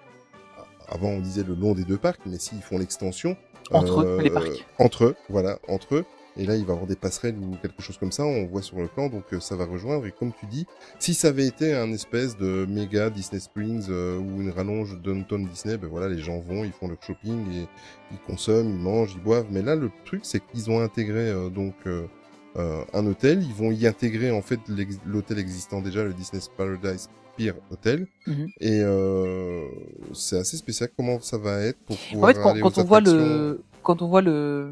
Avant, 0.89 1.09
on 1.09 1.19
disait 1.21 1.43
le 1.43 1.55
long 1.55 1.73
des 1.73 1.83
deux 1.83 1.97
parcs, 1.97 2.21
mais 2.25 2.37
s'ils 2.39 2.61
font 2.61 2.77
l'extension... 2.77 3.35
Entre 3.71 3.99
euh, 3.99 4.19
eux, 4.19 4.21
les 4.21 4.29
parcs. 4.29 4.65
Entre 4.77 5.05
eux, 5.05 5.15
voilà, 5.29 5.57
entre 5.67 5.95
eux. 5.95 6.05
Et 6.37 6.45
là, 6.45 6.55
il 6.55 6.65
va 6.65 6.69
y 6.69 6.75
avoir 6.75 6.87
des 6.87 6.95
passerelles 6.95 7.37
ou 7.37 7.55
quelque 7.61 7.81
chose 7.81 7.97
comme 7.97 8.11
ça, 8.11 8.25
on 8.25 8.45
voit 8.45 8.61
sur 8.61 8.79
le 8.79 8.87
plan, 8.87 9.07
donc 9.09 9.25
euh, 9.33 9.39
ça 9.39 9.55
va 9.55 9.65
rejoindre. 9.65 10.05
Et 10.05 10.11
comme 10.11 10.31
tu 10.39 10.45
dis, 10.47 10.65
si 10.99 11.13
ça 11.13 11.29
avait 11.29 11.45
été 11.47 11.73
un 11.73 11.91
espèce 11.91 12.37
de 12.37 12.65
méga 12.67 13.09
Disney 13.09 13.39
Springs 13.39 13.87
euh, 13.89 14.17
ou 14.17 14.41
une 14.41 14.49
rallonge 14.49 14.99
Downtown 15.01 15.45
Disney, 15.45 15.77
ben 15.77 15.87
voilà, 15.87 16.09
les 16.09 16.21
gens 16.21 16.39
vont, 16.39 16.63
ils 16.63 16.71
font 16.71 16.87
leur 16.87 17.01
shopping 17.01 17.45
et 17.51 17.67
ils 18.11 18.19
consomment, 18.27 18.69
ils 18.69 18.81
mangent, 18.81 19.13
ils 19.15 19.23
boivent. 19.23 19.47
Mais 19.51 19.61
là, 19.61 19.75
le 19.75 19.91
truc, 20.05 20.21
c'est 20.23 20.39
qu'ils 20.39 20.71
ont 20.71 20.79
intégré 20.79 21.29
euh, 21.29 21.49
donc 21.49 21.75
euh, 21.85 22.07
euh, 22.55 22.83
un 22.93 23.05
hôtel, 23.07 23.41
ils 23.41 23.53
vont 23.53 23.71
y 23.71 23.87
intégrer 23.87 24.29
en 24.31 24.41
fait 24.41 24.59
l'hôtel 25.05 25.39
existant 25.39 25.81
déjà, 25.81 26.03
le 26.03 26.13
Disney's 26.13 26.49
Paradise 26.55 27.09
Pier 27.35 27.53
Hotel. 27.71 28.07
Mhm. 28.27 28.47
Et 28.59 28.81
euh, 28.83 29.65
c'est 30.13 30.37
assez 30.37 30.57
spécial 30.57 30.89
comment 30.95 31.19
ça 31.19 31.37
va 31.37 31.61
être 31.61 31.79
pour 31.79 31.95
En 31.95 32.11
pouvoir 32.11 32.31
fait, 32.31 32.41
quand, 32.41 32.49
aller 32.51 32.61
quand 32.61 32.77
aux 32.77 32.81
on 32.81 32.83
voit 32.83 33.01
le, 33.01 33.63
quand 33.81 34.01
on 34.03 34.07
voit 34.07 34.21
le, 34.21 34.71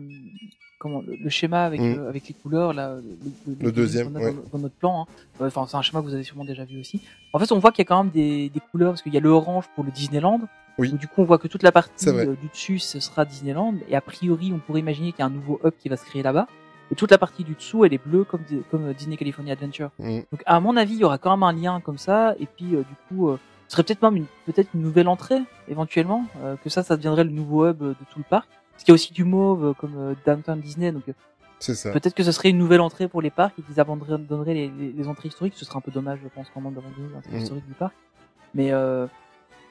comment, 0.81 1.01
le, 1.07 1.15
le 1.15 1.29
schéma 1.29 1.63
avec, 1.65 1.79
Mm. 1.79 1.83
euh, 1.99 2.09
avec 2.09 2.27
les 2.27 2.33
couleurs, 2.33 2.73
là, 2.73 2.95
le, 3.47 3.55
Le 3.65 3.71
deuxième, 3.71 4.15
ouais. 4.15 4.33
dans, 4.33 4.57
dans 4.57 4.59
notre 4.63 4.75
plan, 4.75 5.05
hein. 5.39 5.45
Enfin, 5.45 5.65
c'est 5.67 5.77
un 5.77 5.81
schéma 5.81 6.01
que 6.01 6.05
vous 6.07 6.13
avez 6.13 6.23
sûrement 6.23 6.43
déjà 6.45 6.65
vu 6.65 6.79
aussi. 6.79 6.99
En 7.33 7.39
fait, 7.39 7.51
on 7.51 7.59
voit 7.59 7.71
qu'il 7.71 7.83
y 7.83 7.87
a 7.87 7.89
quand 7.89 8.03
même 8.03 8.11
des, 8.11 8.49
des 8.49 8.59
couleurs, 8.71 8.91
parce 8.91 9.01
qu'il 9.03 9.13
y 9.13 9.17
a 9.17 9.21
le 9.21 9.29
orange 9.29 9.65
pour 9.75 9.83
le 9.83 9.91
Disneyland. 9.91 10.41
Oui. 10.77 10.91
du 10.93 11.07
coup, 11.07 11.21
on 11.21 11.25
voit 11.25 11.37
que 11.37 11.47
toute 11.47 11.63
la 11.63 11.71
partie 11.71 12.09
euh, 12.09 12.35
du 12.41 12.47
dessus, 12.47 12.79
ce 12.79 12.99
sera 12.99 13.25
Disneyland. 13.25 13.75
Et 13.89 13.95
a 13.95 14.01
priori, 14.01 14.51
on 14.53 14.57
pourrait 14.59 14.79
imaginer 14.79 15.11
qu'il 15.11 15.19
y 15.19 15.21
a 15.23 15.25
un 15.27 15.29
nouveau 15.29 15.59
hub 15.63 15.73
qui 15.77 15.89
va 15.89 15.97
se 15.97 16.05
créer 16.05 16.23
là-bas. 16.23 16.47
Et 16.91 16.95
toute 16.95 17.11
la 17.11 17.17
partie 17.17 17.43
du 17.43 17.53
dessous, 17.53 17.85
elle 17.85 17.93
est 17.93 18.03
bleue 18.05 18.23
comme, 18.23 18.41
comme 18.71 18.87
euh, 18.87 18.93
Disney 18.93 19.15
California 19.17 19.53
Adventure. 19.53 19.91
Mm. 19.99 20.19
Donc, 20.31 20.41
à 20.45 20.59
mon 20.59 20.75
avis, 20.77 20.93
il 20.95 20.99
y 20.99 21.03
aura 21.03 21.17
quand 21.17 21.31
même 21.31 21.43
un 21.43 21.53
lien 21.53 21.79
comme 21.81 21.97
ça. 21.97 22.35
Et 22.39 22.45
puis, 22.47 22.75
euh, 22.75 22.79
du 22.79 22.95
coup, 23.07 23.29
euh, 23.29 23.37
ce 23.67 23.73
serait 23.75 23.83
peut-être 23.83 24.01
même 24.01 24.15
une, 24.17 24.25
peut-être 24.45 24.69
une 24.73 24.81
nouvelle 24.81 25.07
entrée, 25.07 25.39
éventuellement. 25.69 26.25
euh, 26.43 26.55
que 26.63 26.69
ça, 26.69 26.83
ça 26.83 26.97
deviendrait 26.97 27.23
le 27.25 27.29
nouveau 27.31 27.67
hub 27.69 27.77
de 27.79 27.93
tout 28.11 28.17
le 28.19 28.25
parc. 28.29 28.49
Parce 28.81 28.85
qu'il 28.85 28.91
y 28.93 28.93
a 28.93 28.95
aussi 28.95 29.13
du 29.13 29.23
mauve, 29.25 29.63
euh, 29.65 29.73
comme 29.73 29.93
euh, 29.95 30.15
Downtown 30.25 30.59
Disney. 30.59 30.91
Donc, 30.91 31.03
euh, 31.07 31.13
peut-être 31.93 32.15
que 32.15 32.23
ce 32.23 32.31
serait 32.31 32.49
une 32.49 32.57
nouvelle 32.57 32.81
entrée 32.81 33.07
pour 33.07 33.21
les 33.21 33.29
parcs 33.29 33.53
et 33.59 33.61
qu'ils 33.61 33.79
abandonneraient 33.79 34.55
les, 34.55 34.69
les, 34.69 34.91
les 34.91 35.07
entrées 35.07 35.27
historiques. 35.27 35.53
Ce 35.55 35.65
serait 35.65 35.77
un 35.77 35.81
peu 35.81 35.91
dommage, 35.91 36.17
je 36.23 36.27
pense, 36.29 36.47
quand 36.51 36.61
même, 36.61 36.73
d'abandonner 36.73 37.07
l'entrée 37.13 37.31
Mm. 37.37 37.41
historique 37.41 37.67
du 37.67 37.73
parc. 37.75 37.93
Mais, 38.55 38.71
euh, 38.71 39.05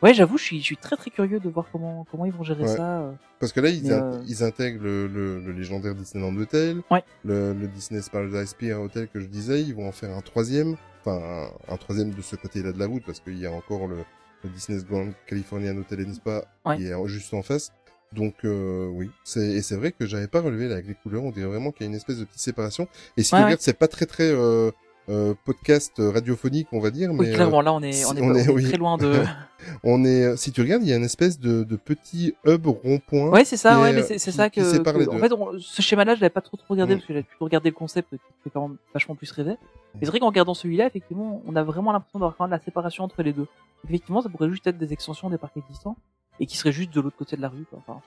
ouais, 0.01 0.15
j'avoue, 0.15 0.39
je 0.39 0.45
suis, 0.45 0.61
je 0.61 0.65
suis 0.65 0.77
très 0.77 0.95
très 0.97 1.11
curieux 1.11 1.41
de 1.41 1.49
voir 1.49 1.67
comment, 1.73 2.07
comment 2.09 2.25
ils 2.25 2.33
vont 2.33 2.45
gérer 2.45 2.63
Ouais. 2.63 2.77
ça. 2.77 3.01
euh. 3.01 3.13
Parce 3.41 3.53
que 3.53 3.59
là, 3.59 3.69
ils, 3.69 3.91
euh, 3.91 4.47
intègrent 4.47 4.85
le, 4.85 5.09
le, 5.09 5.41
le 5.41 5.53
légendaire 5.53 5.97
Disneyland 5.97 6.37
Hotel, 6.37 6.81
Ouais. 6.89 7.03
le, 7.25 7.53
le 7.53 7.67
Disney's 7.67 8.09
Paradise 8.09 8.55
Pier 8.55 8.75
Hotel 8.75 9.09
que 9.09 9.19
je 9.19 9.27
disais, 9.27 9.61
ils 9.61 9.75
vont 9.75 9.89
en 9.89 9.93
faire 9.93 10.17
un 10.17 10.21
troisième, 10.21 10.77
enfin 11.05 11.21
un, 11.69 11.75
un 11.75 11.77
troisième 11.79 12.11
de 12.15 12.23
ce 12.23 12.37
côté-là 12.37 12.71
de 12.71 12.79
la 12.79 12.87
route, 12.87 13.03
parce 13.05 13.19
qu'il 13.19 13.39
y 13.41 13.47
a 13.47 13.51
encore 13.51 13.89
le, 13.89 13.97
le 14.45 14.51
Disney's 14.51 14.85
Grand 14.87 15.09
Californian 15.27 15.77
Hotel 15.79 16.07
and 16.09 16.15
Spa 16.15 16.45
Ouais. 16.65 16.77
qui 16.77 16.87
est 16.87 17.07
juste 17.09 17.35
en 17.35 17.43
face. 17.43 17.73
Donc 18.15 18.35
euh, 18.45 18.89
oui, 18.93 19.09
c'est 19.23 19.41
et 19.53 19.63
c'est 19.63 19.77
vrai 19.77 19.93
que 19.93 20.05
j'avais 20.05 20.27
pas 20.27 20.41
relevé 20.41 20.67
là, 20.67 20.75
avec 20.75 20.87
les 20.89 20.95
couleurs, 20.95 21.23
on 21.23 21.31
dirait 21.31 21.47
vraiment 21.47 21.71
qu'il 21.71 21.83
y 21.83 21.89
a 21.89 21.91
une 21.91 21.97
espèce 21.97 22.19
de 22.19 22.25
petite 22.25 22.41
séparation. 22.41 22.89
Et 23.17 23.23
si 23.23 23.33
Ouais, 23.35 23.39
tu 23.39 23.43
ouais. 23.43 23.45
regardes, 23.45 23.61
c'est 23.61 23.79
pas 23.79 23.87
très 23.87 24.07
très 24.07 24.29
euh, 24.31 24.73
euh, 25.09 25.35
podcast 25.45 25.93
radiophonique, 25.99 26.67
on 26.73 26.81
va 26.81 26.91
dire, 26.91 27.11
Oui, 27.13 27.19
mais 27.21 27.29
euh, 27.31 27.35
clairement, 27.35 27.61
là, 27.63 27.73
on 27.73 27.81
est, 27.83 28.05
on 28.07 28.15
est, 28.17 28.21
on 28.21 28.35
est- 28.35 28.49
on 28.49 28.49
est 28.49 28.49
oui. 28.49 28.65
très 28.69 28.79
loin 28.79 28.97
de. 28.97 29.23
on 29.85 30.05
est, 30.05 30.37
si 30.37 30.51
tu 30.51 30.61
regardes, 30.61 30.83
il 30.83 30.89
y 30.89 30.93
a 30.93 30.97
une 30.97 31.05
espèce 31.05 31.39
de, 31.39 31.63
de 31.63 31.77
petit 31.77 32.35
hub 32.45 32.67
rond-point. 32.67 33.29
Ouais, 33.31 33.45
c'est 33.45 33.57
ça, 33.57 33.77
qui 33.77 33.83
ouais, 33.83 33.93
mais 33.93 34.03
euh, 34.03 34.15
c'est 34.19 34.33
ça 34.33 34.51
que, 34.51 34.65
sépare 34.65 34.99
les 34.99 35.05
que- 35.07 35.11
en 35.11 35.15
deux. 35.15 35.21
fait, 35.21 35.33
ce 35.61 35.81
schéma-là, 35.83 36.17
je 36.17 36.21
l'avais 36.21 36.31
pas 36.31 36.41
trop 36.41 36.57
trop 36.57 36.75
regardé 36.75 36.95
Mm. 36.95 36.99
parce 36.99 37.07
que 37.07 37.13
j'avais 37.15 37.23
plutôt 37.25 37.45
regardé 37.45 37.71
le 37.71 37.77
concept 37.77 38.11
qui 38.11 38.19
fait 38.43 38.51
quand 38.51 38.67
même 38.67 38.77
vachement 38.93 39.15
plus 39.15 39.31
rêver. 39.31 39.55
Mais 39.95 40.01
c'est 40.03 40.07
vrai 40.07 40.19
qu'en 40.19 40.27
regardant 40.29 40.55
celui-là, 40.55 40.87
effectivement, 40.87 41.43
on 41.47 41.55
a 41.55 41.63
vraiment 41.63 41.93
l'impression 41.93 42.19
d'avoir 42.19 42.37
quand 42.37 42.45
même 42.45 42.51
la 42.59 42.65
séparation 42.65 43.05
entre 43.05 43.23
les 43.23 43.33
deux. 43.33 43.47
Effectivement, 43.89 44.21
ça 44.21 44.29
pourrait 44.29 44.51
juste 44.51 44.67
être 44.67 44.79
des 44.79 44.93
extensions 44.93 45.31
des 45.31 45.39
parcs 45.39 45.57
existants 45.57 45.97
et 46.41 46.47
qui 46.47 46.57
seraient 46.57 46.73
juste 46.73 46.93
de 46.93 47.01
l'autre 47.01 47.17
côté 47.17 47.37
de 47.37 47.43
la 47.43 47.49
rue. 47.49 47.65
quoi. 47.71 47.79
Enfin, 47.87 48.01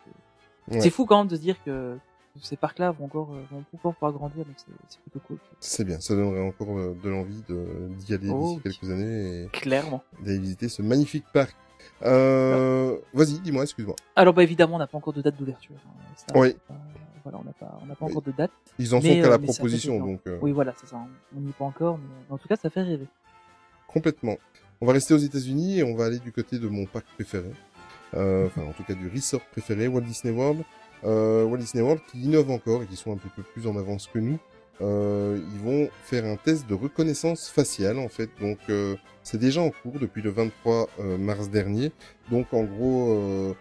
c'est 0.70 0.80
Ouais. 0.82 0.90
fou 0.90 1.06
quand 1.06 1.20
même 1.20 1.28
de 1.28 1.36
se 1.36 1.42
dire 1.42 1.56
que 1.64 1.98
ces 2.42 2.56
parcs-là 2.58 2.92
vont 2.92 3.06
encore, 3.06 3.30
euh, 3.34 3.44
vont 3.52 3.64
encore 3.76 3.94
pouvoir 3.94 4.12
grandir, 4.14 4.44
donc 4.44 4.56
c'est 4.88 5.00
plutôt 5.02 5.20
cool. 5.28 5.38
C'est 5.60 5.84
bien, 5.86 6.00
ça 6.00 6.16
donnerait 6.16 6.42
encore 6.42 6.78
euh, 6.78 6.98
de 7.04 7.10
l'envie 7.10 7.44
d'y 8.00 8.14
aller 8.14 8.30
Oh, 8.32 8.60
d'ici 8.64 8.78
quelques 8.80 8.92
années 8.92 9.48
Clairement. 9.54 10.04
et 10.22 10.26
d'aller 10.26 10.40
visiter 10.40 10.68
ce 10.68 10.82
magnifique 10.82 11.26
parc. 11.32 11.56
Euh, 12.04 12.98
Vas-y, 13.14 13.40
dis-moi, 13.40 13.64
excuse-moi. 13.64 13.96
Alors, 14.16 14.34
bah, 14.34 14.44
évidemment, 14.44 14.76
on 14.76 14.80
n'a 14.80 14.88
pas 14.88 14.98
encore 14.98 15.14
de 15.14 15.22
date 15.22 15.38
d'ouverture. 15.38 15.76
hein. 15.86 16.34
Oui. 16.36 16.56
euh, 16.72 16.74
voilà, 17.24 17.40
on 17.40 17.44
n'a 17.44 17.54
pas, 17.54 17.80
on 17.82 17.86
n'a 17.86 17.96
pas 17.96 18.06
encore 18.06 18.22
de 18.22 18.32
date. 18.32 18.52
Ils 18.80 18.96
en 18.96 19.00
Mais, 19.02 19.16
sont 19.16 19.22
qu'à 19.22 19.28
euh, 19.28 19.30
la 19.30 19.40
proposition, 19.40 20.00
donc 20.00 20.22
Oui, 20.42 20.52
voilà, 20.54 20.74
c'est 20.80 20.88
ça. 20.88 20.98
On 21.36 21.40
n'y 21.40 21.50
est 21.50 21.54
pas 21.58 21.66
encore, 21.66 21.98
mais 21.98 22.34
en 22.34 22.38
tout 22.38 22.48
cas, 22.48 22.56
ça 22.56 22.70
fait 22.70 22.82
rêver. 22.82 23.08
complètement. 23.88 24.38
On 24.82 24.86
va 24.88 24.94
rester 24.94 25.14
aux 25.14 25.18
États-Unis 25.20 25.80
et 25.80 25.84
on 25.84 25.96
va 25.96 26.06
aller 26.06 26.20
du 26.20 26.32
côté 26.34 26.58
de 26.60 26.68
mon 26.68 26.86
parc 26.86 27.06
préféré. 27.14 27.52
Euh, 28.16 28.48
Enfin, 28.48 28.62
en 28.64 28.74
tout 28.74 28.84
cas, 28.84 28.94
du 28.94 29.08
resort 29.08 29.42
préféré, 29.52 29.88
Walt 29.88 30.02
Disney 30.02 30.34
World. 30.34 30.64
Euh, 31.04 31.44
Walt 31.44 31.58
Disney 31.58 31.84
World 31.84 32.02
qui 32.12 32.22
innove 32.22 32.50
encore 32.52 32.84
et 32.84 32.86
qui 32.86 32.96
sont 32.96 33.12
un 33.12 33.18
petit 33.18 33.32
peu 33.36 33.44
plus 33.44 33.68
en 33.68 33.78
avance 33.78 34.08
que 34.08 34.20
nous. 34.20 34.40
Euh, 34.82 35.40
ils 35.54 35.60
vont 35.60 35.90
faire 36.04 36.26
un 36.26 36.36
test 36.36 36.68
de 36.68 36.74
reconnaissance 36.74 37.50
faciale 37.50 38.00
en 38.00 38.10
fait. 38.10 38.30
Donc 38.42 38.58
euh, 38.70 38.96
c'est 39.24 39.38
déjà 39.38 39.62
en 39.62 39.70
cours 39.70 40.00
depuis 40.00 40.22
le 40.22 40.32
23 40.32 40.90
euh, 41.00 41.18
mars 41.18 41.50
dernier. 41.50 41.92
Donc 42.32 42.54
en 42.54 42.64
gros 42.64 43.56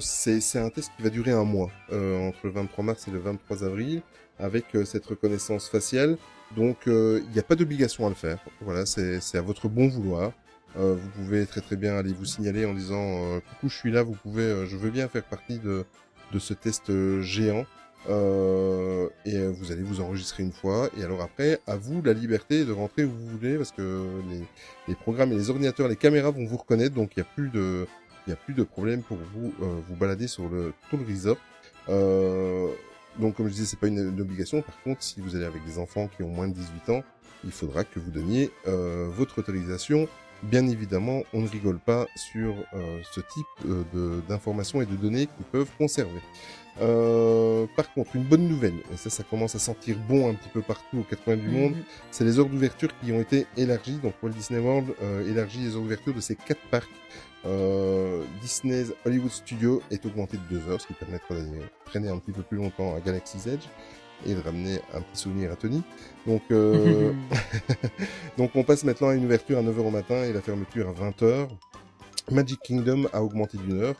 c'est 0.00 0.58
un 0.58 0.70
test 0.70 0.90
qui 0.96 1.02
va 1.02 1.10
durer 1.10 1.32
un 1.32 1.44
mois 1.44 1.70
entre 1.90 2.38
le 2.44 2.50
23 2.50 2.84
mars 2.84 3.08
et 3.08 3.10
le 3.10 3.18
23 3.18 3.64
avril 3.64 4.00
avec 4.38 4.64
cette 4.84 5.04
reconnaissance 5.06 5.68
faciale. 5.68 6.16
Donc 6.56 6.78
il 6.86 7.26
n'y 7.32 7.38
a 7.38 7.42
pas 7.42 7.56
d'obligation 7.56 8.06
à 8.06 8.08
le 8.08 8.14
faire. 8.14 8.38
Voilà, 8.60 8.86
c'est 8.86 9.36
à 9.36 9.42
votre 9.42 9.68
bon 9.68 9.88
vouloir. 9.88 10.32
Euh, 10.78 10.94
vous 10.94 11.08
pouvez 11.10 11.46
très 11.46 11.60
très 11.60 11.76
bien 11.76 11.96
aller 11.96 12.12
vous 12.12 12.24
signaler 12.26 12.66
en 12.66 12.74
disant 12.74 13.00
euh, 13.00 13.40
coucou 13.40 13.68
je 13.68 13.76
suis 13.76 13.90
là, 13.90 14.02
vous 14.02 14.12
pouvez, 14.14 14.42
euh, 14.42 14.66
je 14.66 14.76
veux 14.76 14.90
bien 14.90 15.08
faire 15.08 15.24
partie 15.24 15.58
de 15.58 15.84
de 16.32 16.38
ce 16.38 16.54
test 16.54 16.90
euh, 16.90 17.22
géant. 17.22 17.64
Euh, 18.08 19.08
et 19.24 19.36
euh, 19.36 19.50
vous 19.50 19.72
allez 19.72 19.82
vous 19.82 20.00
enregistrer 20.00 20.42
une 20.44 20.52
fois. 20.52 20.88
Et 20.96 21.02
alors 21.02 21.22
après, 21.22 21.60
à 21.66 21.76
vous 21.76 22.02
la 22.02 22.12
liberté 22.12 22.64
de 22.64 22.70
rentrer 22.72 23.04
où 23.04 23.10
vous 23.10 23.26
voulez, 23.38 23.56
parce 23.56 23.72
que 23.72 24.06
les, 24.30 24.44
les 24.86 24.94
programmes 24.94 25.32
et 25.32 25.36
les 25.36 25.50
ordinateurs, 25.50 25.88
les 25.88 25.96
caméras 25.96 26.30
vont 26.30 26.44
vous 26.44 26.56
reconnaître, 26.56 26.94
donc 26.94 27.16
il 27.16 27.20
n'y 27.20 27.26
a 27.26 27.30
plus 27.34 27.48
de, 27.48 27.86
il 28.26 28.32
a 28.32 28.36
plus 28.36 28.54
de 28.54 28.62
problème 28.62 29.02
pour 29.02 29.16
vous 29.34 29.52
vous 29.58 29.96
balader 29.96 30.28
sur 30.28 30.48
le 30.48 30.72
tout 30.90 30.96
le 30.96 31.04
resort. 31.04 31.38
Donc 33.18 33.36
comme 33.36 33.48
je 33.48 33.52
disais, 33.52 33.64
c'est 33.66 33.80
pas 33.80 33.88
une, 33.88 34.10
une 34.10 34.20
obligation. 34.20 34.62
Par 34.62 34.80
contre, 34.82 35.02
si 35.02 35.20
vous 35.20 35.34
allez 35.34 35.46
avec 35.46 35.64
des 35.64 35.78
enfants 35.78 36.08
qui 36.16 36.22
ont 36.22 36.28
moins 36.28 36.46
de 36.48 36.52
18 36.54 36.90
ans, 36.90 37.02
il 37.44 37.50
faudra 37.50 37.82
que 37.82 37.98
vous 37.98 38.10
donniez 38.10 38.50
votre 38.66 39.38
autorisation. 39.40 40.08
Bien 40.42 40.66
évidemment, 40.68 41.22
on 41.32 41.40
ne 41.40 41.48
rigole 41.48 41.78
pas 41.78 42.06
sur 42.14 42.54
euh, 42.74 43.00
ce 43.12 43.20
type 43.20 43.46
euh, 43.66 43.82
de- 43.92 44.20
d'informations 44.28 44.80
et 44.82 44.86
de 44.86 44.94
données 44.96 45.26
qu'ils 45.26 45.46
peuvent 45.50 45.70
conserver. 45.78 46.20
Euh, 46.80 47.66
par 47.74 47.90
contre, 47.94 48.14
une 48.16 48.24
bonne 48.24 48.46
nouvelle, 48.46 48.74
et 48.92 48.96
ça, 48.96 49.08
ça 49.08 49.22
commence 49.22 49.54
à 49.54 49.58
sentir 49.58 49.96
bon 50.08 50.28
un 50.30 50.34
petit 50.34 50.50
peu 50.50 50.60
partout 50.60 50.98
aux 50.98 51.02
quatre 51.04 51.24
coins 51.24 51.36
du 51.38 51.48
monde, 51.48 51.72
Mhm. 51.74 51.82
c'est 52.10 52.24
les 52.24 52.38
heures 52.38 52.48
d'ouverture 52.50 52.90
qui 53.00 53.12
ont 53.12 53.20
été 53.20 53.46
élargies. 53.56 53.98
Donc 54.02 54.12
Walt 54.22 54.30
Disney 54.32 54.60
World 54.60 54.92
euh, 55.02 55.28
élargit 55.30 55.60
les 55.60 55.74
heures 55.74 55.80
d'ouverture 55.80 56.12
de 56.12 56.20
ses 56.20 56.36
quatre 56.36 56.60
parcs. 56.70 56.88
Euh, 57.46 58.22
Disney's 58.42 58.92
Hollywood 59.06 59.30
Studio 59.30 59.80
est 59.90 60.04
augmenté 60.04 60.36
de 60.36 60.42
deux 60.58 60.68
heures, 60.70 60.80
ce 60.80 60.86
qui 60.86 60.92
permettra 60.94 61.34
d'aller 61.34 61.62
traîner 61.86 62.08
un 62.08 62.18
petit 62.18 62.32
peu 62.32 62.42
plus 62.42 62.58
longtemps 62.58 62.94
à 62.94 63.00
Galaxy's 63.00 63.46
Edge 63.46 63.64
et 64.24 64.34
de 64.34 64.40
ramener 64.40 64.80
un 64.94 65.00
petit 65.00 65.22
souvenir 65.22 65.52
à 65.52 65.56
Tony. 65.56 65.82
Donc, 66.26 66.42
euh, 66.50 67.12
donc 68.38 68.50
on 68.54 68.62
passe 68.62 68.84
maintenant 68.84 69.08
à 69.08 69.14
une 69.14 69.24
ouverture 69.24 69.58
à 69.58 69.62
9h 69.62 69.78
au 69.78 69.90
matin 69.90 70.24
et 70.24 70.32
la 70.32 70.40
fermeture 70.40 70.88
à 70.88 70.92
20h. 70.92 71.48
Magic 72.30 72.60
Kingdom 72.62 73.06
a 73.12 73.22
augmenté 73.22 73.58
d'une 73.58 73.80
heure. 73.80 73.96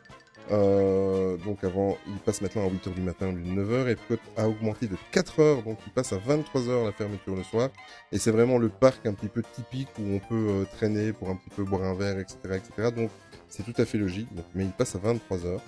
Euh, 0.52 1.36
donc 1.38 1.64
avant, 1.64 1.96
il 2.06 2.18
passe 2.18 2.40
maintenant 2.40 2.66
à 2.66 2.70
8h 2.70 2.94
du 2.94 3.00
matin 3.00 3.28
au 3.28 3.32
lieu 3.32 3.42
de 3.42 3.62
9h. 3.62 3.88
Epcot 3.88 4.16
a 4.36 4.48
augmenté 4.48 4.86
de 4.86 4.96
4 5.12 5.40
heures, 5.40 5.62
donc 5.62 5.78
il 5.86 5.92
passe 5.92 6.12
à 6.12 6.16
23h 6.16 6.84
la 6.84 6.92
fermeture 6.92 7.34
le 7.34 7.42
soir. 7.42 7.70
Et 8.12 8.18
c'est 8.18 8.30
vraiment 8.30 8.58
le 8.58 8.68
parc 8.68 9.06
un 9.06 9.12
petit 9.12 9.28
peu 9.28 9.42
typique 9.42 9.88
où 9.98 10.14
on 10.14 10.18
peut 10.18 10.48
euh, 10.48 10.64
traîner 10.76 11.12
pour 11.12 11.30
un 11.30 11.36
petit 11.36 11.50
peu 11.50 11.64
boire 11.64 11.84
un 11.84 11.94
verre, 11.94 12.18
etc. 12.18 12.38
etc. 12.54 12.90
Donc 12.94 13.10
c'est 13.48 13.64
tout 13.64 13.80
à 13.80 13.84
fait 13.84 13.98
logique, 13.98 14.32
donc, 14.34 14.46
mais 14.54 14.64
il 14.64 14.72
passe 14.72 14.94
à 14.96 14.98
23h. 14.98 15.60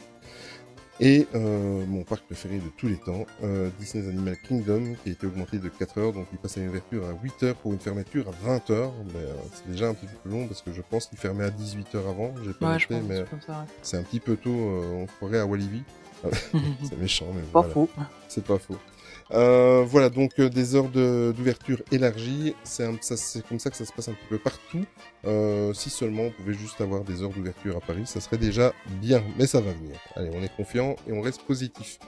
Et 1.00 1.28
euh, 1.34 1.86
mon 1.86 2.02
parc 2.02 2.24
préféré 2.24 2.56
de 2.58 2.68
tous 2.76 2.88
les 2.88 2.96
temps, 2.96 3.24
euh, 3.44 3.70
Disney's 3.78 4.08
Animal 4.08 4.36
Kingdom, 4.48 4.94
qui 5.02 5.10
a 5.10 5.12
été 5.12 5.26
augmenté 5.28 5.58
de 5.58 5.68
4 5.68 5.98
heures, 5.98 6.12
donc 6.12 6.26
il 6.32 6.38
passe 6.38 6.56
à 6.58 6.60
une 6.60 6.68
ouverture 6.70 7.04
à 7.06 7.12
8 7.22 7.42
heures 7.44 7.54
pour 7.54 7.72
une 7.72 7.78
fermeture 7.78 8.26
à 8.28 8.32
20 8.44 8.70
heures. 8.70 8.92
Mais 9.14 9.20
euh, 9.20 9.32
c'est 9.54 9.70
déjà 9.70 9.88
un 9.88 9.94
petit 9.94 10.06
peu 10.06 10.16
plus 10.24 10.30
long 10.32 10.48
parce 10.48 10.60
que 10.60 10.72
je 10.72 10.82
pense 10.82 11.06
qu'il 11.06 11.18
fermait 11.18 11.44
à 11.44 11.50
18 11.50 11.94
heures 11.94 12.08
avant. 12.08 12.34
J'ai 12.44 12.52
pas 12.52 12.66
Ouais, 12.66 12.78
noté, 12.90 13.00
mais 13.08 13.24
c'est 13.82 13.96
un 13.96 14.02
petit 14.02 14.18
peu 14.20 14.36
tôt. 14.36 14.50
euh, 14.50 15.02
on 15.02 15.06
croirait 15.06 15.38
à 15.38 15.46
Walibi. 15.46 15.84
C'est 16.82 16.98
méchant, 16.98 17.26
mais 17.32 17.42
pas 17.42 17.60
voilà. 17.60 17.68
faux. 17.74 17.88
C'est 18.28 18.44
pas 18.44 18.58
faux. 18.58 18.76
Euh, 19.32 19.84
voilà, 19.86 20.08
donc 20.08 20.38
euh, 20.38 20.48
des 20.48 20.74
heures 20.74 20.88
d'ouverture 20.88 21.82
élargies, 21.92 22.54
c'est 22.64 22.86
comme 23.48 23.58
ça 23.58 23.70
que 23.70 23.76
ça 23.76 23.84
se 23.84 23.92
passe 23.92 24.08
un 24.08 24.14
petit 24.14 24.26
peu 24.28 24.38
partout. 24.38 24.84
Euh, 25.26 25.72
si 25.74 25.90
seulement 25.90 26.22
on 26.22 26.30
pouvait 26.30 26.54
juste 26.54 26.80
avoir 26.80 27.04
des 27.04 27.22
heures 27.22 27.30
d'ouverture 27.30 27.76
à 27.76 27.80
Paris, 27.80 28.04
ça 28.06 28.20
serait 28.20 28.38
déjà 28.38 28.72
bien, 29.00 29.22
mais 29.36 29.46
ça 29.46 29.60
va 29.60 29.72
venir. 29.72 29.96
Allez, 30.16 30.30
on 30.32 30.42
est 30.42 30.54
confiant 30.56 30.96
et 31.06 31.12
on 31.12 31.20
reste 31.20 31.42
positif. 31.42 31.98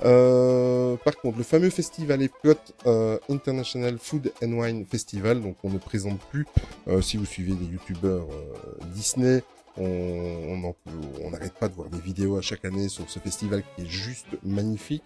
Par 0.00 1.16
contre, 1.16 1.38
le 1.38 1.44
fameux 1.44 1.70
festival 1.70 2.22
Epcot 2.22 2.54
International 3.28 3.98
Food 3.98 4.32
and 4.42 4.52
Wine 4.52 4.86
Festival, 4.86 5.42
donc 5.42 5.56
on 5.62 5.70
ne 5.70 5.78
présente 5.78 6.18
plus, 6.30 6.46
si 7.02 7.16
vous 7.16 7.26
suivez 7.26 7.52
des 7.52 7.66
youtubeurs 7.66 8.26
Disney, 8.94 9.42
on 9.82 10.64
en- 10.64 10.76
on 11.22 11.30
n'arrête 11.30 11.54
pas 11.54 11.68
de 11.68 11.74
voir 11.74 11.88
des 11.88 11.98
vidéos 12.00 12.36
à 12.36 12.42
chaque 12.42 12.64
année 12.64 12.88
sur 12.88 13.08
ce 13.10 13.18
festival 13.18 13.62
qui 13.76 13.82
est 13.82 13.88
juste 13.88 14.26
magnifique. 14.44 15.02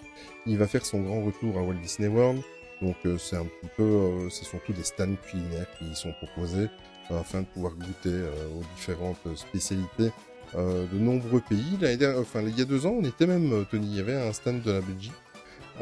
Il 0.47 0.59
va 0.59 0.67
faire 0.67 0.85
son 0.85 1.01
grand 1.01 1.25
retour 1.25 1.57
à 1.59 1.63
Walt 1.63 1.75
Disney 1.83 2.09
World. 2.09 2.43
Donc 2.83 2.97
euh, 3.07 3.19
c'est 3.19 3.37
un 3.37 3.45
petit 3.45 3.69
peu, 3.77 3.83
euh, 3.83 4.31
ce 4.31 4.45
sont 4.45 4.59
tous 4.65 4.73
des 4.73 4.85
stands 4.85 5.17
culinaires 5.29 5.67
qui 5.79 5.95
sont 5.97 6.13
proposés 6.23 6.69
euh, 7.11 7.21
afin 7.21 7.41
de 7.41 7.47
pouvoir 7.47 7.75
goûter 7.75 8.09
euh, 8.11 8.31
aux 8.57 8.63
différentes 8.77 9.37
spécialités 9.37 10.13
euh, 10.55 10.87
de 10.93 10.99
nombreux 10.99 11.41
pays. 11.41 11.77
Enfin 12.19 12.43
il 12.43 12.57
y 12.57 12.63
a 12.63 12.65
deux 12.65 12.87
ans, 12.87 12.95
on 13.01 13.05
était 13.05 13.27
même, 13.27 13.53
euh, 13.53 13.65
Tony, 13.69 13.87
il 13.89 13.97
y 13.97 14.01
avait 14.01 14.15
un 14.15 14.33
stand 14.33 14.63
de 14.63 14.71
la 14.71 14.81
Belgique. 14.81 15.13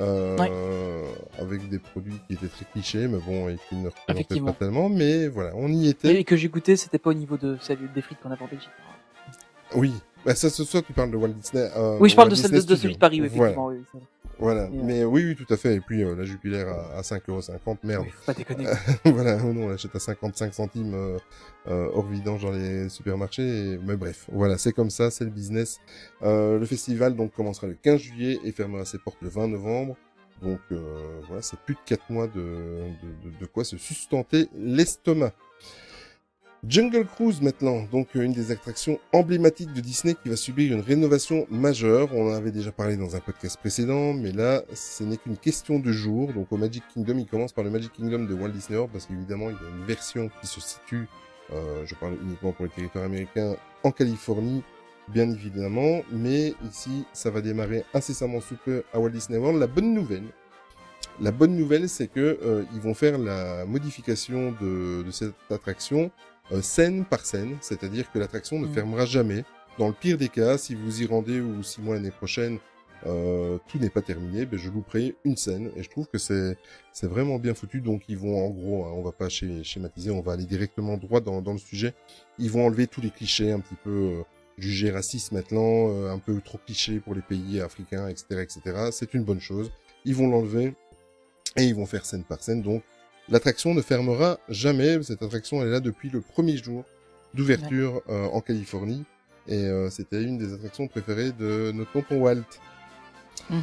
Euh, 0.01 1.03
avec 1.39 1.69
des 1.69 1.79
produits 1.79 2.17
qui 2.27 2.35
étaient 2.35 2.49
très 2.49 2.65
clichés, 2.73 3.09
mais 3.09 3.19
bon, 3.19 3.49
et 3.49 3.57
qui 3.69 3.77
ne 3.77 3.89
représentaient 3.89 4.41
pas 4.41 4.53
tellement. 4.53 4.89
Mais 4.89 5.29
voilà, 5.29 5.53
on 5.55 5.69
y 5.69 5.89
était. 5.89 6.15
Et 6.21 6.25
que 6.25 6.37
j'ai 6.37 6.49
goûté, 6.49 6.77
c'était 6.77 6.99
pas 6.99 7.11
au 7.11 7.15
niveau 7.15 7.37
de 7.37 7.57
celle 7.61 7.79
des 7.95 8.03
frites 8.03 8.19
qu'on 8.23 8.31
avait 8.31 8.43
en 8.45 8.49
Belgique. 8.49 8.69
Oui. 9.75 9.93
Bah, 10.25 10.35
ça, 10.35 10.51
ce 10.51 10.65
soir, 10.65 10.83
tu 10.85 10.93
parles 10.93 11.11
de 11.11 11.17
Walt 11.17 11.29
Disney. 11.29 11.69
euh, 11.77 11.99
Oui, 12.01 12.09
je 12.09 12.17
parle 12.17 12.29
Walt 12.29 12.31
de 12.31 12.35
celle 12.37 12.51
Disney 12.51 12.67
de, 12.67 12.71
de 12.71 12.77
Studios. 12.77 12.83
celui 12.83 12.95
de 12.95 12.99
Paris, 12.99 13.21
oui, 13.21 13.27
effectivement. 13.27 13.67
Oui, 13.67 13.77
Voilà. 14.39 14.69
Mais 14.71 15.05
oui, 15.05 15.25
oui, 15.25 15.35
tout 15.37 15.53
à 15.53 15.57
fait. 15.57 15.77
Et 15.77 15.81
puis, 15.81 16.03
euh, 16.03 16.15
la 16.15 16.25
Jupiler 16.25 16.61
à, 16.61 16.99
à 16.99 17.01
5,50€, 17.03 17.79
merde. 17.85 18.05
oui, 18.05 18.11
faut 18.13 18.25
pas 18.27 18.35
déconner. 18.35 18.67
voilà, 19.05 19.37
ou 19.45 19.53
non, 19.53 19.65
on 19.65 19.69
l'achète 19.69 19.95
à 19.97 19.99
55 19.99 20.53
centimes 20.53 20.93
euh, 20.95 21.19
euh, 21.69 21.89
hors 21.95 22.07
vidange 22.07 22.43
dans 22.43 22.51
les 22.53 22.89
supermarchés. 22.89 23.43
et- 23.73 23.79
Mais 23.79 23.97
bref, 23.97 24.27
voilà, 24.31 24.59
c'est 24.59 24.73
comme 24.73 24.91
ça, 24.91 25.11
c'est 25.11 25.25
le 25.25 25.31
business. 25.31 25.81
Euh, 26.23 26.59
le 26.59 26.67
festival 26.67 27.17
donc 27.17 27.33
commencera 27.33 27.67
le 27.67 27.75
15 27.81 28.01
juillet 28.01 28.39
et 28.45 28.53
fermera 28.53 28.85
ses 28.85 28.99
portes 28.99 29.19
le 29.23 29.29
20 29.29 29.49
novembre. 29.49 29.97
Donc 30.43 30.61
euh, 30.71 31.21
voilà, 31.29 31.41
c'est 31.41 31.59
plus 31.61 31.75
de 31.75 31.81
4 31.87 32.11
mois 32.11 32.27
de, 32.27 32.35
de, 32.35 33.31
de, 33.31 33.39
de 33.41 33.47
quoi 33.47 33.65
se 33.65 33.79
sustenter 33.79 34.49
l'estomac. 34.55 35.33
Jungle 36.65 37.07
Cruise 37.07 37.43
maintenant, 37.43 37.83
donc 37.93 38.09
euh, 38.17 38.23
une 38.23 38.33
des 38.33 38.51
attractions 38.51 38.99
emblématiques 39.13 39.73
de 39.73 39.81
Disney 39.81 40.17
qui 40.21 40.29
va 40.29 40.37
subir 40.37 40.73
une 40.73 40.81
rénovation 40.81 41.47
majeure. 41.51 42.09
On 42.13 42.31
en 42.31 42.35
avait 42.35 42.51
déjà 42.51 42.73
parlé 42.73 42.97
dans 42.97 43.15
un 43.15 43.21
podcast 43.21 43.59
précédent, 43.59 44.15
mais 44.15 44.33
là, 44.33 44.63
ce 44.75 45.05
n'est 45.05 45.17
qu'une 45.17 45.37
question 45.37 45.79
de 45.79 45.93
jour. 45.93 46.33
Donc 46.33 46.51
au 46.51 46.57
Magic 46.57 46.83
Kingdom, 46.93 47.19
il 47.19 47.27
commence 47.27 47.53
par 47.53 47.63
le 47.63 47.71
Magic 47.71 47.93
Kingdom 47.93 48.25
de 48.25 48.35
Walt 48.35 48.49
Disney 48.49 48.77
World 48.77 48.93
parce 48.93 49.07
qu'évidemment, 49.07 49.51
il 49.51 49.55
y 49.55 49.67
a 49.67 49.77
une 49.79 49.85
version 49.85 50.31
qui 50.41 50.47
se 50.47 50.61
situe, 50.61 51.07
euh, 51.53 51.85
je 51.85 51.95
parle 51.95 52.15
uniquement 52.23 52.53
pour 52.53 52.65
les 52.65 52.71
territoires 52.71 53.05
américains, 53.05 53.55
en 53.85 53.93
Californie, 53.93 54.63
bien 55.09 55.31
évidemment. 55.31 56.01
Mais 56.11 56.55
ici, 56.69 57.05
ça 57.13 57.31
va 57.31 57.43
démarrer 57.43 57.85
incessamment 57.95 58.41
sous 58.41 58.57
peu 58.65 58.83
à 58.93 58.99
Walt 58.99 59.11
Disney 59.11 59.39
World. 59.39 59.61
La 59.61 59.69
bonne 59.69 59.93
nouvelle, 59.95 60.25
la 61.21 61.31
bonne 61.31 61.55
nouvelle, 61.55 61.89
c'est 61.89 62.09
que 62.09 62.39
euh, 62.43 62.65
ils 62.75 62.81
vont 62.81 62.95
faire 62.95 63.19
la 63.19 63.65
modification 63.67 64.53
de, 64.61 65.03
de 65.03 65.11
cette 65.13 65.35
attraction 65.51 66.11
euh, 66.53 66.63
scène 66.63 67.05
par 67.05 67.25
scène, 67.27 67.57
c'est-à-dire 67.61 68.11
que 68.13 68.19
l'attraction 68.19 68.59
ne 68.59 68.67
Mhm. 68.67 68.75
fermera 68.75 69.07
jamais. 69.07 69.45
Dans 69.79 69.89
le 69.89 69.95
pire 69.95 70.17
des 70.17 70.29
cas, 70.29 70.57
si 70.59 70.75
vous 70.75 71.03
y 71.03 71.07
rendez 71.07 71.41
ou 71.41 71.63
six 71.63 71.81
mois 71.83 71.95
l'année 71.97 72.11
prochaine, 72.11 72.59
euh, 73.05 73.59
tout 73.69 73.79
n'est 73.79 73.91
pas 73.91 74.01
terminé, 74.01 74.47
ben 74.47 74.59
je 74.59 74.71
louperai 74.71 75.15
une 75.25 75.37
scène 75.37 75.71
et 75.77 75.83
je 75.83 75.91
trouve 75.91 76.07
que 76.09 76.17
c'est 76.19 76.57
c'est 76.93 77.07
vraiment 77.07 77.39
bien 77.39 77.53
foutu. 77.55 77.81
Donc 77.83 78.05
ils 78.09 78.17
vont 78.17 78.43
en 78.47 78.49
gros, 78.51 78.85
hein, 78.87 78.93
on 78.97 79.03
va 79.03 79.13
pas 79.13 79.29
schématiser, 79.29 79.65
schématiser, 79.65 80.11
on 80.11 80.23
va 80.23 80.33
aller 80.33 80.47
directement 80.47 80.97
droit 80.97 81.21
dans, 81.21 81.43
dans 81.43 81.53
le 81.53 81.59
sujet. 81.59 81.93
Ils 82.39 82.51
vont 82.51 82.65
enlever 82.67 82.87
tous 82.87 83.03
les 83.03 83.11
clichés 83.11 83.53
un 83.53 83.61
petit 83.61 83.77
peu 83.85 83.91
euh, 83.91 84.23
jugés 84.57 84.91
racistes 84.91 85.33
maintenant, 85.33 85.91
euh, 85.91 86.11
un 86.11 86.19
peu 86.19 86.41
trop 86.41 86.59
clichés 86.65 86.99
pour 87.01 87.15
les 87.15 87.21
pays 87.21 87.61
africains, 87.61 88.09
etc., 88.09 88.25
etc. 88.41 88.61
C'est 88.93 89.13
une 89.13 89.25
bonne 89.25 89.41
chose. 89.41 89.71
Ils 90.07 90.15
vont 90.15 90.29
l'enlever 90.29 90.75
et 91.59 91.65
ils 91.65 91.75
vont 91.75 91.87
faire 91.87 92.07
scène 92.07 92.25
par 92.25 92.43
scène. 92.43 92.63
Donc 92.63 92.83
l'attraction 93.29 93.75
ne 93.75 93.83
fermera 93.83 94.39
jamais. 94.49 95.03
Cette 95.03 95.23
attraction 95.23 95.63
elle 95.63 95.69
est 95.69 95.73
là 95.73 95.81
depuis 95.81 96.11
le 96.11 96.21
premier 96.21 96.57
jour 96.57 96.85
d'ouverture 97.35 98.03
euh, 98.09 98.27
en 98.27 98.41
Californie. 98.41 99.05
Et 99.49 99.65
euh, 99.65 99.91
c'était 99.91 100.23
une 100.23 100.39
des 100.39 100.53
attractions 100.53 100.89
préférées 100.89 101.33
de 101.33 101.71
notre 101.73 101.93
tonton 101.93 102.19
Walt. 102.21 102.43
Mhm. 103.51 103.61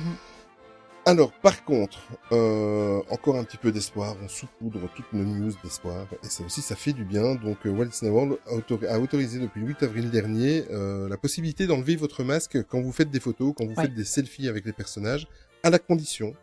Alors, 1.06 1.34
par 1.34 1.66
contre, 1.66 2.00
euh, 2.32 3.02
encore 3.10 3.36
un 3.36 3.44
petit 3.44 3.58
peu 3.58 3.74
d'espoir, 3.74 4.16
on 4.24 4.30
saupoudre 4.30 4.80
toutes 4.96 5.12
nos 5.12 5.26
news 5.26 5.52
d'espoir, 5.62 6.08
et 6.24 6.28
ça 6.28 6.46
aussi, 6.46 6.62
ça 6.62 6.78
fait 6.78 6.94
du 6.94 7.04
bien. 7.04 7.36
Donc, 7.36 7.58
euh, 7.66 7.72
Walt 7.72 7.88
Disney 7.88 8.10
World 8.10 8.38
a, 8.48 8.56
autori- 8.56 8.88
a 8.88 8.98
autorisé 9.02 9.40
depuis 9.40 9.60
le 9.60 9.68
8 9.68 9.84
avril 9.84 10.10
dernier 10.12 10.64
euh, 10.72 11.10
la 11.10 11.18
possibilité 11.18 11.68
d'enlever 11.68 11.98
votre 11.98 12.24
masque 12.24 12.58
quand 12.70 12.80
vous 12.80 12.94
faites 12.94 13.12
des 13.12 13.20
photos, 13.20 13.54
quand 13.58 13.66
vous 13.66 13.74
Ouais. 13.74 13.84
faites 13.84 13.94
des 13.96 14.06
selfies 14.06 14.48
avec 14.48 14.66
les 14.66 14.72
personnages, 14.72 15.28
à 15.64 15.70
la 15.70 15.78
condition 15.80 16.34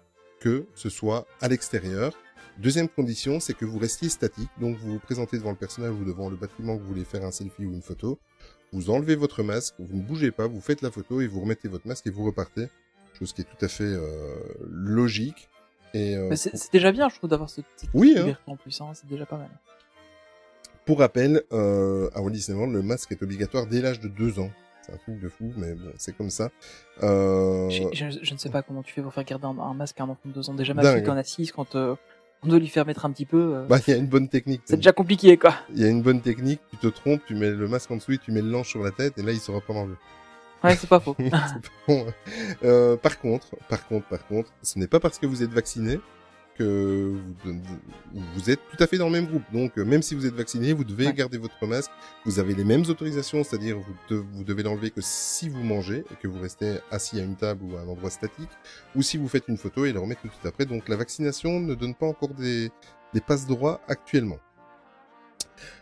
que 0.41 0.67
ce 0.75 0.91
soit 0.91 1.27
à 1.41 1.49
l'extérieur. 1.49 2.13
Deuxième 2.61 2.89
condition, 2.89 3.41
c'est 3.41 3.55
que 3.55 3.65
vous 3.65 3.79
restiez 3.79 4.11
statique, 4.11 4.51
donc 4.61 4.77
vous 4.77 4.93
vous 4.93 4.99
présentez 4.99 5.39
devant 5.39 5.51
le 5.51 5.57
personnage 5.57 5.93
ou 5.95 6.05
devant 6.05 6.29
le 6.29 6.37
bâtiment 6.37 6.77
que 6.77 6.83
vous 6.83 6.89
voulez 6.89 7.05
faire 7.05 7.25
un 7.25 7.31
selfie 7.31 7.65
ou 7.65 7.73
une 7.73 7.81
photo. 7.81 8.19
Vous 8.73 8.91
enlevez 8.91 9.17
votre 9.17 9.43
masque, 9.43 9.75
vous 9.79 9.97
ne 9.97 10.03
bougez 10.03 10.31
pas, 10.31 10.47
vous 10.47 10.61
faites 10.61 10.83
la 10.83 10.91
photo 10.91 11.23
et 11.23 11.27
vous 11.27 11.41
remettez 11.41 11.69
votre 11.69 11.89
masque 11.89 12.07
et 12.07 12.11
vous 12.11 12.25
repartez 12.25 12.69
chose 13.19 13.33
qui 13.33 13.41
est 13.43 13.45
tout 13.45 13.65
à 13.65 13.69
fait 13.69 13.85
euh, 13.85 14.37
logique. 14.69 15.49
Et 15.95 16.17
euh, 16.17 16.35
c'est 16.37 16.73
déjà 16.73 16.93
bien, 16.93 17.09
je 17.09 17.17
trouve, 17.17 17.29
d'avoir 17.31 17.51
cette 17.51 17.67
petite 17.67 17.91
Oui, 17.95 18.15
hein. 18.17 18.37
en 18.47 18.57
plus. 18.57 18.81
Hein, 18.81 18.93
c'est 18.95 19.09
déjà 19.09 19.27
pas 19.27 19.37
mal. 19.39 19.51
pour 20.87 20.99
rappel, 21.01 21.43
euh, 21.53 22.09
à 22.15 22.21
Walt 22.23 22.31
Disney 22.31 22.57
World, 22.57 22.75
le 22.75 22.83
masque 22.83 23.11
est 23.13 23.23
obligatoire 23.23 23.67
dès 23.67 23.81
l'âge 23.81 24.01
de 24.01 24.09
2 24.09 24.39
ans. 24.39 24.51
C'est 24.83 24.93
un 24.93 24.97
truc 24.97 25.21
de 25.21 25.29
fou, 25.29 25.53
mais 25.57 25.75
bon, 25.75 25.91
c'est 25.99 26.17
comme 26.17 26.31
ça. 26.31 26.51
Euh, 27.03 27.69
Je, 27.69 27.83
je, 27.93 28.19
je 28.23 28.33
ne 28.33 28.39
sais 28.39 28.49
pas 28.51 28.63
comment 28.63 28.83
tu 28.83 28.95
fais 28.95 29.03
pour 29.03 29.13
faire 29.13 29.25
garder 29.25 29.47
un, 29.47 29.59
un 29.59 29.75
masque 29.75 30.01
à 30.01 30.05
un 30.05 30.09
enfant 30.09 30.21
de 30.27 30.33
2 30.33 30.49
ans. 30.51 30.55
Déjà, 30.55 30.73
ma 30.73 30.83
fille, 30.95 31.03
quand 31.03 31.13
on 31.13 31.17
assise, 31.19 31.53
quand 31.53 31.75
euh, 31.77 31.97
on 32.43 32.49
doit 32.49 32.59
lui 32.59 32.69
faire 32.69 32.87
mettre 32.87 33.05
un 33.05 33.11
petit 33.11 33.27
peu, 33.27 33.57
euh, 33.57 33.67
bah, 33.67 33.79
il 33.87 33.91
y 33.91 33.95
a 33.95 33.97
une 33.97 34.07
bonne 34.07 34.29
technique. 34.29 34.63
c'est 34.65 34.77
déjà 34.77 34.93
compliqué, 34.93 35.37
quoi. 35.37 35.55
Il 35.75 35.81
y 35.81 35.85
a 35.85 35.89
une 35.89 36.03
bonne 36.03 36.21
technique. 36.21 36.61
Tu 36.71 36.77
te 36.77 36.87
trompes, 36.87 37.21
tu 37.27 37.35
mets 37.35 37.51
le 37.51 37.69
masque 37.69 37.91
en 37.91 37.97
dessous, 37.97 38.13
et 38.13 38.19
tu 38.19 38.33
mets 38.33 38.43
le 38.43 38.51
linge 38.51 38.69
sur 38.69 38.83
la 38.83 38.91
tête, 38.91 39.19
et 39.19 39.23
là, 39.23 39.33
il 39.33 39.39
saura 39.39 39.61
pas 39.61 39.75
l'enlever. 39.75 39.97
Ouais, 40.63 40.77
c'est 40.77 40.89
pas 40.89 41.01
faux. 41.01 41.17
C'est 41.21 41.31
pas 41.31 41.61
bon. 41.89 42.07
Euh, 42.65 42.97
par 42.97 43.19
contre, 43.19 43.57
par 43.69 43.87
contre, 43.87 44.07
par 44.09 44.27
contre, 44.27 44.51
ce 44.63 44.79
n'est 44.79 44.87
pas 44.87 45.01
parce 45.01 45.19
que 45.19 45.25
vous 45.25 45.43
êtes 45.43 45.53
vacciné 45.53 45.99
que 46.65 47.15
vous, 47.45 47.61
vous 48.35 48.51
êtes 48.51 48.61
tout 48.71 48.83
à 48.83 48.87
fait 48.87 48.99
dans 48.99 49.07
le 49.07 49.13
même 49.13 49.27
groupe. 49.27 49.43
Donc, 49.53 49.79
euh, 49.79 49.85
même 49.85 50.03
si 50.03 50.15
vous 50.15 50.27
êtes 50.27 50.35
vacciné, 50.35 50.73
vous 50.73 50.85
devez 50.85 51.07
Ouais. 51.07 51.13
garder 51.15 51.39
votre 51.39 51.67
masque. 51.67 51.91
Vous 52.25 52.39
avez 52.39 52.55
les 52.55 52.65
mêmes 52.65 52.83
autorisations, 52.89 53.43
c'est-à-dire 53.45 53.79
vous, 53.79 53.95
de- 54.09 54.23
vous 54.33 54.45
devez 54.45 54.63
l'enlever 54.63 54.91
que 54.91 55.01
si 55.01 55.49
vous 55.49 55.63
mangez 55.63 56.05
et 56.13 56.17
que 56.21 56.29
vous 56.29 56.41
restez 56.41 56.79
assis 56.91 57.19
à 57.21 57.25
une 57.25 57.37
table 57.37 57.65
ou 57.65 57.77
à 57.77 57.81
un 57.81 57.89
endroit 57.89 58.11
statique, 58.11 58.51
ou 58.95 59.03
si 59.03 59.17
vous 59.17 59.29
faites 59.29 59.49
une 59.49 59.57
photo 59.57 59.85
et 59.87 59.93
le 59.93 60.01
remettre 60.01 60.21
tout 60.23 60.29
de 60.29 60.33
suite 60.33 60.47
après. 60.47 60.67
Donc, 60.67 60.89
la 60.89 60.97
vaccination 60.97 61.61
ne 61.61 61.75
donne 61.75 61.95
pas 61.95 62.07
encore 62.07 62.35
des, 62.35 62.71
des 63.15 63.21
passes 63.21 63.47
droits 63.47 63.81
actuellement. 63.89 64.39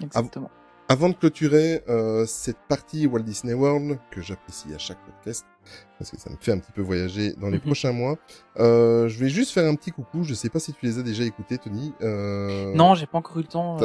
Exactement. 0.01 0.51
Avant 0.91 1.11
de 1.11 1.15
clôturer 1.15 1.83
euh, 1.91 2.25
cette 2.25 2.57
partie 2.67 3.07
Walt 3.07 3.21
Disney 3.21 3.53
World, 3.53 3.99
que 4.11 4.23
j'apprécie 4.23 4.69
à 4.75 4.79
chaque 4.79 4.97
podcast, 5.05 5.45
parce 5.99 6.11
que 6.11 6.19
ça 6.19 6.31
me 6.31 6.37
fait 6.41 6.51
un 6.51 6.59
petit 6.59 6.73
peu 6.73 6.81
voyager 6.81 7.35
dans 7.39 7.49
les 7.51 7.59
Mhm. 7.59 7.63
prochains 7.65 7.93
mois, 7.93 8.17
euh, 8.59 9.07
je 9.07 9.19
vais 9.19 9.29
juste 9.29 9.51
faire 9.51 9.67
un 9.69 9.75
petit 9.75 9.91
coucou. 9.91 10.23
Je 10.25 10.33
sais 10.33 10.49
pas 10.49 10.61
si 10.61 10.73
tu 10.73 10.87
les 10.87 10.99
as 10.99 11.03
déjà 11.03 11.25
écoutés, 11.25 11.59
Tony. 11.59 11.93
Euh... 12.01 12.73
Non, 12.75 12.95
j'ai 12.95 13.05
pas 13.05 13.19
encore 13.19 13.37
eu 13.37 13.43
le 13.43 13.49
temps. 13.49 13.77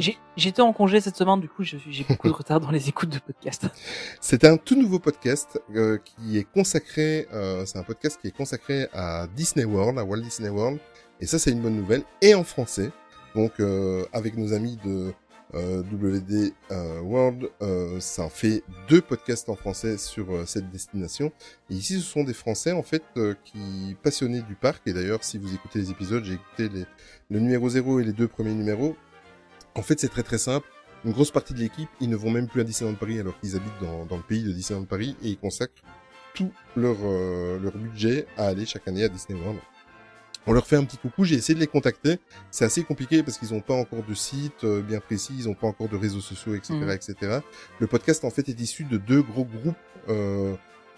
J'ai- 0.00 0.16
J'étais 0.38 0.62
en 0.62 0.72
congé 0.72 1.02
cette 1.02 1.16
semaine, 1.16 1.38
du 1.38 1.50
coup, 1.50 1.64
j'ai 1.64 1.78
beaucoup 2.08 2.28
de 2.28 2.32
retard 2.32 2.60
dans 2.60 2.70
les 2.70 2.88
écoutes 2.88 3.10
de 3.10 3.18
podcast. 3.18 3.66
C'est 4.22 4.44
un 4.44 4.56
tout 4.56 4.74
nouveau 4.80 5.00
podcast 5.00 5.60
euh, 5.76 5.98
qui 6.02 6.38
est 6.38 6.44
consacré, 6.50 7.28
euh, 7.34 7.66
c'est 7.66 7.78
un 7.78 7.82
podcast 7.82 8.18
qui 8.22 8.28
est 8.28 8.36
consacré 8.36 8.88
à 8.94 9.26
Disney 9.36 9.66
World, 9.66 9.98
à 9.98 10.04
Walt 10.04 10.22
Disney 10.22 10.48
World, 10.48 10.78
et 11.20 11.26
ça 11.26 11.38
c'est 11.38 11.50
une 11.50 11.60
bonne 11.60 11.76
nouvelle, 11.76 12.04
et 12.22 12.34
en 12.34 12.44
français. 12.44 12.90
Donc 13.34 13.52
euh, 13.60 14.06
avec 14.14 14.36
nos 14.38 14.54
amis 14.54 14.78
de 14.82 15.12
euh, 15.54 15.82
WD 15.82 16.52
World, 17.02 17.50
euh, 17.62 18.00
ça 18.00 18.28
fait 18.28 18.62
deux 18.88 19.00
podcasts 19.00 19.48
en 19.48 19.56
français 19.56 19.98
sur 19.98 20.30
euh, 20.32 20.44
cette 20.46 20.70
destination. 20.70 21.32
Et 21.70 21.74
ici 21.74 21.94
ce 21.94 22.00
sont 22.00 22.24
des 22.24 22.34
Français 22.34 22.72
en 22.72 22.82
fait 22.82 23.02
euh, 23.16 23.34
qui 23.44 23.96
passionnés 24.02 24.42
du 24.42 24.54
parc, 24.54 24.86
et 24.86 24.92
d'ailleurs 24.92 25.24
si 25.24 25.38
vous 25.38 25.54
écoutez 25.54 25.78
les 25.78 25.90
épisodes, 25.90 26.24
j'ai 26.24 26.34
écouté 26.34 26.68
les, 26.68 26.84
le 27.30 27.40
numéro 27.40 27.68
0 27.68 28.00
et 28.00 28.04
les 28.04 28.12
deux 28.12 28.28
premiers 28.28 28.54
numéros. 28.54 28.96
En 29.74 29.82
fait 29.82 29.98
c'est 30.00 30.08
très 30.08 30.22
très 30.22 30.38
simple 30.38 30.66
une 31.04 31.12
grosse 31.12 31.30
partie 31.30 31.54
de 31.54 31.60
l'équipe, 31.60 31.88
ils 32.00 32.10
ne 32.10 32.16
vont 32.16 32.30
même 32.30 32.48
plus 32.48 32.60
à 32.60 32.64
Disneyland 32.64 32.96
Paris 32.96 33.20
alors 33.20 33.38
qu'ils 33.38 33.54
habitent 33.54 33.80
dans, 33.80 34.04
dans 34.06 34.16
le 34.16 34.22
pays 34.22 34.42
de 34.42 34.52
Disneyland 34.52 34.84
Paris 34.84 35.16
et 35.22 35.28
ils 35.28 35.38
consacrent 35.38 35.82
tout 36.34 36.52
leur, 36.76 36.96
euh, 37.02 37.58
leur 37.60 37.76
budget 37.76 38.26
à 38.36 38.46
aller 38.46 38.66
chaque 38.66 38.86
année 38.88 39.04
à 39.04 39.08
Disney 39.08 39.40
World. 39.40 39.60
On 40.48 40.52
leur 40.52 40.66
fait 40.66 40.76
un 40.76 40.84
petit 40.84 40.96
coucou, 40.96 41.24
j'ai 41.24 41.34
essayé 41.36 41.54
de 41.54 41.60
les 41.60 41.66
contacter. 41.66 42.18
C'est 42.50 42.64
assez 42.64 42.82
compliqué 42.82 43.22
parce 43.22 43.36
qu'ils 43.38 43.52
n'ont 43.52 43.60
pas 43.60 43.74
encore 43.74 44.02
de 44.02 44.14
site 44.14 44.64
euh, 44.64 44.80
bien 44.82 44.98
précis, 44.98 45.34
ils 45.38 45.44
n'ont 45.46 45.54
pas 45.54 45.66
encore 45.66 45.88
de 45.88 45.96
réseaux 45.96 46.20
sociaux, 46.20 46.54
etc., 46.54 46.74
Mhm. 46.74 46.90
etc. 46.90 47.14
Le 47.78 47.86
podcast 47.86 48.24
en 48.24 48.30
fait 48.30 48.48
est 48.48 48.58
issu 48.58 48.84
de 48.84 48.96
deux 48.96 49.22
gros 49.22 49.44
groupes 49.44 49.76
euh, 50.08 50.54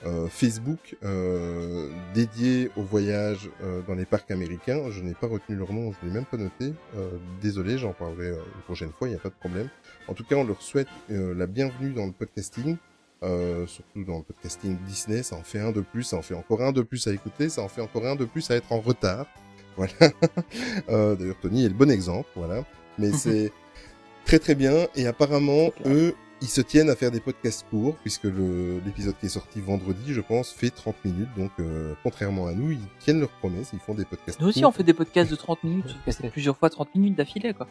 euh, 0.06 0.28
Facebook 0.28 0.96
euh, 1.04 1.90
dédiés 2.14 2.70
au 2.76 2.82
voyage 2.82 3.50
euh, 3.62 3.82
dans 3.86 3.94
les 3.94 4.06
parcs 4.06 4.30
américains. 4.30 4.88
Je 4.90 5.02
n'ai 5.02 5.14
pas 5.14 5.26
retenu 5.26 5.56
leur 5.56 5.72
nom, 5.72 5.92
je 5.92 5.98
ne 6.06 6.08
l'ai 6.10 6.14
même 6.14 6.24
pas 6.24 6.36
noté. 6.38 6.72
Euh, 6.96 7.10
désolé, 7.42 7.76
j'en 7.76 7.92
parlerai 7.92 8.28
euh, 8.28 8.36
une 8.54 8.62
prochaine 8.62 8.92
fois, 8.96 9.08
il 9.08 9.10
n'y 9.10 9.16
a 9.16 9.20
pas 9.20 9.28
de 9.30 9.34
problème. 9.34 9.68
En 10.08 10.14
tout 10.14 10.24
cas, 10.24 10.36
on 10.36 10.44
leur 10.44 10.62
souhaite 10.62 10.88
la 11.08 11.46
bienvenue 11.46 11.92
dans 11.92 12.06
le 12.06 12.12
podcasting. 12.12 12.76
Euh, 13.22 13.66
surtout 13.66 14.02
dans 14.04 14.18
le 14.18 14.22
podcasting 14.24 14.78
Disney, 14.86 15.22
ça 15.22 15.36
en 15.36 15.42
fait 15.42 15.58
un 15.60 15.72
de 15.72 15.82
plus, 15.82 16.04
ça 16.04 16.16
en 16.16 16.22
fait 16.22 16.34
encore 16.34 16.62
un 16.62 16.72
de 16.72 16.80
plus 16.80 17.06
à 17.06 17.12
écouter, 17.12 17.50
ça 17.50 17.60
en 17.62 17.68
fait 17.68 17.82
encore 17.82 18.06
un 18.06 18.16
de 18.16 18.24
plus 18.24 18.50
à 18.50 18.56
être 18.56 18.72
en 18.72 18.80
retard. 18.80 19.26
Voilà. 19.76 19.92
euh, 20.90 21.14
D'ailleurs, 21.16 21.38
Tony 21.40 21.64
est 21.64 21.68
le 21.68 21.74
bon 21.74 21.90
exemple, 21.90 22.28
voilà. 22.34 22.64
Mais 22.98 23.12
c'est 23.24 23.52
très 24.26 24.38
très 24.38 24.54
bien. 24.54 24.88
Et 24.96 25.06
apparemment, 25.06 25.70
eux, 25.86 26.14
ils 26.42 26.48
se 26.48 26.60
tiennent 26.60 26.90
à 26.90 26.96
faire 26.96 27.10
des 27.10 27.20
podcasts 27.20 27.64
courts, 27.70 27.96
puisque 28.02 28.24
l'épisode 28.84 29.14
qui 29.20 29.26
est 29.26 29.30
sorti 29.30 29.60
vendredi, 29.60 30.12
je 30.12 30.20
pense, 30.20 30.50
fait 30.50 30.70
30 30.70 30.96
minutes. 31.04 31.28
Donc, 31.36 31.50
euh, 31.60 31.94
contrairement 32.02 32.46
à 32.46 32.52
nous, 32.52 32.72
ils 32.72 32.80
tiennent 32.98 33.20
leurs 33.20 33.30
promesses, 33.30 33.70
ils 33.72 33.78
font 33.78 33.94
des 33.94 34.04
podcasts 34.04 34.40
Nous 34.40 34.48
aussi, 34.48 34.60
courts. 34.60 34.70
on 34.70 34.72
fait 34.72 34.82
des 34.82 34.92
podcasts 34.94 35.30
de 35.30 35.36
30 35.36 35.64
minutes. 35.64 35.96
C'est 36.08 36.30
plusieurs 36.30 36.56
fois 36.58 36.68
30 36.68 36.94
minutes 36.96 37.16
d'affilée, 37.16 37.54
quoi. 37.54 37.68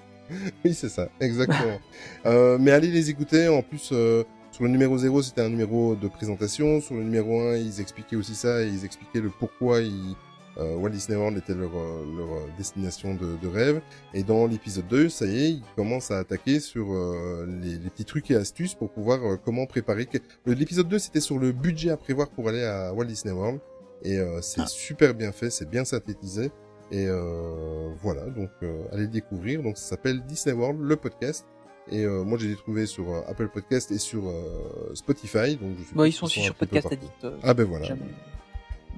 Oui, 0.63 0.73
c'est 0.75 0.89
ça, 0.89 1.09
exactement. 1.19 1.79
euh, 2.27 2.57
mais 2.59 2.69
allez 2.71 2.89
les 2.89 3.09
écouter. 3.09 3.47
En 3.47 3.61
plus, 3.63 3.89
euh, 3.91 4.23
sur 4.59 4.65
le 4.65 4.71
numéro 4.71 4.97
0, 4.97 5.21
c'était 5.21 5.41
un 5.41 5.49
numéro 5.49 5.95
de 5.95 6.07
présentation. 6.09 6.81
Sur 6.81 6.95
le 6.95 7.03
numéro 7.03 7.39
1, 7.41 7.55
ils 7.57 7.79
expliquaient 7.79 8.17
aussi 8.17 8.35
ça 8.35 8.61
et 8.61 8.67
ils 8.67 8.83
expliquaient 8.83 9.21
le 9.21 9.29
pourquoi 9.29 9.79
ils, 9.79 10.15
euh, 10.57 10.75
Walt 10.75 10.89
Disney 10.89 11.17
World 11.17 11.37
était 11.37 11.53
leur, 11.53 11.71
euh, 11.77 12.03
leur 12.17 12.33
euh, 12.33 12.41
destination 12.57 13.13
de, 13.15 13.37
de 13.41 13.47
rêve. 13.47 13.79
Et 14.13 14.23
dans 14.23 14.45
l'épisode 14.47 14.85
2, 14.89 15.07
ça 15.07 15.25
y 15.25 15.45
est, 15.45 15.49
ils 15.51 15.63
commencent 15.77 16.11
à 16.11 16.17
attaquer 16.17 16.59
sur 16.59 16.91
euh, 16.91 17.45
les, 17.61 17.77
les 17.77 17.89
petits 17.89 18.03
trucs 18.03 18.29
et 18.31 18.35
astuces 18.35 18.73
pour 18.73 18.89
pouvoir 18.91 19.23
euh, 19.25 19.37
comment 19.37 19.65
préparer. 19.65 20.09
Le- 20.45 20.53
L'épisode 20.53 20.89
2, 20.89 20.99
c'était 20.99 21.21
sur 21.21 21.39
le 21.39 21.53
budget 21.53 21.91
à 21.91 21.97
prévoir 21.97 22.29
pour 22.29 22.49
aller 22.49 22.63
à 22.65 22.93
Walt 22.93 23.05
Disney 23.05 23.33
World. 23.33 23.61
Et 24.03 24.17
euh, 24.17 24.41
c'est 24.41 24.59
Ah. 24.61 24.67
super 24.67 25.13
bien 25.13 25.31
fait, 25.31 25.49
c'est 25.49 25.69
bien 25.69 25.85
synthétisé. 25.85 26.51
Et 26.91 27.05
euh, 27.07 27.93
voilà, 28.01 28.25
donc 28.25 28.49
euh, 28.63 28.83
allez 28.91 29.03
le 29.03 29.07
découvrir. 29.09 29.61
Donc 29.63 29.77
ça 29.77 29.91
s'appelle 29.91 30.21
Disney 30.25 30.53
World, 30.55 30.81
le 30.81 30.95
podcast. 30.97 31.45
Et 31.91 32.03
euh, 32.03 32.23
moi, 32.23 32.37
j'ai 32.39 32.47
les 32.49 32.55
trouvé 32.55 32.85
sur 32.85 33.09
euh, 33.09 33.21
Apple 33.27 33.47
Podcast 33.49 33.91
et 33.91 33.97
sur 33.97 34.27
euh, 34.27 34.91
Spotify. 34.93 35.55
Donc 35.55 35.71
je 35.89 35.95
Bon, 35.95 36.03
ils 36.03 36.11
sont 36.11 36.25
aussi 36.25 36.41
sur 36.41 36.55
Podcast. 36.55 36.87
Addict. 36.91 37.11
euh, 37.25 37.37
Ah 37.43 37.53
ben 37.53 37.65
voilà. 37.65 37.85
jamais. 37.85 38.01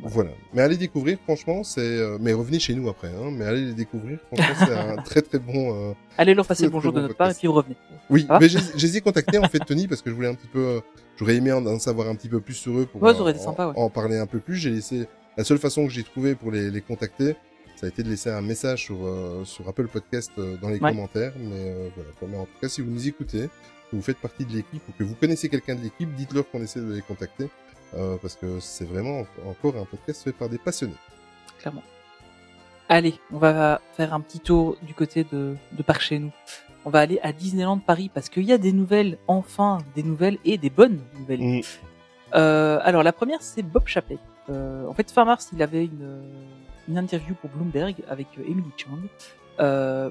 Voilà. 0.04 0.32
Mais 0.54 0.62
allez 0.64 0.78
découvrir, 0.78 1.20
franchement, 1.24 1.64
c'est. 1.64 2.00
Mais 2.20 2.34
revenez 2.34 2.60
chez 2.60 2.74
nous 2.74 2.90
après, 2.90 3.10
hein. 3.10 3.30
Mais 3.32 3.46
allez 3.46 3.66
les 3.66 3.74
découvrir, 3.74 4.18
franchement, 4.32 4.56
c'est 4.66 4.74
un 4.74 4.96
très 5.04 5.22
très 5.22 5.38
bon. 5.38 5.92
euh, 5.92 5.94
Allez 6.18 6.34
leur 6.34 6.46
passer 6.48 6.64
le 6.64 6.70
bonjour 6.72 6.92
de 6.92 6.98
bon 6.98 7.04
notre 7.04 7.16
part 7.16 7.30
et 7.30 7.34
puis 7.36 7.48
vous 7.48 7.54
revenez. 7.54 7.76
Oui, 8.10 8.26
Ah. 8.28 8.40
mais 8.42 8.48
j'ai 8.50 8.60
contacter 9.02 9.38
en 9.38 9.48
fait 9.48 9.60
Tony 9.60 9.88
parce 9.88 10.02
que 10.02 10.10
je 10.10 10.16
voulais 10.16 10.28
un 10.30 10.34
petit 10.34 10.48
peu. 10.48 10.82
J'aurais 11.18 11.36
aimé 11.36 11.52
en, 11.52 11.64
en 11.68 11.78
savoir 11.78 12.08
un 12.08 12.16
petit 12.16 12.30
peu 12.30 12.40
plus 12.40 12.56
sur 12.56 12.78
eux 12.80 12.86
pour 12.88 13.04
Ouais, 13.04 13.14
été 13.32 13.40
sympa, 13.40 13.68
ouais. 13.68 13.74
en, 13.78 13.84
en 13.84 13.90
parler 13.92 14.18
un 14.18 14.26
peu 14.26 14.40
plus. 14.40 14.56
J'ai 14.56 14.72
laissé. 14.72 15.08
La 15.38 15.44
seule 15.44 15.60
façon 15.60 15.86
que 15.86 15.92
j'ai 15.94 16.04
trouvé 16.04 16.34
pour 16.36 16.52
les, 16.52 16.72
les 16.72 16.82
contacter, 16.82 17.36
ça 17.82 17.88
a 17.88 17.90
été 17.90 18.04
de 18.04 18.10
laisser 18.10 18.30
un 18.30 18.42
message 18.42 18.84
sur 18.86 19.04
euh, 19.06 19.44
sur 19.44 19.68
Apple 19.68 19.88
Podcast 19.88 20.32
euh, 20.38 20.56
dans 20.62 20.70
les 20.70 20.80
Ouais. 20.80 20.92
commentaires. 20.92 21.34
Mais 21.38 21.72
euh, 21.74 21.90
voilà. 21.96 22.12
Mais 22.32 22.38
en 22.38 22.46
tout 22.46 22.60
cas, 22.62 22.70
si 22.70 22.82
vous 22.82 22.92
nous 22.92 23.08
écoutez, 23.08 23.48
que 23.90 23.96
vous 23.96 24.02
faites 24.04 24.20
partie 24.20 24.46
de 24.46 24.54
l'équipe 24.54 24.82
ou 24.88 24.92
que 24.98 25.04
vous 25.04 25.16
connaissez 25.16 25.50
quelqu'un 25.50 25.74
de 25.76 25.82
l'équipe, 25.82 26.14
dites-leur 26.16 26.48
qu'on 26.50 26.62
essaie 26.62 26.80
de 26.80 26.94
les 26.94 27.02
contacter 27.02 27.50
euh, 27.96 28.18
parce 28.22 28.36
que 28.36 28.60
c'est 28.60 28.86
vraiment 28.86 29.26
encore 29.48 29.76
un 29.78 29.86
podcast 29.86 30.24
fait 30.24 30.32
par 30.32 30.48
des 30.48 30.60
passionnés. 30.60 30.94
clairement. 31.60 31.84
Allez, 32.88 33.16
on 33.32 33.38
va 33.40 33.82
faire 33.98 34.14
un 34.14 34.20
petit 34.22 34.40
tour 34.42 34.78
du 34.84 34.94
côté 34.94 35.24
de, 35.24 35.56
de 35.72 35.82
par 35.84 36.02
chez 36.02 36.20
nous. 36.20 36.32
On 36.86 36.90
va 36.92 37.00
aller 37.00 37.20
à 37.24 37.32
Disneyland 37.34 37.80
Paris 37.80 38.12
parce 38.14 38.30
qu'il 38.30 38.44
y 38.44 38.52
a 38.54 38.58
des 38.58 38.74
nouvelles, 38.74 39.18
enfin 39.28 39.78
des 39.96 40.04
nouvelles 40.04 40.38
et 40.46 40.58
des 40.58 40.70
bonnes 40.70 41.00
nouvelles. 41.18 41.40
Mm. 41.42 41.62
Alors 42.34 43.02
la 43.04 43.14
première 43.14 43.42
c'est 43.42 43.64
Bob 43.64 43.88
Chapek. 43.88 44.20
Euh, 44.50 44.86
en 44.88 44.94
fait 44.94 45.10
fin 45.12 45.24
mars 45.26 45.50
il 45.54 45.62
avait 45.62 45.86
une, 45.86 46.22
une 46.92 46.98
interview 46.98 47.34
pour 47.36 47.50
Bloomberg 47.50 47.96
avec 48.10 48.28
euh, 48.38 48.44
Emily 48.48 48.70
Chang 48.78 49.00
euh, 49.60 50.10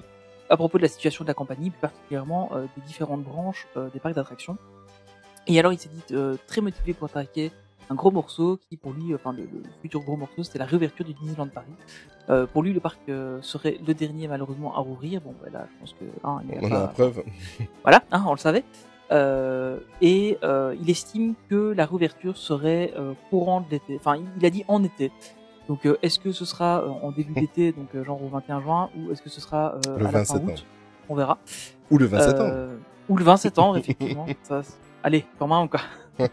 à 0.49 0.57
propos 0.57 0.79
de 0.79 0.83
la 0.83 0.89
situation 0.89 1.23
de 1.25 1.29
la 1.29 1.35
compagnie, 1.35 1.71
plus 1.71 1.79
particulièrement 1.81 2.51
euh, 2.53 2.63
des 2.77 2.83
différentes 2.87 3.23
branches 3.23 3.69
des 3.93 4.01
parcs 4.01 4.15
d'attractions. 4.17 4.57
Et 5.47 5.59
alors 5.59 5.73
il 5.73 5.79
s'est 5.79 5.89
dit 5.91 6.15
très 6.47 6.61
motivé 6.61 6.93
pour 6.93 7.07
attaquer 7.09 7.53
un 7.89 7.95
gros 7.95 8.11
morceau 8.11 8.59
qui 8.69 8.77
pour 8.77 8.93
lui, 8.93 9.15
enfin 9.15 9.33
le, 9.33 9.43
le 9.43 9.63
futur 9.83 10.01
gros 10.01 10.17
morceau, 10.17 10.43
c'était 10.43 10.59
la 10.61 10.65
réouverture 10.65 11.05
du 11.05 11.13
Disneyland 11.15 11.49
Paris. 11.49 11.67
Euh, 12.29 12.47
pour 12.47 12.63
lui, 12.63 12.73
le 12.73 12.79
parc 12.81 12.99
euh, 13.09 13.41
serait 13.43 13.79
le 13.85 13.95
dernier 13.95 14.29
malheureusement 14.29 14.77
à 14.77 14.81
rouvrir. 14.81 15.21
Bon, 15.21 15.35
ben 15.43 15.53
là, 15.53 15.67
je 15.73 15.81
pense 15.81 15.95
que 15.95 16.05
hein, 16.25 16.41
il 16.45 16.55
y 16.55 16.59
a 16.59 16.61
On 16.63 16.69
pas- 16.69 16.77
a 16.77 16.81
la 16.83 16.87
preuve. 16.89 17.23
voilà, 17.83 18.03
hein, 18.13 18.23
on 18.27 18.33
le 18.33 18.39
savait. 18.39 18.65
Euh, 19.13 19.81
et 20.01 20.39
il 20.81 20.89
estime 20.91 21.35
que 21.49 21.73
la 21.73 21.85
réouverture 21.87 22.37
serait 22.37 22.93
courant 23.31 23.61
de 23.63 23.67
l'été. 23.71 23.97
Enfin, 23.97 24.21
il 24.39 24.47
a 24.47 24.51
dit 24.51 24.65
en 24.69 24.85
été. 24.85 25.11
Donc, 25.71 25.87
euh, 25.87 25.97
est-ce 26.03 26.19
que 26.19 26.33
ce 26.33 26.45
sera 26.45 26.81
euh, 26.83 26.89
en 26.89 27.13
début 27.13 27.33
d'été, 27.41 27.71
donc 27.71 27.95
euh, 27.95 28.03
genre 28.03 28.21
au 28.21 28.27
21 28.27 28.61
juin, 28.61 28.91
ou 28.97 29.13
est-ce 29.13 29.23
que 29.23 29.31
ce 29.31 29.41
sera 29.41 29.77
Le 29.87 30.05
à 30.05 30.11
la 30.11 30.25
fin 30.25 30.37
27 30.37 30.43
août? 30.43 30.51
ans. 30.51 30.55
On 31.09 31.15
verra. 31.15 31.39
Ou 31.93 31.99
le 31.99 32.07
27 32.07 32.35
ans. 32.35 32.39
Euh, 32.41 32.77
Ou 33.09 33.17
le 33.17 33.23
27 33.23 33.59
ans, 33.61 33.77
effectivement. 33.77 34.27
ça, 34.43 34.63
allez, 35.05 35.25
quand 35.39 35.47
même, 35.47 35.69
quoi. 35.69 35.79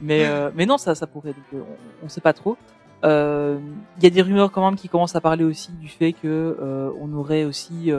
mais, 0.00 0.24
euh, 0.24 0.50
mais 0.54 0.64
non, 0.64 0.78
ça, 0.78 0.94
ça 0.94 1.06
pourrait. 1.06 1.34
Donc, 1.34 1.62
on, 1.62 2.06
on 2.06 2.08
sait 2.08 2.22
pas 2.22 2.32
trop. 2.32 2.56
Euh, 3.04 3.58
Il 3.98 4.04
y 4.04 4.06
a 4.06 4.10
des 4.10 4.22
rumeurs 4.22 4.50
quand 4.50 4.64
même 4.64 4.76
qui 4.76 4.88
commencent 4.88 5.14
à 5.14 5.20
parler 5.20 5.44
aussi 5.44 5.70
du 5.72 5.88
fait 5.88 6.14
que 6.14 6.56
euh, 6.58 6.90
on 6.98 7.12
aurait 7.12 7.44
aussi, 7.44 7.92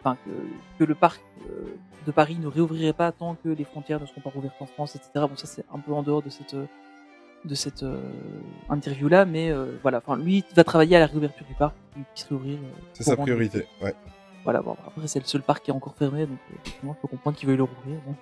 enfin 0.00 0.16
que, 0.24 0.30
que 0.80 0.84
le 0.88 0.96
parc 0.96 1.20
de 2.04 2.10
Paris 2.10 2.36
ne 2.40 2.48
réouvrirait 2.48 2.94
pas 2.94 3.12
tant 3.12 3.36
que 3.36 3.48
les 3.48 3.62
frontières 3.62 4.00
ne 4.00 4.06
seront 4.06 4.22
pas 4.22 4.30
rouvertes 4.30 4.60
en 4.60 4.66
France, 4.66 4.96
etc. 4.96 5.10
Bon, 5.14 5.36
ça 5.36 5.46
c'est 5.46 5.64
un 5.72 5.78
peu 5.78 5.92
en 5.92 6.02
dehors 6.02 6.20
de 6.22 6.30
cette 6.30 6.56
de 7.44 7.54
cette 7.54 7.82
euh, 7.82 8.00
interview 8.68 9.08
là, 9.08 9.24
mais 9.24 9.50
euh, 9.50 9.76
voilà. 9.82 9.98
Enfin, 9.98 10.16
lui 10.16 10.44
il 10.50 10.54
va 10.54 10.64
travailler 10.64 10.96
à 10.96 11.00
la 11.00 11.06
réouverture 11.06 11.46
du 11.46 11.54
parc, 11.54 11.74
qu'il 11.94 12.04
puisse 12.04 12.24
réouvrir. 12.24 12.58
euh, 12.58 12.70
C'est 12.92 13.04
sa 13.04 13.16
priorité. 13.16 13.66
Ouais. 13.82 13.94
Voilà, 14.44 14.60
bon, 14.62 14.76
après 14.86 15.06
c'est 15.06 15.18
le 15.20 15.24
seul 15.26 15.42
parc 15.42 15.64
qui 15.64 15.70
est 15.70 15.74
encore 15.74 15.94
fermé, 15.94 16.26
donc 16.26 16.38
euh, 16.50 16.54
effectivement, 16.64 16.94
je 16.96 17.00
peux 17.02 17.08
comprendre 17.08 17.36
qu'il 17.36 17.46
veuille 17.48 17.56
le 17.58 17.64
rouvrir. 17.64 17.98
bon. 18.06 18.14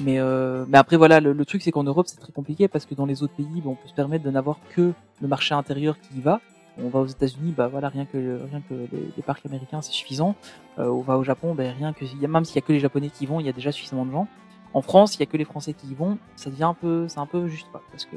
Mais 0.00 0.18
euh, 0.18 0.64
mais 0.68 0.78
après 0.78 0.96
voilà, 0.96 1.20
le, 1.20 1.32
le 1.32 1.44
truc 1.44 1.62
c'est 1.62 1.70
qu'en 1.70 1.84
Europe 1.84 2.06
c'est 2.08 2.18
très 2.20 2.32
compliqué 2.32 2.66
parce 2.68 2.86
que 2.86 2.94
dans 2.94 3.06
les 3.06 3.22
autres 3.22 3.34
pays, 3.34 3.60
bon, 3.62 3.70
on 3.70 3.74
peut 3.76 3.88
se 3.88 3.94
permettre 3.94 4.24
de 4.24 4.30
n'avoir 4.30 4.58
que 4.74 4.92
le 5.22 5.28
marché 5.28 5.54
intérieur 5.54 5.98
qui 6.00 6.18
y 6.18 6.20
va. 6.20 6.40
On 6.78 6.88
va 6.90 6.98
aux 7.00 7.06
États-Unis, 7.06 7.54
bah 7.56 7.68
voilà, 7.68 7.88
rien 7.88 8.04
que 8.04 8.18
rien 8.50 8.60
que 8.68 8.74
les, 8.74 8.88
les 9.16 9.22
parcs 9.22 9.46
américains 9.46 9.80
c'est 9.80 9.92
suffisant. 9.92 10.34
Euh, 10.78 10.88
on 10.88 11.00
va 11.00 11.16
au 11.16 11.24
Japon, 11.24 11.54
ben 11.54 11.74
rien 11.74 11.92
que 11.94 12.04
il 12.04 12.20
y 12.20 12.24
a 12.24 12.28
même 12.28 12.44
s'il 12.44 12.56
y 12.56 12.58
a 12.58 12.62
que 12.62 12.72
les 12.72 12.80
Japonais 12.80 13.08
qui 13.08 13.24
vont, 13.26 13.40
il 13.40 13.46
y 13.46 13.48
a 13.48 13.52
déjà 13.52 13.72
suffisamment 13.72 14.04
de 14.04 14.12
gens. 14.12 14.28
En 14.74 14.82
France, 14.82 15.16
il 15.16 15.20
y 15.20 15.22
a 15.22 15.26
que 15.26 15.36
les 15.36 15.44
Français 15.44 15.72
qui 15.72 15.86
y 15.88 15.94
vont, 15.94 16.18
ça 16.36 16.50
devient 16.50 16.64
un 16.64 16.74
peu, 16.74 17.08
c'est 17.08 17.18
un 17.18 17.26
peu 17.26 17.46
juste 17.48 17.66
quoi, 17.70 17.82
parce 17.90 18.04
que 18.04 18.16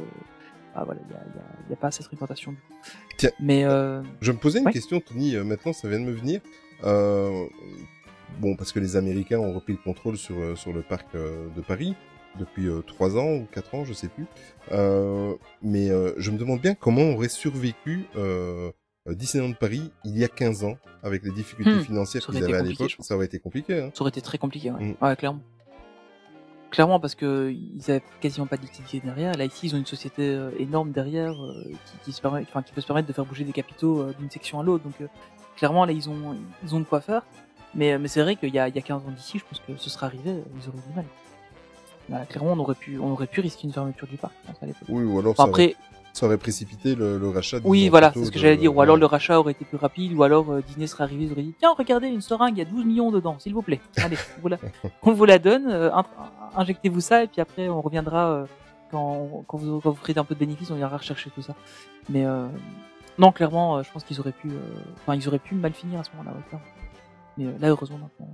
ah 0.76 0.84
voilà, 0.84 1.00
il 1.10 1.12
y 1.12 1.16
a, 1.16 1.20
a, 1.20 1.74
a 1.74 1.76
pas 1.78 1.90
cette 1.92 2.06
fréquentation 2.06 2.52
du 2.52 2.58
coup. 2.58 2.74
Tiens. 3.18 3.32
Mais 3.40 3.64
euh, 3.64 4.02
Je 4.22 4.32
me 4.32 4.38
posais 4.38 4.60
une 4.60 4.66
Ouais. 4.66 4.72
question, 4.74 5.00
Tony, 5.00 5.36
euh, 5.36 5.44
maintenant 5.44 5.74
ça 5.74 5.88
vient 5.90 6.00
de 6.00 6.06
me 6.06 6.12
venir. 6.12 6.42
Euh, 6.84 7.46
bon, 8.40 8.56
parce 8.56 8.72
que 8.72 8.80
les 8.80 8.96
Américains 8.96 9.40
ont 9.40 9.54
repris 9.54 9.74
le 9.74 9.80
contrôle 9.84 10.18
sur, 10.18 10.58
sur 10.58 10.72
le 10.74 10.82
parc 10.82 11.08
de 11.16 11.62
Paris 11.62 11.96
depuis 12.38 12.68
euh, 12.68 12.82
3 12.86 13.18
ans 13.18 13.34
ou 13.34 13.48
4 13.52 13.76
ans, 13.76 13.86
je 13.86 13.94
sais 13.94 14.08
plus. 14.10 14.26
Euh, 14.72 15.34
mais 15.62 15.90
euh, 15.90 16.14
je 16.18 16.30
me 16.32 16.38
demande 16.38 16.62
bien 16.62 16.76
comment 16.76 17.10
aurait 17.14 17.30
survécu 17.30 18.06
Disneyland 19.08 19.54
Paris 19.54 19.92
il 20.06 20.18
y 20.18 20.24
a 20.24 20.28
15 20.28 20.64
ans 20.66 20.78
avec 21.02 21.24
les 21.24 21.32
difficultés 21.32 21.72
Hmm, 21.72 21.80
financières 21.82 22.26
qu'ils 22.26 22.44
avaient 22.44 22.54
à 22.58 22.62
l'époque. 22.62 22.96
Ça 23.00 23.16
aurait 23.16 23.26
été 23.26 23.40
compliqué. 23.40 23.80
Hein. 23.82 23.92
Ça 23.96 24.02
aurait 24.02 24.10
été 24.10 24.22
très 24.22 24.38
compliqué, 24.38 24.70
ouais. 24.72 24.84
Mm. 24.84 24.96
Ouais, 25.04 25.16
clairement. 25.16 25.40
Clairement, 26.72 27.00
parce 27.00 27.16
que 27.16 27.52
ils 27.52 27.90
avaient 27.90 28.04
quasiment 28.22 28.46
pas 28.46 28.58
de 28.58 28.62
liquidité 28.62 29.02
derrière. 29.04 29.36
Là, 29.36 29.46
ici, 29.46 29.68
ils 29.68 29.76
ont 29.76 29.80
une 29.80 29.88
société 29.88 30.22
euh, 30.22 30.52
énorme 30.60 30.92
derrière 30.92 31.34
euh, 31.44 31.64
qui, 31.64 31.98
qui, 32.06 32.12
se 32.12 32.22
permet, 32.22 32.42
enfin, 32.42 32.62
qui 32.62 32.72
peut 32.74 32.82
se 32.82 32.86
permettre 32.86 33.08
de 33.08 33.14
faire 33.14 33.26
bouger 33.26 33.44
des 33.44 33.54
capitaux 33.54 34.02
euh, 34.02 34.14
d'une 34.20 34.30
section 34.30 34.60
à 34.60 34.64
l'autre. 34.64 34.84
Donc, 34.84 35.10
clairement, 35.56 35.86
là, 35.86 35.94
ils 35.94 36.10
ont, 36.10 36.38
ils 36.64 36.76
ont 36.76 36.80
de 36.80 36.86
quoi 36.86 37.02
faire. 37.02 37.24
Mais, 37.74 37.98
mais 37.98 38.08
c'est 38.08 38.22
vrai 38.22 38.36
qu'il 38.36 38.54
y 38.54 38.60
a, 38.60 38.68
il 38.68 38.76
y 38.76 38.80
a 38.80 38.82
15 38.82 39.02
ans 39.02 39.12
d'ici, 39.12 39.40
je 39.40 39.46
pense 39.46 39.60
que 39.60 39.78
ce 39.78 39.90
serait 39.90 40.08
arrivé, 40.08 40.32
ils 40.32 40.70
auraient 40.70 40.88
du 40.88 40.96
mal. 40.96 41.06
Bah, 42.08 42.26
clairement, 42.28 42.54
on 42.54 42.60
aurait 42.60 42.76
pu, 42.76 43.00
on 43.00 43.12
aurait 43.12 43.28
pu 43.28 43.42
risquer 43.42 43.68
une 43.68 43.74
fermeture 43.74 44.08
du 44.08 44.18
parc, 44.18 44.34
je 44.44 44.52
pense, 44.52 44.64
à 44.64 44.66
l'époque. 44.66 44.88
Oui, 44.90 45.04
ou 45.04 45.20
alors 45.20 45.32
Enfin, 45.32 45.46
ça, 45.46 45.50
aurait, 45.50 45.76
après, 45.76 45.76
ça 46.20 46.26
aurait 46.26 46.38
précipité 46.38 46.96
le, 46.96 47.18
le 47.18 47.30
rachat. 47.30 47.60
oui, 47.64 47.88
voilà, 47.88 48.12
c'est 48.14 48.26
ce 48.26 48.32
que 48.32 48.40
j'allais 48.40 48.58
dire. 48.58 48.76
Ou 48.76 48.82
alors 48.82 48.98
le 48.98 49.06
rachat 49.06 49.40
aurait 49.40 49.54
été 49.54 49.64
plus 49.64 49.78
rapide, 49.78 50.14
ou 50.14 50.24
alors 50.24 50.52
euh, 50.52 50.62
Disney 50.62 50.86
serait 50.86 51.06
arrivé, 51.06 51.24
ils 51.26 51.32
auraient 51.32 51.44
dit 51.44 51.56
Tiens, 51.58 51.74
regardez, 51.78 52.08
une 52.08 52.20
seringue, 52.20 52.58
il 52.58 52.60
y 52.60 52.62
a 52.62 52.66
12 52.66 52.86
millions 52.86 53.10
dedans, 53.10 53.40
s'il 53.40 53.54
vous 53.54 53.62
plaît. 53.62 53.80
Allez, 53.98 54.18
on 54.38 54.42
vous 54.42 54.48
la, 54.50 54.58
on 55.04 55.14
vous 55.14 55.26
la 55.26 55.40
donne, 55.40 55.68
euh, 55.70 55.90
injectez-vous 56.58 57.00
ça, 57.00 57.24
et 57.24 57.28
puis 57.28 57.40
après, 57.40 57.70
on 57.70 57.82
reviendra 57.82 58.32
euh, 58.32 58.46
quand, 58.92 59.46
quand, 59.48 59.58
vous, 59.58 59.80
quand 59.80 59.92
vous 59.92 59.96
ferez 59.96 60.14
un 60.18 60.26
peu 60.26 60.36
de 60.36 60.40
bénéfices, 60.40 60.72
on 60.72 60.78
ira 60.78 60.98
rechercher 60.98 61.30
tout 61.30 61.42
ça. 61.42 61.56
Mais 62.10 62.26
euh, 62.26 62.48
non, 63.18 63.32
clairement, 63.32 63.82
je 63.82 63.90
pense 63.90 64.04
qu'ils 64.04 64.20
auraient 64.20 64.34
pu, 64.34 64.50
enfin, 65.02 65.16
ils 65.16 65.26
auraient 65.30 65.40
pu 65.40 65.56
mal 65.56 65.74
finir 65.74 66.02
à 66.02 66.04
ce 66.04 66.10
moment-là. 66.18 66.36
ouais. 66.36 66.60
Mais 67.38 67.46
là, 67.60 67.70
heureusement, 67.70 67.98
maintenant, 67.98 68.28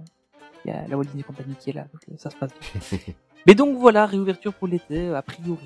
il 0.65 0.71
y 0.71 0.73
a 0.73 0.87
la 0.87 0.97
Walt 0.97 1.03
Disney 1.03 1.21
Company 1.21 1.53
qui 1.59 1.69
est 1.69 1.73
là, 1.73 1.85
donc 1.93 2.17
ça 2.17 2.31
se 2.31 2.35
passe 2.35 2.49
bien. 2.59 2.99
Mais 3.47 3.53
donc 3.53 3.77
voilà, 3.77 4.07
réouverture 4.07 4.53
pour 4.55 4.67
l'été, 4.67 5.13
a 5.13 5.21
priori. 5.21 5.59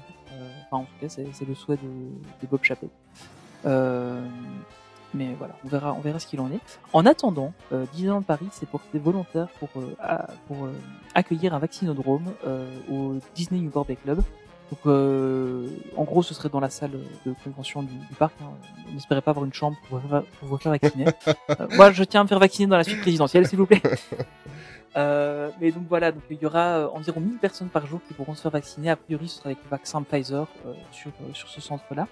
Enfin, 0.71 0.83
en 0.83 0.85
tout 0.85 0.93
cas, 1.01 1.07
c'est 1.09 1.47
le 1.47 1.55
souhait 1.55 1.77
de, 1.77 2.41
de 2.41 2.47
Bob 2.49 2.59
Chapek. 2.63 2.89
Euh, 3.65 4.21
mais 5.13 5.33
voilà, 5.37 5.55
on 5.65 5.67
verra, 5.67 5.93
on 5.93 5.99
verra 6.01 6.19
ce 6.19 6.27
qu'il 6.27 6.39
en 6.39 6.51
est. 6.51 6.59
En 6.93 7.05
attendant, 7.07 7.53
euh, 7.73 7.85
Disneyland 7.93 8.21
Paris 8.21 8.47
s'est 8.51 8.67
porté 8.67 8.99
volontaire 8.99 9.47
pour, 9.59 9.69
euh, 9.77 9.95
à- 9.99 10.27
pour 10.47 10.65
euh, 10.65 10.71
accueillir 11.15 11.53
un 11.55 11.59
vaccinodrome 11.59 12.25
euh, 12.45 12.69
au 12.91 13.15
Disney 13.35 13.59
New 13.61 13.71
Bay 13.83 13.95
Club. 13.95 14.17
Donc, 14.71 14.79
euh, 14.85 15.67
en 15.97 16.03
gros, 16.03 16.21
ce 16.21 16.35
serait 16.35 16.49
dans 16.49 16.59
la 16.59 16.69
salle 16.69 16.91
de 17.25 17.33
convention 17.43 17.81
du, 17.81 17.95
du 17.95 18.13
parc. 18.19 18.33
hein. 18.43 18.51
On 18.87 18.93
n'espérait 18.93 19.21
pas 19.23 19.31
avoir 19.31 19.45
une 19.45 19.53
chambre 19.53 19.75
pour, 19.89 19.99
pour 19.99 20.47
vous 20.47 20.57
faire 20.57 20.71
vacciner. 20.73 21.05
Euh, 21.59 21.67
moi, 21.75 21.91
je 21.91 22.03
tiens 22.03 22.21
à 22.21 22.23
me 22.23 22.27
faire 22.29 22.37
vacciner 22.39 22.67
dans 22.67 22.77
la 22.77 22.83
suite 22.83 23.01
présidentielle, 23.01 23.47
s'il 23.47 23.57
vous 23.57 23.65
plaît. 23.65 23.81
Euh, 24.97 25.49
mais 25.61 25.71
donc 25.71 25.83
voilà, 25.87 26.11
donc 26.11 26.23
il 26.29 26.37
y 26.41 26.45
aura 26.45 26.59
euh, 26.79 26.87
environ 26.93 27.19
1000 27.19 27.37
personnes 27.37 27.69
par 27.69 27.85
jour 27.85 27.99
qui 28.07 28.13
pourront 28.13 28.33
se 28.35 28.41
faire 28.41 28.51
vacciner. 28.51 28.89
A 28.89 28.95
priori, 28.95 29.27
ce 29.27 29.37
sera 29.37 29.47
avec 29.49 29.59
le 29.63 29.69
vaccin 29.69 30.01
Pfizer 30.01 30.47
euh, 30.65 30.73
sur, 30.91 31.11
sur 31.33 31.47
ce 31.47 31.61
centre-là. 31.61 32.07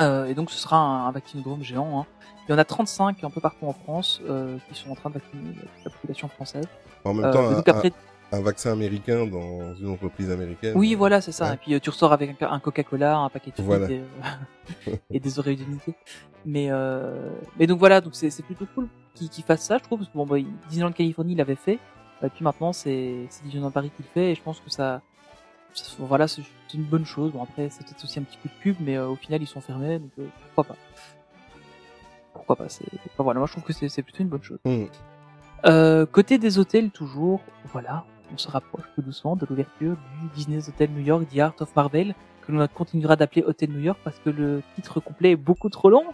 Euh, 0.00 0.26
et 0.26 0.34
donc 0.34 0.50
ce 0.50 0.58
sera 0.58 0.76
un, 0.76 1.06
un 1.08 1.10
vaccinodrome 1.10 1.62
géant. 1.62 2.00
Hein. 2.00 2.06
Il 2.48 2.52
y 2.52 2.54
en 2.54 2.58
a 2.58 2.64
35 2.64 3.24
un 3.24 3.30
peu 3.30 3.40
partout 3.40 3.66
en 3.66 3.72
France 3.72 4.20
qui 4.68 4.74
sont 4.80 4.90
en 4.90 4.94
train 4.94 5.10
de 5.10 5.14
vacciner 5.14 5.54
la 5.84 5.90
population 5.90 6.28
française. 6.28 6.66
En 7.04 7.12
même 7.14 7.30
temps, 7.32 7.42
donc 7.56 7.68
après, 7.68 7.88
un- 7.88 7.92
un 8.32 8.40
vaccin 8.40 8.72
américain 8.72 9.26
dans 9.26 9.74
une 9.74 9.88
entreprise 9.88 10.30
américaine. 10.30 10.74
oui, 10.76 10.94
voilà, 10.94 11.20
c'est 11.20 11.32
ça. 11.32 11.46
Ouais. 11.48 11.54
Et 11.54 11.56
puis 11.56 11.74
euh, 11.74 11.80
tu 11.80 11.90
ressors 11.90 12.12
avec 12.12 12.40
un, 12.42 12.50
un 12.50 12.60
Coca-Cola, 12.60 13.16
un 13.18 13.28
paquet 13.30 13.52
de 13.56 13.62
Voilà. 13.62 13.90
et, 13.90 14.02
euh, 14.88 14.96
et 15.10 15.18
des 15.20 15.38
oreilles 15.38 15.56
d'unité. 15.56 15.94
Mais 16.44 16.68
euh, 16.70 17.30
mais 17.58 17.66
donc 17.66 17.78
voilà, 17.78 18.00
donc 18.00 18.14
c'est 18.14 18.42
plutôt 18.42 18.66
cool 18.74 18.88
qu'ils 19.14 19.28
qu'ils 19.30 19.44
fassent 19.44 19.64
ça, 19.64 19.78
je 19.78 19.82
trouve. 19.84 20.00
Parce 20.00 20.10
que 20.10 20.16
bon, 20.16 20.26
bah, 20.26 20.36
Disneyland 20.68 20.92
Californie 20.92 21.34
l'avait 21.34 21.56
fait. 21.56 21.78
Et 22.22 22.28
puis 22.28 22.44
maintenant, 22.44 22.72
c'est 22.72 23.26
Disneyland 23.44 23.70
Paris 23.70 23.90
qui 23.96 24.02
le 24.02 24.08
fait. 24.12 24.32
Et 24.32 24.34
je 24.34 24.42
pense 24.42 24.60
que 24.60 24.70
ça, 24.70 25.00
ça- 25.72 25.94
voilà, 25.98 26.28
c'est 26.28 26.42
une 26.74 26.82
bonne 26.84 27.04
chose. 27.06 27.32
Bon 27.32 27.42
après, 27.42 27.68
c'est 27.70 27.84
peut-être 27.84 28.04
aussi 28.04 28.18
un 28.18 28.22
petit 28.24 28.36
coup 28.38 28.48
de 28.48 28.62
pub, 28.62 28.76
mais 28.80 28.96
euh, 28.96 29.08
au 29.08 29.16
final, 29.16 29.40
ils 29.42 29.46
sont 29.46 29.60
fermés, 29.60 29.98
donc 30.00 30.10
pourquoi 30.54 30.74
pas. 30.74 30.80
pourquoi 32.34 32.56
pas. 32.56 32.68
C'est, 32.68 32.84
enfin, 33.14 33.22
voilà, 33.24 33.38
moi 33.38 33.46
je 33.46 33.52
trouve 33.52 33.64
que 33.64 33.72
c'est, 33.72 33.88
c'est 33.88 34.02
plutôt 34.02 34.22
une 34.22 34.28
bonne 34.28 34.42
chose. 34.42 34.58
Mm. 34.64 34.84
Euh, 35.66 36.06
côté 36.06 36.38
des 36.38 36.58
hôtels, 36.58 36.90
toujours, 36.90 37.40
voilà, 37.64 38.04
on 38.32 38.38
se 38.38 38.48
rapproche 38.50 38.84
tout 38.94 39.02
doucement 39.02 39.36
de 39.36 39.46
l'ouverture 39.48 39.96
du 40.22 40.28
Disney's 40.34 40.68
Hotel 40.68 40.90
New 40.90 41.02
York, 41.04 41.24
The 41.34 41.38
Art 41.38 41.54
of 41.60 41.74
Marvel, 41.74 42.14
que 42.46 42.52
l'on 42.52 42.66
continuera 42.68 43.16
d'appeler 43.16 43.42
Hôtel 43.42 43.70
New 43.70 43.80
York 43.80 43.98
parce 44.04 44.18
que 44.18 44.30
le 44.30 44.62
titre 44.74 45.00
complet 45.00 45.32
est 45.32 45.36
beaucoup 45.36 45.68
trop 45.68 45.90
long. 45.90 46.04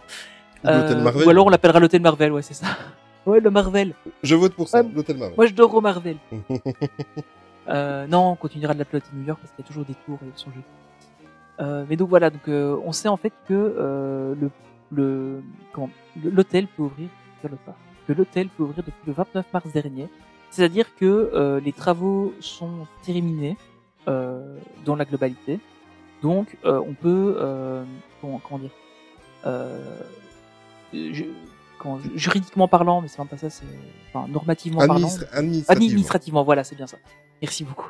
Euh, 0.65 1.01
Marvel. 1.03 1.27
Ou 1.27 1.29
alors 1.29 1.45
on 1.45 1.49
l'appellera 1.49 1.79
l'Hôtel 1.79 2.01
Marvel, 2.01 2.31
ouais, 2.31 2.41
c'est 2.41 2.53
ça. 2.55 2.67
Ouais, 3.25 3.39
le 3.39 3.49
Marvel. 3.49 3.95
Je 4.21 4.35
vote 4.35 4.53
pour 4.53 4.67
ça, 4.69 4.83
Ouais. 4.83 4.89
l'hôtel 4.93 5.17
Marvel. 5.17 5.35
Moi, 5.35 5.47
je 5.47 5.53
dors 5.55 5.73
au 5.73 5.81
Marvel. 5.81 6.17
Euh, 7.67 8.05
non, 8.05 8.29
on 8.31 8.35
continuera 8.35 8.75
de 8.75 8.79
l'appeler 8.79 8.97
Hôtel 9.03 9.17
New 9.17 9.25
York 9.25 9.39
parce 9.41 9.51
qu'il 9.53 9.63
y 9.63 9.65
a 9.65 9.67
toujours 9.67 9.85
des 9.85 9.95
tours 10.05 10.19
et 10.21 10.27
ils 10.27 10.39
sont 10.39 10.51
jolis. 10.51 10.63
Euh, 11.59 11.83
mais 11.89 11.95
donc 11.95 12.09
voilà, 12.09 12.29
donc 12.29 12.47
euh, 12.47 12.77
on 12.85 12.91
sait 12.91 13.07
en 13.07 13.17
fait 13.17 13.33
que 13.47 13.53
euh, 13.53 14.35
le 14.39 14.51
le 14.91 15.41
le- 16.23 16.29
l'hôtel 16.29 16.67
peut 16.67 16.83
ouvrir 16.83 17.09
sur 17.39 17.49
le. 17.49 17.57
Que 18.07 18.13
l'hôtel 18.13 18.49
peut 18.49 18.61
ouvrir 18.63 18.83
depuis 18.85 18.93
le 19.07 19.13
29 19.13 19.45
mars 19.51 19.71
dernier. 19.73 20.07
C'est-à-dire 20.55 20.95
que 20.95 21.05
euh, 21.33 21.59
les 21.59 21.73
travaux 21.73 22.33
sont 22.39 22.87
terminés 23.03 23.57
euh, 24.07 24.57
dans 24.85 24.95
la 24.95 25.03
globalité. 25.03 25.59
Donc 26.21 26.55
euh, 26.63 26.79
on 26.87 26.93
peut 26.93 27.35
comment, 28.21 28.39
comment 28.39 28.59
dire 28.59 28.71
je- 30.93 31.23
comment- 31.79 31.99
juridiquement 32.15 32.67
parlant, 32.67 33.01
mais 33.01 33.07
c'est 33.09 33.19
même 33.19 33.27
pas 33.27 33.37
ça, 33.37 33.49
c'est 33.49 33.65
enfin 34.13 34.27
normativement 34.29 34.79
parlant. 34.87 34.95
Administra- 35.07 35.27
administrativement. 35.37 35.85
Administrativement, 35.85 36.43
voilà, 36.43 36.63
c'est 36.63 36.75
bien 36.75 36.87
ça. 36.87 36.97
Merci 37.41 37.63
beaucoup. 37.65 37.89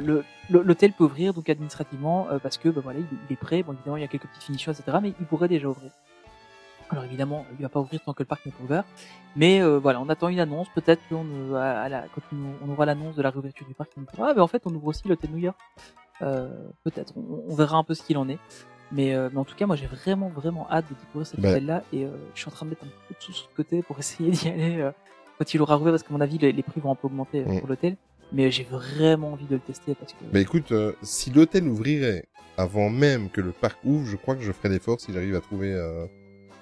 Le- 0.00 0.24
le- 0.50 0.62
L'hôtel 0.62 0.92
peut 0.92 1.04
ouvrir 1.04 1.32
donc 1.34 1.48
administrativement 1.48 2.26
parce 2.42 2.58
que 2.58 2.68
bah, 2.68 2.80
voilà, 2.82 2.98
il, 2.98 3.06
il 3.28 3.32
est 3.32 3.36
prêt. 3.38 3.62
Bon, 3.62 3.72
évidemment, 3.74 3.96
il 3.96 4.00
y 4.00 4.04
a 4.04 4.08
quelques 4.08 4.26
petites 4.26 4.42
finitions, 4.42 4.72
etc. 4.72 4.98
Mais 5.00 5.12
il 5.20 5.26
pourrait 5.26 5.48
déjà 5.48 5.68
ouvrir. 5.68 5.92
Alors 6.90 7.04
évidemment, 7.04 7.44
il 7.58 7.62
va 7.62 7.68
pas 7.68 7.80
ouvrir 7.80 8.00
tant 8.04 8.12
que 8.12 8.22
le 8.22 8.26
parc 8.26 8.46
n'est 8.46 8.52
pas 8.52 8.62
ouvert. 8.64 8.84
Mais 9.34 9.60
euh, 9.60 9.78
voilà, 9.78 10.00
on 10.00 10.08
attend 10.08 10.28
une 10.28 10.38
annonce. 10.40 10.68
Peut-être 10.74 11.00
qu'on 11.08 11.26
euh, 11.26 11.54
à, 11.54 11.82
à 11.82 11.88
la, 11.88 12.04
quand 12.14 12.22
on, 12.32 12.66
on 12.68 12.72
aura 12.72 12.86
l'annonce 12.86 13.16
de 13.16 13.22
la 13.22 13.30
réouverture 13.30 13.66
du 13.66 13.74
parc, 13.74 13.90
on 13.96 14.02
dira, 14.02 14.28
ah, 14.30 14.34
mais 14.34 14.40
en 14.40 14.46
fait, 14.46 14.62
on 14.66 14.74
ouvre 14.74 14.86
aussi 14.86 15.06
l'hôtel 15.08 15.30
New 15.30 15.38
York. 15.38 15.58
Euh, 16.22 16.48
Peut-être. 16.84 17.12
On, 17.16 17.42
on 17.48 17.54
verra 17.54 17.76
un 17.76 17.84
peu 17.84 17.94
ce 17.94 18.02
qu'il 18.02 18.16
en 18.18 18.28
est. 18.28 18.38
Mais, 18.92 19.14
euh, 19.14 19.28
mais 19.32 19.38
en 19.40 19.44
tout 19.44 19.56
cas, 19.56 19.66
moi, 19.66 19.74
j'ai 19.74 19.86
vraiment, 19.86 20.28
vraiment 20.28 20.68
hâte 20.70 20.84
de 20.88 20.94
découvrir 20.94 21.26
cet 21.26 21.40
Bah. 21.40 21.50
hôtel-là. 21.50 21.82
Et 21.92 22.04
euh, 22.04 22.10
je 22.34 22.40
suis 22.40 22.48
en 22.48 22.52
train 22.52 22.66
de 22.66 22.70
mettre 22.70 22.84
un 22.84 22.88
peu 23.08 23.14
de 23.14 23.20
sous 23.34 23.46
le 23.50 23.56
côté 23.56 23.82
pour 23.82 23.98
essayer 24.00 24.30
d'y 24.30 24.48
aller 24.48 24.80
euh, 24.80 24.92
quand 25.38 25.52
il 25.52 25.60
aura 25.60 25.74
rouvert, 25.74 25.92
parce 25.92 26.04
qu'à 26.04 26.12
mon 26.14 26.20
avis, 26.20 26.38
les, 26.38 26.52
les 26.52 26.62
prix 26.62 26.80
vont 26.80 26.92
un 26.92 26.94
peu 26.94 27.08
augmenter 27.08 27.42
pour 27.42 27.66
l'hôtel. 27.68 27.96
Mais 28.32 28.50
j'ai 28.50 28.64
vraiment 28.64 29.32
envie 29.32 29.46
de 29.46 29.54
le 29.54 29.60
tester 29.60 29.94
parce 29.94 30.12
que. 30.12 30.18
Bah 30.32 30.40
écoute, 30.40 30.72
euh, 30.72 30.92
si 31.02 31.30
l'hôtel 31.30 31.68
ouvrirait 31.68 32.24
avant 32.56 32.90
même 32.90 33.28
que 33.30 33.40
le 33.40 33.52
parc 33.52 33.78
ouvre, 33.84 34.04
je 34.06 34.16
crois 34.16 34.34
que 34.34 34.42
je 34.42 34.50
ferai 34.50 34.68
l'effort 34.68 35.00
si 35.00 35.12
j'arrive 35.12 35.36
à 35.36 35.40
trouver 35.40 35.72
euh, 35.72 36.06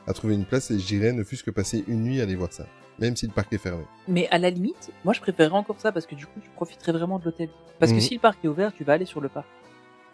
à 0.07 0.13
trouver 0.13 0.35
une 0.35 0.45
place 0.45 0.71
et 0.71 0.79
j'irai 0.79 1.13
ne 1.13 1.25
fût-ce 1.25 1.45
que 1.45 1.51
passer 1.51 1.85
une 1.89 2.03
nuit 2.03 2.21
à 2.21 2.25
aller 2.25 2.35
voir 2.37 2.53
ça, 2.53 2.67
même 2.99 3.17
si 3.17 3.27
le 3.27 3.33
parc 3.33 3.53
est 3.53 3.59
fermé. 3.59 3.85
Mais 4.09 4.29
à 4.31 4.39
la 4.39 4.51
limite, 4.51 4.91
moi 5.05 5.15
je 5.15 5.21
préférerais 5.21 5.57
encore 5.57 5.81
ça 5.81 5.93
parce 5.93 6.07
que 6.07 6.15
du 6.15 6.27
coup 6.27 6.41
tu 6.43 6.51
profiterais 6.51 6.93
vraiment 6.93 7.19
de 7.19 7.25
l'hôtel. 7.25 7.49
Parce 7.79 7.91
Mhm. 7.93 7.99
que 7.99 8.05
si 8.05 8.15
le 8.15 8.21
parc 8.21 8.45
est 8.45 8.49
ouvert, 8.49 8.73
tu 8.73 8.85
vas 8.85 8.93
aller 8.95 9.07
sur 9.07 9.21
le 9.21 9.29
parc. 9.29 9.47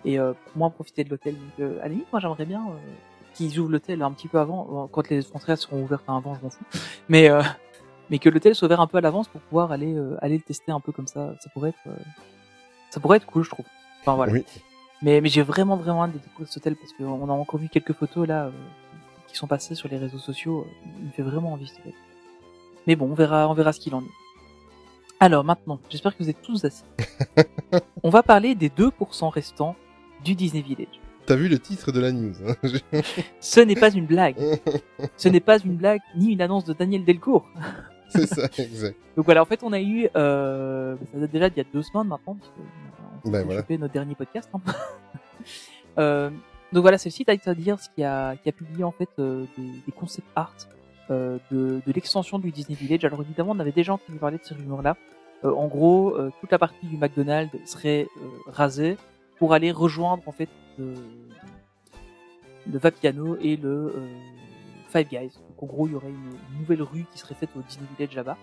Et 0.05 0.19
euh, 0.19 0.33
pour 0.47 0.57
moi 0.59 0.71
profiter 0.71 1.05
de 1.05 1.11
l'hôtel. 1.11 1.35
Donc 1.35 1.61
euh, 1.61 1.79
à 1.81 1.85
la 1.85 1.89
limite, 1.91 2.07
moi 2.13 2.21
j'aimerais 2.21 2.47
bien 2.47 2.63
euh, 2.69 2.75
qu'ils 3.35 3.59
ouvrent 3.59 3.71
l'hôtel 3.73 4.01
un 4.03 4.11
petit 4.13 4.29
peu 4.29 4.39
avant. 4.39 4.65
Bon, 4.65 4.89
Quand 4.89 5.09
les 5.11 5.23
frontières 5.23 5.59
seront 5.59 5.83
ouvertes 5.83 6.05
avant, 6.09 6.35
je 6.37 6.43
m'en 6.43 6.51
fous. 6.51 6.65
Mais 7.09 7.29
euh, 7.31 7.43
mais 8.11 8.19
que 8.19 8.29
l'hôtel 8.29 8.55
soit 8.57 8.67
ouvert 8.67 8.81
un 8.81 8.87
peu 8.89 8.99
à 8.99 9.01
l'avance 9.01 9.29
pour 9.29 9.41
pouvoir 9.43 9.71
aller 9.73 9.95
euh, 9.95 10.17
aller 10.21 10.37
le 10.37 10.43
tester 10.43 10.73
un 10.73 10.81
peu 10.81 10.91
comme 10.93 11.07
ça. 11.07 11.35
Ça 11.41 11.51
pourrait 11.51 11.69
être 11.71 11.79
euh, 11.87 11.93
ça 12.91 12.99
pourrait 13.01 13.19
être 13.19 13.27
cool, 13.27 13.45
je 13.45 13.51
trouve. 13.51 13.67
Enfin 14.01 14.15
voilà. 14.17 14.33
Oui. 14.33 14.45
Mais 15.03 15.21
mais 15.21 15.29
j'ai 15.29 15.43
vraiment 15.43 15.77
vraiment 15.77 16.05
hâte 16.05 16.13
de 16.13 16.19
découvrir 16.19 16.49
cet 16.49 16.59
hôtel 16.63 16.77
parce 16.77 16.93
qu'on 16.93 17.29
a 17.29 17.33
encore 17.33 17.61
vu 17.61 17.69
quelques 17.69 17.93
photos 17.93 18.27
là 18.27 18.47
euh, 18.47 18.51
qui 19.31 19.37
sont 19.37 19.47
passées 19.47 19.75
sur 19.75 19.89
les 19.89 19.97
réseaux 19.97 20.19
sociaux. 20.19 20.67
Il 20.99 21.07
me 21.07 21.11
fait 21.11 21.23
vraiment 21.23 21.53
envie. 21.53 21.73
Mais 22.87 22.97
bon, 22.97 23.11
on 23.11 23.15
verra 23.15 23.49
on 23.49 23.55
verra 23.55 23.73
ce 23.73 23.81
qu'il 23.81 23.95
en 23.95 24.01
est. 24.03 24.11
Alors 25.23 25.45
maintenant, 25.45 25.79
j'espère 25.91 26.17
que 26.17 26.23
vous 26.23 26.31
êtes 26.31 26.41
tous 26.41 26.65
assis. 26.65 26.85
On 28.03 28.09
va 28.09 28.23
parler 28.23 28.55
des 28.55 28.71
2% 28.71 29.29
restants 29.29 29.77
du 30.25 30.35
Disney 30.35 30.63
Village. 30.63 30.99
T'as 31.27 31.37
vu 31.37 31.49
le 31.49 31.59
titre 31.59 31.93
de 31.93 32.01
la 32.01 32.11
news 32.11 32.33
hein 32.47 32.57
Ce 33.41 33.61
n'est 33.61 33.77
pas 33.77 33.91
une 33.91 34.07
blague. 34.07 34.37
Ce 35.19 35.29
n'est 35.29 35.41
pas 35.41 35.59
une 35.59 35.77
blague 35.77 36.01
ni 36.17 36.33
une 36.33 36.41
annonce 36.41 36.65
de 36.65 36.73
Daniel 36.73 37.05
Delcourt. 37.05 37.47
C'est 38.09 38.27
ça, 38.27 38.49
exact. 38.59 38.97
Donc 39.15 39.27
voilà, 39.27 39.43
en 39.43 39.45
fait, 39.45 39.63
on 39.63 39.73
a 39.73 39.81
eu, 39.81 40.09
euh, 40.17 40.97
ça 41.13 41.19
date 41.21 41.31
déjà 41.31 41.51
d'il 41.51 41.59
y 41.59 41.61
a 41.61 41.71
deux 41.73 41.83
semaines 41.83 42.09
maintenant, 42.09 42.35
parce 42.35 42.51
que 42.51 42.61
on 42.61 43.27
s'est 43.27 43.31
Ben 43.31 43.45
voilà. 43.45 43.63
notre 43.79 43.93
dernier 43.93 44.15
podcast. 44.15 44.49
hein. 44.55 44.61
euh, 45.99 46.31
donc 46.73 46.83
voilà, 46.83 46.99
c'est 46.99 47.09
le 47.09 47.13
site 47.13 47.29
Ideas 47.29 47.89
qui 47.95 48.05
a, 48.05 48.37
qui 48.37 48.49
a 48.49 48.53
publié 48.53 48.85
en 48.85 48.93
fait 48.93 49.09
euh, 49.19 49.45
des, 49.59 49.71
des 49.87 49.93
concept 49.93 50.29
art 50.37 50.55
euh, 51.11 51.39
de, 51.51 51.81
de 51.85 51.93
l'extension 51.93 52.39
du 52.39 52.53
Disney 52.53 52.77
Village. 52.77 53.05
Alors 53.05 53.21
évidemment, 53.23 53.53
on 53.53 53.59
avait 53.59 53.73
déjà 53.73 53.95
entendu 53.95 54.19
parler 54.19 54.39
de 54.39 54.45
ces 54.45 54.55
rumeurs-là. 54.55 54.97
Euh, 55.45 55.53
en 55.53 55.67
gros, 55.67 56.15
euh, 56.17 56.31
toute 56.41 56.53
la 56.53 56.59
partie 56.59 56.87
du 56.87 56.97
McDonald's 56.97 57.57
serait 57.65 58.07
euh, 58.17 58.29
rasée 58.47 58.97
pour 59.39 59.55
aller 59.55 59.73
rejoindre 59.73 60.23
en 60.27 60.33
fait 60.33 60.49
le, 60.79 60.95
Vapiano 62.67 63.37
et 63.41 63.57
le 63.57 63.93
euh, 63.97 64.09
Five 64.89 65.09
Guys. 65.09 65.33
Donc 65.49 65.63
en 65.63 65.67
gros, 65.67 65.89
il 65.89 65.93
y 65.93 65.97
aurait 65.97 66.11
une, 66.11 66.59
nouvelle 66.61 66.83
rue 66.83 67.07
qui 67.13 67.19
serait 67.19 67.35
faite 67.35 67.51
au 67.57 67.63
Disney 67.63 67.87
Village 67.97 68.15
là-bas, 68.15 68.37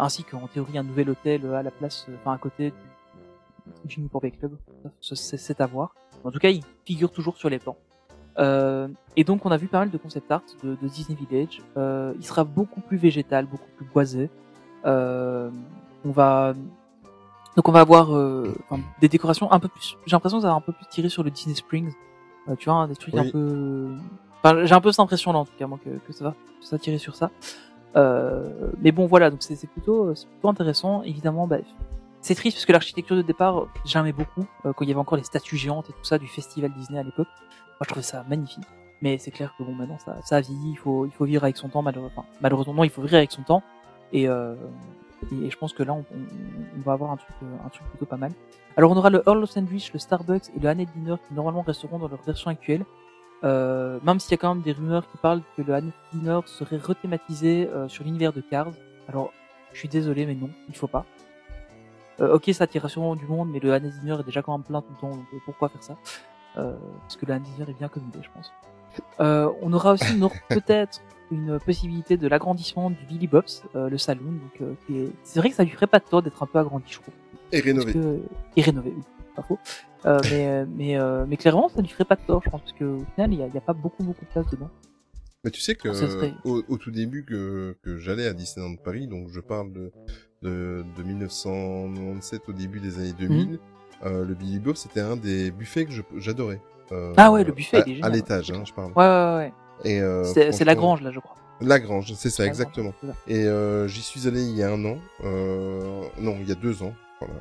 ainsi 0.00 0.24
qu'en 0.24 0.46
théorie 0.48 0.78
un 0.78 0.82
nouvel 0.82 1.10
hôtel 1.10 1.46
à 1.54 1.62
la 1.62 1.70
place, 1.70 2.06
enfin 2.20 2.32
à 2.32 2.38
côté 2.38 2.70
du, 2.70 2.76
Newport 3.96 4.20
Bay 4.20 4.30
Club. 4.30 4.56
C'est 5.00 5.60
à 5.60 5.66
voir. 5.66 5.94
En 6.24 6.30
tout 6.30 6.38
cas, 6.38 6.50
il 6.50 6.62
figure 6.84 7.10
toujours 7.10 7.36
sur 7.36 7.48
les 7.48 7.58
plans. 7.58 7.76
Euh, 8.38 8.88
et 9.16 9.24
donc, 9.24 9.46
on 9.46 9.50
a 9.50 9.56
vu 9.56 9.68
pas 9.68 9.78
mal 9.80 9.90
de 9.90 9.98
concept 9.98 10.30
art 10.30 10.42
de, 10.62 10.76
de 10.80 10.88
Disney 10.88 11.16
Village. 11.16 11.62
Euh, 11.76 12.14
il 12.18 12.24
sera 12.24 12.44
beaucoup 12.44 12.80
plus 12.80 12.96
végétal, 12.96 13.46
beaucoup 13.46 13.70
plus 13.76 13.86
boisé. 13.86 14.30
Euh, 14.84 15.50
on 16.04 16.10
va 16.10 16.54
donc 17.56 17.68
on 17.68 17.72
va 17.72 17.80
avoir 17.80 18.14
euh, 18.14 18.52
enfin, 18.68 18.82
des 19.00 19.08
décorations 19.08 19.50
un 19.52 19.60
peu 19.60 19.68
plus. 19.68 19.96
J'ai 20.06 20.14
l'impression 20.14 20.38
que 20.38 20.42
ça 20.42 20.48
va 20.48 20.54
un 20.54 20.60
peu 20.60 20.72
plus 20.72 20.86
tirer 20.86 21.08
sur 21.08 21.22
le 21.22 21.30
Disney 21.30 21.54
Springs. 21.54 21.92
Euh, 22.48 22.56
tu 22.56 22.68
vois, 22.68 22.78
hein, 22.78 22.88
des 22.88 22.96
trucs 22.96 23.14
un 23.14 23.30
peu. 23.30 23.96
Enfin, 24.42 24.64
j'ai 24.64 24.74
un 24.74 24.80
peu 24.80 24.90
cette 24.90 25.00
impression 25.00 25.32
là 25.32 25.38
en 25.38 25.44
tout 25.44 25.52
cas, 25.56 25.66
moi, 25.66 25.78
que, 25.82 25.90
que 25.90 26.12
ça 26.12 26.24
va, 26.24 26.30
que 26.32 26.66
ça 26.66 26.76
va 26.76 26.78
tirer 26.80 26.98
sur 26.98 27.14
ça. 27.14 27.30
Euh, 27.96 28.70
mais 28.82 28.90
bon, 28.90 29.06
voilà, 29.06 29.30
donc 29.30 29.42
c'est 29.42 29.68
plutôt, 29.68 30.14
c'est 30.14 30.26
plutôt 30.26 30.48
intéressant. 30.48 31.02
Évidemment, 31.04 31.46
bah, 31.46 31.58
c'est 32.24 32.34
triste 32.34 32.56
parce 32.56 32.64
que 32.64 32.72
l'architecture 32.72 33.16
de 33.16 33.22
départ, 33.22 33.66
j'aimais 33.84 34.12
beaucoup 34.12 34.46
euh, 34.64 34.72
quand 34.72 34.84
il 34.84 34.88
y 34.88 34.92
avait 34.92 35.00
encore 35.00 35.18
les 35.18 35.24
statues 35.24 35.58
géantes 35.58 35.90
et 35.90 35.92
tout 35.92 36.04
ça 36.04 36.16
du 36.16 36.26
festival 36.26 36.72
Disney 36.72 36.98
à 36.98 37.02
l'époque. 37.02 37.28
Moi, 37.28 37.80
je 37.82 37.88
trouvais 37.88 38.02
ça 38.02 38.24
magnifique. 38.28 38.64
Mais 39.02 39.18
c'est 39.18 39.30
clair 39.30 39.54
que 39.58 39.62
bon, 39.62 39.74
maintenant, 39.74 39.98
ça, 39.98 40.16
ça 40.22 40.36
a 40.36 40.40
vieilli. 40.40 40.70
Il 40.70 40.78
faut, 40.78 41.04
il 41.04 41.12
faut 41.12 41.26
vivre 41.26 41.44
avec 41.44 41.58
son 41.58 41.68
temps. 41.68 41.82
Malheureusement, 41.82 42.24
malheureusement, 42.40 42.82
il 42.82 42.88
faut 42.88 43.02
vivre 43.02 43.16
avec 43.16 43.30
son 43.30 43.42
temps. 43.42 43.62
Et, 44.12 44.26
euh, 44.26 44.54
et, 45.32 45.50
je 45.50 45.56
pense 45.58 45.74
que 45.74 45.82
là, 45.82 45.92
on, 45.92 46.04
va 46.80 46.92
avoir 46.92 47.10
un 47.10 47.16
truc, 47.18 47.34
euh, 47.42 47.66
un 47.66 47.68
truc 47.68 47.86
plutôt 47.88 48.06
pas 48.06 48.16
mal. 48.16 48.32
Alors, 48.78 48.90
on 48.90 48.96
aura 48.96 49.10
le 49.10 49.22
Earl 49.26 49.42
of 49.42 49.50
Sandwich, 49.50 49.92
le 49.92 49.98
Starbucks 49.98 50.48
et 50.56 50.58
le 50.58 50.68
Annette 50.68 50.92
Dinner 50.96 51.16
qui 51.28 51.34
normalement 51.34 51.60
resteront 51.60 51.98
dans 51.98 52.08
leur 52.08 52.22
version 52.22 52.50
actuelle. 52.50 52.86
Euh, 53.42 53.98
même 54.02 54.18
s'il 54.18 54.30
y 54.30 54.34
a 54.34 54.38
quand 54.38 54.54
même 54.54 54.62
des 54.62 54.72
rumeurs 54.72 55.06
qui 55.10 55.18
parlent 55.18 55.42
que 55.58 55.60
le 55.62 55.74
Annette 55.74 55.94
Dinner 56.14 56.40
serait 56.46 56.78
rethématisé 56.78 57.68
euh, 57.68 57.86
sur 57.88 58.04
l'univers 58.04 58.32
de 58.32 58.40
Cars. 58.40 58.72
Alors, 59.08 59.30
je 59.74 59.80
suis 59.80 59.88
désolé, 59.88 60.24
mais 60.24 60.34
non, 60.34 60.48
il 60.70 60.76
faut 60.76 60.86
pas. 60.86 61.04
Euh, 62.20 62.34
ok, 62.34 62.50
ça 62.52 62.64
attire 62.64 62.88
sûrement 62.88 63.16
du 63.16 63.26
monde, 63.26 63.50
mais 63.50 63.58
le 63.60 63.78
Dinner 63.80 64.16
est 64.20 64.24
déjà 64.24 64.42
quand 64.42 64.56
même 64.56 64.64
plein 64.64 64.80
tout 64.82 64.92
le 64.92 65.00
temps, 65.00 65.10
donc 65.16 65.24
pourquoi 65.44 65.68
faire 65.68 65.82
ça? 65.82 65.96
Euh, 66.56 66.76
Parce 67.02 67.16
que 67.16 67.26
le 67.26 67.38
Dinner 67.38 67.70
est 67.70 67.74
bien 67.78 67.88
comme 67.88 68.04
idée, 68.08 68.20
je 68.22 68.30
pense. 68.32 68.52
Euh, 69.20 69.50
on 69.62 69.72
aura 69.72 69.92
aussi 69.94 70.14
peut-être 70.48 71.00
une 71.32 71.58
possibilité 71.58 72.16
de 72.16 72.28
l'agrandissement 72.28 72.90
du 72.90 73.04
Billy 73.08 73.26
Bob's, 73.26 73.64
euh, 73.74 73.88
le 73.88 73.98
saloon. 73.98 74.32
Donc, 74.32 74.76
euh, 74.90 75.08
c'est 75.24 75.40
vrai 75.40 75.50
que 75.50 75.56
ça 75.56 75.64
lui 75.64 75.70
ferait 75.70 75.88
pas 75.88 75.98
de 75.98 76.04
tort 76.04 76.22
d'être 76.22 76.40
un 76.42 76.46
peu 76.46 76.58
agrandi, 76.58 76.84
je 76.88 77.00
trouve. 77.00 77.14
Et 77.50 77.60
rénové. 77.60 77.92
que... 77.92 78.20
Et 78.56 78.62
rénové, 78.62 78.92
oui, 78.96 79.02
pas 79.34 79.42
faux. 79.42 79.58
Euh, 80.06 80.20
mais, 80.30 80.64
mais, 80.76 81.26
mais 81.26 81.36
clairement, 81.36 81.68
ça 81.68 81.80
lui 81.80 81.88
ferait 81.88 82.04
pas 82.04 82.14
de 82.16 82.20
tort, 82.24 82.42
je 82.44 82.50
pense, 82.50 82.60
parce 82.60 82.72
qu'au 82.78 83.04
final, 83.16 83.32
il 83.32 83.40
y 83.40 83.42
a, 83.42 83.48
y 83.48 83.58
a 83.58 83.60
pas 83.60 83.72
beaucoup, 83.72 84.04
beaucoup 84.04 84.24
de 84.24 84.30
place 84.30 84.46
dedans. 84.50 84.70
Mais 85.42 85.50
tu 85.50 85.60
sais 85.60 85.74
que 85.74 85.92
Ça 85.92 86.08
serait- 86.08 86.32
au, 86.44 86.62
au 86.68 86.78
tout 86.78 86.90
début 86.90 87.24
que, 87.24 87.76
que 87.82 87.98
j'allais 87.98 88.26
à 88.26 88.32
Disneyland 88.32 88.76
Paris, 88.76 89.08
donc 89.08 89.28
je 89.28 89.40
parle 89.40 89.72
de, 89.72 89.92
de, 90.48 90.84
de 90.96 91.02
1997 91.02 92.42
au 92.48 92.52
début 92.52 92.80
des 92.80 92.98
années 92.98 93.12
2000, 93.18 93.48
Mhm. 93.50 93.58
euh, 94.04 94.24
le 94.24 94.34
Billy 94.34 94.58
Bob 94.58 94.76
c'était 94.76 95.00
un 95.00 95.16
des 95.16 95.50
buffets 95.50 95.86
que 95.86 95.92
j'adorais. 96.18 96.60
Euh, 96.92 97.12
Ah 97.16 97.32
ouais, 97.32 97.44
le 97.44 97.52
buffet, 97.52 97.78
à, 97.78 97.84
il 97.86 97.98
est 98.00 98.04
À 98.04 98.08
l'étage, 98.10 98.50
hein, 98.50 98.62
je 98.66 98.72
parle. 98.74 98.92
Ouais, 98.94 99.04
ouais, 99.04 99.36
ouais. 99.36 99.52
Et 99.90 100.00
euh, 100.00 100.22
c'est 100.24 100.64
la 100.64 100.74
grange, 100.74 101.00
là, 101.02 101.10
je 101.10 101.18
crois. 101.18 101.34
La 101.60 101.78
Grange, 101.80 102.12
c'est 102.14 102.30
ça, 102.30 102.44
exactement. 102.44 102.92
Grange. 103.02 103.14
Et 103.28 103.44
euh, 103.44 103.86
j'y 103.88 104.02
suis 104.02 104.26
allé 104.28 104.42
il 104.42 104.56
y 104.56 104.62
a 104.62 104.70
un 104.72 104.84
an, 104.84 104.98
euh, 105.24 106.02
non, 106.20 106.36
il 106.40 106.48
y 106.48 106.52
a 106.52 106.56
deux 106.56 106.82
ans, 106.82 106.92
voilà, 107.20 107.34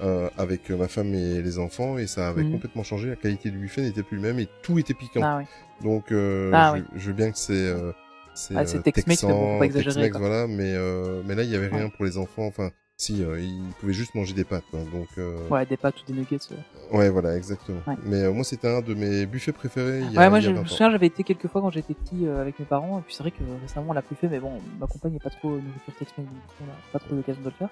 euh, 0.00 0.30
avec 0.38 0.70
ma 0.70 0.86
femme 0.88 1.12
et 1.12 1.42
les 1.42 1.58
enfants, 1.58 1.98
et 1.98 2.06
ça 2.06 2.28
avait 2.28 2.44
Mhm. 2.44 2.52
complètement 2.52 2.82
changé. 2.84 3.08
La 3.10 3.16
qualité 3.16 3.50
du 3.50 3.58
buffet 3.58 3.82
n'était 3.82 4.04
plus 4.04 4.16
le 4.16 4.22
même 4.22 4.38
et 4.38 4.48
tout 4.62 4.78
était 4.78 4.94
piquant. 4.94 5.20
Ah 5.22 5.38
ouais. 5.38 5.46
Donc, 5.82 6.12
euh, 6.12 6.50
Ah 6.54 6.72
je, 6.76 6.80
oui. 6.80 6.86
je 6.96 7.06
veux 7.08 7.12
bien 7.14 7.30
que 7.32 7.38
c'est 7.38 7.52
euh, 7.52 7.92
c'est 8.38 8.56
Ah, 8.56 8.66
c'est 8.66 8.78
euh, 8.78 8.82
Tex-Mex, 8.82 9.22
mais 9.24 9.32
bon, 9.32 9.38
faut 9.54 9.58
pas 9.58 9.64
Texan, 9.66 9.80
exagérer, 9.80 9.94
Tex-Mex, 10.06 10.18
quoi. 10.18 10.28
voilà, 10.28 10.46
mais 10.46 10.72
euh, 10.74 11.22
mais 11.26 11.34
là 11.34 11.42
il 11.42 11.50
y 11.50 11.56
avait 11.56 11.68
rien 11.68 11.84
Ouais. 11.84 11.90
pour 11.94 12.04
les 12.04 12.16
enfants. 12.18 12.46
Enfin, 12.46 12.70
Si, 13.00 13.22
euh, 13.22 13.38
ils 13.40 13.62
pouvaient 13.78 13.92
juste 13.92 14.16
manger 14.16 14.34
des 14.34 14.42
pâtes, 14.42 14.64
quoi. 14.72 14.80
Donc, 14.92 15.06
euh, 15.18 15.46
Ouais, 15.50 15.64
des 15.66 15.76
pâtes 15.76 15.94
ou 16.02 16.12
des 16.12 16.18
nuggets. 16.18 16.38
euh. 16.50 16.96
ouais, 16.98 17.08
voilà, 17.10 17.36
exactement. 17.36 17.78
Ouais. 17.86 17.94
Mais 18.04 18.22
euh, 18.24 18.32
moi, 18.32 18.42
c'était 18.42 18.66
un 18.66 18.80
de 18.80 18.92
mes 18.92 19.24
buffets 19.24 19.52
préférés. 19.52 20.00
Il 20.00 20.12
y 20.12 20.16
a, 20.16 20.20
Ouais, 20.20 20.28
moi 20.30 20.40
je 20.40 20.50
me 20.50 20.56
20 20.56 20.62
ans. 20.62 20.66
souviens, 20.66 20.90
j'avais 20.90 21.06
été 21.06 21.22
quelques 21.22 21.46
fois 21.46 21.60
quand 21.60 21.70
j'étais 21.70 21.94
petit 21.94 22.26
euh, 22.26 22.40
avec 22.40 22.58
mes 22.58 22.64
parents, 22.64 22.98
et 22.98 23.02
puis 23.02 23.14
c'est 23.14 23.22
vrai 23.22 23.30
que 23.30 23.38
récemment 23.62 23.90
on 23.90 23.92
l'a 23.92 24.02
plus 24.02 24.16
fait, 24.16 24.26
mais 24.26 24.40
bon, 24.40 24.50
ma 24.80 24.88
compagne 24.88 25.12
n'est 25.12 25.20
pas 25.20 25.30
trop 25.30 25.48
nourriture 25.50 25.94
Tex-Mex, 25.96 26.28
on 26.60 26.66
n'a 26.66 26.72
pas 26.92 26.98
trop 26.98 27.14
l'occasion 27.14 27.40
de 27.40 27.46
le 27.46 27.54
faire. 27.54 27.68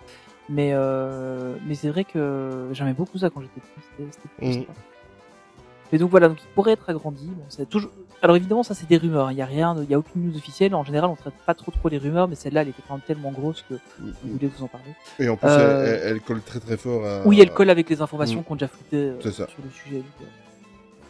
Mais, 0.48 0.70
euh, 0.74 1.56
mais 1.66 1.74
c'est 1.74 1.88
vrai 1.88 2.04
que 2.04 2.68
j'aimais 2.70 2.92
beaucoup 2.94 3.18
ça 3.18 3.28
quand 3.28 3.40
j'étais 3.40 3.60
petit, 3.60 4.08
c'était- 4.38 4.52
sympa. 4.60 4.72
Et 5.92 5.98
donc 5.98 6.10
voilà, 6.10 6.28
donc 6.28 6.38
il 6.40 6.48
pourrait 6.54 6.72
être 6.74 6.88
agrandi. 6.88 7.26
Bon, 7.26 7.44
c'est 7.48 7.68
toujours. 7.68 7.90
Alors 8.22 8.36
évidemment, 8.36 8.62
ça 8.62 8.74
c'est 8.74 8.88
des 8.88 8.96
rumeurs. 8.96 9.30
Il 9.30 9.36
y 9.38 9.42
a 9.42 9.46
rien, 9.46 9.76
il 9.82 9.90
y 9.90 9.94
a 9.94 9.98
aucune 9.98 10.26
news 10.28 10.36
officielle. 10.36 10.74
En 10.74 10.84
général, 10.84 11.10
on 11.10 11.16
traite 11.16 11.34
pas 11.44 11.54
trop 11.54 11.70
trop 11.70 11.88
les 11.88 11.98
rumeurs, 11.98 12.28
mais 12.28 12.34
celle-là, 12.34 12.62
elle 12.62 12.68
était 12.68 12.82
quand 12.88 12.94
même 12.94 13.02
tellement 13.06 13.30
grosse 13.30 13.62
que 13.68 13.74
je 14.00 14.28
voulais 14.32 14.48
vous 14.56 14.64
en 14.64 14.68
parler. 14.68 14.94
Et 15.18 15.28
en 15.28 15.36
plus, 15.36 15.48
Euh, 15.48 16.00
elle, 16.10 16.20
colle 16.20 16.42
très 16.42 16.58
très 16.60 16.76
fort 16.76 17.04
à. 17.06 17.22
Oui, 17.26 17.40
elle 17.40 17.52
colle 17.52 17.70
avec 17.70 17.88
les 17.90 18.00
informations 18.00 18.40
Mm. 18.40 18.44
qu'on 18.44 18.54
déjà 18.56 18.68
floutées 18.68 18.96
euh, 18.96 19.20
sur 19.20 19.46
le 19.62 19.70
sujet. 19.70 19.96
donc, 19.98 20.06
euh, 20.22 20.24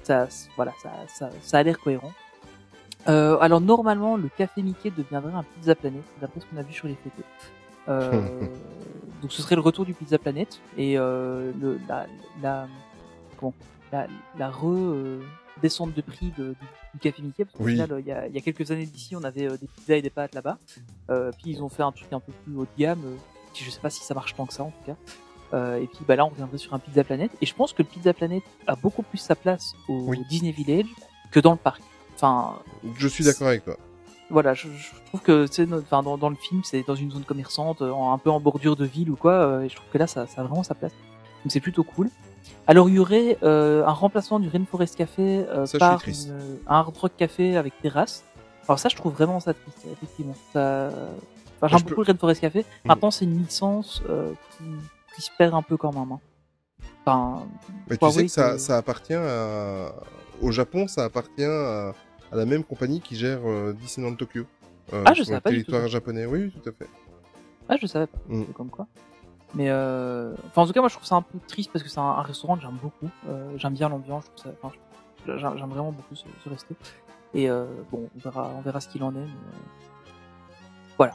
ça, 0.02 0.28
voilà, 0.56 0.72
ça, 0.82 0.90
ça, 1.08 1.30
ça 1.40 1.58
a 1.58 1.62
l'air 1.62 1.78
cohérent. 1.78 2.12
Euh, 3.08 3.38
alors 3.40 3.60
normalement, 3.60 4.16
le 4.16 4.28
café 4.36 4.62
Mickey 4.62 4.90
deviendrait 4.96 5.32
un 5.32 5.44
Pizza 5.54 5.74
Planet, 5.76 6.02
d'après 6.20 6.40
ce 6.40 6.46
qu'on 6.46 6.56
a 6.56 6.62
vu 6.62 6.72
sur 6.72 6.88
les 6.88 6.96
photos. 6.96 7.24
Euh, 7.88 8.10
donc 9.22 9.30
ce 9.32 9.42
serait 9.42 9.54
le 9.54 9.60
retour 9.60 9.84
du 9.84 9.94
Pizza 9.94 10.18
Planet 10.18 10.60
et 10.76 10.98
euh, 10.98 11.52
le, 11.60 11.78
la, 11.88 12.06
la, 12.42 12.66
comment, 13.38 13.54
la, 13.92 14.08
la 14.36 14.50
re 14.50 14.66
euh, 14.66 15.20
descente 15.62 15.94
de 15.94 16.00
prix 16.02 16.32
de- 16.36 16.48
du, 16.50 16.54
du 16.94 16.98
café 17.00 17.22
Mickey. 17.22 17.44
Parce 17.44 17.56
qu'au 17.56 17.64
Oui. 17.64 17.72
final, 17.72 17.92
euh, 17.92 18.00
il 18.00 18.06
y, 18.06 18.12
a, 18.12 18.26
il 18.26 18.34
y 18.34 18.38
a 18.38 18.40
quelques 18.40 18.70
années 18.70 18.86
d'ici, 18.86 19.16
on 19.16 19.24
avait 19.24 19.46
euh, 19.50 19.56
des 19.56 19.66
pizzas 19.66 19.96
et 19.96 20.02
des 20.02 20.10
pâtes 20.10 20.34
là-bas. 20.34 20.58
Euh, 21.10 21.30
puis 21.32 21.50
ils 21.52 21.62
ont 21.62 21.68
fait 21.68 21.82
un 21.82 21.92
truc 21.92 22.12
un 22.12 22.20
peu 22.20 22.32
plus 22.44 22.54
haut 22.56 22.64
de 22.64 22.78
gamme. 22.78 23.02
je 23.54 23.70
sais 23.70 23.80
pas 23.80 23.90
si 23.90 24.02
ça 24.04 24.14
marche 24.14 24.34
tant 24.34 24.46
que 24.46 24.52
ça 24.52 24.62
en 24.64 24.70
tout 24.70 24.84
cas. 24.86 24.96
Euh, 25.54 25.76
et 25.80 25.86
puis 25.86 26.00
bah 26.06 26.16
là, 26.16 26.26
on 26.26 26.28
reviendrait 26.28 26.58
sur 26.58 26.74
un 26.74 26.78
Pizza 26.78 27.04
Planet. 27.04 27.30
Et 27.40 27.46
je 27.46 27.54
pense 27.54 27.72
que 27.72 27.82
le 27.82 27.88
Pizza 27.88 28.12
Planet 28.12 28.42
a 28.66 28.74
beaucoup 28.76 29.02
plus 29.02 29.18
sa 29.18 29.34
place 29.36 29.74
au 29.88 30.06
Oui. 30.08 30.18
Disney 30.28 30.50
Village 30.52 30.86
que 31.30 31.40
dans 31.40 31.52
le 31.52 31.56
parc. 31.58 31.80
Enfin, 32.16 32.58
Je 32.96 33.06
suis 33.08 33.24
d'accord 33.24 33.48
avec 33.48 33.64
toi. 33.64 33.76
voilà, 34.30 34.54
je, 34.54 34.68
je 34.68 34.90
trouve 35.06 35.20
que 35.20 35.46
c'est 35.46 35.70
enfin 35.72 36.02
dans, 36.02 36.18
dans 36.18 36.30
le 36.30 36.34
film, 36.36 36.62
c'est 36.64 36.82
dans 36.86 36.94
une 36.96 37.10
zone 37.12 37.24
commerçante, 37.24 37.80
en- 37.82 38.12
un 38.12 38.18
peu 38.18 38.30
en 38.30 38.40
bordure 38.40 38.74
de 38.74 38.84
ville 38.84 39.10
ou 39.10 39.16
quoi. 39.16 39.32
euh, 39.32 39.60
et 39.62 39.68
je 39.68 39.76
trouve 39.76 39.88
que 39.92 39.98
là, 39.98 40.06
ça, 40.06 40.26
ça 40.26 40.40
a 40.40 40.44
vraiment 40.44 40.62
sa 40.64 40.74
place. 40.74 40.92
Donc 41.44 41.52
c'est 41.52 41.60
plutôt 41.60 41.84
cool. 41.84 42.10
Alors 42.66 42.88
il 42.88 42.96
y 42.96 42.98
aurait 42.98 43.38
euh, 43.42 43.84
un 43.84 43.92
remplacement 43.92 44.40
du 44.40 44.48
Rainforest 44.48 44.96
Café 44.96 45.44
euh, 45.48 45.66
Ça, 45.66 45.78
par 45.78 46.02
une- 46.06 46.58
un 46.66 46.76
Hard 46.80 46.96
Rock 46.96 47.12
Café 47.16 47.56
avec 47.56 47.78
terrasse. 47.80 48.24
Alors 48.68 48.78
ça, 48.78 48.88
je 48.88 48.96
trouve 48.96 49.12
vraiment 49.12 49.38
ça 49.40 49.54
triste, 49.54 49.86
effectivement. 49.92 50.34
Ça... 50.52 50.90
Enfin, 51.60 51.68
j'aime 51.78 51.86
beaucoup 51.88 52.00
le 52.02 52.06
Rainforest 52.06 52.40
Café. 52.40 52.60
Mhm. 52.60 52.64
Maintenant, 52.86 53.10
c'est 53.10 53.24
une 53.24 53.38
licence 53.38 54.02
euh, 54.10 54.32
qui, 54.58 54.64
qui 55.14 55.22
se 55.22 55.30
perd 55.38 55.54
un 55.54 55.62
peu 55.62 55.76
quand 55.76 55.92
même. 55.92 56.12
hein. 56.12 56.20
Enfin, 57.04 57.46
Mais 57.88 57.96
tu 57.96 58.10
sais 58.10 58.24
que 58.26 58.58
ça, 58.58 58.76
appartient 58.76 59.14
à... 59.14 59.92
Au 60.42 60.50
Japon, 60.50 60.86
ça 60.88 61.04
appartient 61.04 61.44
à, 61.44 61.90
à 62.32 62.36
la 62.36 62.44
même 62.44 62.64
compagnie 62.64 63.00
qui 63.00 63.14
gère 63.16 63.38
euh, 63.44 63.72
Disneyland 63.72 64.16
Tokyo. 64.16 64.44
Euh, 64.92 65.02
Ah, 65.06 65.14
je 65.14 65.22
savais 65.22 65.36
le 65.36 65.40
pas 65.40 65.50
du 65.50 65.64
tout 65.64 65.70
territoire 65.70 65.88
japonais. 65.88 66.26
Oui, 66.26 66.50
tout 66.50 66.68
à 66.68 66.72
fait. 66.72 66.88
Ah, 67.68 67.76
je 67.80 67.86
savais 67.86 68.06
pas. 68.08 68.18
Mm. 68.28 68.44
C'est 68.48 68.52
Comme 68.54 68.68
quoi. 68.70 68.86
Mais 69.54 69.70
euh... 69.70 70.34
enfin, 70.48 70.62
en 70.62 70.66
tout 70.66 70.72
cas, 70.72 70.80
moi, 70.80 70.88
je 70.88 70.94
trouve 70.94 71.06
ça 71.06 71.16
un 71.16 71.22
peu 71.22 71.38
triste 71.46 71.70
parce 71.72 71.82
que 71.82 71.88
c'est 71.88 72.00
un, 72.00 72.22
restaurant 72.22 72.56
que 72.56 72.62
j'aime 72.62 72.78
beaucoup. 72.82 73.08
Euh, 73.28 73.52
j'aime 73.56 73.74
bien 73.74 73.88
l'ambiance. 73.88 74.24
ça- 74.36 74.50
Enfin, 74.62 74.74
j'aime 75.26 75.68
vraiment 75.70 75.92
beaucoup 75.92 76.14
ce, 76.14 76.24
resto. 76.48 76.74
Et 77.34 77.48
euh, 77.50 77.66
bon, 77.90 78.08
on 78.14 78.18
verra, 78.18 78.50
on 78.56 78.60
verra 78.60 78.80
ce 78.80 78.88
qu'il 78.88 79.02
en 79.02 79.14
est. 79.14 79.18
Euh, 79.18 79.26
Voilà, 80.98 81.12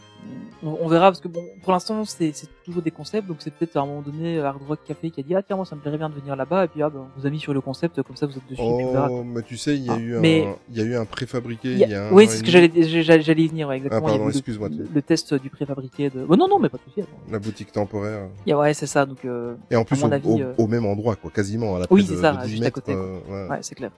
on, 0.63 0.77
on 0.81 0.87
verra 0.87 1.09
parce 1.09 1.19
que 1.19 1.27
bon, 1.27 1.43
pour 1.63 1.71
l'instant, 1.71 2.05
c'est 2.05 2.31
c'est 2.35 2.47
toujours 2.63 2.83
des 2.83 2.91
concepts. 2.91 3.27
Donc 3.27 3.37
c'est 3.39 3.51
peut-être 3.51 3.75
à 3.77 3.81
un 3.81 3.85
moment 3.87 4.01
donné 4.01 4.39
Hard 4.39 4.61
Rock 4.67 4.79
Café 4.85 5.09
qui 5.09 5.19
a 5.19 5.23
dit 5.23 5.33
ah 5.35 5.41
tiens 5.41 5.55
moi 5.55 5.65
ça 5.65 5.75
me 5.75 5.81
plairait 5.81 5.97
bien 5.97 6.07
de 6.09 6.13
venir 6.13 6.35
là-bas 6.35 6.65
et 6.65 6.67
puis 6.67 6.83
ah 6.83 6.89
ben, 6.91 7.07
on 7.15 7.19
vous 7.19 7.25
a 7.25 7.29
mis 7.31 7.39
sur 7.39 7.51
le 7.53 7.61
concept 7.61 7.99
comme 8.03 8.15
ça 8.15 8.27
vous 8.27 8.37
êtes 8.37 8.47
dessus. 8.47 8.61
Oh, 8.63 9.23
mais 9.25 9.41
tu 9.41 9.57
sais, 9.57 9.75
il 9.75 9.85
y 9.85 9.89
a 9.89 9.93
Ah, 9.93 9.97
eu 9.99 10.17
un, 10.17 10.21
il 10.69 10.77
y 10.77 10.81
a 10.81 10.83
eu 10.83 10.95
un 10.95 11.05
préfabriqué. 11.05 11.69
Il 11.69 11.73
Il 11.73 11.79
y 11.79 11.83
a- 11.85 11.87
y 11.87 11.95
a 11.95 12.07
un 12.09 12.11
oui, 12.11 12.27
c'est 12.27 12.37
ce 12.37 12.43
que 12.43 12.51
j'allais 12.51 13.21
j'allais 13.23 13.41
y 13.43 13.47
venir. 13.47 13.67
Ouais, 13.69 13.77
exactement. 13.77 14.05
Ah, 14.05 14.09
pardon, 14.09 14.25
le- 14.25 14.31
excuse-moi, 14.31 14.69
tu- 14.69 14.83
Le, 14.93 15.01
test 15.01 15.33
du 15.33 15.49
préfabriqué 15.49 16.11
de. 16.11 16.25
Oh, 16.29 16.35
non 16.35 16.47
non 16.47 16.59
mais 16.59 16.69
pas 16.69 16.77
de 16.77 16.83
souci. 16.83 17.07
La 17.31 17.39
boutique 17.39 17.71
temporaire. 17.71 18.27
Il 18.45 18.49
y 18.51 18.53
a- 18.53 18.59
Ouais 18.59 18.75
c'est 18.75 18.85
ça 18.85 19.07
donc. 19.07 19.25
euh, 19.25 19.55
Et 19.71 19.75
en 19.75 19.83
plus, 19.83 19.99
mon 20.03 20.09
au, 20.09 20.13
avis, 20.13 20.27
au- 20.27 20.39
euh, 20.39 20.53
au 20.59 20.67
même 20.67 20.85
endroit, 20.85 21.15
quoi, 21.15 21.31
quasiment, 21.31 21.75
à 21.75 21.79
la 21.79 21.87
Oui, 21.89 22.05
c'est 22.07 22.15
de, 22.15 22.21
ça, 22.21 22.33
de 22.33 22.43
10 22.43 22.49
juste 22.51 22.63
à 22.65 22.69
côté, 22.71 22.93
euh, 22.93 23.17
ouais. 23.27 23.49
Ouais, 23.49 23.57
c'est 23.61 23.73
clair. 23.73 23.89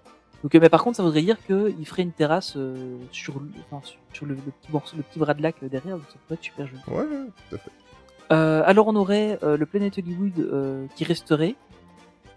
Donc, 0.43 0.53
mais 0.55 0.69
par 0.69 0.83
contre, 0.83 0.97
ça 0.97 1.03
voudrait 1.03 1.21
dire 1.21 1.37
qu'il 1.45 1.85
ferait 1.85 2.03
une 2.03 2.11
terrasse 2.11 2.55
euh, 2.57 2.97
sur, 3.11 3.39
le- 3.39 3.49
enfin, 3.71 3.81
sur, 3.85 3.97
sur 4.11 4.25
le, 4.25 4.35
le 4.35 4.41
petit 4.41 4.71
morceau, 4.71 4.97
le 4.97 5.03
petit 5.03 5.17
bras 5.17 5.33
de 5.33 5.41
lac 5.41 5.55
euh, 5.63 5.69
derrière, 5.69 5.95
donc 5.97 6.05
ça 6.09 6.15
pourrait 6.27 6.35
être 6.35 6.43
super 6.43 6.67
joli. 6.67 6.81
Ouais, 6.87 6.95
ouais, 6.97 7.25
tout 7.49 7.55
à 7.55 7.57
fait. 7.59 7.71
Euh, 8.31 8.61
alors, 8.65 8.87
on 8.87 8.95
aurait 8.95 9.39
le 9.41 9.65
Planet 9.65 9.97
Hollywood 9.97 10.89
qui 10.95 11.03
resterait, 11.05 11.55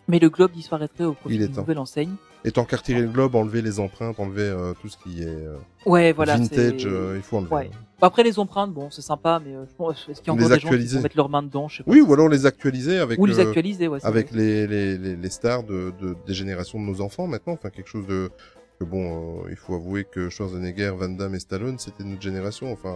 mais 0.09 0.19
le 0.19 0.29
globe 0.31 0.53
disparaîtrait 0.53 1.05
au 1.05 1.13
profit 1.15 1.35
Il 1.37 1.43
est 1.43 1.47
d'une 1.47 1.55
temps. 1.57 1.61
nouvelle 1.63 1.79
enseigne. 1.79 2.15
Et 2.45 2.53
tant 2.53 2.65
qu'à 2.65 2.77
retirer 2.77 3.01
le 3.01 3.09
globe, 3.09 3.35
enlever 3.35 3.61
les 3.61 3.81
empreintes, 3.81 4.21
enlever 4.21 4.43
euh, 4.43 4.73
tout 4.81 4.89
ce 4.89 4.97
qui 4.99 5.23
est 5.23 5.27
euh, 5.27 5.57
Ouais, 5.85 6.13
voilà. 6.13 6.37
vintage, 6.37 6.87
euh, 6.87 7.15
il 7.17 7.23
faut 7.23 7.39
enlever. 7.39 7.53
Ouais. 7.55 7.71
Après, 8.01 8.23
les 8.23 8.39
empreintes, 8.39 8.73
bon, 8.73 8.89
c'est 8.91 9.03
sympa, 9.03 9.41
mais 9.45 9.55
euh, 9.57 9.65
je 9.69 9.75
pense, 9.75 10.07
est-ce 10.09 10.21
qu'il 10.21 10.33
y 10.33 10.37
a 10.37 10.39
Les 10.39 10.45
encore 10.45 10.49
des 10.51 10.55
gens 10.55 10.61
qui 10.61 10.67
actualiser. 10.67 10.97
vont 10.99 11.03
mettre 11.03 11.17
leurs 11.17 11.29
mains 11.29 11.43
dedans 11.43 11.67
je 11.67 11.79
sais 11.79 11.83
pas. 11.83 11.91
Oui, 11.91 12.01
ou 12.03 12.13
alors 12.13 12.29
les 12.29 12.47
actualiser 12.47 12.99
avec, 12.99 13.19
Ou 13.19 13.27
les 13.27 13.41
euh, 13.41 13.43
actualiser, 13.43 13.89
ouais. 13.89 13.99
avec 14.05 14.31
les, 14.31 14.67
les, 14.69 14.97
les, 14.97 15.17
les 15.17 15.31
stars 15.31 15.65
de, 15.65 15.93
de, 16.01 16.15
des 16.27 16.35
générations 16.35 16.79
de 16.79 16.85
nos 16.85 17.01
enfants 17.01 17.27
maintenant. 17.27 17.55
Enfin, 17.55 17.71
quelque 17.71 17.89
chose 17.89 18.07
de. 18.07 18.31
Que 18.79 18.85
bon, 18.85 19.43
euh, 19.47 19.49
il 19.51 19.57
faut 19.57 19.75
avouer 19.75 20.05
que 20.05 20.29
Schwarzenegger, 20.29 20.93
Van 20.99 21.09
Damme 21.09 21.35
et 21.35 21.39
Stallone, 21.41 21.79
c'était 21.79 22.05
notre 22.05 22.21
génération. 22.21 22.71
Enfin, 22.71 22.95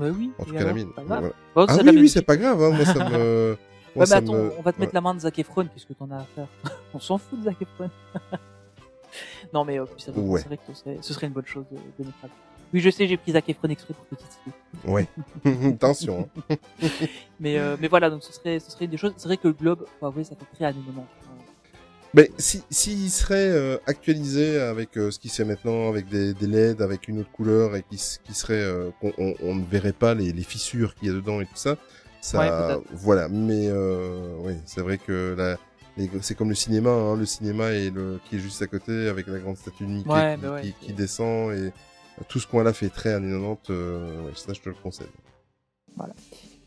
Ouais, 0.00 0.08
oui. 0.08 0.32
en 0.38 0.44
tout 0.44 0.54
cas, 0.54 0.64
la 0.64 0.72
mine. 0.72 0.88
Voilà. 1.06 1.28
Ah 1.54 1.76
oui, 1.84 1.90
oui, 1.94 2.08
c'est 2.08 2.22
pas 2.22 2.38
grave. 2.38 2.60
Hein. 2.62 2.70
Moi, 2.70 2.84
ça 2.86 3.08
me. 3.10 3.56
Moi, 3.96 4.04
Ouais, 4.04 4.10
mais 4.10 4.16
attends, 4.16 4.32
me- 4.34 4.52
on 4.58 4.62
va 4.62 4.72
te 4.72 4.80
mettre 4.80 4.94
la 4.94 5.00
main 5.00 5.14
de 5.14 5.20
Zac 5.20 5.38
Efron, 5.38 5.66
qu'est-ce 5.66 5.86
que 5.86 5.92
t'en 5.94 6.10
as 6.10 6.18
à 6.18 6.24
faire? 6.34 6.46
On 6.94 7.00
s'en 7.00 7.18
fout 7.18 7.38
de 7.40 7.44
Zac 7.44 7.56
Efron. 7.60 7.90
non, 9.52 9.64
mais 9.64 9.78
euh, 9.80 9.86
c'est 9.98 10.10
vrai, 10.12 10.20
Ouais. 10.22 10.40
c'est 10.40 10.46
vrai 10.46 10.56
que 10.58 10.62
ce 10.72 10.74
serait, 10.74 10.98
ce 11.00 11.12
serait 11.14 11.26
une 11.26 11.32
bonne 11.32 11.46
chose 11.46 11.64
de, 11.70 12.04
de 12.04 12.10
part. 12.20 12.30
Oui, 12.72 12.78
je 12.80 12.88
sais, 12.90 13.08
j'ai 13.08 13.16
pris 13.16 13.32
Zac 13.32 13.48
Efron 13.48 13.68
exprès 13.68 13.94
pour 13.94 14.06
te 14.06 14.14
titiller. 14.22 14.54
Ouais. 14.84 15.06
Attention. 15.74 16.28
hein. 16.50 16.56
Mais, 17.40 17.58
euh, 17.58 17.76
mais 17.80 17.88
voilà, 17.88 18.08
donc 18.10 18.22
ce 18.22 18.32
serait, 18.32 18.60
ce 18.60 18.70
serait 18.70 18.84
une 18.86 18.90
des 18.92 18.96
choses. 18.96 19.12
C'est 19.16 19.26
vrai 19.28 19.36
que 19.36 19.48
le 19.48 19.54
globe, 19.54 19.84
faut 19.98 20.06
avouer, 20.06 20.24
ça 20.24 20.36
fait 20.36 20.46
très 20.56 20.64
années 20.66 20.78
90. 20.86 21.06
Mais 22.12 22.30
si 22.38 22.62
s'il 22.70 23.08
serait 23.10 23.50
euh, 23.50 23.76
actualisé 23.86 24.58
avec 24.58 24.96
euh, 24.96 25.10
ce 25.12 25.18
qui 25.20 25.28
se 25.28 25.36
fait 25.36 25.44
maintenant, 25.44 25.88
avec 25.88 26.08
des, 26.08 26.34
des 26.34 26.46
LED, 26.48 26.82
avec 26.82 27.06
une 27.08 27.20
autre 27.20 27.30
couleur 27.30 27.76
et 27.76 27.84
qui, 27.88 27.98
serait 27.98 28.54
euh, 28.54 28.90
qu'on 29.00 29.12
on, 29.18 29.34
on 29.42 29.54
ne 29.54 29.64
verrait 29.64 29.92
pas 29.92 30.14
les, 30.14 30.32
les 30.32 30.42
fissures 30.42 30.94
qu'il 30.96 31.06
y 31.08 31.10
a 31.10 31.14
dedans 31.14 31.40
et 31.40 31.46
tout 31.46 31.54
ça, 31.56 31.76
ça 32.20 32.78
voilà. 32.92 33.28
Mais 33.28 33.66
euh, 33.68 34.36
oui, 34.40 34.54
c'est 34.66 34.80
vrai 34.80 34.98
que 34.98 35.34
la, 35.36 35.56
c'est 36.20 36.34
comme 36.34 36.48
le 36.48 36.54
cinéma, 36.54 36.90
hein, 36.90 37.16
le 37.16 37.26
cinéma 37.26 37.70
est 37.70 37.90
le 37.90 38.20
qui 38.28 38.36
est 38.36 38.38
juste 38.38 38.62
à 38.62 38.66
côté 38.66 39.08
avec 39.08 39.26
la 39.26 39.38
grande 39.38 39.56
statue 39.56 39.84
de 39.84 39.90
Mickey 39.90 40.10
Ouais, 40.10 40.36
qui, 40.36 40.42
bah 40.42 40.52
ouais, 40.52 40.74
qui, 40.80 40.92
descend 40.92 41.52
et 41.52 41.72
tout 42.28 42.38
ce 42.38 42.46
coin-là 42.46 42.72
fait 42.72 42.90
très 42.90 43.14
années 43.14 43.32
90. 43.32 43.70
Euh, 43.70 44.26
ouais, 44.26 44.32
ça, 44.34 44.52
je 44.52 44.60
te 44.60 44.68
le 44.68 44.74
conseille. 44.74 45.06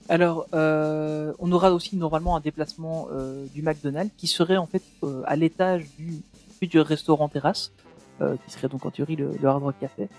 Alors, 0.09 0.47
euh, 0.53 1.33
on 1.39 1.51
aura 1.51 1.71
aussi 1.71 1.95
normalement 1.95 2.35
un 2.35 2.39
déplacement 2.39 3.07
euh, 3.11 3.45
du 3.53 3.61
McDonald's 3.61 4.13
qui 4.17 4.27
serait 4.27 4.57
en 4.57 4.65
fait 4.65 4.83
euh, 5.03 5.23
à 5.25 5.35
l'étage 5.35 5.85
du 5.97 6.21
futur 6.59 6.85
restaurant 6.85 7.29
terrasse, 7.29 7.71
euh, 8.21 8.35
qui 8.45 8.51
serait 8.51 8.67
donc 8.67 8.85
en 8.85 8.91
théorie 8.91 9.15
le, 9.15 9.31
le 9.41 9.47
Hard 9.47 9.63
Rock 9.63 9.75
Café. 9.79 10.09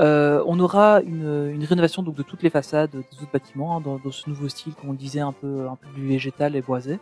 Euh, 0.00 0.42
on 0.46 0.58
aura 0.58 1.02
une, 1.02 1.50
une 1.54 1.64
rénovation 1.64 2.02
donc 2.02 2.14
de 2.14 2.22
toutes 2.22 2.42
les 2.42 2.50
façades 2.50 2.90
des 2.90 2.98
autres 3.22 3.32
bâtiments 3.32 3.76
hein, 3.76 3.80
dans, 3.80 3.98
dans 3.98 4.10
ce 4.10 4.28
nouveau 4.28 4.48
style, 4.48 4.74
comme 4.74 4.88
on 4.88 4.92
le 4.92 4.98
disait, 4.98 5.20
un 5.20 5.32
peu 5.32 5.68
un 5.68 5.76
peu 5.76 5.86
plus 5.88 6.06
végétal 6.06 6.56
et 6.56 6.62
boisé. 6.62 6.98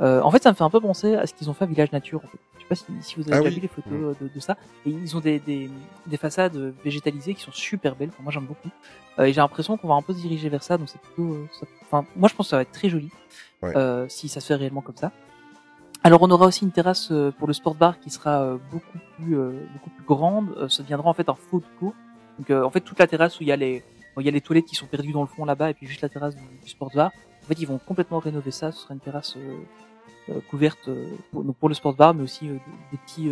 Euh, 0.00 0.20
en 0.22 0.30
fait, 0.32 0.42
ça 0.42 0.50
me 0.50 0.56
fait 0.56 0.64
un 0.64 0.70
peu 0.70 0.80
penser 0.80 1.14
à 1.14 1.26
ce 1.26 1.34
qu'ils 1.34 1.48
ont 1.50 1.54
fait 1.54 1.64
à 1.64 1.66
Village 1.68 1.92
Nature. 1.92 2.20
En 2.24 2.26
fait. 2.28 2.38
Je 2.56 2.62
sais 2.62 2.68
pas 2.68 2.74
si, 2.74 2.84
si 3.00 3.14
vous 3.16 3.22
avez 3.22 3.34
Ah 3.34 3.38
déjà 3.38 3.48
oui. 3.50 3.54
vu 3.56 3.60
les 3.60 3.68
photos 3.68 3.92
euh, 3.92 4.14
de, 4.24 4.28
de 4.34 4.40
ça. 4.40 4.56
Et 4.86 4.90
ils 4.90 5.16
ont 5.16 5.20
des, 5.20 5.38
des, 5.38 5.70
des 6.06 6.16
façades 6.16 6.56
végétalisées 6.84 7.34
qui 7.34 7.42
sont 7.42 7.52
super 7.52 7.94
belles. 7.94 8.08
Enfin, 8.08 8.22
moi, 8.24 8.32
j'aime 8.32 8.46
beaucoup. 8.46 8.70
Euh, 9.20 9.24
et 9.24 9.32
j'ai 9.32 9.40
l'impression 9.40 9.76
qu'on 9.76 9.88
va 9.88 9.94
un 9.94 10.02
peu 10.02 10.12
se 10.12 10.18
diriger 10.18 10.48
vers 10.48 10.62
ça. 10.64 10.78
Donc, 10.78 10.88
c'est 10.88 11.00
plutôt. 11.00 11.34
euh, 11.34 11.46
ça- 11.52 11.66
Enfin, 11.82 12.04
moi, 12.16 12.28
je 12.28 12.34
pense 12.34 12.46
que 12.46 12.50
ça 12.50 12.56
va 12.56 12.62
être 12.62 12.72
très 12.72 12.88
joli 12.88 13.10
Ouais. 13.62 13.76
euh, 13.76 14.06
si 14.08 14.28
ça 14.28 14.40
se 14.40 14.46
fait 14.48 14.56
réellement 14.56 14.80
comme 14.80 14.96
ça. 14.96 15.12
Alors, 16.02 16.20
on 16.22 16.30
aura 16.32 16.46
aussi 16.46 16.64
une 16.64 16.72
terrasse 16.72 17.12
pour 17.38 17.46
le 17.46 17.52
sport 17.52 17.76
bar 17.76 18.00
qui 18.00 18.10
sera 18.10 18.58
beaucoup 18.72 18.98
plus 19.18 19.38
euh, 19.38 19.52
beaucoup 19.74 19.90
plus 19.90 20.04
grande. 20.04 20.68
Ça 20.68 20.82
deviendra 20.82 21.08
en 21.08 21.14
fait 21.14 21.28
un 21.28 21.36
faux 21.36 21.60
de 21.60 21.64
cours. 21.78 21.94
Donc, 22.42 22.50
euh, 22.50 22.64
en 22.64 22.70
fait, 22.70 22.80
toute 22.80 22.98
la 22.98 23.06
terrasse 23.06 23.38
où 23.38 23.44
il 23.44 23.48
y 23.48 23.52
a 23.52 23.56
les 23.56 23.84
où 24.16 24.20
il 24.20 24.26
y 24.26 24.28
a 24.28 24.32
les 24.32 24.40
toilettes 24.40 24.66
qui 24.66 24.74
sont 24.74 24.86
perdues 24.86 25.12
dans 25.12 25.22
le 25.22 25.28
fond 25.28 25.44
là-bas 25.44 25.70
et 25.70 25.74
puis 25.74 25.86
juste 25.86 26.02
la 26.02 26.08
terrasse 26.08 26.34
du, 26.34 26.42
du 26.62 26.68
sport 26.68 26.90
bar. 26.92 27.12
En 27.44 27.46
fait, 27.46 27.54
ils 27.60 27.66
vont 27.68 27.78
complètement 27.78 28.18
rénover 28.18 28.50
ça. 28.50 28.72
Ce 28.72 28.82
sera 28.82 28.94
une 28.94 29.00
terrasse 29.00 29.36
euh, 29.36 29.58
euh, 30.28 30.40
couverte 30.50 30.90
pour, 31.30 31.44
donc 31.44 31.56
pour 31.56 31.68
le 31.68 31.74
sport 31.76 31.94
bar, 31.94 32.12
mais 32.12 32.24
aussi 32.24 32.48
des, 32.48 32.98
petits. 33.06 33.30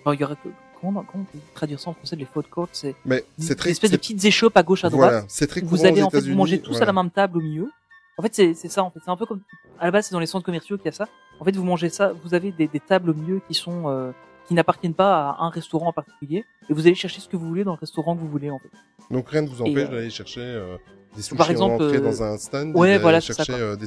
Enfin, 0.00 0.14
il 0.14 0.20
y 0.20 0.24
aura 0.24 0.34
que- 0.34 0.48
comment, 0.80 1.04
on 1.14 1.24
peut 1.24 1.38
traduire 1.54 1.78
ça 1.78 1.90
en 1.90 1.92
français 1.92 2.16
Les 2.16 2.24
food 2.24 2.48
courts, 2.48 2.68
c'est 2.72 2.96
Mais 3.04 3.22
c'est 3.38 3.50
une 3.52 3.56
très 3.56 3.70
espèce 3.70 3.90
de 3.90 3.98
petites 3.98 4.24
échoppes 4.24 4.56
à 4.56 4.62
gauche 4.62 4.84
à 4.84 4.88
droite. 4.88 5.10
Voilà, 5.10 5.24
c'est 5.28 5.46
très 5.46 5.60
Vous 5.60 5.84
allez 5.84 6.02
aux 6.02 6.06
en 6.06 6.10
fait 6.10 6.20
vous 6.20 6.34
manger 6.34 6.58
tous 6.60 6.70
à 6.70 6.78
voilà. 6.78 6.86
la 6.86 7.02
même 7.02 7.10
table 7.10 7.36
au 7.36 7.42
milieu. 7.42 7.70
En 8.16 8.22
fait, 8.22 8.34
c'est 8.34 8.54
c'est 8.54 8.68
ça. 8.70 8.82
En 8.82 8.90
fait, 8.90 9.00
c'est 9.04 9.10
un 9.10 9.16
peu 9.16 9.26
comme 9.26 9.42
à 9.78 9.84
la 9.84 9.90
base, 9.90 10.06
c'est 10.06 10.14
dans 10.14 10.20
les 10.20 10.26
centres 10.26 10.46
commerciaux 10.46 10.78
qu'il 10.78 10.86
y 10.86 10.88
a 10.88 10.92
ça. 10.92 11.06
En 11.38 11.44
fait, 11.44 11.54
vous 11.54 11.64
mangez 11.64 11.90
ça. 11.90 12.12
Vous 12.24 12.32
avez 12.34 12.50
des, 12.50 12.66
des 12.66 12.80
tables 12.80 13.10
au 13.10 13.14
milieu 13.14 13.40
qui 13.46 13.54
sont 13.54 13.88
euh, 13.88 14.10
qui 14.46 14.54
n'appartiennent 14.54 14.94
pas 14.94 15.30
à 15.30 15.44
un 15.44 15.50
restaurant 15.50 15.88
en 15.88 15.92
particulier, 15.92 16.44
et 16.68 16.72
vous 16.72 16.86
allez 16.86 16.94
chercher 16.94 17.20
ce 17.20 17.28
que 17.28 17.36
vous 17.36 17.46
voulez 17.48 17.64
dans 17.64 17.72
le 17.72 17.78
restaurant 17.78 18.14
que 18.16 18.20
vous 18.20 18.28
voulez 18.28 18.50
en 18.50 18.58
fait. 18.58 18.70
Donc 19.10 19.28
rien 19.28 19.42
ne 19.42 19.48
vous 19.48 19.62
empêche 19.62 19.88
euh, 19.88 19.90
d'aller 19.90 20.10
chercher 20.10 20.40
euh, 20.40 20.76
des 21.16 21.22
sushis 21.22 21.36
par 21.36 21.50
exemple, 21.50 21.82
en 21.82 21.86
euh, 21.86 22.00
dans 22.00 22.22
un 22.22 22.36
stand, 22.38 22.76
ouais, 22.76 22.94
et 22.94 22.98
voilà, 22.98 23.20
ça, 23.20 23.34
chercher 23.34 23.54
euh, 23.54 23.76
des 23.76 23.86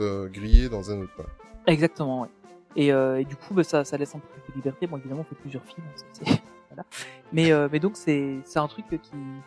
euh, 0.00 0.28
grillés 0.28 0.68
dans 0.68 0.90
un 0.90 1.00
autre. 1.00 1.22
Exactement, 1.66 2.22
ouais. 2.22 2.28
Et, 2.76 2.92
euh, 2.92 3.20
et 3.20 3.24
du 3.24 3.34
coup, 3.34 3.54
bah, 3.54 3.64
ça, 3.64 3.84
ça 3.84 3.96
laisse 3.96 4.14
un 4.14 4.18
peu 4.18 4.28
plus 4.28 4.52
de 4.52 4.56
liberté. 4.56 4.86
Bon, 4.86 4.98
évidemment, 4.98 5.22
on 5.22 5.24
fait 5.24 5.40
plusieurs 5.40 5.64
films. 5.64 5.86
hein, 6.26 6.36
voilà. 6.70 6.84
Mais, 7.32 7.50
euh, 7.50 7.68
mais 7.72 7.80
donc, 7.80 7.96
c'est, 7.96 8.36
c'est 8.44 8.58
un 8.58 8.68
truc 8.68 8.86
qui, 8.88 8.98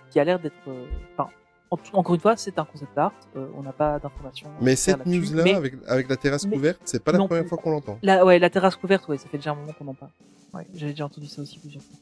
qui 0.10 0.20
a 0.20 0.24
l'air 0.24 0.40
d'être. 0.40 0.56
Enfin, 1.14 1.30
en 1.72 1.78
encore 1.94 2.16
une 2.16 2.22
fois, 2.22 2.36
c'est 2.38 2.60
un 2.60 2.66
concept 2.66 2.98
art. 2.98 3.14
euh, 3.38 3.48
on 3.58 3.64
n'a 3.64 3.72
pas 3.72 3.98
d'informations. 4.00 4.50
Mais 4.62 4.76
cette 4.76 5.06
news-là, 5.06 5.44
Mais 5.44 5.54
avec, 5.56 5.74
avec 5.88 6.10
la 6.10 6.18
terrasse 6.18 6.46
mais- 6.46 6.56
couverte, 6.58 6.82
c'est 6.84 7.04
pas 7.04 7.12
la 7.14 7.18
non 7.18 7.28
première 7.28 7.46
fois 7.48 7.58
qu'on 7.58 7.72
l'entend. 7.72 7.98
la, 8.04 8.26
ouais, 8.26 8.40
la 8.40 8.50
terrasse 8.50 8.76
couverte, 8.76 9.08
ouais, 9.08 9.18
ça 9.18 9.28
fait 9.30 9.38
déjà 9.38 9.52
un 9.52 9.56
moment 9.56 9.72
qu'on 9.78 9.88
en 9.88 9.94
parle. 9.94 10.12
Ouais, 10.54 10.68
j'avais 10.76 10.92
déjà 10.92 11.06
entendu 11.06 11.28
ça 11.28 11.42
aussi 11.42 11.58
plusieurs 11.60 11.82
fois. 11.84 11.98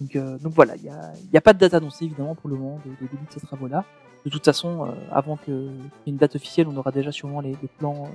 Donc, 0.00 0.16
euh, 0.16 0.38
donc 0.38 0.52
voilà, 0.54 0.76
il 0.76 0.84
y 0.84 0.88
a, 0.88 1.12
y 1.32 1.36
a 1.36 1.40
pas 1.40 1.52
de 1.52 1.58
date 1.58 1.74
annoncée 1.74 2.04
évidemment 2.04 2.34
pour 2.36 2.48
le 2.48 2.56
moment 2.56 2.80
de, 2.84 2.90
de 2.90 2.96
début 3.10 3.26
de 3.26 3.32
ces 3.32 3.40
travaux-là. 3.40 3.84
De 4.24 4.30
toute 4.30 4.44
façon, 4.44 4.86
euh, 4.86 4.92
avant 5.10 5.36
qu'il 5.36 5.54
y 5.54 6.08
ait 6.08 6.10
une 6.10 6.16
date 6.16 6.36
officielle, 6.36 6.68
on 6.68 6.76
aura 6.76 6.92
déjà 6.92 7.10
sûrement 7.10 7.40
les, 7.40 7.56
les 7.60 7.68
plans 7.78 8.08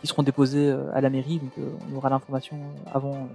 qui 0.00 0.06
seront 0.06 0.22
déposés 0.22 0.72
à 0.94 1.00
la 1.00 1.10
mairie, 1.10 1.40
donc 1.40 1.66
on 1.92 1.96
aura 1.96 2.08
l'information 2.08 2.56
avant, 2.94 3.28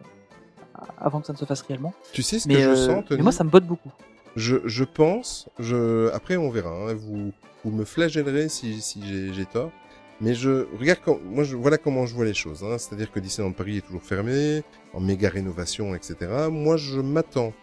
avant 0.97 1.19
que 1.19 1.27
ça 1.27 1.33
ne 1.33 1.37
se 1.37 1.43
fasse 1.43 1.61
réellement. 1.63 1.93
Tu 2.13 2.23
sais 2.23 2.39
ce 2.39 2.47
Mais, 2.47 2.53
que 2.55 2.61
je 2.61 2.75
sens, 2.75 2.87
mais 2.87 3.03
Tony 3.03 3.21
moi, 3.21 3.33
ça 3.33 3.43
me 3.43 3.49
botte 3.49 3.65
beaucoup. 3.65 3.91
Je, 4.35 4.57
je 4.65 4.83
pense, 4.83 5.49
je, 5.59 6.09
après 6.11 6.37
on 6.37 6.49
verra, 6.49 6.71
hein, 6.71 6.93
vous, 6.93 7.31
vous 7.63 7.71
me 7.71 7.85
flagellerez 7.85 8.49
si, 8.49 8.81
si 8.81 9.01
j'ai, 9.33 9.45
tort. 9.45 9.71
Mais 10.21 10.33
je 10.33 10.67
regarde, 10.79 10.99
quand, 11.03 11.19
moi 11.23 11.43
je, 11.43 11.55
voilà 11.55 11.77
comment 11.77 12.05
je 12.05 12.13
vois 12.15 12.25
les 12.25 12.33
choses. 12.33 12.63
Hein, 12.63 12.77
C'est-à-dire 12.77 13.11
que 13.11 13.19
Disneyland 13.19 13.51
Paris 13.51 13.77
est 13.77 13.85
toujours 13.85 14.03
fermé, 14.03 14.63
en 14.93 14.99
méga 14.99 15.29
rénovation, 15.29 15.95
etc. 15.95 16.15
Moi 16.51 16.77
je 16.77 16.99
m'attends 16.99 17.53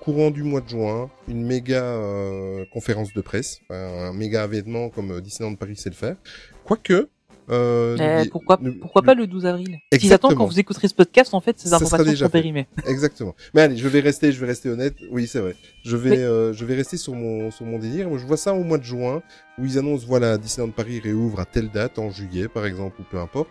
courant 0.00 0.30
du 0.30 0.42
mois 0.42 0.60
de 0.60 0.68
juin, 0.68 1.10
une 1.28 1.44
méga 1.44 1.82
euh, 1.82 2.64
conférence 2.72 3.12
de 3.14 3.20
presse, 3.20 3.60
un 3.70 4.12
méga 4.12 4.44
événement 4.44 4.90
comme 4.90 5.12
euh, 5.12 5.20
Disneyland 5.20 5.54
Paris 5.54 5.76
sait 5.76 5.90
le 5.90 5.94
faire. 5.94 6.16
Quoique, 6.64 7.08
euh, 7.50 8.22
Eh, 8.24 8.28
pourquoi, 8.28 8.58
pourquoi 8.80 9.02
pas 9.02 9.14
le 9.14 9.26
12 9.26 9.46
avril 9.46 9.78
S'ils 9.96 10.12
attendent 10.12 10.34
quand 10.34 10.46
vous 10.46 10.58
écouterez 10.58 10.88
ce 10.88 10.94
podcast, 10.94 11.34
en 11.34 11.40
fait, 11.40 11.58
ces 11.58 11.72
informations 11.72 12.26
fait. 12.26 12.32
périmées. 12.32 12.66
Exactement. 12.86 13.34
Mais 13.54 13.62
allez, 13.62 13.76
je 13.76 13.88
vais 13.88 14.00
rester, 14.00 14.32
je 14.32 14.40
vais 14.40 14.46
rester 14.46 14.68
honnête. 14.68 14.94
Oui, 15.10 15.26
c'est 15.26 15.40
vrai. 15.40 15.54
Je 15.84 15.96
vais, 15.96 16.18
euh, 16.18 16.52
je 16.52 16.64
vais 16.64 16.74
rester 16.74 16.96
sur 16.96 17.14
mon, 17.14 17.50
sur 17.50 17.64
mon 17.66 17.78
délire. 17.78 18.08
Moi, 18.08 18.18
je 18.18 18.26
vois 18.26 18.36
ça 18.36 18.52
au 18.54 18.62
mois 18.64 18.78
de 18.78 18.84
juin, 18.84 19.22
où 19.58 19.64
ils 19.64 19.78
annoncent, 19.78 20.06
voilà, 20.06 20.36
Disneyland 20.38 20.70
Paris 20.72 21.00
réouvre 21.00 21.40
à 21.40 21.44
telle 21.44 21.70
date, 21.70 21.98
en 21.98 22.10
juillet, 22.10 22.48
par 22.48 22.66
exemple, 22.66 23.00
ou 23.00 23.04
peu 23.10 23.18
importe. 23.18 23.48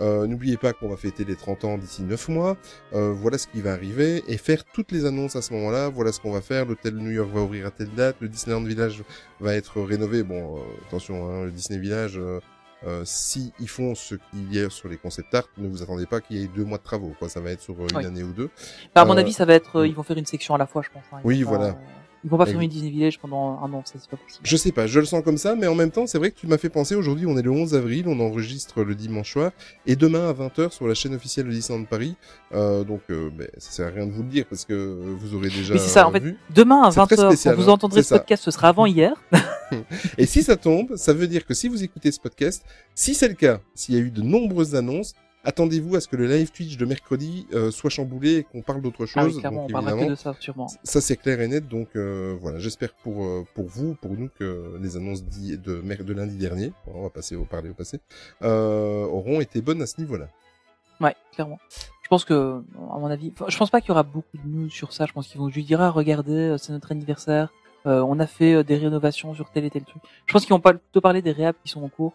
Euh, 0.00 0.26
N'oubliez 0.26 0.56
pas 0.56 0.72
qu'on 0.72 0.88
va 0.88 0.96
fêter 0.96 1.24
les 1.24 1.36
30 1.36 1.64
ans 1.64 1.76
d'ici 1.76 2.02
9 2.02 2.28
mois. 2.28 2.56
Euh, 2.94 3.12
voilà 3.12 3.36
ce 3.36 3.46
qui 3.46 3.60
va 3.60 3.72
arriver 3.72 4.22
et 4.28 4.38
faire 4.38 4.64
toutes 4.64 4.92
les 4.92 5.04
annonces 5.04 5.36
à 5.36 5.42
ce 5.42 5.52
moment-là. 5.52 5.88
Voilà 5.90 6.12
ce 6.12 6.20
qu'on 6.20 6.32
va 6.32 6.40
faire. 6.40 6.64
L'hôtel 6.64 6.94
New 6.94 7.10
York 7.10 7.28
va 7.34 7.42
ouvrir 7.42 7.66
à 7.66 7.70
telle 7.70 7.90
date. 7.90 8.16
Le 8.20 8.28
Disneyland 8.28 8.62
Village 8.62 9.02
va 9.40 9.54
être 9.54 9.80
rénové. 9.82 10.22
Bon, 10.22 10.56
euh, 10.56 10.60
attention, 10.86 11.28
hein, 11.28 11.44
le 11.44 11.50
Disney 11.50 11.78
Village. 11.78 12.18
Euh, 12.86 13.02
si 13.04 13.52
ils 13.60 13.68
font 13.68 13.94
ce 13.94 14.14
qu'il 14.14 14.52
y 14.54 14.58
a 14.58 14.70
sur 14.70 14.88
les 14.88 14.96
concept 14.96 15.34
art, 15.34 15.44
ne 15.58 15.68
vous 15.68 15.82
attendez 15.82 16.06
pas 16.06 16.20
qu'il 16.20 16.38
y 16.38 16.44
ait 16.44 16.48
deux 16.48 16.64
mois 16.64 16.78
de 16.78 16.82
travaux. 16.82 17.14
Quoi, 17.18 17.28
ça 17.28 17.40
va 17.40 17.50
être 17.50 17.60
sur 17.60 17.74
euh, 17.74 17.86
une 17.90 17.96
Oui. 17.98 18.06
année 18.06 18.22
ou 18.22 18.32
deux. 18.32 18.48
Bah, 18.94 19.02
à 19.02 19.04
mon 19.04 19.14
Euh, 19.16 19.20
avis, 19.20 19.34
ça 19.34 19.44
va 19.44 19.52
être, 19.54 19.76
euh, 19.76 19.82
mm. 19.84 19.86
ils 19.88 19.94
vont 19.94 20.02
faire 20.02 20.16
une 20.16 20.24
section 20.26 20.54
à 20.54 20.58
la 20.58 20.66
fois, 20.66 20.80
je 20.82 20.88
pense. 20.90 21.04
hein. 21.12 21.20
Oui, 21.22 21.42
pas- 21.44 21.48
voilà. 21.50 21.76
Ils 22.22 22.28
vont 22.30 22.36
pas 22.36 22.46
fermer 22.46 22.68
Disney 22.68 22.90
Village 22.90 23.18
pendant 23.18 23.60
un 23.62 23.72
an, 23.72 23.82
ça 23.84 23.94
c'est 23.98 24.10
pas 24.10 24.18
possible. 24.18 24.46
Je 24.46 24.56
sais 24.56 24.72
pas, 24.72 24.86
je 24.86 25.00
le 25.00 25.06
sens 25.06 25.24
comme 25.24 25.38
ça, 25.38 25.54
mais 25.54 25.66
en 25.66 25.74
même 25.74 25.90
temps, 25.90 26.06
c'est 26.06 26.18
vrai 26.18 26.30
que 26.30 26.38
tu 26.38 26.46
m'as 26.46 26.58
fait 26.58 26.68
penser, 26.68 26.94
aujourd'hui, 26.94 27.26
on 27.26 27.36
est 27.38 27.42
le 27.42 27.50
11 27.50 27.74
avril, 27.74 28.04
on 28.08 28.20
enregistre 28.20 28.82
le 28.82 28.94
dimanche 28.94 29.32
soir, 29.32 29.52
et 29.86 29.96
demain 29.96 30.28
à 30.28 30.32
20h 30.32 30.70
sur 30.70 30.86
la 30.86 30.94
chaîne 30.94 31.14
officielle 31.14 31.46
de 31.46 31.52
Disneyland 31.52 31.84
Paris, 31.84 32.16
euh, 32.52 32.84
donc 32.84 33.00
euh, 33.10 33.30
ben, 33.30 33.48
ça 33.56 33.70
sert 33.70 33.86
à 33.86 33.90
rien 33.90 34.06
de 34.06 34.12
vous 34.12 34.22
le 34.22 34.28
dire, 34.28 34.44
parce 34.48 34.64
que 34.64 35.14
vous 35.18 35.34
aurez 35.34 35.48
déjà 35.48 35.74
Mais 35.74 35.80
c'est 35.80 35.88
ça, 35.88 36.06
en 36.06 36.12
fait. 36.12 36.22
Demain 36.54 36.82
à 36.82 36.90
C'est 36.90 37.00
très 37.06 37.16
20h, 37.16 37.26
spécial, 37.28 37.56
quand 37.56 37.62
vous 37.62 37.70
hein. 37.70 37.72
entendrez 37.72 38.02
ce 38.02 38.14
podcast, 38.14 38.44
ce 38.44 38.50
sera 38.50 38.68
avant 38.68 38.86
hier. 38.86 39.14
Et 40.18 40.26
si 40.26 40.42
ça 40.42 40.56
tombe, 40.56 40.96
ça 40.96 41.12
veut 41.12 41.26
dire 41.26 41.46
que 41.46 41.54
si 41.54 41.68
vous 41.68 41.82
écoutez 41.82 42.12
ce 42.12 42.20
podcast, 42.20 42.64
si 42.94 43.14
c'est 43.14 43.28
le 43.28 43.34
cas, 43.34 43.60
s'il 43.74 43.94
y 43.94 43.98
a 43.98 44.00
eu 44.00 44.10
de 44.10 44.22
nombreuses 44.22 44.74
annonces, 44.74 45.14
attendez-vous 45.44 45.96
à 45.96 46.00
ce 46.00 46.08
que 46.08 46.16
le 46.16 46.26
live 46.26 46.50
Twitch 46.50 46.76
de 46.76 46.84
mercredi 46.84 47.46
euh, 47.52 47.70
soit 47.70 47.90
chamboulé 47.90 48.36
et 48.38 48.42
qu'on 48.44 48.62
parle 48.62 48.82
d'autre 48.82 49.04
Ah 49.14 49.22
chose. 49.22 49.34
oui, 49.34 49.40
clairement, 49.40 49.62
donc 49.66 49.70
on 49.70 49.72
parlera 49.82 50.04
que 50.06 50.10
de 50.10 50.14
ça, 50.14 50.34
sûrement. 50.40 50.66
Ça 50.84 51.00
c'est 51.00 51.16
clair 51.16 51.40
et 51.40 51.48
net, 51.48 51.66
donc 51.68 51.88
euh, 51.96 52.36
voilà, 52.40 52.58
j'espère 52.58 52.92
pour 52.94 53.24
euh, 53.24 53.44
pour 53.54 53.66
vous, 53.66 53.94
pour 53.94 54.12
nous 54.12 54.28
que 54.38 54.76
les 54.80 54.96
annonces 54.96 55.22
de 55.24 55.80
mer- 55.82 56.04
de 56.04 56.12
lundi 56.12 56.36
dernier, 56.36 56.72
on 56.86 57.02
va 57.02 57.10
passer 57.10 57.36
au 57.36 57.44
parler 57.44 57.70
au 57.70 57.74
passé, 57.74 58.00
euh, 58.42 59.04
auront 59.06 59.40
été 59.40 59.60
bonnes 59.62 59.82
à 59.82 59.86
ce 59.86 60.00
niveau-là. 60.00 60.28
Ouais, 61.00 61.14
clairement. 61.32 61.58
Je 62.02 62.08
pense 62.08 62.24
que, 62.24 62.62
à 62.92 62.98
mon 62.98 63.06
avis, 63.06 63.32
je 63.48 63.56
pense 63.56 63.70
pas 63.70 63.80
qu'il 63.80 63.88
y 63.88 63.92
aura 63.92 64.02
beaucoup 64.02 64.36
de 64.36 64.46
news 64.46 64.68
sur 64.68 64.92
ça. 64.92 65.06
Je 65.06 65.12
pense 65.12 65.28
qu'ils 65.28 65.40
vont 65.40 65.48
juste 65.48 65.68
dire, 65.68 65.80
ah, 65.80 65.90
regardez, 65.90 66.56
c'est 66.58 66.72
notre 66.72 66.90
anniversaire. 66.92 67.50
Euh, 67.86 68.00
on 68.02 68.18
a 68.18 68.26
fait 68.26 68.62
des 68.64 68.76
rénovations 68.76 69.32
sur 69.32 69.48
tel 69.50 69.64
et 69.64 69.70
tel 69.70 69.84
truc. 69.84 70.02
Je 70.26 70.32
pense 70.32 70.44
qu'ils 70.44 70.52
vont 70.54 70.60
plutôt 70.60 71.00
parler 71.00 71.22
des 71.22 71.30
réhab 71.32 71.54
qui 71.64 71.70
sont 71.70 71.82
en 71.82 71.88
cours 71.88 72.12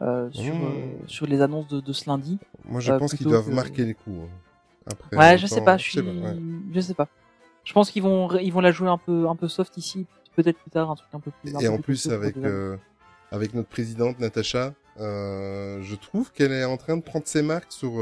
euh, 0.00 0.30
sur 0.30 0.54
Mmh. 0.54 0.62
euh, 0.64 1.06
sur 1.06 1.26
les 1.26 1.40
annonces 1.40 1.68
de, 1.68 1.80
de 1.80 1.92
ce 1.92 2.08
lundi. 2.08 2.38
Moi, 2.64 2.80
je 2.80 2.92
Euh, 2.92 2.98
pense 2.98 3.14
qu'ils 3.14 3.26
doivent 3.26 3.48
que- 3.48 3.54
marquer 3.54 3.84
les 3.84 3.94
coups. 3.94 4.16
hein. 4.22 4.28
Après, 4.90 5.16
Ouais, 5.16 5.36
je 5.38 5.46
sais 5.46 5.56
temps, 5.56 5.64
pas. 5.64 5.76
Je 5.76 5.84
sais 5.84 5.90
suis, 5.90 6.02
pas, 6.02 6.10
ouais. 6.28 6.36
je 6.72 6.80
sais 6.80 6.94
pas. 6.94 7.08
Je 7.64 7.72
pense 7.74 7.90
qu'ils 7.90 8.02
vont 8.02 8.30
ils 8.38 8.52
vont 8.52 8.60
la 8.60 8.70
jouer 8.72 8.88
un 8.88 8.96
peu 8.98 9.28
un 9.28 9.36
peu 9.36 9.48
soft 9.48 9.76
ici. 9.76 10.06
Peut-être 10.36 10.56
plus 10.58 10.70
tard 10.70 10.90
un 10.90 10.94
truc 10.94 11.08
un 11.12 11.20
peu 11.20 11.30
plus. 11.42 11.50
Et 11.50 11.66
peu 11.66 11.68
en 11.68 11.78
plus 11.78 12.08
avec 12.08 12.36
avec 13.30 13.52
notre 13.54 13.68
présidente 13.68 14.18
Natacha, 14.20 14.72
je 14.98 15.94
trouve 15.96 16.32
qu'elle 16.32 16.52
est 16.52 16.64
en 16.64 16.76
train 16.76 16.96
de 16.96 17.02
prendre 17.02 17.26
ses 17.26 17.42
marques 17.42 17.72
sur 17.72 17.92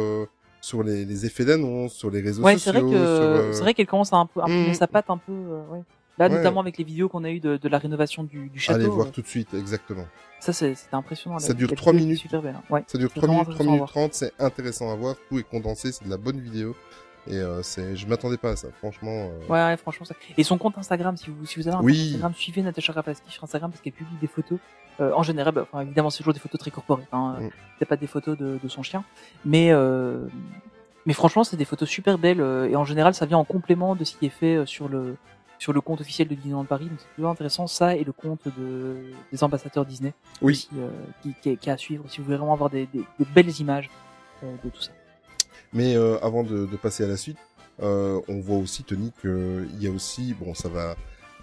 sur 0.60 0.82
les, 0.82 1.04
les 1.04 1.26
effets 1.26 1.44
d'annonce, 1.44 1.92
sur 1.94 2.10
les 2.10 2.20
réseaux 2.20 2.42
Ouais, 2.42 2.58
sociaux. 2.58 3.52
c'est 3.52 3.60
vrai 3.60 3.72
qu'elle 3.74 3.86
commence 3.86 4.12
à 4.12 4.16
un 4.16 4.26
peu 4.26 4.40
à 4.40 4.46
Mm. 4.48 4.66
mettre 4.66 4.78
sa 4.78 4.86
patte 4.88 5.08
un 5.10 5.16
peu. 5.18 5.32
euh, 5.32 5.62
ouais. 5.70 5.80
Là, 6.18 6.28
Ouais. 6.28 6.34
notamment 6.36 6.60
avec 6.60 6.78
les 6.78 6.84
vidéos 6.84 7.08
qu'on 7.08 7.24
a 7.24 7.30
eues 7.30 7.40
de, 7.40 7.56
de 7.58 7.68
la 7.68 7.78
rénovation 7.78 8.24
du, 8.24 8.48
du 8.48 8.58
château. 8.58 8.80
Allez 8.80 8.88
voir 8.88 9.08
euh, 9.08 9.10
tout 9.10 9.20
de 9.22 9.26
suite, 9.26 9.52
exactement. 9.54 10.06
Ça, 10.40 10.52
c'est- 10.52 10.74
c'était 10.74 10.94
impressionnant. 10.94 11.38
Ça 11.38 11.52
dure 11.52 11.68
la 11.70 11.76
trois 11.76 11.92
vidéo 11.92 12.04
est 12.04 12.06
minutes. 12.06 12.20
Super 12.22 12.42
belle. 12.42 12.54
hein. 12.56 12.62
Ouais. 12.70 12.84
Ça 12.86 12.96
dure 12.98 13.10
C'est 13.12 13.20
3 13.20 13.26
vraiment 13.28 13.42
minutes, 13.44 13.54
3 13.54 13.54
intéressant 13.54 13.62
à 13.62 13.72
minutes 13.72 13.78
voir. 13.78 13.90
30, 13.90 14.14
c'est 14.14 14.32
intéressant 14.38 14.90
à 14.92 14.94
voir, 14.96 15.14
tout 15.28 15.38
est 15.38 15.42
condensé, 15.42 15.92
c'est 15.92 16.04
de 16.04 16.10
la 16.10 16.16
bonne 16.16 16.40
vidéo. 16.40 16.74
Et 17.28 17.34
euh, 17.38 17.60
c'est, 17.62 17.96
je 17.96 18.06
m'attendais 18.06 18.36
pas 18.36 18.50
à 18.50 18.56
ça, 18.56 18.68
franchement. 18.78 19.10
euh, 19.30 19.46
Ouais, 19.48 19.58
ouais, 19.58 19.76
franchement, 19.76 20.06
ça. 20.06 20.14
Et 20.38 20.44
son 20.44 20.58
compte 20.58 20.78
Instagram, 20.78 21.16
si 21.16 21.28
vous, 21.30 21.44
si 21.44 21.58
vous 21.60 21.66
avez 21.68 21.76
un 21.76 21.80
Oui. 21.82 21.94
compte 21.96 22.06
Instagram, 22.06 22.34
suivez 22.34 22.62
Natacha 22.62 22.92
Rapaski 22.92 23.30
sur 23.32 23.42
Instagram 23.44 23.70
parce 23.72 23.82
qu'elle 23.82 23.92
publie 23.94 24.16
des 24.20 24.28
photos. 24.28 24.58
Euh, 25.00 25.12
en 25.12 25.22
général, 25.24 25.52
bah, 25.52 25.66
enfin, 25.70 25.82
évidemment, 25.82 26.08
c'est 26.10 26.18
toujours 26.18 26.32
des 26.34 26.38
photos 26.40 26.58
très 26.60 26.70
corporées. 26.70 27.06
Hein. 27.12 27.36
Mm. 27.40 27.48
C'est 27.80 27.84
pas 27.84 27.96
des 27.96 28.06
photos 28.06 28.38
de, 28.38 28.58
de 28.62 28.68
son 28.68 28.82
chien, 28.82 29.04
mais 29.44 29.70
mais 31.04 31.12
franchement, 31.12 31.44
c'est 31.44 31.56
des 31.56 31.64
photos 31.64 31.88
super 31.88 32.18
belles. 32.18 32.40
et 32.70 32.74
en 32.76 32.84
général, 32.84 33.14
ça 33.14 33.26
vient 33.26 33.38
en 33.38 33.44
complément 33.44 33.94
de 33.94 34.04
ce 34.04 34.16
qui 34.16 34.26
est 34.26 34.30
fait 34.30 34.64
sur 34.66 34.88
le 34.88 35.16
sur 35.58 35.72
le 35.72 35.80
compte 35.80 36.00
officiel 36.00 36.28
de 36.28 36.34
Disneyland 36.34 36.64
Paris. 36.64 36.86
Donc 36.86 36.98
c'est 37.00 37.08
plutôt 37.14 37.28
intéressant 37.28 37.66
ça 37.66 37.96
et 37.96 38.04
le 38.04 38.12
compte 38.12 38.46
de 38.58 38.96
des 39.32 39.42
ambassadeurs 39.44 39.84
Disney. 39.86 40.12
Oui. 40.42 40.52
Aussi, 40.52 40.68
euh, 40.80 40.88
qui, 41.22 41.34
qui, 41.42 41.50
est- 41.50 41.56
qui 41.56 41.68
est 41.68 41.72
à 41.72 41.76
suivre 41.76 42.04
si 42.08 42.18
vous 42.18 42.24
voulez 42.24 42.36
vraiment 42.36 42.52
avoir 42.54 42.70
des, 42.70 42.86
des, 42.86 43.04
des 43.18 43.24
belles 43.34 43.58
images 43.60 43.90
euh, 44.42 44.54
de 44.64 44.68
tout 44.70 44.80
ça. 44.82 44.92
Mais 45.72 45.96
euh, 45.96 46.18
avant 46.22 46.42
de, 46.42 46.66
de 46.66 46.76
passer 46.76 47.04
à 47.04 47.08
la 47.08 47.16
suite, 47.16 47.38
on 47.78 48.40
voit 48.40 48.56
aussi 48.58 48.84
Tony 48.84 49.12
qu'il 49.20 49.68
y 49.80 49.86
a 49.86 49.90
aussi, 49.90 50.32
bon, 50.34 50.54
ça 50.54 50.68
va, 50.68 50.96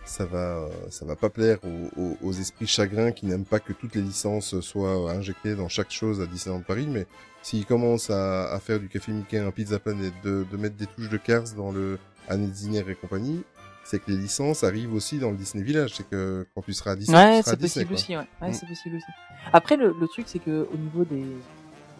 ça 0.05 0.25
va, 0.25 0.67
ça 0.89 1.05
va 1.05 1.15
pas 1.15 1.29
plaire 1.29 1.59
aux, 1.63 2.01
aux- 2.01 2.17
aux 2.23 2.31
esprits 2.33 2.65
chagrins 2.65 3.11
qui 3.11 3.25
n'aiment 3.27 3.45
pas 3.45 3.59
que 3.59 3.73
toutes 3.73 3.93
les 3.95 4.01
licences 4.01 4.59
soient 4.61 5.11
injectées 5.11 5.55
dans 5.55 5.67
chaque 5.69 5.91
chose 5.91 6.21
à 6.21 6.25
Disneyland 6.25 6.61
Paris, 6.61 6.87
mais 6.89 7.05
s'ils 7.43 7.65
commencent 7.65 8.09
à, 8.09 8.51
à 8.51 8.59
faire 8.59 8.79
du 8.79 8.87
Café 8.89 9.11
Mickey, 9.11 9.37
un 9.37 9.51
Pizza 9.51 9.77
Planet, 9.77 10.13
de, 10.23 10.45
de 10.51 10.57
mettre 10.57 10.75
des 10.75 10.87
touches 10.87 11.09
de 11.09 11.17
Cars 11.17 11.43
dans 11.55 11.71
le 11.71 11.99
Année 12.27 12.47
Dîner 12.47 12.83
et 12.87 12.95
compagnie, 12.95 13.43
c'est 13.83 13.99
que 13.99 14.11
les 14.11 14.17
licences 14.17 14.63
arrivent 14.63 14.93
aussi 14.93 15.19
dans 15.19 15.31
le 15.31 15.37
Disney 15.37 15.63
Village. 15.63 15.93
C'est 15.95 16.09
que 16.09 16.47
quand 16.55 16.61
tu 16.61 16.73
seras 16.73 16.91
à 16.91 16.95
Disney, 16.95 17.17
Ouais, 17.17 17.37
tu 17.37 17.43
seras 17.43 17.51
à 17.51 17.55
c'est 17.55 17.57
Disney. 17.61 17.85
possible 17.85 17.93
aussi, 17.93 18.17
ouais. 18.17 18.27
ouais 18.41 18.49
Mm. 18.49 18.53
c'est 18.53 18.67
possible 18.67 18.95
aussi. 18.95 19.05
Après, 19.51 19.75
le, 19.77 19.95
le 19.99 20.07
truc, 20.07 20.25
c'est 20.27 20.39
que 20.39 20.67
au 20.73 20.77
niveau 20.77 21.03
des, 21.05 21.25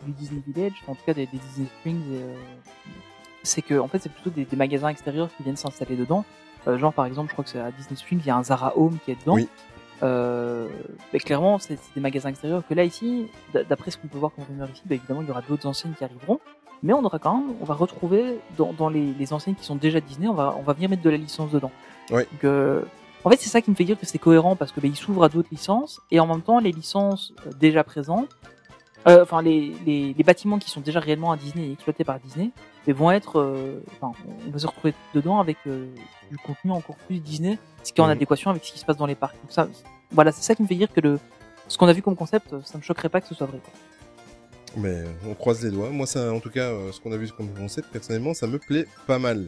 du 0.06 0.12
Disney 0.14 0.42
Village, 0.48 0.74
enfin, 0.82 0.94
en 0.94 0.96
tout 0.96 1.06
cas 1.06 1.14
des, 1.14 1.26
des 1.28 1.38
Disney 1.38 1.68
Springs, 1.80 2.04
euh, 2.14 2.36
c'est 3.44 3.62
que, 3.62 3.78
en 3.80 3.88
fait, 3.88 4.00
c'est 4.00 4.12
plutôt 4.12 4.30
des, 4.30 4.46
des 4.46 4.56
magasins 4.56 4.88
extérieurs 4.90 5.30
qui 5.36 5.44
viennent 5.44 5.58
s'installer 5.58 5.96
dedans. 5.98 6.24
Euh, 6.68 6.78
genre, 6.78 6.94
par 6.94 7.06
exemple, 7.06 7.28
je 7.30 7.34
crois 7.34 7.44
que 7.44 7.50
c'est 7.50 7.60
à 7.60 7.72
Disney 7.72 7.98
Springs, 7.98 8.20
il 8.22 8.28
y 8.28 8.30
a 8.30 8.38
un 8.38 8.44
Zara 8.44 8.78
Home 8.78 8.98
qui 9.04 9.12
est 9.12 9.20
dedans. 9.20 9.36
Oui. 9.36 9.50
Euh, 10.02 10.68
mais 11.14 11.20
clairement, 11.20 11.60
c'est 11.60 11.78
des 11.96 12.02
magasins 12.02 12.30
extérieurs 12.30 12.64
que 12.68 12.74
là, 12.74 12.84
ici, 12.84 13.28
d'après 13.70 13.92
ce 13.92 13.98
qu'on 13.98 14.08
peut 14.08 14.18
voir 14.18 14.32
comme 14.34 14.46
rumeur 14.46 14.70
ici, 14.70 14.82
bah, 14.86 14.96
évidemment, 14.96 15.22
il 15.22 15.28
y 15.28 15.32
aura 15.32 15.42
d'autres 15.42 15.68
enseignes 15.68 15.94
qui 15.94 16.04
arriveront. 16.04 16.40
Mais 16.84 16.94
on 16.94 17.04
aura 17.04 17.18
quand 17.18 17.38
même, 17.38 17.56
on 17.62 17.66
va 17.66 17.74
retrouver 17.74 18.40
dans, 18.58 18.74
dans 18.74 18.90
les, 18.90 19.14
les 19.14 19.34
enseignes 19.34 19.56
qui 19.56 19.64
sont 19.66 19.76
déjà 19.78 20.00
Disney, 20.02 20.28
on 20.28 20.34
va, 20.34 20.56
on 20.60 20.62
va 20.64 20.74
venir 20.74 20.90
mettre 20.90 21.02
de 21.02 21.10
la 21.10 21.18
licence 21.18 21.50
dedans. 21.52 21.72
Ouais. 22.12 22.28
Donc, 22.32 22.44
euh, 22.44 22.82
en 23.24 23.30
fait, 23.30 23.38
c'est 23.40 23.50
ça 23.50 23.62
qui 23.62 23.72
me 23.72 23.76
fait 23.76 23.86
dire 23.86 23.98
que 23.98 24.06
c'est 24.06 24.18
cohérent 24.20 24.56
parce 24.58 24.72
que 24.74 24.82
bah, 24.82 24.88
ils 24.88 24.96
s'ouvrent 24.98 25.24
à 25.24 25.30
d'autres 25.30 25.48
licences 25.52 26.02
et 26.12 26.20
en 26.20 26.28
même 26.28 26.42
temps, 26.42 26.60
les 26.60 26.74
licences 26.74 27.34
euh, 27.48 27.52
déjà 27.58 27.84
présentes, 27.86 28.28
euh, 29.08 29.24
enfin 29.24 29.42
les, 29.42 29.74
les, 29.86 30.14
les 30.14 30.24
bâtiments 30.24 30.60
qui 30.60 30.70
sont 30.70 30.82
déjà 30.82 31.00
réellement 31.00 31.32
à 31.32 31.38
Disney 31.38 31.68
et 31.68 31.72
exploités 31.72 32.04
par 32.04 32.20
Disney, 32.20 32.52
mais 32.86 32.92
vont 32.94 33.12
être, 33.12 33.40
euh, 33.40 33.82
enfin, 34.02 34.12
on 34.46 34.52
va 34.52 34.60
se 34.60 34.68
retrouver 34.68 34.94
dedans 35.14 35.40
avec 35.40 35.56
euh, 35.68 35.88
du 36.30 36.38
contenu 36.38 36.72
encore 36.72 36.98
plus 37.08 37.20
Disney, 37.20 37.58
ce 37.84 37.94
qui 37.94 38.02
est 38.02 38.04
en 38.04 38.08
Mhm. 38.08 38.12
adéquation 38.12 38.52
avec 38.52 38.66
ce 38.66 38.74
qui 38.74 38.80
se 38.80 38.86
passe 38.86 38.98
dans 38.98 39.06
les 39.06 39.16
parcs. 39.16 39.36
Donc 39.42 39.52
ça, 39.52 39.68
voilà, 40.12 40.34
c'est 40.34 40.42
ça 40.44 40.54
qui 40.54 40.64
me 40.64 40.68
fait 40.68 40.76
dire 40.76 40.92
que 40.92 41.00
le, 41.00 41.18
ce 41.70 41.78
qu'on 41.78 41.88
a 41.88 41.94
vu 41.94 42.02
comme 42.02 42.18
concept, 42.18 42.54
ça 42.66 42.78
me 42.78 42.84
choquerait 42.84 43.08
pas 43.10 43.22
que 43.22 43.28
ce 43.28 43.36
soit 43.36 43.48
vrai. 43.48 43.60
quoi. 43.64 43.74
Mais 44.78 45.04
on 45.28 45.34
croise 45.36 45.64
les 45.64 45.72
doigts. 45.72 45.90
Moi, 45.90 46.08
ça, 46.08 46.32
en 46.34 46.40
tout 46.40 46.50
cas, 46.50 46.70
euh, 46.72 46.92
ce 46.92 47.00
qu'on 47.00 47.12
a 47.12 47.18
vu 47.18 47.30
comme 47.36 47.50
concept, 47.54 47.90
personnellement, 47.92 48.34
ça 48.34 48.48
me 48.48 48.58
plaît 48.58 48.88
pas 49.08 49.20
mal. 49.20 49.48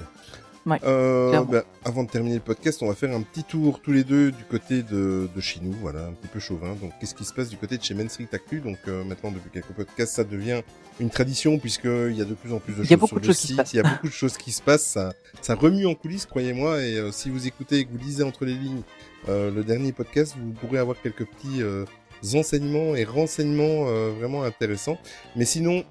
Ouais, 0.68 0.80
Euh, 0.84 1.44
bah, 1.44 1.64
avant 1.84 2.04
de 2.04 2.10
terminer 2.10 2.36
le 2.36 2.42
podcast, 2.42 2.82
on 2.82 2.88
va 2.88 2.96
faire 2.96 3.16
un 3.16 3.22
petit 3.22 3.44
tour 3.44 3.82
tous 3.82 3.92
les 3.92 4.04
deux 4.04 4.32
du 4.32 4.44
côté 4.46 4.82
de, 4.82 5.30
de 5.36 5.42
chez 5.42 5.60
nous, 5.62 5.74
voilà, 5.74 6.08
un 6.08 6.14
petit 6.14 6.28
peu 6.28 6.40
chauvin. 6.40 6.74
Donc, 6.82 6.92
qu'est-ce 7.00 7.14
qui 7.14 7.24
se 7.24 7.34
passe 7.34 7.50
du 7.50 7.58
côté 7.58 7.78
de 7.78 7.84
chez 7.84 7.94
Main 7.94 8.10
Street 8.10 8.28
Actu? 8.34 8.62
Donc, 8.62 8.78
euh, 8.88 9.04
maintenant, 9.04 9.32
depuis 9.32 9.52
quelques 9.52 9.74
podcasts, 9.76 10.16
ça 10.16 10.24
devient 10.24 10.62
une 11.00 11.12
tradition 11.12 11.60
puisqu'il 11.60 12.16
y 12.16 12.22
a 12.22 12.26
de 12.26 12.34
plus 12.34 12.52
en 12.52 12.58
plus 12.60 12.74
de 12.74 12.82
Il 12.84 12.88
choses 12.88 13.08
sur 13.08 13.16
de 13.18 13.22
le 13.22 13.28
choses 13.28 13.38
qui 13.42 13.48
se 13.48 13.54
site. 13.54 13.74
Il 13.74 13.78
y 13.78 13.80
a 13.80 13.84
beaucoup 13.84 14.08
de 14.08 14.12
choses 14.14 14.38
qui 14.38 14.52
se 14.52 14.62
passent. 14.64 14.86
Ça, 14.88 15.14
ça 15.42 15.54
remue 15.54 15.86
en 15.86 15.94
coulisses, 15.94 16.26
croyez-moi. 16.26 16.82
Et 16.82 16.98
euh, 16.98 17.12
si 17.12 17.30
vous 17.30 17.46
écoutez 17.46 17.78
et 17.80 17.86
que 17.86 17.92
vous 17.92 18.00
lisez 18.00 18.24
entre 18.24 18.44
les 18.46 18.56
lignes 18.56 18.82
euh, 19.30 19.52
le 19.52 19.64
dernier 19.64 19.92
podcast, 19.92 20.36
vous 20.40 20.52
pourrez 20.54 20.80
avoir 20.80 21.00
quelques 21.00 21.26
petits 21.28 21.62
euh, 21.62 21.86
enseignements 22.34 22.96
et 22.96 23.04
renseignements 23.04 23.88
euh, 23.88 24.12
vraiment 24.18 24.44
intéressants. 24.44 24.98
Mais 25.36 25.46
sinon, 25.46 25.84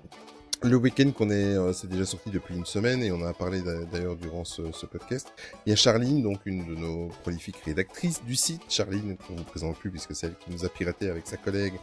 le 0.63 0.77
week-end 0.77 1.11
qu'on 1.11 1.29
est, 1.29 1.35
euh, 1.57 1.75
c'est 1.75 1.89
déjà 1.91 2.07
sorti 2.07 2.31
depuis 2.31 2.55
une 2.57 2.65
semaine 2.65 3.03
et 3.03 3.13
on 3.13 3.17
en 3.17 3.27
a 3.27 3.35
parlé 3.35 3.61
d'a- 3.61 3.85
d'ailleurs 3.85 4.17
durant 4.17 4.45
ce, 4.45 4.63
ce 4.73 4.87
podcast. 4.87 5.29
Il 5.67 5.71
y 5.71 5.73
a 5.75 5.77
Charline, 5.77 6.23
donc 6.23 6.39
une 6.47 6.65
de 6.67 6.75
nos 6.75 7.09
prolifiques 7.23 7.59
rédactrices 7.67 8.25
du 8.25 8.35
site. 8.35 8.63
Charline, 8.71 9.17
qu'on 9.19 9.35
vous 9.37 9.45
présente 9.45 9.77
plus 9.77 9.91
puisque 9.91 10.15
c'est 10.15 10.29
elle 10.29 10.37
qui 10.43 10.51
nous 10.51 10.65
a 10.65 10.71
piraté 10.71 11.11
avec 11.11 11.27
sa 11.27 11.37
collègue 11.37 11.75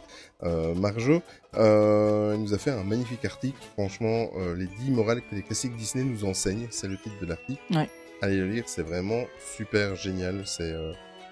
euh, 0.42 0.74
Marjo. 0.74 1.22
Euh, 1.56 2.34
elle 2.34 2.40
nous 2.40 2.54
a 2.54 2.58
fait 2.58 2.72
un 2.72 2.82
magnifique 2.82 3.24
article. 3.24 3.56
Franchement, 3.74 4.30
euh, 4.38 4.56
les 4.56 4.66
10 4.66 4.90
morales 4.90 5.20
que 5.30 5.36
les 5.36 5.42
classiques 5.42 5.76
Disney 5.76 6.02
nous 6.04 6.24
enseignent, 6.24 6.66
c'est 6.70 6.88
le 6.88 6.96
titre 6.96 7.20
de 7.20 7.26
l'article. 7.26 7.62
Ouais. 7.70 7.88
Allez 8.20 8.36
le 8.38 8.48
lire, 8.48 8.64
c'est 8.66 8.82
vraiment 8.82 9.22
super 9.56 9.94
génial. 9.94 10.42
C'est 10.44 10.72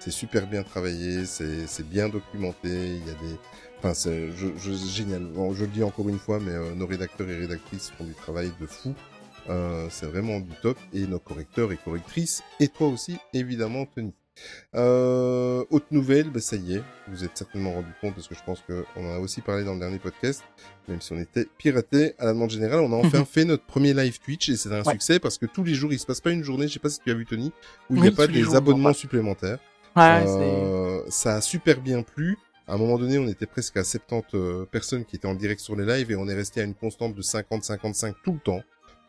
c'est 0.03 0.11
super 0.11 0.47
bien 0.47 0.63
travaillé, 0.63 1.25
c'est 1.25 1.87
bien 1.87 2.09
documenté. 2.09 2.69
Il 2.69 3.07
y 3.07 3.09
a 3.09 3.13
des 3.13 3.37
Enfin, 3.79 3.95
c'est 3.95 4.29
je, 4.37 4.45
je, 4.59 4.71
génial. 4.73 5.23
Bon, 5.23 5.53
je 5.55 5.61
le 5.61 5.67
dis 5.71 5.81
encore 5.81 6.07
une 6.07 6.19
fois, 6.19 6.39
mais 6.39 6.51
euh, 6.51 6.75
nos 6.75 6.85
rédacteurs 6.85 7.27
et 7.27 7.35
rédactrices 7.35 7.89
font 7.97 8.03
du 8.03 8.13
travail 8.13 8.51
de 8.61 8.67
fou. 8.67 8.93
Euh, 9.49 9.87
c'est 9.89 10.05
vraiment 10.05 10.39
du 10.39 10.53
top. 10.61 10.77
Et 10.93 11.07
nos 11.07 11.17
correcteurs 11.17 11.71
et 11.71 11.77
correctrices, 11.77 12.43
et 12.59 12.67
toi 12.67 12.87
aussi, 12.89 13.17
évidemment, 13.33 13.85
Tony. 13.87 14.13
Euh, 14.75 15.65
autre 15.71 15.87
nouvelle, 15.91 16.29
bah, 16.29 16.39
ça 16.39 16.55
y 16.57 16.75
est, 16.75 16.83
vous 17.07 17.23
êtes 17.23 17.35
certainement 17.35 17.73
rendu 17.73 17.91
compte, 17.99 18.13
parce 18.13 18.27
que 18.27 18.35
je 18.35 18.43
pense 18.45 18.61
qu'on 18.61 19.03
en 19.05 19.15
a 19.15 19.17
aussi 19.19 19.41
parlé 19.41 19.63
dans 19.63 19.73
le 19.73 19.79
dernier 19.79 19.99
podcast, 19.99 20.43
même 20.87 21.01
si 21.01 21.11
on 21.13 21.17
était 21.19 21.47
piraté 21.57 22.13
à 22.19 22.25
la 22.25 22.33
demande 22.33 22.51
générale, 22.51 22.79
on 22.81 22.93
a 22.93 22.95
enfin 22.95 23.25
fait 23.25 23.45
notre 23.45 23.65
premier 23.65 23.93
live 23.95 24.19
Twitch, 24.23 24.49
et 24.49 24.57
c'est 24.57 24.71
un 24.71 24.83
Ouais. 24.83 24.91
succès, 24.93 25.19
parce 25.19 25.37
que 25.39 25.47
tous 25.47 25.63
les 25.63 25.73
jours, 25.73 25.91
il 25.91 25.99
se 25.99 26.05
passe 26.05 26.21
pas 26.21 26.31
une 26.31 26.43
journée, 26.43 26.67
je 26.67 26.73
sais 26.73 26.79
pas 26.79 26.89
si 26.89 26.99
tu 27.03 27.09
as 27.11 27.15
vu 27.15 27.25
Tony, 27.25 27.51
où 27.89 27.95
il 27.95 28.01
n'y 28.03 28.07
a 28.07 28.11
pas 28.11 28.27
des 28.27 28.41
jours, 28.41 28.55
abonnements 28.55 28.93
supplémentaires. 28.93 29.59
Ouais. 29.95 30.23
Euh, 30.27 31.01
ça 31.09 31.35
a 31.35 31.41
super 31.41 31.81
bien 31.81 32.01
plu. 32.03 32.37
À 32.67 32.75
un 32.75 32.77
moment 32.77 32.97
donné, 32.97 33.17
on 33.17 33.27
était 33.27 33.45
presque 33.47 33.75
à 33.77 33.83
70 33.83 34.23
euh, 34.35 34.65
personnes 34.65 35.03
qui 35.03 35.17
étaient 35.17 35.27
en 35.27 35.35
direct 35.35 35.59
sur 35.59 35.75
les 35.75 35.85
lives 35.85 36.11
et 36.11 36.15
on 36.15 36.27
est 36.27 36.33
resté 36.33 36.61
à 36.61 36.63
une 36.63 36.75
constante 36.75 37.13
de 37.15 37.21
50-55 37.21 38.13
tout 38.23 38.33
le 38.33 38.39
temps. 38.39 38.61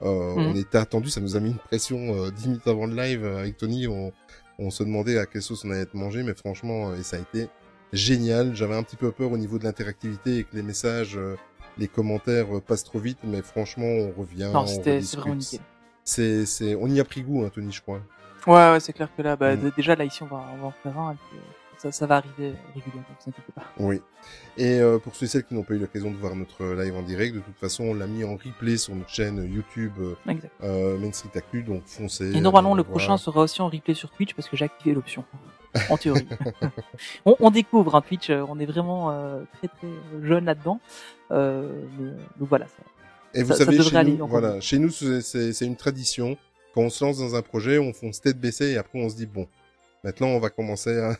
Euh, 0.02 0.34
Mhm. 0.34 0.46
On 0.48 0.56
était 0.56 0.78
attendu, 0.78 1.10
ça 1.10 1.20
nous 1.20 1.36
a 1.36 1.40
mis 1.40 1.50
une 1.50 1.58
pression 1.58 1.98
euh, 2.24 2.30
10 2.30 2.48
minutes 2.48 2.66
avant 2.66 2.86
le 2.86 2.94
live 2.96 3.24
euh, 3.24 3.38
avec 3.38 3.56
Tony. 3.56 3.86
On, 3.86 4.12
on 4.58 4.70
se 4.70 4.82
demandait 4.82 5.18
à 5.18 5.26
quelle 5.26 5.42
sauce 5.42 5.64
on 5.64 5.70
allait 5.70 5.82
être 5.82 5.94
mangé, 5.94 6.24
mais 6.24 6.34
franchement, 6.34 6.90
euh, 6.90 6.96
et 6.96 7.04
ça 7.04 7.16
a 7.16 7.20
été 7.20 7.48
génial. 7.92 8.56
J'avais 8.56 8.74
un 8.74 8.82
petit 8.82 8.96
peu 8.96 9.12
peur 9.12 9.30
au 9.30 9.38
niveau 9.38 9.58
de 9.58 9.64
l'interactivité 9.64 10.38
et 10.38 10.44
que 10.44 10.56
les 10.56 10.62
messages, 10.62 11.16
euh, 11.16 11.36
les 11.78 11.86
commentaires 11.86 12.56
euh, 12.56 12.60
passent 12.60 12.82
trop 12.84 12.98
vite, 12.98 13.18
mais 13.22 13.42
franchement, 13.42 13.86
on 13.86 14.10
revient. 14.18 14.50
Non, 14.52 14.62
on 14.62 14.66
c'était 14.66 14.98
vraiment 14.98 15.36
nickel. 15.36 15.60
C'est, 16.04 16.46
c'est, 16.46 16.74
on 16.74 16.88
y 16.88 16.98
a 16.98 17.04
pris 17.04 17.22
goût, 17.22 17.44
hein, 17.44 17.50
Tony, 17.54 17.70
je 17.70 17.80
crois. 17.80 18.00
Ouais, 18.46 18.70
ouais, 18.72 18.80
c'est 18.80 18.92
clair 18.92 19.08
que 19.16 19.22
là, 19.22 19.36
bah, 19.36 19.54
Mm. 19.56 19.70
déjà 19.76 19.94
là 19.96 20.04
ici 20.04 20.22
on 20.22 20.26
va, 20.26 20.42
on 20.54 20.56
va 20.62 20.66
en 20.68 20.70
faire 20.82 20.98
un, 20.98 21.12
et 21.12 21.16
puis, 21.16 21.38
euh, 21.38 21.42
ça, 21.78 21.92
ça 21.92 22.06
va 22.06 22.16
arriver 22.16 22.54
régulièrement, 22.74 23.04
vous 23.24 23.30
inquiétez 23.30 23.52
pas. 23.54 23.62
Oui. 23.78 24.00
Et 24.56 24.78
euh, 24.80 24.98
pour 24.98 25.14
ceux 25.16 25.26
et 25.26 25.28
celles 25.28 25.44
qui 25.44 25.54
n'ont 25.54 25.62
pas 25.64 25.74
eu 25.74 25.78
l'occasion 25.78 26.10
de 26.10 26.16
voir 26.16 26.34
notre 26.36 26.64
live 26.74 26.94
en 26.96 27.02
direct, 27.02 27.34
de 27.34 27.40
toute 27.40 27.56
façon, 27.58 27.84
on 27.84 27.94
l'a 27.94 28.06
mis 28.06 28.22
en 28.24 28.36
replay 28.36 28.76
sur 28.76 28.94
notre 28.94 29.10
chaîne 29.10 29.44
YouTube 29.52 29.92
euh, 30.00 30.14
euh, 30.62 30.98
Main 30.98 31.12
Street 31.12 31.30
Actu, 31.36 31.62
donc 31.62 31.82
foncez. 31.86 32.36
Et 32.36 32.40
normalement 32.40 32.74
le 32.74 32.82
voir. 32.82 32.90
prochain 32.92 33.16
sera 33.16 33.40
aussi 33.42 33.60
en 33.62 33.68
replay 33.68 33.94
sur 33.94 34.10
Twitch 34.10 34.34
parce 34.34 34.48
que 34.48 34.56
j'ai 34.56 34.64
activé 34.64 34.94
l'option. 34.94 35.24
En 35.88 35.96
théorie. 35.96 36.26
on, 37.24 37.34
on 37.40 37.50
découvre 37.50 37.94
un 37.96 38.00
Twitch, 38.02 38.28
euh, 38.30 38.44
on 38.48 38.58
est 38.60 38.66
vraiment 38.66 39.10
euh, 39.10 39.42
très 39.58 39.68
très 39.68 39.88
jeune 40.22 40.44
là-dedans. 40.44 40.78
Donc 41.30 42.48
voilà. 42.48 42.66
Ça. 42.66 42.82
Et 43.34 43.42
vous 43.42 43.54
ça- 43.54 43.64
savez, 43.64 43.82
chez 43.82 44.04
nous, 44.04 44.26
voilà, 44.26 44.60
chez 44.60 44.78
nous, 44.78 44.90
c'est 44.90 45.64
une 45.64 45.76
tradition. 45.76 46.36
Quand 46.74 46.82
on 46.82 46.90
se 46.90 47.04
lance 47.04 47.18
dans 47.18 47.34
un 47.34 47.42
projet, 47.42 47.78
on 47.78 47.92
fonce 47.92 48.20
tête 48.20 48.38
baissée 48.40 48.72
et 48.72 48.76
après 48.78 48.98
on 48.98 49.08
se 49.08 49.16
dit 49.16 49.26
bon, 49.26 49.46
maintenant 50.04 50.28
on 50.28 50.38
va 50.38 50.50
commencer 50.50 50.98
à, 50.98 51.16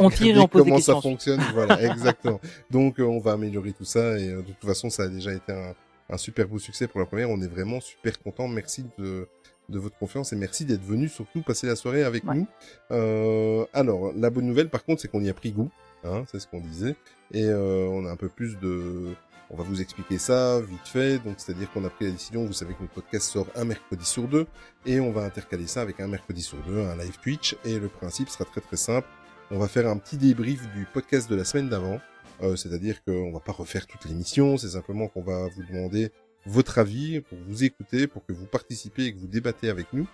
On 0.00 0.10
tire 0.10 0.26
et 0.36 0.38
regarder 0.38 0.40
on 0.40 0.48
pose 0.48 0.64
des 0.64 0.70
comment 0.70 0.80
ça 0.80 1.00
fonctionne. 1.00 1.40
voilà, 1.54 1.82
exactement. 1.92 2.40
Donc 2.70 2.98
euh, 3.00 3.04
on 3.04 3.18
va 3.20 3.32
améliorer 3.32 3.72
tout 3.72 3.84
ça 3.84 4.18
et 4.18 4.28
euh, 4.28 4.42
de 4.42 4.52
toute 4.52 4.64
façon, 4.66 4.90
ça 4.90 5.04
a 5.04 5.08
déjà 5.08 5.32
été 5.32 5.52
un, 5.52 5.74
un 6.10 6.16
super 6.18 6.46
beau 6.48 6.58
succès 6.58 6.86
pour 6.86 7.00
la 7.00 7.06
première. 7.06 7.30
On 7.30 7.40
est 7.40 7.46
vraiment 7.48 7.80
super 7.80 8.18
content. 8.20 8.48
Merci 8.48 8.84
de 8.98 9.28
de 9.68 9.80
votre 9.80 9.98
confiance 9.98 10.32
et 10.32 10.36
merci 10.36 10.64
d'être 10.64 10.84
venu 10.84 11.08
surtout 11.08 11.42
passer 11.42 11.66
la 11.66 11.74
soirée 11.74 12.04
avec 12.04 12.22
Ouais. 12.24 12.36
nous. 12.36 12.46
Euh, 12.92 13.64
alors 13.72 14.12
la 14.14 14.30
bonne 14.30 14.46
nouvelle 14.46 14.68
par 14.68 14.84
contre 14.84 15.02
c'est 15.02 15.08
qu'on 15.08 15.20
y 15.22 15.28
a 15.28 15.34
pris 15.34 15.50
goût, 15.50 15.70
hein, 16.04 16.22
c'est 16.30 16.38
ce 16.38 16.46
qu'on 16.46 16.60
disait 16.60 16.94
et 17.32 17.42
euh, 17.46 17.88
on 17.90 18.06
a 18.06 18.10
un 18.12 18.14
peu 18.14 18.28
plus 18.28 18.56
de 18.60 19.06
on 19.50 19.56
va 19.56 19.64
vous 19.64 19.80
expliquer 19.80 20.18
ça 20.18 20.60
vite 20.60 20.86
fait. 20.86 21.18
Donc, 21.18 21.34
c'est-à-dire 21.38 21.70
qu'on 21.72 21.84
a 21.84 21.90
pris 21.90 22.06
la 22.06 22.10
décision, 22.12 22.44
vous 22.44 22.52
savez 22.52 22.74
que 22.74 22.82
notre 22.82 22.94
podcast 22.94 23.30
sort 23.30 23.46
un 23.54 23.64
mercredi 23.64 24.04
sur 24.04 24.28
deux, 24.28 24.46
et 24.84 25.00
on 25.00 25.12
va 25.12 25.22
intercaler 25.22 25.66
ça 25.66 25.82
avec 25.82 26.00
un 26.00 26.08
mercredi 26.08 26.42
sur 26.42 26.58
deux, 26.66 26.80
un 26.80 26.96
live 26.96 27.18
Twitch, 27.22 27.56
et 27.64 27.78
le 27.78 27.88
principe 27.88 28.28
sera 28.28 28.44
très 28.44 28.60
très 28.60 28.76
simple. 28.76 29.08
On 29.50 29.58
va 29.58 29.68
faire 29.68 29.88
un 29.88 29.96
petit 29.96 30.16
débrief 30.16 30.62
du 30.74 30.86
podcast 30.92 31.30
de 31.30 31.36
la 31.36 31.44
semaine 31.44 31.68
d'avant, 31.68 32.00
euh, 32.42 32.56
c'est-à-dire 32.56 33.02
qu'on 33.04 33.32
va 33.32 33.40
pas 33.40 33.52
refaire 33.52 33.86
toute 33.86 34.04
l'émission, 34.04 34.56
c'est 34.56 34.70
simplement 34.70 35.08
qu'on 35.08 35.22
va 35.22 35.48
vous 35.48 35.62
demander 35.62 36.10
votre 36.44 36.78
avis 36.78 37.20
pour 37.20 37.38
vous 37.48 37.64
écouter, 37.64 38.06
pour 38.06 38.24
que 38.26 38.32
vous 38.32 38.46
participiez 38.46 39.06
et 39.06 39.14
que 39.14 39.18
vous 39.18 39.26
débattez 39.26 39.68
avec 39.68 39.92
nous. 39.92 40.06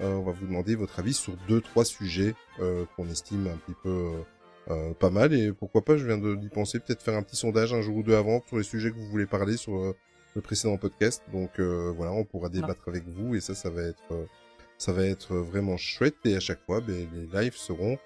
Euh, 0.00 0.14
on 0.14 0.22
va 0.22 0.32
vous 0.32 0.46
demander 0.46 0.74
votre 0.76 0.98
avis 0.98 1.14
sur 1.14 1.36
deux, 1.48 1.60
trois 1.60 1.84
sujets 1.84 2.34
euh, 2.60 2.84
qu'on 2.96 3.08
estime 3.08 3.46
un 3.48 3.56
petit 3.56 3.76
peu 3.82 4.10
euh, 4.70 4.94
pas 4.94 5.10
mal 5.10 5.34
et 5.34 5.52
pourquoi 5.52 5.84
pas 5.84 5.96
je 5.96 6.06
viens 6.06 6.18
de 6.18 6.36
d'y 6.36 6.48
penser 6.48 6.78
peut-être 6.78 7.02
faire 7.02 7.16
un 7.16 7.22
petit 7.22 7.36
sondage 7.36 7.74
un 7.74 7.80
jour 7.80 7.96
ou 7.96 8.02
deux 8.02 8.14
avant 8.14 8.42
sur 8.46 8.56
les 8.56 8.62
sujets 8.62 8.90
que 8.90 8.96
vous 8.96 9.08
voulez 9.08 9.26
parler 9.26 9.56
sur 9.56 9.76
euh, 9.76 9.96
le 10.36 10.42
précédent 10.42 10.76
podcast. 10.76 11.22
Donc 11.32 11.58
euh, 11.58 11.92
voilà 11.96 12.12
on 12.12 12.24
pourra 12.24 12.48
débattre 12.48 12.88
avec 12.88 13.04
vous 13.08 13.34
et 13.34 13.40
ça 13.40 13.54
ça 13.54 13.68
va 13.68 13.82
être 13.82 14.28
ça 14.78 14.92
va 14.92 15.04
être 15.04 15.34
vraiment 15.34 15.76
chouette. 15.76 16.14
Et 16.24 16.36
à 16.36 16.40
chaque 16.40 16.64
fois 16.64 16.80
ben, 16.80 17.08
les 17.14 17.40
lives 17.40 17.56
seront 17.56 17.98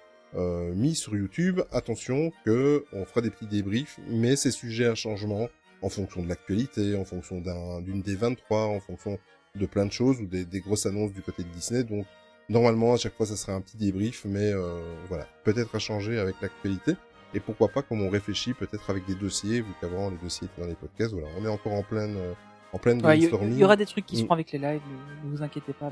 mis 0.73 0.95
sur 0.95 1.15
YouTube. 1.15 1.61
Attention 1.71 2.31
que 2.43 2.83
on 2.93 3.05
fera 3.05 3.21
des 3.21 3.29
petits 3.29 3.47
débriefs 3.47 3.99
mais 4.09 4.35
c'est 4.35 4.51
sujet 4.51 4.85
à 4.85 4.95
changement 4.95 5.49
en 5.81 5.89
fonction 5.89 6.23
de 6.23 6.27
l'actualité 6.27 6.97
en 6.97 7.05
fonction 7.05 7.41
d'un 7.41 7.81
d'une 7.81 8.01
des 8.01 8.15
23 8.15 8.65
en 8.65 8.79
fonction 8.79 9.19
de 9.55 9.65
plein 9.65 9.85
de 9.85 9.91
choses 9.91 10.19
ou 10.19 10.25
des, 10.25 10.45
des 10.45 10.59
grosses 10.61 10.85
annonces 10.85 11.13
du 11.13 11.21
côté 11.21 11.43
de 11.43 11.49
Disney. 11.49 11.83
Donc 11.83 12.05
Normalement, 12.49 12.93
à 12.93 12.97
chaque 12.97 13.15
fois, 13.15 13.25
ça 13.25 13.35
sera 13.35 13.53
un 13.53 13.61
petit 13.61 13.77
débrief, 13.77 14.23
mais 14.25 14.51
euh, 14.53 14.79
voilà, 15.07 15.25
peut-être 15.43 15.73
à 15.75 15.79
changer 15.79 16.19
avec 16.19 16.35
l'actualité. 16.41 16.95
Et 17.33 17.39
pourquoi 17.39 17.67
pas, 17.69 17.81
comme 17.81 18.01
on 18.01 18.09
réfléchit, 18.09 18.53
peut-être 18.53 18.89
avec 18.89 19.05
des 19.05 19.15
dossiers, 19.15 19.61
vu 19.61 19.71
qu'avant 19.81 20.09
les 20.09 20.17
dossiers 20.17 20.47
étaient 20.47 20.61
dans 20.61 20.67
les 20.67 20.75
podcasts. 20.75 21.11
Voilà, 21.13 21.27
on 21.39 21.43
est 21.43 21.49
encore 21.49 21.73
en 21.73 21.81
pleine, 21.83 22.15
euh, 22.17 22.33
en 22.71 22.77
pleine 22.77 23.03
Ouais, 23.05 23.17
Il 23.17 23.23
y, 23.23 23.27
brainstorming. 23.27 23.53
il 23.55 23.59
y 23.59 23.63
aura 23.63 23.75
des 23.75 23.85
trucs 23.85 24.05
qui 24.05 24.15
se 24.15 24.21
Mm. 24.21 24.25
feront 24.25 24.33
avec 24.35 24.51
les 24.51 24.59
lives, 24.59 24.81
ne, 25.25 25.29
vous 25.35 25.41
inquiétez 25.43 25.73
pas. 25.73 25.89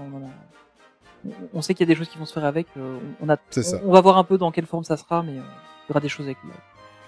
on, 1.54 1.62
sait 1.62 1.74
qu'il 1.74 1.88
y 1.88 1.92
a 1.92 1.94
des 1.94 1.98
choses 1.98 2.10
qui 2.10 2.18
vont 2.18 2.26
se 2.26 2.34
faire 2.34 2.46
avec. 2.46 2.68
euh, 2.78 3.00
on, 3.22 3.30
a, 3.30 3.38
C'est 3.50 3.64
ça. 3.64 3.80
on, 3.84 3.90
on 3.90 3.92
va 3.92 4.02
voir 4.02 4.18
un 4.18 4.24
peu 4.24 4.38
dans 4.38 4.52
quelle 4.52 4.66
forme 4.68 4.84
ça 4.84 4.96
sera, 4.96 5.24
mais 5.24 5.32
euh, 5.38 5.42
il 5.42 5.90
y 5.90 5.92
aura 5.92 6.00
des 6.02 6.10
choses 6.10 6.26
avec 6.28 6.38
les 6.44 6.50
lives. 6.52 6.60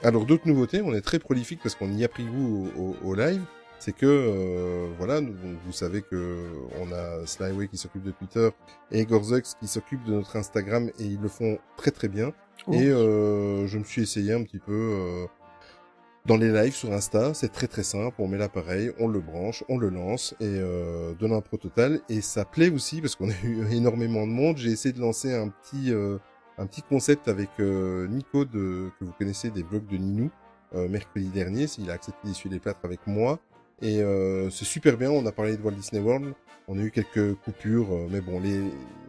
Alors 0.03 0.25
d'autres 0.25 0.47
nouveautés, 0.47 0.81
on 0.81 0.93
est 0.93 1.01
très 1.01 1.19
prolifique 1.19 1.59
parce 1.63 1.75
qu'on 1.75 1.91
y 1.91 2.03
a 2.03 2.07
pris 2.09 2.25
goût 2.25 2.69
au, 2.75 2.81
au- 2.81 2.95
au 3.11 3.13
live. 3.15 3.41
C'est 3.79 3.91
que 3.95 4.05
euh, 4.05 4.87
voilà, 4.97 5.21
nous- 5.21 5.35
vous 5.65 5.71
savez 5.71 6.01
que 6.01 6.45
on 6.81 6.91
a 6.91 7.25
Slyway 7.25 7.67
qui 7.67 7.77
s'occupe 7.77 8.03
de 8.03 8.11
Twitter 8.11 8.49
et 8.91 9.05
Gorzux 9.05 9.43
qui 9.59 9.67
s'occupe 9.67 10.03
de 10.05 10.13
notre 10.13 10.35
Instagram 10.37 10.89
et 10.99 11.03
ils 11.03 11.21
le 11.21 11.27
font 11.27 11.59
très 11.77 11.91
très 11.91 12.07
bien. 12.07 12.33
Oh. 12.67 12.73
Et 12.73 12.89
euh, 12.89 13.67
je 13.67 13.77
me 13.77 13.83
suis 13.83 14.01
essayé 14.01 14.33
un 14.33 14.43
petit 14.43 14.59
peu 14.59 14.71
euh, 14.73 15.25
dans 16.25 16.37
les 16.37 16.51
lives 16.51 16.73
sur 16.73 16.91
Insta. 16.93 17.33
C'est 17.35 17.51
très 17.51 17.67
très 17.67 17.83
simple. 17.83 18.15
On 18.17 18.27
met 18.27 18.37
l'appareil, 18.37 18.91
on 18.97 19.07
le 19.07 19.19
branche, 19.19 19.63
on 19.69 19.77
le 19.77 19.89
lance 19.89 20.33
et 20.39 20.45
euh, 20.45 21.13
donne 21.13 21.33
un 21.33 21.41
pro 21.41 21.57
total. 21.57 22.01
Et 22.09 22.21
ça 22.21 22.43
plaît 22.45 22.69
aussi 22.69 23.01
parce 23.01 23.15
qu'on 23.15 23.29
a 23.29 23.43
eu 23.43 23.67
énormément 23.71 24.25
de 24.25 24.31
monde. 24.31 24.57
J'ai 24.57 24.71
essayé 24.71 24.93
de 24.93 25.01
lancer 25.01 25.33
un 25.33 25.49
petit 25.49 25.91
euh, 25.93 26.17
un 26.57 26.65
petit 26.65 26.81
concept 26.81 27.27
avec 27.27 27.49
euh, 27.59 28.07
Nico 28.07 28.45
de 28.45 28.89
que 28.99 29.05
vous 29.05 29.11
connaissez 29.19 29.51
des 29.51 29.61
vlogs 29.61 29.85
de 29.87 29.97
Ninou 29.97 30.31
euh, 30.73 30.87
mercredi 30.87 31.27
dernier. 31.27 31.65
Il 31.77 31.91
a 31.91 31.93
accepté 31.93 32.27
d'essuyer 32.27 32.53
les 32.53 32.59
plâtres 32.59 32.79
avec 32.83 33.05
moi. 33.05 33.39
Et 33.81 34.01
euh, 34.01 34.49
c'est 34.49 34.65
super 34.65 34.97
bien. 34.97 35.11
On 35.11 35.25
a 35.25 35.31
parlé 35.31 35.57
de 35.57 35.61
Walt 35.61 35.71
Disney 35.73 36.01
World. 36.01 36.33
On 36.67 36.79
a 36.79 36.81
eu 36.81 36.89
quelques 36.89 37.35
coupures, 37.43 37.91
euh, 37.93 38.07
mais 38.09 38.21
bon, 38.21 38.39
les 38.39 38.59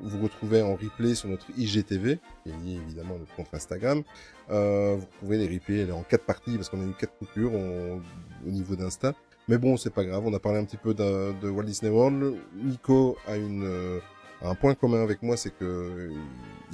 vous 0.03 0.23
retrouvez 0.23 0.61
en 0.61 0.75
replay 0.75 1.15
sur 1.15 1.29
notre 1.31 1.47
IGTV, 1.57 2.19
qui 2.45 2.51
est 2.51 2.57
lié 2.65 2.79
évidemment 2.87 3.15
à 3.15 3.19
notre 3.19 3.35
compte 3.35 3.47
Instagram. 3.55 4.03
Euh, 4.51 4.97
vous 4.99 5.07
retrouvez 5.07 5.39
les 5.39 5.55
replays 5.55 5.91
en 5.91 6.03
quatre 6.03 6.25
parties 6.27 6.57
parce 6.57 6.69
qu'on 6.69 6.81
a 6.81 6.85
eu 6.85 6.93
quatre 6.99 7.17
coupures 7.19 7.55
on- 7.55 8.03
au 8.47 8.51
niveau 8.51 8.77
d'Insta. 8.77 9.15
Mais 9.49 9.57
bon, 9.57 9.77
c'est 9.79 9.91
pas 9.95 10.05
grave. 10.05 10.25
On 10.27 10.35
a 10.35 10.39
parlé 10.41 10.59
un 10.59 10.65
petit 10.65 10.77
peu 10.77 10.93
de, 10.93 11.33
de 11.41 11.49
Walt 11.49 11.63
Disney 11.65 11.91
World. 11.91 12.35
Nico 12.63 13.17
a 13.27 13.37
une 13.37 13.63
euh, 13.65 14.01
a 14.43 14.51
un 14.51 14.55
point 14.55 14.75
commun 14.75 15.03
avec 15.03 15.23
moi, 15.23 15.39
c'est 15.39 15.51
que 15.57 15.65
euh, 15.65 16.11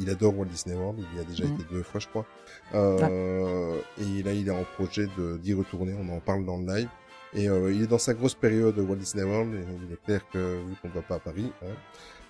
il 0.00 0.10
adore 0.10 0.36
Walt 0.36 0.46
Disney 0.46 0.74
World. 0.74 0.98
Il 1.12 1.18
y 1.18 1.20
a 1.20 1.24
déjà 1.24 1.44
Mhm. 1.44 1.54
été 1.54 1.64
deux 1.70 1.82
fois, 1.84 2.00
je 2.00 2.08
crois. 2.08 2.26
Euh, 2.74 3.78
Et 3.98 4.22
là, 4.24 4.32
il 4.32 4.48
est 4.48 4.50
en 4.50 4.64
projet 4.76 5.06
de 5.16 5.36
d'y 5.36 5.54
retourner. 5.54 5.94
On 5.94 6.08
en 6.12 6.18
parle 6.20 6.44
dans 6.44 6.56
le 6.58 6.66
live. 6.66 6.88
Et 7.34 7.48
euh, 7.48 7.72
il 7.72 7.82
est 7.82 7.86
dans 7.86 7.98
sa 7.98 8.14
grosse 8.14 8.34
période 8.34 8.78
Walt 8.78 8.96
Disney 8.96 9.24
World. 9.24 9.54
Et 9.54 9.64
il 9.86 9.92
est 9.92 10.04
clair 10.04 10.20
que 10.32 10.56
vu 10.66 10.74
qu'on 10.80 10.88
ne 10.88 10.94
va 10.94 11.02
pas 11.02 11.16
à 11.16 11.20
Paris, 11.20 11.52
hein, 11.62 11.74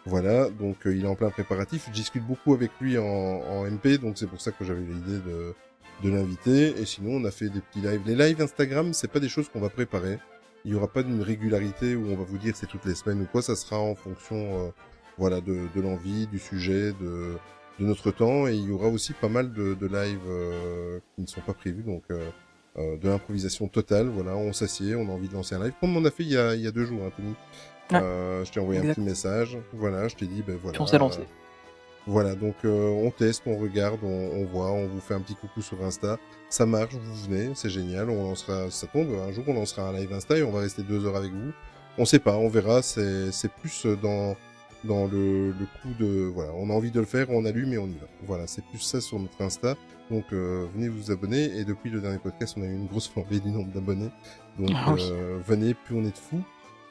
voilà. 0.06 0.48
Donc 0.50 0.86
euh, 0.86 0.94
il 0.94 1.04
est 1.04 1.08
en 1.08 1.14
plein 1.14 1.30
préparatif. 1.30 1.86
Je 1.88 1.92
discute 1.92 2.26
beaucoup 2.26 2.54
avec 2.54 2.70
lui 2.80 2.98
en, 2.98 3.04
en 3.04 3.64
MP, 3.70 3.98
donc 3.98 4.18
c'est 4.18 4.26
pour 4.28 4.40
ça 4.40 4.52
que 4.52 4.64
j'avais 4.64 4.80
l'idée 4.80 5.18
de 5.18 5.54
de 6.02 6.10
l'inviter. 6.10 6.80
Et 6.80 6.84
sinon, 6.84 7.12
on 7.16 7.24
a 7.24 7.30
fait 7.30 7.48
des 7.48 7.60
petits 7.60 7.80
lives. 7.80 8.02
Les 8.06 8.14
lives 8.16 8.40
Instagram, 8.40 8.92
c'est 8.92 9.10
pas 9.10 9.20
des 9.20 9.28
choses 9.28 9.48
qu'on 9.48 9.60
va 9.60 9.68
préparer. 9.68 10.18
Il 10.64 10.72
y 10.72 10.74
aura 10.74 10.88
pas 10.88 11.02
d'une 11.02 11.22
régularité 11.22 11.96
où 11.96 12.06
on 12.10 12.16
va 12.16 12.24
vous 12.24 12.38
dire 12.38 12.54
c'est 12.56 12.66
toutes 12.66 12.84
les 12.84 12.94
semaines 12.94 13.22
ou 13.22 13.26
quoi. 13.26 13.42
Ça 13.42 13.56
sera 13.56 13.78
en 13.78 13.94
fonction, 13.94 14.66
euh, 14.66 14.70
voilà, 15.18 15.40
de, 15.40 15.66
de 15.74 15.80
l'envie, 15.80 16.26
du 16.26 16.38
sujet, 16.38 16.92
de, 16.92 17.36
de 17.78 17.84
notre 17.84 18.10
temps. 18.10 18.46
Et 18.46 18.54
il 18.54 18.68
y 18.68 18.70
aura 18.70 18.88
aussi 18.88 19.12
pas 19.12 19.28
mal 19.28 19.52
de, 19.52 19.74
de 19.74 19.86
lives 19.86 20.18
euh, 20.28 21.00
qui 21.14 21.22
ne 21.22 21.26
sont 21.26 21.40
pas 21.40 21.54
prévus, 21.54 21.82
donc 21.82 22.04
euh, 22.78 22.96
de 22.96 23.08
l'improvisation 23.08 23.68
totale. 23.68 24.08
Voilà, 24.08 24.36
on 24.36 24.52
s'assied, 24.52 24.94
on 24.94 25.08
a 25.08 25.12
envie 25.12 25.28
de 25.28 25.34
lancer 25.34 25.54
un 25.54 25.62
live, 25.64 25.74
comme 25.80 25.96
on 25.96 26.04
a 26.04 26.10
fait 26.10 26.22
il 26.22 26.30
y 26.32 26.36
a, 26.36 26.54
il 26.54 26.60
y 26.62 26.66
a 26.66 26.70
deux 26.70 26.84
jours, 26.86 27.00
hein, 27.06 27.10
Tony. 27.16 27.34
Euh, 27.92 28.44
je 28.44 28.50
t'ai 28.52 28.60
envoyé 28.60 28.80
Exact. 28.80 28.92
un 28.92 28.94
petit 28.94 29.08
message. 29.08 29.58
Voilà, 29.74 30.08
je 30.08 30.14
t'ai 30.16 30.26
dit, 30.26 30.42
ben 30.46 30.56
voilà. 30.56 30.72
Puis 30.72 30.80
on 30.80 30.86
s'est 30.86 30.98
lancé. 30.98 31.20
voilà, 32.06 32.34
donc 32.34 32.54
euh, 32.64 32.88
on 32.88 33.10
teste, 33.10 33.42
on 33.46 33.58
regarde, 33.58 34.00
on, 34.02 34.30
on 34.34 34.44
voit, 34.46 34.70
on 34.72 34.86
vous 34.86 35.00
fait 35.00 35.14
un 35.14 35.20
petit 35.20 35.34
coucou 35.34 35.60
sur 35.60 35.82
Insta. 35.84 36.18
Ça 36.48 36.64
marche, 36.64 36.94
vous 36.94 37.14
venez, 37.30 37.50
c'est 37.54 37.68
génial. 37.70 38.08
On 38.08 38.22
lancera, 38.24 38.70
ça 38.70 38.86
tombe, 38.86 39.08
un 39.28 39.30
jour 39.32 39.44
on 39.48 39.54
lancera 39.54 39.88
un 39.88 39.92
live 39.92 40.12
Insta 40.12 40.38
et 40.38 40.42
on 40.42 40.50
va 40.50 40.60
rester 40.60 40.82
deux 40.82 41.04
heures 41.06 41.16
avec 41.16 41.32
vous. 41.32 41.52
On 41.98 42.06
sait 42.06 42.18
pas, 42.18 42.36
on 42.36 42.48
verra. 42.48 42.80
C'est 42.80 43.30
c'est 43.32 43.52
plus 43.52 43.84
dans 44.02 44.34
dans 44.84 45.06
le, 45.06 45.48
le 45.50 45.66
coup 45.80 45.92
de 46.00 46.24
voilà, 46.34 46.52
on 46.56 46.70
a 46.70 46.72
envie 46.72 46.90
de 46.90 46.98
le 46.98 47.06
faire, 47.06 47.26
on 47.30 47.44
allume 47.44 47.72
et 47.74 47.78
on 47.78 47.86
y 47.86 47.98
va. 47.98 48.06
Voilà, 48.26 48.46
c'est 48.46 48.64
plus 48.64 48.80
ça 48.80 49.00
sur 49.02 49.18
notre 49.18 49.40
Insta. 49.42 49.76
Donc 50.12 50.26
euh, 50.32 50.66
venez 50.74 50.88
vous 50.88 51.10
abonner 51.10 51.44
et 51.58 51.64
depuis 51.64 51.88
le 51.90 52.00
dernier 52.00 52.18
podcast, 52.18 52.54
on 52.58 52.62
a 52.62 52.66
eu 52.66 52.72
une 52.74 52.86
grosse 52.86 53.08
flambée 53.08 53.40
du 53.40 53.50
nombre 53.50 53.72
d'abonnés. 53.72 54.10
Donc 54.58 54.70
Ah 54.74 54.92
oui. 54.92 55.00
euh, 55.10 55.40
venez, 55.44 55.72
plus 55.74 55.96
on 55.96 56.02
est 56.04 56.10
de 56.12 56.18
fous 56.18 56.42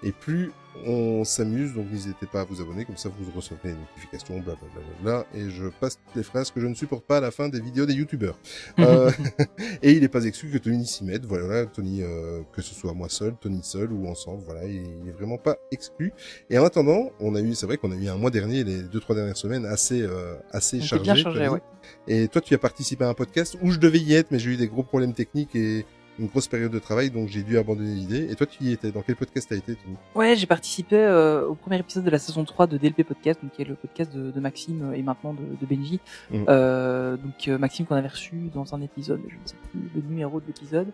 et 0.03 0.11
plus 0.11 0.51
on 0.85 1.23
s'amuse. 1.23 1.73
Donc 1.73 1.91
n'hésitez 1.91 2.25
pas 2.25 2.41
à 2.41 2.43
vous 2.43 2.61
abonner, 2.61 2.85
comme 2.85 2.97
ça 2.97 3.09
vous 3.09 3.31
recevrez 3.35 3.69
les 3.69 3.75
notifications, 3.75 4.39
blablabla. 4.39 5.25
Et 5.33 5.49
je 5.49 5.67
passe 5.67 5.97
toutes 5.97 6.15
les 6.15 6.23
phrases 6.23 6.51
que 6.51 6.59
je 6.59 6.67
ne 6.67 6.73
supporte 6.73 7.05
pas 7.05 7.17
à 7.17 7.21
la 7.21 7.31
fin 7.31 7.49
des 7.49 7.59
vidéos 7.59 7.85
des 7.85 7.93
youtubeurs. 7.93 8.37
Euh, 8.79 9.11
et 9.83 9.91
il 9.91 10.01
n'est 10.01 10.07
pas 10.07 10.25
exclu 10.25 10.49
que 10.49 10.57
Tony 10.57 10.87
s'y 10.87 11.03
mette. 11.03 11.25
Voilà, 11.25 11.65
Tony, 11.67 12.01
euh, 12.01 12.41
que 12.51 12.61
ce 12.61 12.73
soit 12.73 12.93
moi 12.93 13.09
seul, 13.09 13.35
Tony 13.39 13.59
seul 13.63 13.91
ou 13.91 14.07
ensemble, 14.07 14.41
voilà, 14.43 14.65
il, 14.65 14.81
il 15.03 15.09
est 15.09 15.11
vraiment 15.11 15.37
pas 15.37 15.57
exclu. 15.71 16.13
Et 16.49 16.57
en 16.57 16.65
attendant, 16.65 17.11
on 17.19 17.35
a 17.35 17.41
eu, 17.41 17.53
c'est 17.53 17.67
vrai 17.67 17.77
qu'on 17.77 17.91
a 17.91 17.95
eu 17.95 18.07
un 18.07 18.17
mois 18.17 18.31
dernier, 18.31 18.63
les 18.63 18.81
deux 18.81 18.99
trois 18.99 19.15
dernières 19.15 19.37
semaines, 19.37 19.65
assez 19.65 20.01
euh, 20.01 20.35
assez 20.51 20.79
bien 20.79 21.15
chargé, 21.15 21.47
ouais. 21.47 21.61
Et 22.07 22.27
toi, 22.27 22.41
tu 22.41 22.55
as 22.55 22.57
participé 22.57 23.03
à 23.03 23.09
un 23.09 23.13
podcast 23.13 23.55
où 23.61 23.71
je 23.71 23.77
devais 23.77 23.99
y 23.99 24.13
être, 24.13 24.31
mais 24.31 24.39
j'ai 24.39 24.51
eu 24.51 24.57
des 24.57 24.67
gros 24.67 24.83
problèmes 24.83 25.13
techniques 25.13 25.55
et 25.55 25.85
une 26.21 26.27
grosse 26.27 26.47
période 26.47 26.71
de 26.71 26.79
travail, 26.79 27.09
donc 27.09 27.27
j'ai 27.27 27.43
dû 27.43 27.57
abandonner 27.57 27.93
l'idée. 27.93 28.31
Et 28.31 28.35
toi, 28.35 28.45
tu 28.47 28.63
y 28.63 28.71
étais. 28.71 28.91
Dans 28.91 29.01
quel 29.01 29.15
podcast 29.15 29.49
t'as 29.49 29.55
été, 29.55 29.75
Tony? 29.75 29.95
Ouais, 30.15 30.35
j'ai 30.35 30.45
participé 30.45 30.95
euh, 30.95 31.47
au 31.47 31.55
premier 31.55 31.79
épisode 31.79 32.03
de 32.03 32.09
la 32.09 32.19
saison 32.19 32.45
3 32.45 32.67
de 32.67 32.77
DLP 32.77 33.03
Podcast, 33.03 33.39
donc 33.41 33.51
qui 33.51 33.61
est 33.61 33.65
le 33.65 33.75
podcast 33.75 34.13
de, 34.13 34.31
de 34.31 34.39
Maxime 34.39 34.93
et 34.95 35.01
maintenant 35.01 35.33
de, 35.33 35.41
de 35.59 35.65
Benji. 35.65 35.99
Mhm. 36.29 36.45
Euh, 36.47 37.17
donc 37.17 37.47
euh, 37.47 37.57
Maxime 37.57 37.85
qu'on 37.85 37.95
avait 37.95 38.07
reçu 38.07 38.49
dans 38.53 38.73
un 38.75 38.81
épisode, 38.81 39.21
je 39.27 39.33
ne 39.33 39.39
sais 39.45 39.55
plus 39.71 39.81
le 39.95 40.01
numéro 40.07 40.39
de 40.39 40.45
l'épisode, 40.47 40.87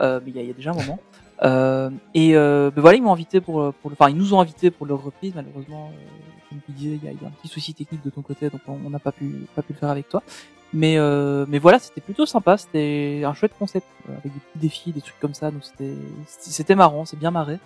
euh, 0.00 0.20
mais 0.24 0.32
il 0.32 0.40
y, 0.40 0.46
y 0.46 0.50
a 0.50 0.54
déjà 0.54 0.70
un 0.70 0.74
moment. 0.74 0.98
Euh, 1.42 1.88
et 2.12 2.36
euh, 2.36 2.70
ben 2.70 2.82
voilà, 2.82 2.98
ils 2.98 3.02
m'ont 3.02 3.14
invité 3.14 3.40
pour, 3.40 3.62
euh, 3.62 3.74
pour 3.80 3.88
le, 3.88 3.96
enfin 3.98 4.10
ils 4.10 4.16
nous 4.16 4.34
ont 4.34 4.40
invités 4.40 4.70
pour 4.70 4.86
leur 4.86 5.02
reprise. 5.02 5.32
Malheureusement, 5.34 5.90
euh, 5.90 6.48
comme 6.50 6.58
tu 6.66 6.72
disais, 6.72 6.98
il 7.02 7.02
y 7.02 7.06
y 7.06 7.08
a 7.08 7.26
un 7.26 7.30
petit 7.30 7.48
souci 7.48 7.72
technique 7.72 8.04
de 8.04 8.10
ton 8.10 8.20
côté, 8.20 8.50
donc 8.50 8.60
on 8.68 8.78
on 8.84 8.90
n'a 8.90 8.98
pas 8.98 9.12
pu 9.12 9.46
pas 9.54 9.62
pu 9.62 9.72
le 9.72 9.78
faire 9.78 9.88
avec 9.88 10.06
toi. 10.08 10.22
Mais 10.72 10.98
euh, 10.98 11.46
mais 11.48 11.58
voilà, 11.58 11.78
c'était 11.78 12.00
plutôt 12.00 12.26
sympa. 12.26 12.56
C'était 12.56 13.22
un 13.24 13.34
chouette 13.34 13.52
concept 13.58 13.86
euh, 14.08 14.12
avec 14.18 14.32
des 14.32 14.38
petits 14.40 14.58
défis, 14.58 14.92
des 14.92 15.00
trucs 15.00 15.18
comme 15.20 15.34
ça. 15.34 15.50
Donc 15.50 15.64
c'était 15.64 15.94
c'était 16.26 16.74
marrant, 16.76 17.04
c'est 17.04 17.18
bien 17.18 17.30
marré. 17.30 17.58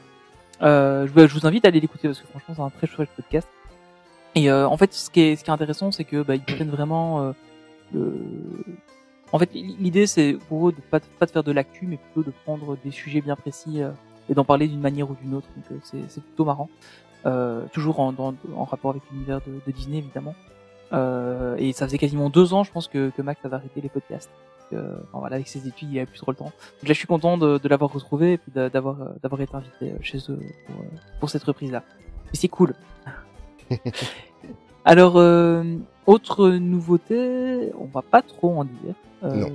Euh, 0.62 1.06
je, 1.06 1.34
vous 1.34 1.46
invite 1.46 1.64
à 1.64 1.68
aller 1.68 1.80
l'écouter 1.80 2.08
parce 2.08 2.20
que 2.20 2.26
franchement 2.28 2.54
c'est 2.54 2.62
un 2.62 2.70
très 2.70 2.86
chouette 2.86 3.10
podcast. 3.16 3.48
Et 4.34 4.50
euh, 4.50 4.66
en 4.66 4.76
fait, 4.76 4.92
ce 4.92 5.10
qui 5.10 5.20
est 5.20 5.36
ce 5.36 5.44
qui 5.44 5.50
est 5.50 5.52
intéressant, 5.52 5.92
c'est 5.92 6.04
que 6.04 6.22
bah, 6.22 6.34
ils 6.34 6.42
prennent 6.42 6.70
vraiment 6.70 7.20
euh, 7.20 7.32
le... 7.92 8.14
En 9.32 9.38
fait, 9.38 9.50
l'idée 9.52 10.06
c'est 10.06 10.36
pour 10.48 10.68
eux 10.68 10.72
de 10.72 10.80
pas 10.80 11.00
pas 11.00 11.26
de 11.26 11.30
faire 11.30 11.44
de 11.44 11.52
l'actu, 11.52 11.86
mais 11.86 11.96
plutôt 11.96 12.22
de 12.22 12.34
prendre 12.44 12.76
des 12.84 12.90
sujets 12.90 13.20
bien 13.20 13.36
précis 13.36 13.82
euh, 13.82 13.90
et 14.28 14.34
d'en 14.34 14.44
parler 14.44 14.68
d'une 14.68 14.80
manière 14.80 15.10
ou 15.10 15.16
d'une 15.20 15.34
autre. 15.34 15.48
Donc 15.56 15.64
euh, 15.72 16.00
c'est 16.08 16.22
plutôt 16.22 16.44
marrant. 16.44 16.68
Euh, 17.26 17.64
toujours 17.72 18.00
en, 18.00 18.14
en 18.18 18.64
rapport 18.64 18.90
avec 18.90 19.02
l'univers 19.10 19.40
de 19.40 19.72
Disney 19.72 19.98
évidemment. 19.98 20.34
Euh, 20.92 21.56
et 21.58 21.72
ça 21.72 21.86
faisait 21.86 21.98
quasiment 21.98 22.30
deux 22.30 22.54
ans, 22.54 22.62
je 22.64 22.70
pense, 22.72 22.88
que, 22.88 23.10
que 23.10 23.22
Max 23.22 23.44
avait 23.44 23.56
arrêté 23.56 23.80
les 23.80 23.88
podcasts. 23.88 24.30
Euh, 24.72 24.96
enfin, 25.04 25.18
voilà, 25.20 25.36
avec 25.36 25.48
ses 25.48 25.66
études, 25.68 25.90
il 25.92 25.96
avait 25.98 26.06
plus 26.06 26.18
trop 26.18 26.30
le 26.30 26.36
temps. 26.36 26.44
Donc 26.46 26.52
là, 26.82 26.88
je 26.88 26.92
suis 26.94 27.06
content 27.06 27.36
de, 27.38 27.58
de 27.58 27.68
l'avoir 27.68 27.92
retrouvé 27.92 28.32
et 28.34 28.38
puis 28.38 28.50
d'a- 28.52 28.70
d'avoir 28.70 29.00
euh, 29.02 29.08
d'avoir 29.22 29.40
été 29.40 29.54
invité 29.54 29.92
euh, 29.92 29.96
chez 30.00 30.18
eux 30.30 30.38
pour, 30.66 30.76
euh, 30.80 30.86
pour 31.20 31.30
cette 31.30 31.44
reprise-là. 31.44 31.82
Et 32.32 32.36
c'est 32.36 32.48
cool. 32.48 32.74
Alors, 34.84 35.16
euh, 35.16 35.62
autre 36.06 36.50
nouveauté, 36.50 37.72
on 37.78 37.86
va 37.86 38.02
pas 38.02 38.20
trop 38.22 38.58
en 38.58 38.64
dire, 38.64 38.94
euh, 39.22 39.46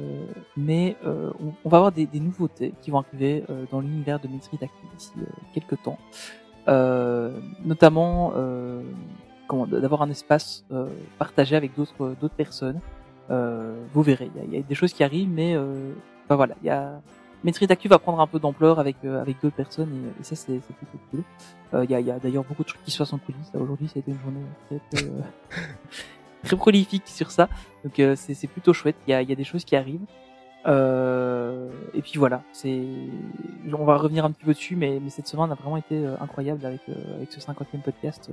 mais 0.57 0.95
euh, 1.05 1.29
on, 1.39 1.53
on 1.63 1.69
va 1.69 1.77
avoir 1.77 1.91
des, 1.91 2.07
des 2.07 2.19
nouveautés 2.19 2.73
qui 2.81 2.89
vont 2.89 2.99
arriver 2.99 3.43
euh, 3.49 3.65
dans 3.71 3.79
l'univers 3.81 4.19
de 4.19 4.27
Maîtrise 4.27 4.59
d'Actu 4.59 4.75
d'ici 4.97 5.11
euh, 5.19 5.25
quelques 5.53 5.81
temps. 5.83 5.99
Euh, 6.67 7.39
notamment, 7.63 8.33
euh, 8.35 8.81
d'avoir 9.67 10.01
un 10.01 10.09
espace 10.09 10.65
euh, 10.71 10.87
partagé 11.17 11.55
avec 11.55 11.75
d'autres 11.75 12.15
d'autres 12.19 12.35
personnes. 12.35 12.79
Euh, 13.29 13.75
vous 13.93 14.01
verrez, 14.01 14.29
il 14.43 14.53
y 14.53 14.57
y 14.57 14.59
a 14.59 14.63
des 14.63 14.75
choses 14.75 14.93
qui 14.93 15.03
arrivent, 15.03 15.29
mais 15.29 15.55
euh, 15.55 15.91
enfin, 16.25 16.35
voilà, 16.35 16.55
il 16.63 16.67
y 16.67 16.69
a 16.69 17.01
Maîtrise 17.43 17.69
d'Actu 17.69 17.87
va 17.87 17.99
prendre 17.99 18.19
un 18.19 18.27
peu 18.27 18.39
d'ampleur 18.39 18.79
avec 18.79 18.97
euh, 19.05 19.21
avec 19.21 19.41
d'autres 19.41 19.55
personnes 19.55 20.11
et, 20.19 20.23
ça 20.23 20.35
c'est 20.35 20.59
c'est 20.67 20.75
plutôt 20.75 20.97
cool. 21.11 21.23
Euh, 21.73 21.85
Il 21.85 21.91
y 21.91 21.95
a, 21.95 21.99
y 22.01 22.11
a 22.11 22.19
d'ailleurs 22.19 22.43
beaucoup 22.43 22.63
de 22.63 22.67
trucs 22.67 22.83
qui 22.83 22.91
se 22.91 22.97
passent 22.97 23.13
en 23.13 23.17
coulisses. 23.17 23.51
Aujourd'hui, 23.53 23.87
ça 23.87 23.93
a 23.97 23.99
été 23.99 24.11
une 24.11 24.19
journée 24.19 24.41
très 24.67 25.05
euh, 25.05 25.21
très 26.43 26.57
prolifique 26.57 27.07
sur 27.07 27.31
ça, 27.31 27.47
donc 27.83 27.97
euh, 27.99 28.15
c'est 28.17 28.33
c'est 28.33 28.47
plutôt 28.47 28.73
chouette. 28.73 28.97
Il 29.07 29.11
y 29.11 29.13
a 29.13 29.21
il 29.21 29.29
y 29.29 29.31
a 29.31 29.35
des 29.35 29.43
choses 29.45 29.63
qui 29.63 29.75
arrivent. 29.75 30.05
Euh, 30.67 31.69
et 31.93 32.01
puis 32.01 32.13
voilà, 32.17 32.43
c'est, 32.51 32.83
on 33.71 33.85
va 33.85 33.97
revenir 33.97 34.25
un 34.25 34.31
petit 34.31 34.43
peu 34.43 34.53
dessus, 34.53 34.75
mais, 34.75 34.99
mais 35.01 35.09
cette 35.09 35.27
semaine 35.27 35.51
a 35.51 35.55
vraiment 35.55 35.77
été 35.77 35.95
euh, 35.95 36.15
incroyable 36.19 36.65
avec, 36.65 36.81
euh, 36.89 37.15
avec 37.15 37.31
ce 37.31 37.39
50e 37.39 37.81
podcast. 37.81 38.29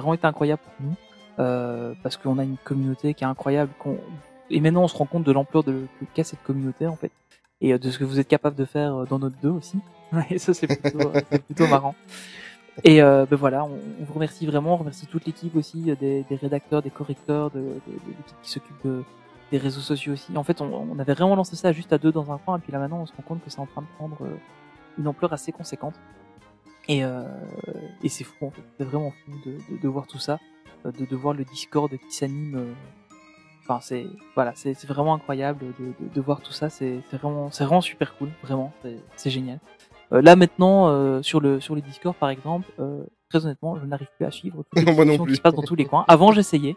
Vraiment 0.00 0.14
été 0.14 0.26
incroyable 0.26 0.62
pour 0.62 0.86
nous, 0.86 0.94
euh, 1.38 1.94
parce 2.02 2.16
qu'on 2.16 2.38
a 2.38 2.44
une 2.44 2.56
communauté 2.56 3.14
qui 3.14 3.24
est 3.24 3.26
incroyable, 3.26 3.72
et 4.50 4.60
maintenant 4.60 4.82
on 4.82 4.88
se 4.88 4.96
rend 4.96 5.06
compte 5.06 5.24
de 5.24 5.32
l'ampleur 5.32 5.64
de 5.64 5.86
qu'a 6.14 6.24
cette 6.24 6.42
communauté 6.42 6.86
en 6.86 6.96
fait, 6.96 7.10
et 7.60 7.72
euh, 7.72 7.78
de 7.78 7.90
ce 7.90 7.98
que 7.98 8.04
vous 8.04 8.20
êtes 8.20 8.28
capable 8.28 8.56
de 8.56 8.64
faire 8.64 8.94
euh, 8.94 9.04
dans 9.04 9.18
notre 9.18 9.38
dos 9.40 9.54
aussi. 9.54 9.78
Et 10.30 10.38
ça 10.38 10.54
c'est 10.54 10.68
plutôt, 10.68 11.66
marrant. 11.66 11.94
Et 12.84 13.00
ben 13.00 13.26
voilà, 13.32 13.64
on, 13.64 14.04
vous 14.04 14.14
remercie 14.14 14.46
vraiment, 14.46 14.74
on 14.74 14.76
remercie 14.76 15.06
toute 15.06 15.26
l'équipe 15.26 15.56
aussi, 15.56 15.94
des, 15.98 16.24
rédacteurs, 16.30 16.82
des 16.82 16.90
correcteurs, 16.90 17.50
de, 17.50 17.60
l'équipe 17.86 18.36
qui 18.42 18.50
s'occupe 18.50 18.76
de, 18.84 19.02
des 19.50 19.58
réseaux 19.58 19.80
sociaux 19.80 20.12
aussi. 20.12 20.36
En 20.36 20.44
fait, 20.44 20.60
on, 20.60 20.98
avait 20.98 21.14
vraiment 21.14 21.34
lancé 21.34 21.56
ça 21.56 21.72
juste 21.72 21.92
à 21.92 21.98
deux 21.98 22.12
dans 22.12 22.30
un 22.30 22.38
coin, 22.38 22.58
et 22.58 22.60
puis 22.60 22.72
là 22.72 22.78
maintenant, 22.78 23.00
on 23.00 23.06
se 23.06 23.12
rend 23.16 23.24
compte 23.26 23.42
que 23.42 23.50
c'est 23.50 23.60
en 23.60 23.66
train 23.66 23.82
de 23.82 23.86
prendre 23.96 24.18
une 24.98 25.08
ampleur 25.08 25.32
assez 25.32 25.52
conséquente. 25.52 25.94
Et, 26.88 27.04
euh, 27.04 27.24
et 28.02 28.08
c'est 28.08 28.24
fou, 28.24 28.46
en 28.46 28.50
fait. 28.50 28.62
C'est 28.78 28.84
vraiment 28.84 29.10
fou 29.24 29.32
de, 29.44 29.52
de, 29.74 29.80
de 29.82 29.88
voir 29.88 30.06
tout 30.06 30.18
ça, 30.18 30.38
euh, 30.84 30.92
de, 30.92 31.04
de 31.04 31.16
voir 31.16 31.34
le 31.34 31.44
Discord 31.44 31.90
qui 31.90 32.10
s'anime. 32.14 32.54
euh, 32.56 32.72
Enfin, 33.68 33.80
c'est 33.80 34.06
voilà, 34.36 34.52
c'est 34.54 34.74
c'est 34.74 34.86
vraiment 34.86 35.12
incroyable 35.14 35.58
de, 35.80 35.86
de, 36.04 36.08
de 36.14 36.20
voir 36.20 36.40
tout 36.40 36.52
ça. 36.52 36.68
C'est 36.70 37.00
c'est 37.10 37.16
vraiment, 37.16 37.50
c'est 37.50 37.64
vraiment 37.64 37.80
super 37.80 38.16
cool, 38.16 38.28
vraiment. 38.44 38.72
C'est- 38.82 39.00
C'est 39.16 39.30
génial. 39.30 39.58
Euh, 40.12 40.22
là 40.22 40.36
maintenant, 40.36 40.86
euh, 40.88 41.20
sur 41.22 41.40
le 41.40 41.58
sur 41.58 41.74
le 41.74 41.80
Discord 41.80 42.14
par 42.14 42.28
exemple, 42.30 42.68
euh, 42.78 43.02
très 43.28 43.44
honnêtement, 43.44 43.76
je 43.76 43.84
n'arrive 43.84 44.06
plus 44.16 44.24
à 44.24 44.30
suivre 44.30 44.62
toutes 44.70 44.84
les 44.84 44.84
Moi 44.84 44.94
non 44.94 45.02
discussions 45.02 45.24
plus. 45.24 45.32
qui 45.32 45.36
se 45.38 45.42
passent 45.42 45.54
dans 45.56 45.62
tous 45.62 45.74
les 45.74 45.84
coins. 45.84 46.04
Avant, 46.06 46.30
j'essayais. 46.30 46.76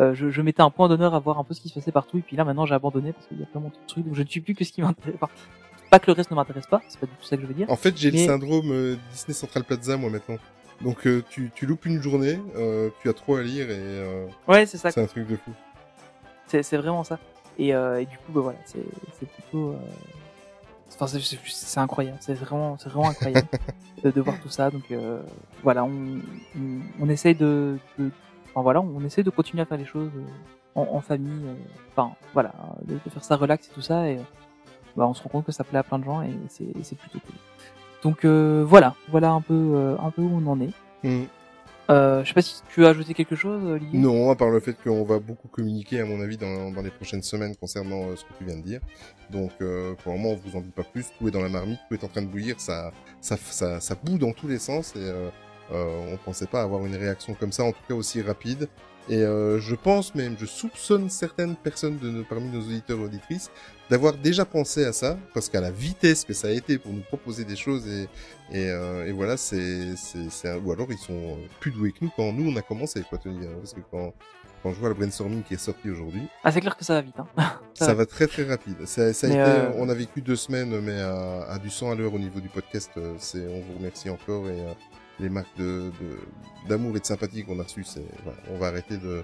Euh, 0.00 0.12
je, 0.12 0.28
je 0.30 0.42
mettais 0.42 0.62
un 0.62 0.70
point 0.70 0.88
d'honneur 0.88 1.14
à 1.14 1.20
voir 1.20 1.38
un 1.38 1.44
peu 1.44 1.54
ce 1.54 1.60
qui 1.60 1.68
se 1.68 1.74
passait 1.74 1.92
partout, 1.92 2.18
et 2.18 2.22
puis 2.22 2.36
là 2.36 2.42
maintenant 2.44 2.66
j'ai 2.66 2.74
abandonné 2.74 3.12
parce 3.12 3.28
qu'il 3.28 3.38
y 3.38 3.44
a 3.44 3.46
tellement 3.46 3.68
de 3.68 3.74
trucs, 3.86 4.04
donc 4.04 4.16
je 4.16 4.22
ne 4.24 4.26
suis 4.26 4.40
plus 4.40 4.56
que 4.56 4.64
ce 4.64 4.72
qui 4.72 4.82
m'intéresse. 4.82 5.14
Pas 5.94 6.00
que 6.00 6.06
le 6.08 6.14
reste 6.14 6.30
ne 6.32 6.36
m'intéresse 6.36 6.66
pas, 6.66 6.82
c'est 6.88 6.98
pas 6.98 7.06
du 7.06 7.12
tout 7.12 7.24
ça 7.24 7.36
que 7.36 7.42
je 7.42 7.46
veux 7.46 7.54
dire. 7.54 7.70
En 7.70 7.76
fait, 7.76 7.96
j'ai 7.96 8.10
Mais- 8.10 8.22
le 8.22 8.26
syndrome 8.26 8.72
euh, 8.72 8.96
Disney 9.12 9.32
Central 9.34 9.62
Plaza, 9.62 9.96
moi, 9.96 10.10
maintenant. 10.10 10.38
Donc, 10.80 11.06
euh, 11.06 11.22
tu, 11.30 11.52
tu 11.54 11.66
loupes 11.66 11.86
une 11.86 12.02
journée, 12.02 12.40
euh, 12.56 12.90
tu 13.00 13.08
as 13.08 13.12
trop 13.12 13.36
à 13.36 13.42
lire 13.44 13.70
et 13.70 14.26
Ouais, 14.48 14.66
c'est 14.66 14.76
ça. 14.76 14.90
c'est 14.90 15.00
un 15.00 15.06
truc 15.06 15.28
de 15.28 15.36
fou. 15.36 15.52
C'est 16.48 16.64
c'est 16.64 16.76
vraiment 16.78 17.04
ça. 17.04 17.20
Et, 17.58 17.68
et 17.68 18.06
du 18.06 18.16
coup, 18.18 18.32
bah 18.32 18.40
voilà, 18.40 18.58
c'est 18.66 18.84
c'est 19.20 19.28
plutôt. 19.28 19.76
Enfin, 20.92 21.06
c'est- 21.06 21.20
c'est 21.20 21.38
c'est 21.46 21.78
incroyable. 21.80 22.18
C'est 22.20 22.34
vraiment, 22.34 22.76
c'est 22.78 22.88
vraiment 22.88 23.10
incroyable 23.10 23.46
de, 24.04 24.10
de 24.10 24.20
voir 24.20 24.40
tout 24.40 24.48
ça. 24.50 24.70
Donc 24.72 24.90
euh, 24.90 25.22
voilà, 25.62 25.84
on, 25.84 26.18
on, 26.58 26.80
on 27.00 27.08
essaye 27.08 27.36
de, 27.36 27.78
de, 28.00 28.10
enfin 28.50 28.62
voilà, 28.62 28.80
on 28.80 29.04
essaie 29.04 29.22
de 29.22 29.30
continuer 29.30 29.62
à 29.62 29.66
faire 29.66 29.78
les 29.78 29.86
choses 29.86 30.10
en, 30.74 30.82
en 30.90 31.00
famille. 31.00 31.46
euh, 31.46 31.54
Enfin 31.96 32.14
voilà, 32.32 32.52
de, 32.84 32.94
de 32.94 33.10
faire 33.10 33.22
ça 33.24 33.36
relax 33.36 33.68
et 33.68 33.70
tout 33.72 33.80
ça. 33.82 34.08
Et 34.08 34.18
bah, 34.96 35.06
on 35.06 35.14
se 35.14 35.22
rend 35.22 35.28
compte 35.30 35.46
que 35.46 35.52
ça 35.52 35.64
plaît 35.64 35.78
à 35.78 35.82
plein 35.82 35.98
de 35.98 36.04
gens 36.04 36.22
et 36.22 36.32
c'est 36.48 36.66
c'est 36.82 36.96
plutôt 36.96 37.18
cool. 37.20 37.36
Donc 38.02 38.24
euh, 38.24 38.64
voilà, 38.66 38.94
voilà 39.08 39.30
un 39.30 39.40
peu, 39.40 39.54
euh, 39.54 39.96
un 39.98 40.10
peu 40.10 40.22
où 40.22 40.40
on 40.42 40.46
en 40.46 40.60
est. 40.60 40.72
Mm. 41.02 41.24
Euh, 41.90 42.22
je 42.22 42.28
sais 42.28 42.34
pas 42.34 42.40
si 42.40 42.62
tu 42.70 42.80
veux 42.80 42.86
ajouter 42.86 43.12
quelque 43.12 43.36
chose, 43.36 43.62
Olivier? 43.62 43.98
Non, 43.98 44.30
à 44.30 44.36
part 44.36 44.48
le 44.48 44.58
fait 44.60 44.74
qu'on 44.82 45.04
va 45.04 45.18
beaucoup 45.18 45.48
communiquer, 45.48 46.00
à 46.00 46.06
mon 46.06 46.18
avis, 46.22 46.38
dans, 46.38 46.70
dans 46.70 46.80
les 46.80 46.90
prochaines 46.90 47.22
semaines 47.22 47.54
concernant 47.56 48.08
euh, 48.08 48.16
ce 48.16 48.24
que 48.24 48.32
tu 48.38 48.44
viens 48.44 48.56
de 48.56 48.62
dire. 48.62 48.80
Donc, 49.28 49.50
euh, 49.60 49.92
pour 50.02 50.12
le 50.12 50.18
moment, 50.18 50.34
on 50.34 50.48
vous 50.48 50.56
en 50.56 50.62
dit 50.62 50.70
pas 50.70 50.82
plus. 50.82 51.06
Tout 51.18 51.28
est 51.28 51.30
dans 51.30 51.42
la 51.42 51.50
marmite, 51.50 51.78
tout 51.88 51.94
est 51.94 52.04
en 52.04 52.08
train 52.08 52.22
de 52.22 52.26
bouillir, 52.26 52.58
ça, 52.58 52.90
ça, 53.20 53.36
ça, 53.36 53.80
ça 53.80 53.94
bout 54.02 54.16
dans 54.16 54.32
tous 54.32 54.48
les 54.48 54.58
sens 54.58 54.96
et 54.96 55.00
euh, 55.00 55.28
euh, 55.72 56.14
on 56.14 56.16
pensait 56.16 56.46
pas 56.46 56.62
avoir 56.62 56.86
une 56.86 56.96
réaction 56.96 57.34
comme 57.34 57.52
ça, 57.52 57.64
en 57.64 57.72
tout 57.72 57.82
cas 57.86 57.94
aussi 57.94 58.22
rapide. 58.22 58.68
Et 59.10 59.18
euh, 59.18 59.60
je 59.60 59.74
pense 59.74 60.14
même, 60.14 60.36
je 60.38 60.46
soupçonne 60.46 61.10
certaines 61.10 61.54
personnes 61.54 61.98
de 61.98 62.08
nos- 62.08 62.24
parmi 62.24 62.48
nos 62.48 62.60
auditeurs 62.60 62.98
et 62.98 63.04
auditrices 63.04 63.50
d'avoir 63.90 64.14
déjà 64.14 64.44
pensé 64.44 64.84
à 64.84 64.92
ça, 64.92 65.18
parce 65.34 65.48
qu'à 65.48 65.60
la 65.60 65.70
vitesse 65.70 66.24
que 66.24 66.32
ça 66.32 66.48
a 66.48 66.50
été 66.50 66.78
pour 66.78 66.92
nous 66.92 67.02
proposer 67.02 67.44
des 67.44 67.56
choses 67.56 67.86
et, 67.86 68.02
et, 68.52 68.68
euh, 68.70 69.06
et 69.06 69.12
voilà, 69.12 69.36
c'est, 69.36 69.94
c'est, 69.96 70.54
ou 70.56 70.72
alors 70.72 70.88
ils 70.90 70.98
sont 70.98 71.38
plus 71.60 71.70
doués 71.70 71.92
que 71.92 71.98
nous 72.02 72.10
quand 72.16 72.32
nous 72.32 72.50
on 72.50 72.56
a 72.56 72.62
commencé, 72.62 73.02
quoi, 73.08 73.18
Tony, 73.18 73.44
hein, 73.46 73.50
parce 73.58 73.74
que 73.74 73.80
quand, 73.90 74.12
quand 74.62 74.72
je 74.72 74.78
vois 74.80 74.88
le 74.88 74.94
brainstorming 74.94 75.42
qui 75.42 75.52
est 75.54 75.58
sorti 75.58 75.90
aujourd'hui, 75.90 76.22
Ah, 76.42 76.50
c'est 76.50 76.60
clair 76.62 76.76
que 76.76 76.84
ça 76.84 76.94
va 76.94 77.02
vite. 77.02 77.16
Hein. 77.18 77.26
ça 77.74 77.92
va 77.92 78.06
très 78.06 78.26
très 78.26 78.44
rapide. 78.44 78.86
Ça, 78.86 79.12
ça 79.12 79.26
a 79.26 79.30
été, 79.30 79.38
euh, 79.38 79.70
on 79.76 79.88
a 79.90 79.94
vécu 79.94 80.22
deux 80.22 80.36
semaines, 80.36 80.80
mais 80.80 80.98
à, 81.00 81.42
à 81.50 81.58
du 81.58 81.68
100 81.68 81.90
à 81.90 81.94
l'heure 81.94 82.14
au 82.14 82.18
niveau 82.18 82.40
du 82.40 82.48
podcast, 82.48 82.90
euh, 82.96 83.14
c'est, 83.18 83.46
on 83.46 83.60
vous 83.60 83.76
remercie 83.78 84.08
encore 84.08 84.48
et 84.48 84.58
euh, 84.60 84.72
les 85.20 85.28
marques 85.28 85.54
de, 85.58 85.90
de- 86.00 86.68
d'amour 86.68 86.96
et 86.96 87.00
de 87.00 87.04
sympathie 87.04 87.44
qu'on 87.44 87.60
a 87.60 87.64
reçues, 87.64 87.84
c'est, 87.84 88.02
voilà, 88.24 88.38
on 88.50 88.56
va 88.58 88.68
arrêter 88.68 88.96
de, 88.96 89.22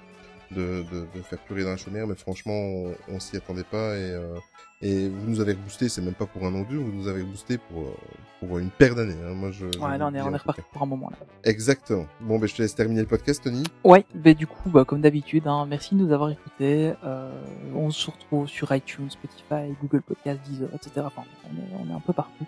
de, 0.51 0.85
de, 0.93 1.07
de 1.15 1.23
faire 1.23 1.39
pleurer 1.41 1.63
dans 1.65 1.71
la 1.71 1.77
chaumière, 1.77 2.07
mais 2.07 2.15
franchement, 2.15 2.53
on, 2.55 2.95
on 3.09 3.21
s'y 3.21 3.37
attendait 3.37 3.65
pas 3.65 3.97
et, 3.97 4.11
euh, 4.13 4.35
et 4.83 5.09
vous 5.09 5.29
nous 5.29 5.41
avez 5.41 5.55
boosté, 5.55 5.89
c'est 5.89 6.01
même 6.01 6.15
pas 6.15 6.27
pour 6.27 6.45
un 6.47 6.55
an 6.55 6.63
dur, 6.63 6.81
vous 6.83 6.93
nous 6.93 7.07
avez 7.09 7.23
boosté 7.23 7.59
pour, 7.59 7.83
euh, 7.83 7.95
pour 8.41 8.59
une 8.59 8.71
paire 8.71 8.95
d'années. 8.95 9.17
Hein. 9.25 9.35
Moi, 9.35 9.51
je, 9.51 9.67
Ouais, 9.79 9.99
là, 9.99 10.09
on 10.11 10.15
est, 10.15 10.21
on 10.23 10.33
est 10.33 10.37
reparti 10.39 10.63
pour 10.73 10.83
un 10.83 10.87
moment, 10.87 11.11
là. 11.11 11.19
Exactement. 11.45 12.07
Bon, 12.21 12.39
ben, 12.39 12.49
je 12.49 12.55
te 12.55 12.63
laisse 12.63 12.75
terminer 12.75 13.01
le 13.03 13.07
podcast, 13.07 13.45
Tony. 13.45 13.63
Ouais, 13.85 14.05
bah, 14.15 14.33
du 14.35 14.47
coup, 14.47 14.71
bah, 14.71 14.85
comme 14.85 15.03
d'habitude, 15.03 15.47
hein, 15.47 15.67
merci 15.69 15.95
de 15.95 16.01
nous 16.01 16.13
avoir 16.13 16.31
écoutés. 16.31 16.93
Euh, 17.05 17.31
on 17.75 17.91
se 17.91 18.11
retrouve 18.11 18.49
sur 18.49 18.75
iTunes, 18.75 19.11
Spotify, 19.11 19.75
Google 19.83 20.03
Podcast, 20.03 20.41
Deezer, 20.49 20.69
etc. 20.75 21.03
Enfin, 21.05 21.23
on 21.45 21.57
est, 21.57 21.85
on 21.87 21.91
est 21.93 21.95
un 21.97 22.01
peu 22.01 22.13
partout. 22.13 22.45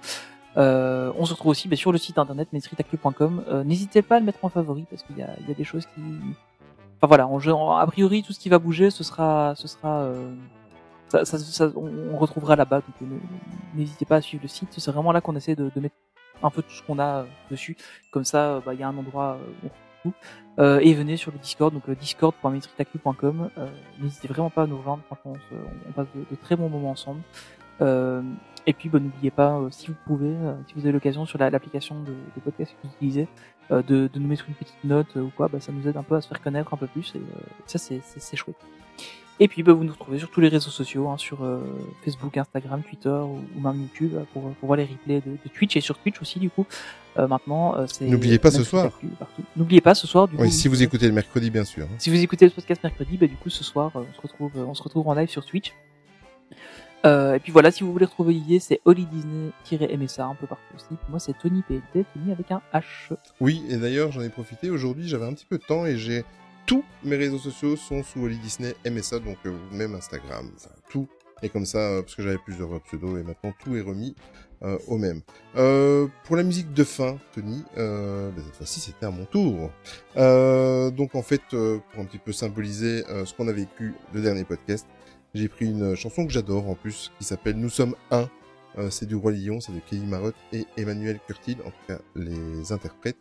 Euh, 0.56 1.10
on 1.16 1.24
se 1.24 1.32
retrouve 1.32 1.50
aussi 1.50 1.68
bah, 1.68 1.76
sur 1.76 1.92
le 1.92 1.98
site 1.98 2.18
internet 2.18 2.52
mainstreetactu.com. 2.52 3.44
Euh, 3.48 3.64
N'hésitez 3.64 4.02
pas 4.02 4.16
à 4.16 4.20
le 4.20 4.26
mettre 4.26 4.44
en 4.44 4.48
favori 4.48 4.84
parce 4.90 5.02
qu'il 5.02 5.16
y 5.18 5.22
a, 5.22 5.30
il 5.40 5.48
y 5.48 5.50
a 5.50 5.54
des 5.54 5.64
choses 5.64 5.86
qui. 5.94 6.00
Enfin 7.02 7.08
voilà, 7.08 7.26
on, 7.26 7.40
en- 7.50 7.76
a 7.76 7.86
priori 7.86 8.22
tout 8.22 8.32
ce 8.32 8.38
qui 8.38 8.48
va 8.48 8.58
bouger, 8.60 8.90
ce 8.90 9.02
sera, 9.02 9.54
ce 9.56 9.66
sera, 9.66 10.02
euh, 10.02 10.32
ça, 11.08 11.24
ça- 11.24 11.38
ça- 11.38 11.72
on, 11.74 11.90
on 12.14 12.16
retrouvera 12.16 12.54
là-bas. 12.54 12.80
Donc 12.80 13.10
euh, 13.10 13.16
n'hésitez 13.74 14.04
pas 14.04 14.16
à 14.16 14.20
suivre 14.20 14.42
le 14.44 14.48
site. 14.48 14.68
C'est 14.70 14.90
vraiment 14.92 15.10
là 15.12 15.20
qu'on 15.20 15.34
essaie 15.34 15.56
de, 15.56 15.70
de 15.74 15.80
mettre 15.80 15.96
un 16.44 16.50
peu 16.50 16.62
tout 16.62 16.70
ce 16.70 16.82
qu'on 16.84 17.00
a 17.00 17.22
euh, 17.22 17.24
dessus. 17.50 17.76
Comme 18.12 18.24
ça, 18.24 18.38
euh, 18.54 18.60
bah, 18.64 18.72
il 18.74 18.80
y 18.80 18.82
a 18.84 18.88
un 18.88 18.96
endroit 18.96 19.36
où 19.64 19.68
on. 20.08 20.12
Euh, 20.60 20.78
et 20.80 20.94
venez 20.94 21.16
sur 21.16 21.32
le 21.32 21.38
Discord, 21.38 21.72
donc 21.74 21.86
le. 21.88 21.96
Euh, 23.58 23.66
N'hésitez 24.00 24.28
vraiment 24.28 24.50
pas 24.50 24.62
à 24.62 24.66
nous 24.66 24.76
rejoindre, 24.78 25.02
franchement, 25.06 25.32
on, 25.32 25.54
se- 25.54 25.88
on 25.88 25.92
passe 25.92 26.06
de, 26.14 26.36
très 26.36 26.54
bons 26.56 26.68
moments 26.68 26.90
ensemble. 26.90 27.22
Euh, 27.80 28.22
et 28.66 28.72
puis, 28.74 28.88
bah, 28.88 29.00
n'oubliez 29.00 29.30
pas, 29.32 29.60
si 29.70 29.88
vous 29.88 29.96
pouvez, 30.06 30.34
si 30.68 30.74
vous 30.74 30.80
avez 30.82 30.92
l'occasion 30.92 31.24
sur 31.26 31.38
la- 31.38 31.50
l'application 31.50 31.98
de, 32.00 32.12
de 32.12 32.40
podcast 32.44 32.72
que 32.80 32.86
vous 32.86 32.92
utilisez, 32.94 33.26
de, 33.70 34.09
de 34.12 34.18
nous 34.18 34.28
mettre 34.28 34.44
une 34.48 34.55
petite 34.55 34.84
note 34.84 35.06
euh, 35.16 35.22
ou 35.22 35.30
quoi, 35.36 35.48
bah, 35.48 35.60
ça 35.60 35.72
nous 35.72 35.89
aide 35.89 35.97
un 35.97 36.02
peu 36.02 36.16
à 36.16 36.20
se 36.20 36.28
faire 36.28 36.40
connaître 36.40 36.72
un 36.74 36.76
peu 36.76 36.86
plus. 36.86 37.12
Et 37.14 37.18
euh, 37.18 37.40
ça, 37.66 37.78
c'est 37.78 38.36
chouette. 38.36 38.56
Et 39.40 39.48
puis, 39.48 39.62
bah, 39.62 39.72
vous 39.72 39.82
nous 39.82 39.93
retrouvez 39.93 40.18
sur 40.18 40.30
tous 40.30 40.40
les 40.40 40.48
réseaux 40.48 40.70
sociaux, 40.70 41.09
hein, 41.09 41.16
sur 41.16 41.43
euh, 41.43 41.60
Facebook, 42.05 42.36
Instagram, 42.36 42.82
Twitter 42.82 43.09
ou, 43.09 43.40
ou 43.56 43.60
même 43.60 43.80
YouTube, 43.80 44.12
euh, 44.14 44.24
pour, 44.32 44.52
pour 44.52 44.66
voir 44.66 44.76
les 44.76 44.84
replays 44.84 45.20
de, 45.20 45.32
de 45.32 45.48
Twitch 45.52 45.76
et 45.76 45.80
sur 45.80 45.98
Twitch 45.98 46.20
aussi, 46.20 46.39
du 46.39 46.51
coup. 46.51 46.66
Euh, 47.18 47.26
maintenant, 47.26 47.74
euh, 47.76 47.86
c'est. 47.89 48.06
N'oubliez 48.06 48.39
pas 48.39 48.51
ce 48.51 48.62
soir. 48.62 48.98
N'oubliez 49.56 49.80
pas 49.80 49.94
ce 49.94 50.06
soir, 50.06 50.28
du 50.28 50.36
coup. 50.36 50.43
Oui, 50.43 50.52
si 50.52 50.68
vous 50.68 50.80
euh, 50.80 50.84
écoutez 50.84 51.06
le 51.06 51.12
mercredi, 51.12 51.51
bien 51.51 51.64
sûr. 51.64 51.86
si 51.98 52.10
vous 52.10 52.22
écoutez 52.22 52.44
le 52.44 52.51
podcast 52.51 52.82
mercredi, 52.82 53.16
bah, 53.16 53.26
du 53.26 53.36
coup, 53.36 53.51
ce 53.51 53.64
soir, 53.64 53.90
euh, 53.97 54.02
on 54.09 54.14
se 54.14 54.20
retrouve, 54.22 54.52
euh, 54.56 54.64
on 54.64 54.74
se 54.74 54.82
retrouve 54.82 55.09
en 55.09 55.14
live 55.14 55.28
sur 55.28 55.44
Twitch. 55.44 55.72
Euh, 57.04 57.34
et 57.34 57.40
puis 57.40 57.52
voilà, 57.52 57.70
si 57.70 57.82
vous 57.82 57.92
voulez 57.92 58.04
retrouver 58.04 58.30
Olivier, 58.30 58.60
c'est 58.60 58.80
Oli 58.84 59.06
Disney-MSA 59.06 60.24
un 60.24 60.34
peu 60.34 60.46
partout 60.46 60.74
aussi. 60.74 60.86
Puis 60.88 61.06
moi, 61.08 61.18
c'est 61.18 61.36
Tony 61.38 61.62
PLT, 61.62 62.06
Tony 62.14 62.32
avec 62.32 62.50
un 62.50 62.62
H. 62.72 63.14
Oui, 63.40 63.64
et 63.68 63.76
d'ailleurs, 63.76 64.12
j'en 64.12 64.22
ai 64.22 64.28
profité. 64.28 64.70
Aujourd'hui, 64.70 65.08
j'avais 65.08 65.26
un 65.26 65.32
petit 65.32 65.46
peu 65.46 65.58
de 65.58 65.64
temps 65.64 65.84
et 65.86 65.96
j'ai 65.96 66.24
tous 66.66 66.84
mes 67.02 67.16
réseaux 67.16 67.38
sociaux 67.38 67.76
sont 67.76 68.02
sous 68.02 68.22
Oli 68.22 68.38
Disney 68.38 68.74
MSA, 68.88 69.18
donc 69.18 69.38
euh, 69.46 69.52
même 69.72 69.94
Instagram, 69.94 70.48
enfin 70.56 70.70
tout. 70.88 71.08
Et 71.42 71.48
comme 71.48 71.66
ça, 71.66 71.78
euh, 71.78 72.02
parce 72.02 72.14
que 72.14 72.22
j'avais 72.22 72.38
plusieurs 72.38 72.72
euh, 72.72 72.78
pseudos 72.78 73.18
et 73.18 73.22
maintenant 73.22 73.52
tout 73.62 73.76
est 73.76 73.80
remis 73.80 74.14
au 74.86 74.96
même. 74.96 75.22
Euh, 75.56 76.06
pour 76.22 76.36
la 76.36 76.44
musique 76.44 76.72
de 76.72 76.84
fin, 76.84 77.18
Tony, 77.34 77.64
ben, 77.74 78.32
cette 78.36 78.54
fois-ci 78.54 78.78
c'était 78.78 79.06
à 79.06 79.10
mon 79.10 79.24
tour. 79.24 79.72
Donc 80.14 81.16
en 81.16 81.22
fait, 81.22 81.42
pour 81.50 82.00
un 82.00 82.04
petit 82.04 82.18
peu 82.18 82.30
symboliser 82.30 83.02
ce 83.24 83.34
qu'on 83.34 83.48
a 83.48 83.52
vécu 83.52 83.92
le 84.14 84.22
dernier 84.22 84.44
podcast, 84.44 84.86
j'ai 85.34 85.48
pris 85.48 85.66
une 85.66 85.94
chanson 85.94 86.26
que 86.26 86.32
j'adore 86.32 86.68
en 86.68 86.74
plus, 86.74 87.10
qui 87.18 87.24
s'appelle 87.24 87.56
Nous 87.56 87.70
sommes 87.70 87.94
un. 88.10 88.28
Euh, 88.78 88.88
c'est 88.88 89.04
du 89.04 89.14
Roi 89.16 89.32
Lion, 89.32 89.60
c'est 89.60 89.72
de 89.72 89.80
Kelly 89.80 90.06
Marotte 90.06 90.34
et 90.52 90.64
Emmanuel 90.78 91.18
Curtil, 91.26 91.59
en 91.66 91.70
tout 91.70 91.86
cas 91.88 91.98
les 92.16 92.72
interprètes. 92.72 93.18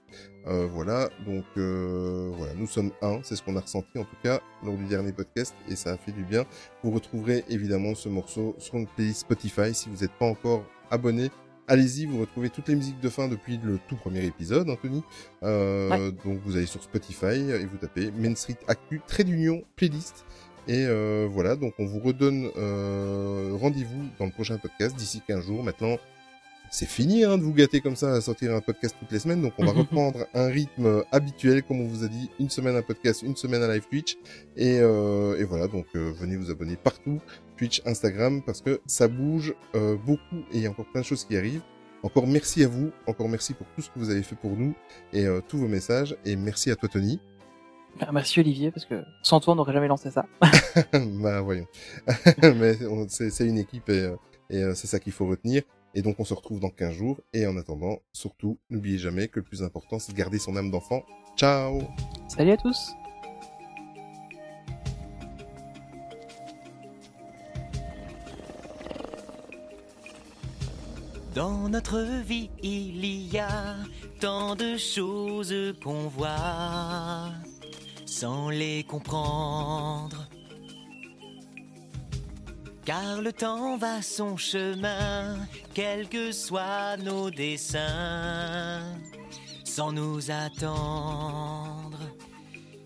Euh, 0.48 0.66
voilà, 0.66 1.10
donc 1.26 1.44
euh, 1.58 2.32
voilà, 2.38 2.54
nous 2.54 2.68
sommes 2.68 2.92
un, 3.02 3.20
c'est 3.24 3.36
ce 3.36 3.44
qu'on 3.44 3.58
a 3.58 3.60
ressenti 3.60 4.00
en 4.00 4.06
tout 4.06 4.16
cas 4.24 4.40
lors 4.64 4.76
du 4.78 4.86
dernier 4.86 5.12
podcast 5.12 5.54
et 5.70 5.76
ça 5.76 5.92
a 5.92 5.98
fait 5.98 6.14
du 6.14 6.24
bien. 6.24 6.46
Vous 6.84 6.92
retrouverez 6.92 7.44
évidemment 7.50 7.96
ce 7.96 8.08
morceau 8.08 8.56
sur 8.60 8.76
une 8.76 8.88
playlist 8.88 9.22
Spotify 9.22 9.74
si 9.74 9.90
vous 9.90 9.98
n'êtes 9.98 10.14
pas 10.14 10.26
encore 10.26 10.64
abonné. 10.90 11.30
Allez-y, 11.68 12.06
vous 12.06 12.20
retrouvez 12.20 12.50
toutes 12.50 12.68
les 12.70 12.76
musiques 12.76 13.00
de 13.00 13.10
fin 13.10 13.28
depuis 13.28 13.58
le 13.64 13.78
tout 13.88 13.96
premier 13.96 14.26
épisode, 14.26 14.70
Anthony. 14.70 15.04
Euh, 15.44 16.12
Donc 16.26 16.40
vous 16.44 16.58
allez 16.58 16.66
sur 16.66 16.82
Spotify 16.84 17.26
et 17.52 17.66
vous 17.66 17.78
tapez 17.78 18.12
Main 18.12 18.36
Street 18.36 18.58
Actu, 18.68 19.02
trait 19.06 19.24
d'union, 19.24 19.64
playlist. 19.76 20.26
Et 20.68 20.86
euh, 20.86 21.28
voilà, 21.30 21.56
donc 21.56 21.74
on 21.80 21.86
vous 21.86 22.00
redonne 22.00 22.50
euh, 22.58 23.58
rendez-vous 23.60 24.06
dans 24.20 24.26
le 24.26 24.32
prochain 24.32 24.58
podcast 24.58 24.96
d'ici 24.96 25.22
15 25.28 25.46
jours. 25.46 25.64
Maintenant, 25.64 25.98
c'est 26.74 26.88
fini 26.88 27.26
hein, 27.26 27.38
de 27.38 27.44
vous 27.44 27.54
gâter 27.54 27.82
comme 27.82 27.98
ça 27.98 28.14
à 28.14 28.22
sortir 28.22 28.56
un 28.56 28.62
podcast 28.62 28.96
toutes 28.98 29.12
les 29.12 29.20
semaines. 29.20 29.42
Donc 29.42 29.54
on 29.58 29.66
va 29.66 29.72
reprendre 29.78 30.26
un 30.34 30.48
rythme 30.48 31.04
habituel, 31.12 31.64
comme 31.64 31.82
on 31.82 31.88
vous 31.88 32.06
a 32.06 32.08
dit, 32.08 32.30
une 32.40 32.50
semaine 32.50 32.78
un 32.78 32.82
podcast, 32.82 33.22
une 33.24 33.36
semaine 33.36 33.62
un 33.62 33.74
live 33.74 33.86
Twitch. 33.90 34.18
Et, 34.56 34.80
euh, 34.80 35.38
et 35.38 35.44
voilà, 35.44 35.68
donc 35.68 35.86
euh, 35.96 36.14
venez 36.18 36.38
vous 36.38 36.50
abonner 36.50 36.78
partout, 36.78 37.20
Twitch, 37.58 37.82
Instagram, 37.86 38.42
parce 38.42 38.62
que 38.62 38.80
ça 38.88 39.10
bouge 39.10 39.54
euh, 39.76 39.98
beaucoup 39.98 40.38
et 40.54 40.58
il 40.58 40.62
y 40.62 40.66
a 40.66 40.70
encore 40.70 40.86
plein 40.86 41.02
de 41.02 41.06
choses 41.06 41.26
qui 41.26 41.36
arrivent. 41.36 41.64
Encore 42.04 42.26
merci 42.26 42.64
à 42.64 42.68
vous, 42.70 42.92
encore 43.06 43.28
merci 43.28 43.54
pour 43.54 43.68
tout 43.76 43.82
ce 43.82 43.90
que 43.90 44.00
vous 44.00 44.10
avez 44.10 44.24
fait 44.24 44.36
pour 44.36 44.52
nous 44.52 44.74
et 45.14 45.28
tous 45.48 45.58
vos 45.58 45.68
messages. 45.68 46.16
Et 46.26 46.36
merci 46.36 46.72
à 46.72 46.76
toi 46.76 46.90
Tony. 46.90 47.20
Ah, 48.00 48.12
Merci 48.12 48.40
Olivier, 48.40 48.72
parce 48.72 48.86
que 48.86 49.04
sans 49.22 49.40
toi, 49.40 49.54
on 49.54 49.56
n'aurait 49.58 49.74
jamais 49.74 49.88
lancé 49.88 50.10
ça. 50.12 50.26
bah 50.94 51.42
voyons. 51.42 51.68
Mais 52.42 52.76
c'est 53.10 53.46
une 53.46 53.58
équipe 53.58 53.90
et, 53.90 54.00
euh, 54.00 54.16
et 54.50 54.64
euh, 54.64 54.74
c'est 54.74 54.88
ça 54.88 55.00
qu'il 55.00 55.14
faut 55.14 55.28
retenir. 55.28 55.64
Et 55.94 56.02
donc 56.02 56.20
on 56.20 56.26
se 56.26 56.34
retrouve 56.34 56.60
dans 56.60 56.70
15 56.70 56.94
jours. 56.94 57.20
Et 57.34 57.46
en 57.46 57.58
attendant, 57.58 58.00
surtout, 58.14 58.58
n'oubliez 58.70 58.98
jamais 58.98 59.28
que 59.28 59.40
le 59.40 59.46
plus 59.46 59.64
important, 59.64 60.00
c'est 60.00 60.14
de 60.14 60.18
garder 60.18 60.40
son 60.40 60.56
âme 60.56 60.72
d'enfant. 60.72 61.04
Ciao 61.38 61.82
Salut 62.28 62.52
à 62.52 62.58
tous 62.58 62.92
Dans 71.34 71.70
notre 71.70 72.02
vie, 72.26 72.50
il 72.62 73.06
y 73.34 73.40
a 73.40 73.78
tant 74.20 74.54
de 74.56 74.76
choses 74.76 75.56
qu'on 75.82 76.10
voit 76.10 77.32
sans 78.12 78.50
les 78.50 78.84
comprendre. 78.84 80.28
Car 82.84 83.22
le 83.22 83.32
temps 83.32 83.78
va 83.78 84.02
son 84.02 84.36
chemin, 84.36 85.38
quels 85.74 86.10
que 86.10 86.34
soient 86.34 86.98
nos 86.98 87.32
dessins, 87.32 88.84
sans 89.64 89.94
nous 89.94 90.30
attendre. 90.30 92.00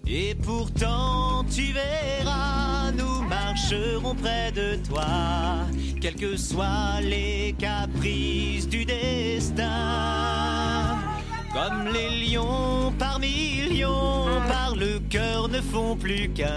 Et 0.05 0.35
pourtant, 0.35 1.43
tu 1.45 1.73
verras, 1.73 2.91
nous 2.91 3.23
marcherons 3.23 4.13
près 4.13 4.51
de 4.51 4.75
toi, 4.87 5.65
quels 5.99 6.15
que 6.15 6.37
soient 6.37 7.01
les 7.01 7.55
caprices 7.57 8.67
du 8.67 8.85
destin. 8.85 9.65
Comme 11.55 11.87
les 11.93 12.09
lions 12.09 12.91
par 12.99 13.17
millions, 13.17 14.25
par 14.49 14.75
le 14.75 14.99
cœur 14.99 15.47
ne 15.47 15.61
font 15.61 15.95
plus 15.95 16.29
qu'un. 16.33 16.51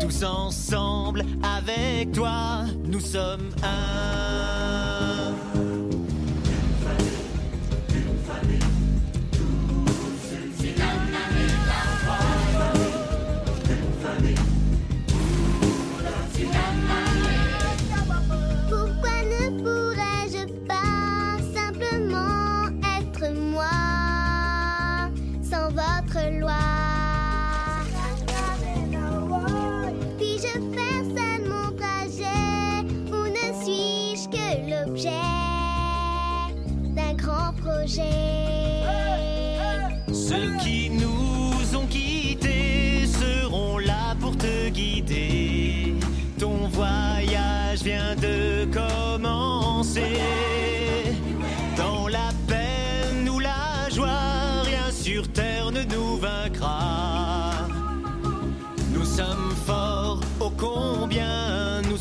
Tous 0.00 0.22
ensemble, 0.22 1.24
avec 1.42 2.12
toi, 2.12 2.66
nous 2.84 3.00
sommes 3.00 3.50
un. 3.64 4.97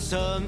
some 0.08 0.48